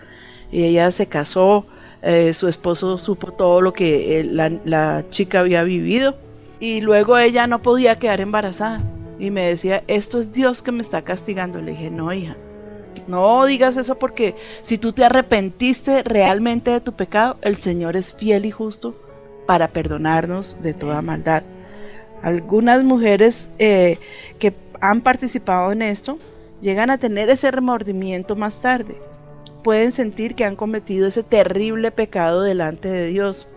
Y 0.51 0.63
ella 0.63 0.89
se 0.89 1.05
casó, 1.05 1.67
eh, 2.01 2.33
su 2.33 2.47
esposo 2.47 2.97
supo 2.97 3.31
todo 3.31 3.61
lo 3.61 3.73
que 3.73 4.21
eh, 4.21 4.23
la, 4.23 5.03
chica 5.11 5.41
había 5.41 5.61
vivido 5.61 6.17
y 6.59 6.81
luego 6.81 7.17
ella 7.17 7.47
no 7.47 7.61
podía 7.61 7.99
quedar 7.99 8.21
embarazada 8.21 8.81
y 9.19 9.31
me 9.31 9.47
decía, 9.47 9.83
esto 9.87 10.19
es 10.19 10.33
Dios 10.33 10.61
que 10.61 10.71
me 10.71 10.81
está 10.81 11.01
castigando. 11.01 11.61
Le 11.61 11.71
dije, 11.71 11.89
no, 11.89 12.11
hija, 12.13 12.35
no 13.07 13.45
digas 13.45 13.77
eso 13.77 13.97
porque 13.97 14.35
si 14.61 14.77
tú 14.77 14.93
te 14.93 15.05
arrepentiste 15.05 16.03
realmente 16.03 16.71
de 16.71 16.81
tu 16.81 16.93
pecado, 16.93 17.37
el 17.41 17.55
Señor 17.57 17.95
es 17.95 18.13
fiel 18.13 18.45
y 18.45 18.51
justo 18.51 18.95
para 19.45 19.69
perdonarnos 19.69 20.57
de 20.61 20.73
toda 20.73 21.01
maldad. 21.01 21.43
Algunas 22.21 22.83
mujeres 22.83 23.51
eh, 23.59 23.99
que 24.39 24.53
han 24.81 25.01
participado 25.01 25.71
en 25.71 25.81
esto 25.81 26.19
llegan 26.61 26.89
a 26.89 26.97
tener 26.97 27.29
ese 27.29 27.51
remordimiento 27.51 28.35
más 28.35 28.61
tarde 28.61 28.97
pueden 29.67 29.91
sentir 29.91 30.35
que 30.35 30.45
han 30.45 30.55
cometido 30.55 31.07
ese 31.07 31.23
terrible 31.23 31.91
pecado 31.91 32.41
delante 32.41 32.87
de 32.87 33.07
Dios. 33.07 33.47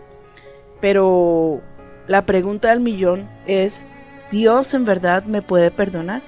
Pero 0.81 1.61
la 2.07 2.25
pregunta 2.25 2.69
del 2.69 2.79
millón 2.79 3.29
es, 3.45 3.85
¿Dios 4.31 4.73
en 4.73 4.85
verdad 4.85 5.23
me 5.23 5.41
puede 5.41 5.71
perdonar? 5.71 6.21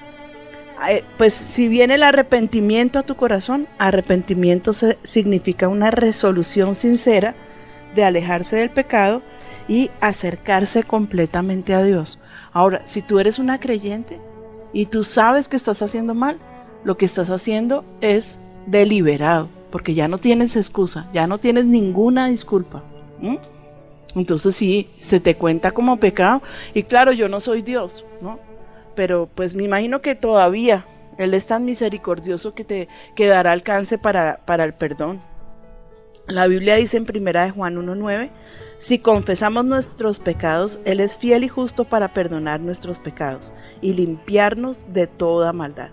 Pues 1.16 1.32
si 1.34 1.68
viene 1.68 1.94
el 1.94 2.02
arrepentimiento 2.02 2.98
a 2.98 3.02
tu 3.02 3.16
corazón, 3.16 3.66
arrepentimiento 3.78 4.72
significa 4.72 5.68
una 5.68 5.90
resolución 5.90 6.74
sincera 6.74 7.34
de 7.94 8.04
alejarse 8.04 8.56
del 8.56 8.70
pecado 8.70 9.22
y 9.68 9.90
acercarse 10.00 10.82
completamente 10.82 11.74
a 11.74 11.82
Dios. 11.82 12.18
Ahora, 12.52 12.82
si 12.86 13.02
tú 13.02 13.18
eres 13.18 13.38
una 13.38 13.60
creyente 13.60 14.20
y 14.72 14.86
tú 14.86 15.04
sabes 15.04 15.48
que 15.48 15.56
estás 15.56 15.80
haciendo 15.80 16.14
mal, 16.14 16.38
lo 16.84 16.96
que 16.96 17.06
estás 17.06 17.30
haciendo 17.30 17.84
es 18.00 18.38
deliberado 18.66 19.48
porque 19.70 19.94
ya 19.94 20.06
no 20.06 20.18
tienes 20.18 20.54
excusa, 20.54 21.06
ya 21.12 21.26
no 21.26 21.38
tienes 21.38 21.64
ninguna 21.64 22.28
disculpa. 22.28 22.84
Entonces 24.14 24.54
sí, 24.54 24.88
se 25.00 25.20
te 25.20 25.36
cuenta 25.36 25.72
como 25.72 25.98
pecado. 25.98 26.42
Y 26.72 26.84
claro, 26.84 27.12
yo 27.12 27.28
no 27.28 27.40
soy 27.40 27.62
Dios, 27.62 28.04
¿no? 28.20 28.38
Pero 28.94 29.28
pues 29.34 29.54
me 29.54 29.64
imagino 29.64 30.00
que 30.00 30.14
todavía 30.14 30.86
Él 31.18 31.34
es 31.34 31.46
tan 31.46 31.64
misericordioso 31.64 32.54
que 32.54 32.64
te 32.64 32.88
que 33.16 33.26
dará 33.26 33.52
alcance 33.52 33.98
para, 33.98 34.40
para 34.44 34.64
el 34.64 34.74
perdón. 34.74 35.20
La 36.26 36.46
Biblia 36.46 36.76
dice 36.76 36.96
en 36.96 37.04
primera 37.04 37.44
de 37.44 37.50
Juan 37.50 37.76
1.9, 37.76 38.30
si 38.78 38.98
confesamos 38.98 39.64
nuestros 39.64 40.20
pecados, 40.20 40.78
Él 40.84 41.00
es 41.00 41.18
fiel 41.18 41.44
y 41.44 41.48
justo 41.48 41.84
para 41.84 42.14
perdonar 42.14 42.60
nuestros 42.60 42.98
pecados 42.98 43.52
y 43.82 43.92
limpiarnos 43.92 44.92
de 44.94 45.06
toda 45.06 45.52
maldad 45.52 45.90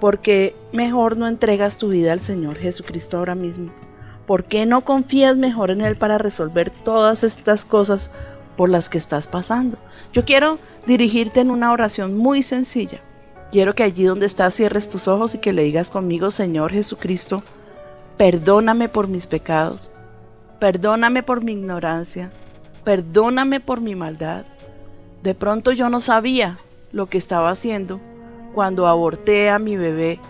porque 0.00 0.56
mejor 0.72 1.16
no 1.16 1.28
entregas 1.28 1.78
tu 1.78 1.90
vida 1.90 2.12
al 2.12 2.20
Señor 2.20 2.56
Jesucristo 2.58 3.18
ahora 3.18 3.34
mismo? 3.34 3.70
¿Por 4.30 4.44
qué 4.44 4.64
no 4.64 4.82
confías 4.82 5.36
mejor 5.36 5.72
en 5.72 5.80
Él 5.80 5.96
para 5.96 6.16
resolver 6.16 6.70
todas 6.70 7.24
estas 7.24 7.64
cosas 7.64 8.12
por 8.56 8.68
las 8.68 8.88
que 8.88 8.96
estás 8.96 9.26
pasando? 9.26 9.76
Yo 10.12 10.24
quiero 10.24 10.60
dirigirte 10.86 11.40
en 11.40 11.50
una 11.50 11.72
oración 11.72 12.16
muy 12.16 12.44
sencilla. 12.44 13.00
Quiero 13.50 13.74
que 13.74 13.82
allí 13.82 14.04
donde 14.04 14.26
estás 14.26 14.54
cierres 14.54 14.88
tus 14.88 15.08
ojos 15.08 15.34
y 15.34 15.38
que 15.38 15.52
le 15.52 15.64
digas 15.64 15.90
conmigo, 15.90 16.30
Señor 16.30 16.70
Jesucristo, 16.70 17.42
perdóname 18.18 18.88
por 18.88 19.08
mis 19.08 19.26
pecados, 19.26 19.90
perdóname 20.60 21.24
por 21.24 21.42
mi 21.42 21.54
ignorancia, 21.54 22.30
perdóname 22.84 23.58
por 23.58 23.80
mi 23.80 23.96
maldad. 23.96 24.44
De 25.24 25.34
pronto 25.34 25.72
yo 25.72 25.88
no 25.88 26.00
sabía 26.00 26.60
lo 26.92 27.06
que 27.06 27.18
estaba 27.18 27.50
haciendo 27.50 28.00
cuando 28.54 28.86
aborté 28.86 29.50
a 29.50 29.58
mi 29.58 29.76
bebé, 29.76 30.20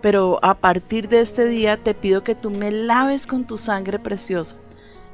pero 0.00 0.38
a 0.42 0.54
partir 0.54 1.08
de 1.08 1.20
este 1.20 1.46
día 1.46 1.76
te 1.76 1.94
pido 1.94 2.24
que 2.24 2.34
tú 2.34 2.50
me 2.50 2.70
laves 2.70 3.26
con 3.26 3.44
tu 3.44 3.58
sangre 3.58 3.98
preciosa. 3.98 4.56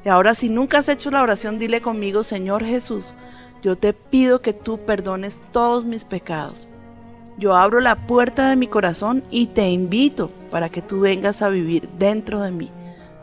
Y 0.05 0.09
ahora 0.09 0.33
si 0.33 0.49
nunca 0.49 0.79
has 0.79 0.89
hecho 0.89 1.11
la 1.11 1.21
oración, 1.21 1.59
dile 1.59 1.81
conmigo, 1.81 2.23
Señor 2.23 2.63
Jesús, 2.63 3.13
yo 3.61 3.75
te 3.75 3.93
pido 3.93 4.41
que 4.41 4.53
tú 4.53 4.79
perdones 4.79 5.43
todos 5.51 5.85
mis 5.85 6.05
pecados. 6.05 6.67
Yo 7.37 7.55
abro 7.55 7.79
la 7.81 8.07
puerta 8.07 8.49
de 8.49 8.55
mi 8.55 8.67
corazón 8.67 9.23
y 9.29 9.47
te 9.47 9.69
invito 9.69 10.31
para 10.49 10.69
que 10.69 10.81
tú 10.81 11.01
vengas 11.01 11.41
a 11.41 11.49
vivir 11.49 11.87
dentro 11.99 12.41
de 12.41 12.51
mí. 12.51 12.71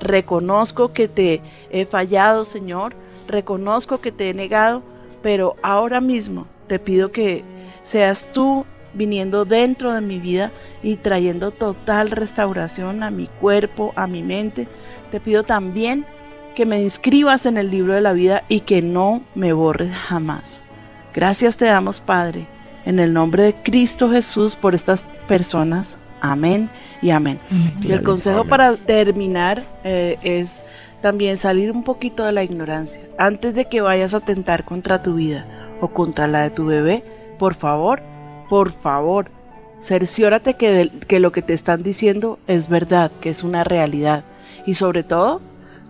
Reconozco 0.00 0.92
que 0.92 1.08
te 1.08 1.40
he 1.70 1.86
fallado, 1.86 2.44
Señor, 2.44 2.94
reconozco 3.26 4.00
que 4.00 4.12
te 4.12 4.28
he 4.28 4.34
negado, 4.34 4.82
pero 5.22 5.56
ahora 5.62 6.00
mismo 6.00 6.46
te 6.66 6.78
pido 6.78 7.10
que 7.10 7.42
seas 7.82 8.30
tú 8.32 8.66
viniendo 8.94 9.44
dentro 9.44 9.92
de 9.92 10.00
mi 10.00 10.18
vida 10.18 10.50
y 10.82 10.96
trayendo 10.96 11.50
total 11.50 12.10
restauración 12.10 13.02
a 13.02 13.10
mi 13.10 13.26
cuerpo, 13.26 13.92
a 13.96 14.06
mi 14.06 14.22
mente. 14.22 14.68
Te 15.10 15.20
pido 15.20 15.42
también 15.42 16.06
que 16.54 16.66
me 16.66 16.80
inscribas 16.80 17.46
en 17.46 17.58
el 17.58 17.70
libro 17.70 17.94
de 17.94 18.00
la 18.00 18.12
vida 18.12 18.44
y 18.48 18.60
que 18.60 18.80
no 18.82 19.22
me 19.34 19.52
borres 19.52 19.92
jamás. 19.92 20.62
Gracias 21.12 21.56
te 21.56 21.66
damos, 21.66 22.00
Padre, 22.00 22.46
en 22.84 22.98
el 22.98 23.12
nombre 23.12 23.42
de 23.44 23.54
Cristo 23.54 24.10
Jesús 24.10 24.56
por 24.56 24.74
estas 24.74 25.04
personas. 25.26 25.98
Amén 26.20 26.70
y 27.02 27.10
amén. 27.10 27.38
Y 27.82 27.92
el 27.92 28.02
consejo 28.02 28.44
para 28.44 28.76
terminar 28.76 29.64
eh, 29.84 30.18
es 30.22 30.62
también 31.02 31.36
salir 31.36 31.70
un 31.70 31.84
poquito 31.84 32.24
de 32.24 32.32
la 32.32 32.42
ignorancia. 32.42 33.02
Antes 33.18 33.54
de 33.54 33.66
que 33.66 33.82
vayas 33.82 34.14
a 34.14 34.20
tentar 34.20 34.64
contra 34.64 35.02
tu 35.02 35.16
vida 35.16 35.44
o 35.80 35.88
contra 35.88 36.26
la 36.26 36.42
de 36.42 36.50
tu 36.50 36.64
bebé, 36.64 37.04
por 37.38 37.54
favor, 37.54 38.02
por 38.48 38.72
favor, 38.72 39.30
cerciórate 39.80 40.54
que, 40.54 40.90
que 41.06 41.20
lo 41.20 41.32
que 41.32 41.42
te 41.42 41.52
están 41.52 41.82
diciendo 41.82 42.38
es 42.46 42.68
verdad, 42.68 43.10
que 43.20 43.30
es 43.30 43.44
una 43.44 43.64
realidad. 43.64 44.24
Y 44.66 44.74
sobre 44.74 45.02
todo, 45.02 45.40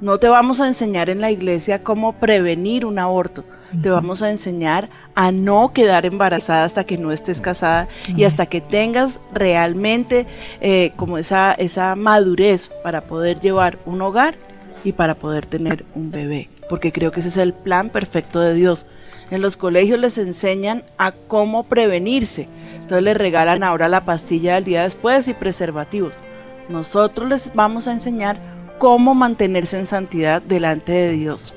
no 0.01 0.19
te 0.19 0.29
vamos 0.29 0.61
a 0.61 0.67
enseñar 0.67 1.09
en 1.09 1.21
la 1.21 1.31
iglesia 1.31 1.83
cómo 1.83 2.13
prevenir 2.13 2.85
un 2.85 2.99
aborto. 2.99 3.45
Te 3.83 3.91
vamos 3.91 4.23
a 4.23 4.31
enseñar 4.31 4.89
a 5.15 5.33
no 5.33 5.73
quedar 5.73 6.07
embarazada 6.07 6.65
hasta 6.65 6.85
que 6.85 6.99
no 6.99 7.11
estés 7.11 7.41
casada 7.41 7.89
y 8.07 8.25
hasta 8.25 8.47
que 8.47 8.61
tengas 8.61 9.19
realmente 9.33 10.27
eh, 10.61 10.93
como 10.95 11.19
esa, 11.19 11.53
esa 11.55 11.97
madurez 11.97 12.69
para 12.83 13.01
poder 13.01 13.41
llevar 13.41 13.79
un 13.85 14.03
hogar 14.03 14.37
y 14.85 14.93
para 14.93 15.15
poder 15.15 15.47
tener 15.47 15.85
un 15.95 16.11
bebé. 16.11 16.51
Porque 16.69 16.93
creo 16.93 17.11
que 17.11 17.21
ese 17.21 17.31
es 17.31 17.37
el 17.37 17.53
plan 17.53 17.91
perfecto 17.91 18.41
de 18.41 18.55
Dios. 18.55 18.87
En 19.31 19.41
los 19.41 19.57
colegios 19.57 19.99
les 19.99 20.19
enseñan 20.19 20.85
a 20.99 21.13
cómo 21.13 21.65
prevenirse. 21.65 22.49
Entonces 22.75 23.03
les 23.03 23.17
regalan 23.17 23.63
ahora 23.63 23.89
la 23.89 24.05
pastilla 24.05 24.55
del 24.55 24.65
día 24.65 24.83
después 24.83 25.29
y 25.29 25.35
preservativos. 25.35 26.21
Nosotros 26.69 27.29
les 27.29 27.55
vamos 27.55 27.89
a 27.89 27.93
enseñar 27.93 28.39
cómo 28.79 29.15
mantenerse 29.15 29.79
en 29.79 29.87
santidad 29.87 30.43
delante 30.43 30.93
de 30.93 31.13
Dios. 31.13 31.55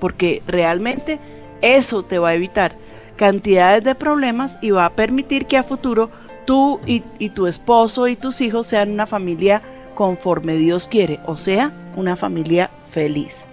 Porque 0.00 0.42
realmente 0.46 1.18
eso 1.60 2.02
te 2.02 2.18
va 2.18 2.30
a 2.30 2.34
evitar 2.34 2.76
cantidades 3.16 3.82
de 3.82 3.94
problemas 3.94 4.58
y 4.62 4.70
va 4.70 4.86
a 4.86 4.94
permitir 4.94 5.46
que 5.46 5.56
a 5.56 5.64
futuro 5.64 6.10
tú 6.46 6.80
y, 6.86 7.02
y 7.18 7.30
tu 7.30 7.46
esposo 7.46 8.06
y 8.06 8.16
tus 8.16 8.40
hijos 8.40 8.68
sean 8.68 8.92
una 8.92 9.06
familia 9.06 9.60
conforme 9.94 10.54
Dios 10.54 10.86
quiere, 10.86 11.18
o 11.26 11.36
sea, 11.36 11.72
una 11.96 12.14
familia 12.14 12.70
feliz. 12.88 13.44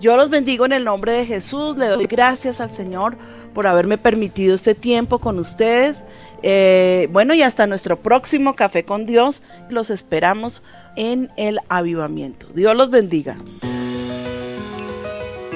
Yo 0.00 0.16
los 0.16 0.30
bendigo 0.30 0.64
en 0.66 0.72
el 0.72 0.84
nombre 0.84 1.12
de 1.12 1.26
Jesús, 1.26 1.76
le 1.76 1.86
doy 1.86 2.06
gracias 2.06 2.60
al 2.60 2.70
Señor 2.70 3.16
por 3.52 3.66
haberme 3.66 3.98
permitido 3.98 4.54
este 4.54 4.74
tiempo 4.74 5.18
con 5.18 5.38
ustedes. 5.38 6.06
Eh, 6.42 7.08
bueno, 7.12 7.34
y 7.34 7.42
hasta 7.42 7.66
nuestro 7.66 8.00
próximo 8.00 8.54
Café 8.54 8.84
con 8.84 9.06
Dios. 9.06 9.42
Los 9.68 9.90
esperamos 9.90 10.62
en 10.96 11.30
el 11.36 11.60
avivamiento. 11.68 12.46
Dios 12.54 12.76
los 12.76 12.90
bendiga. 12.90 13.36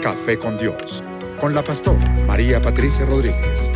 Café 0.02 0.39
con 0.39 0.56
Dios, 0.59 1.02
con 1.40 1.55
la 1.55 1.64
pastora 1.64 1.98
María 2.27 2.60
Patricia 2.60 3.05
Rodríguez. 3.06 3.73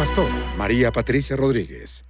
Pastora 0.00 0.54
María 0.56 0.92
Patricia 0.92 1.36
Rodríguez. 1.36 2.09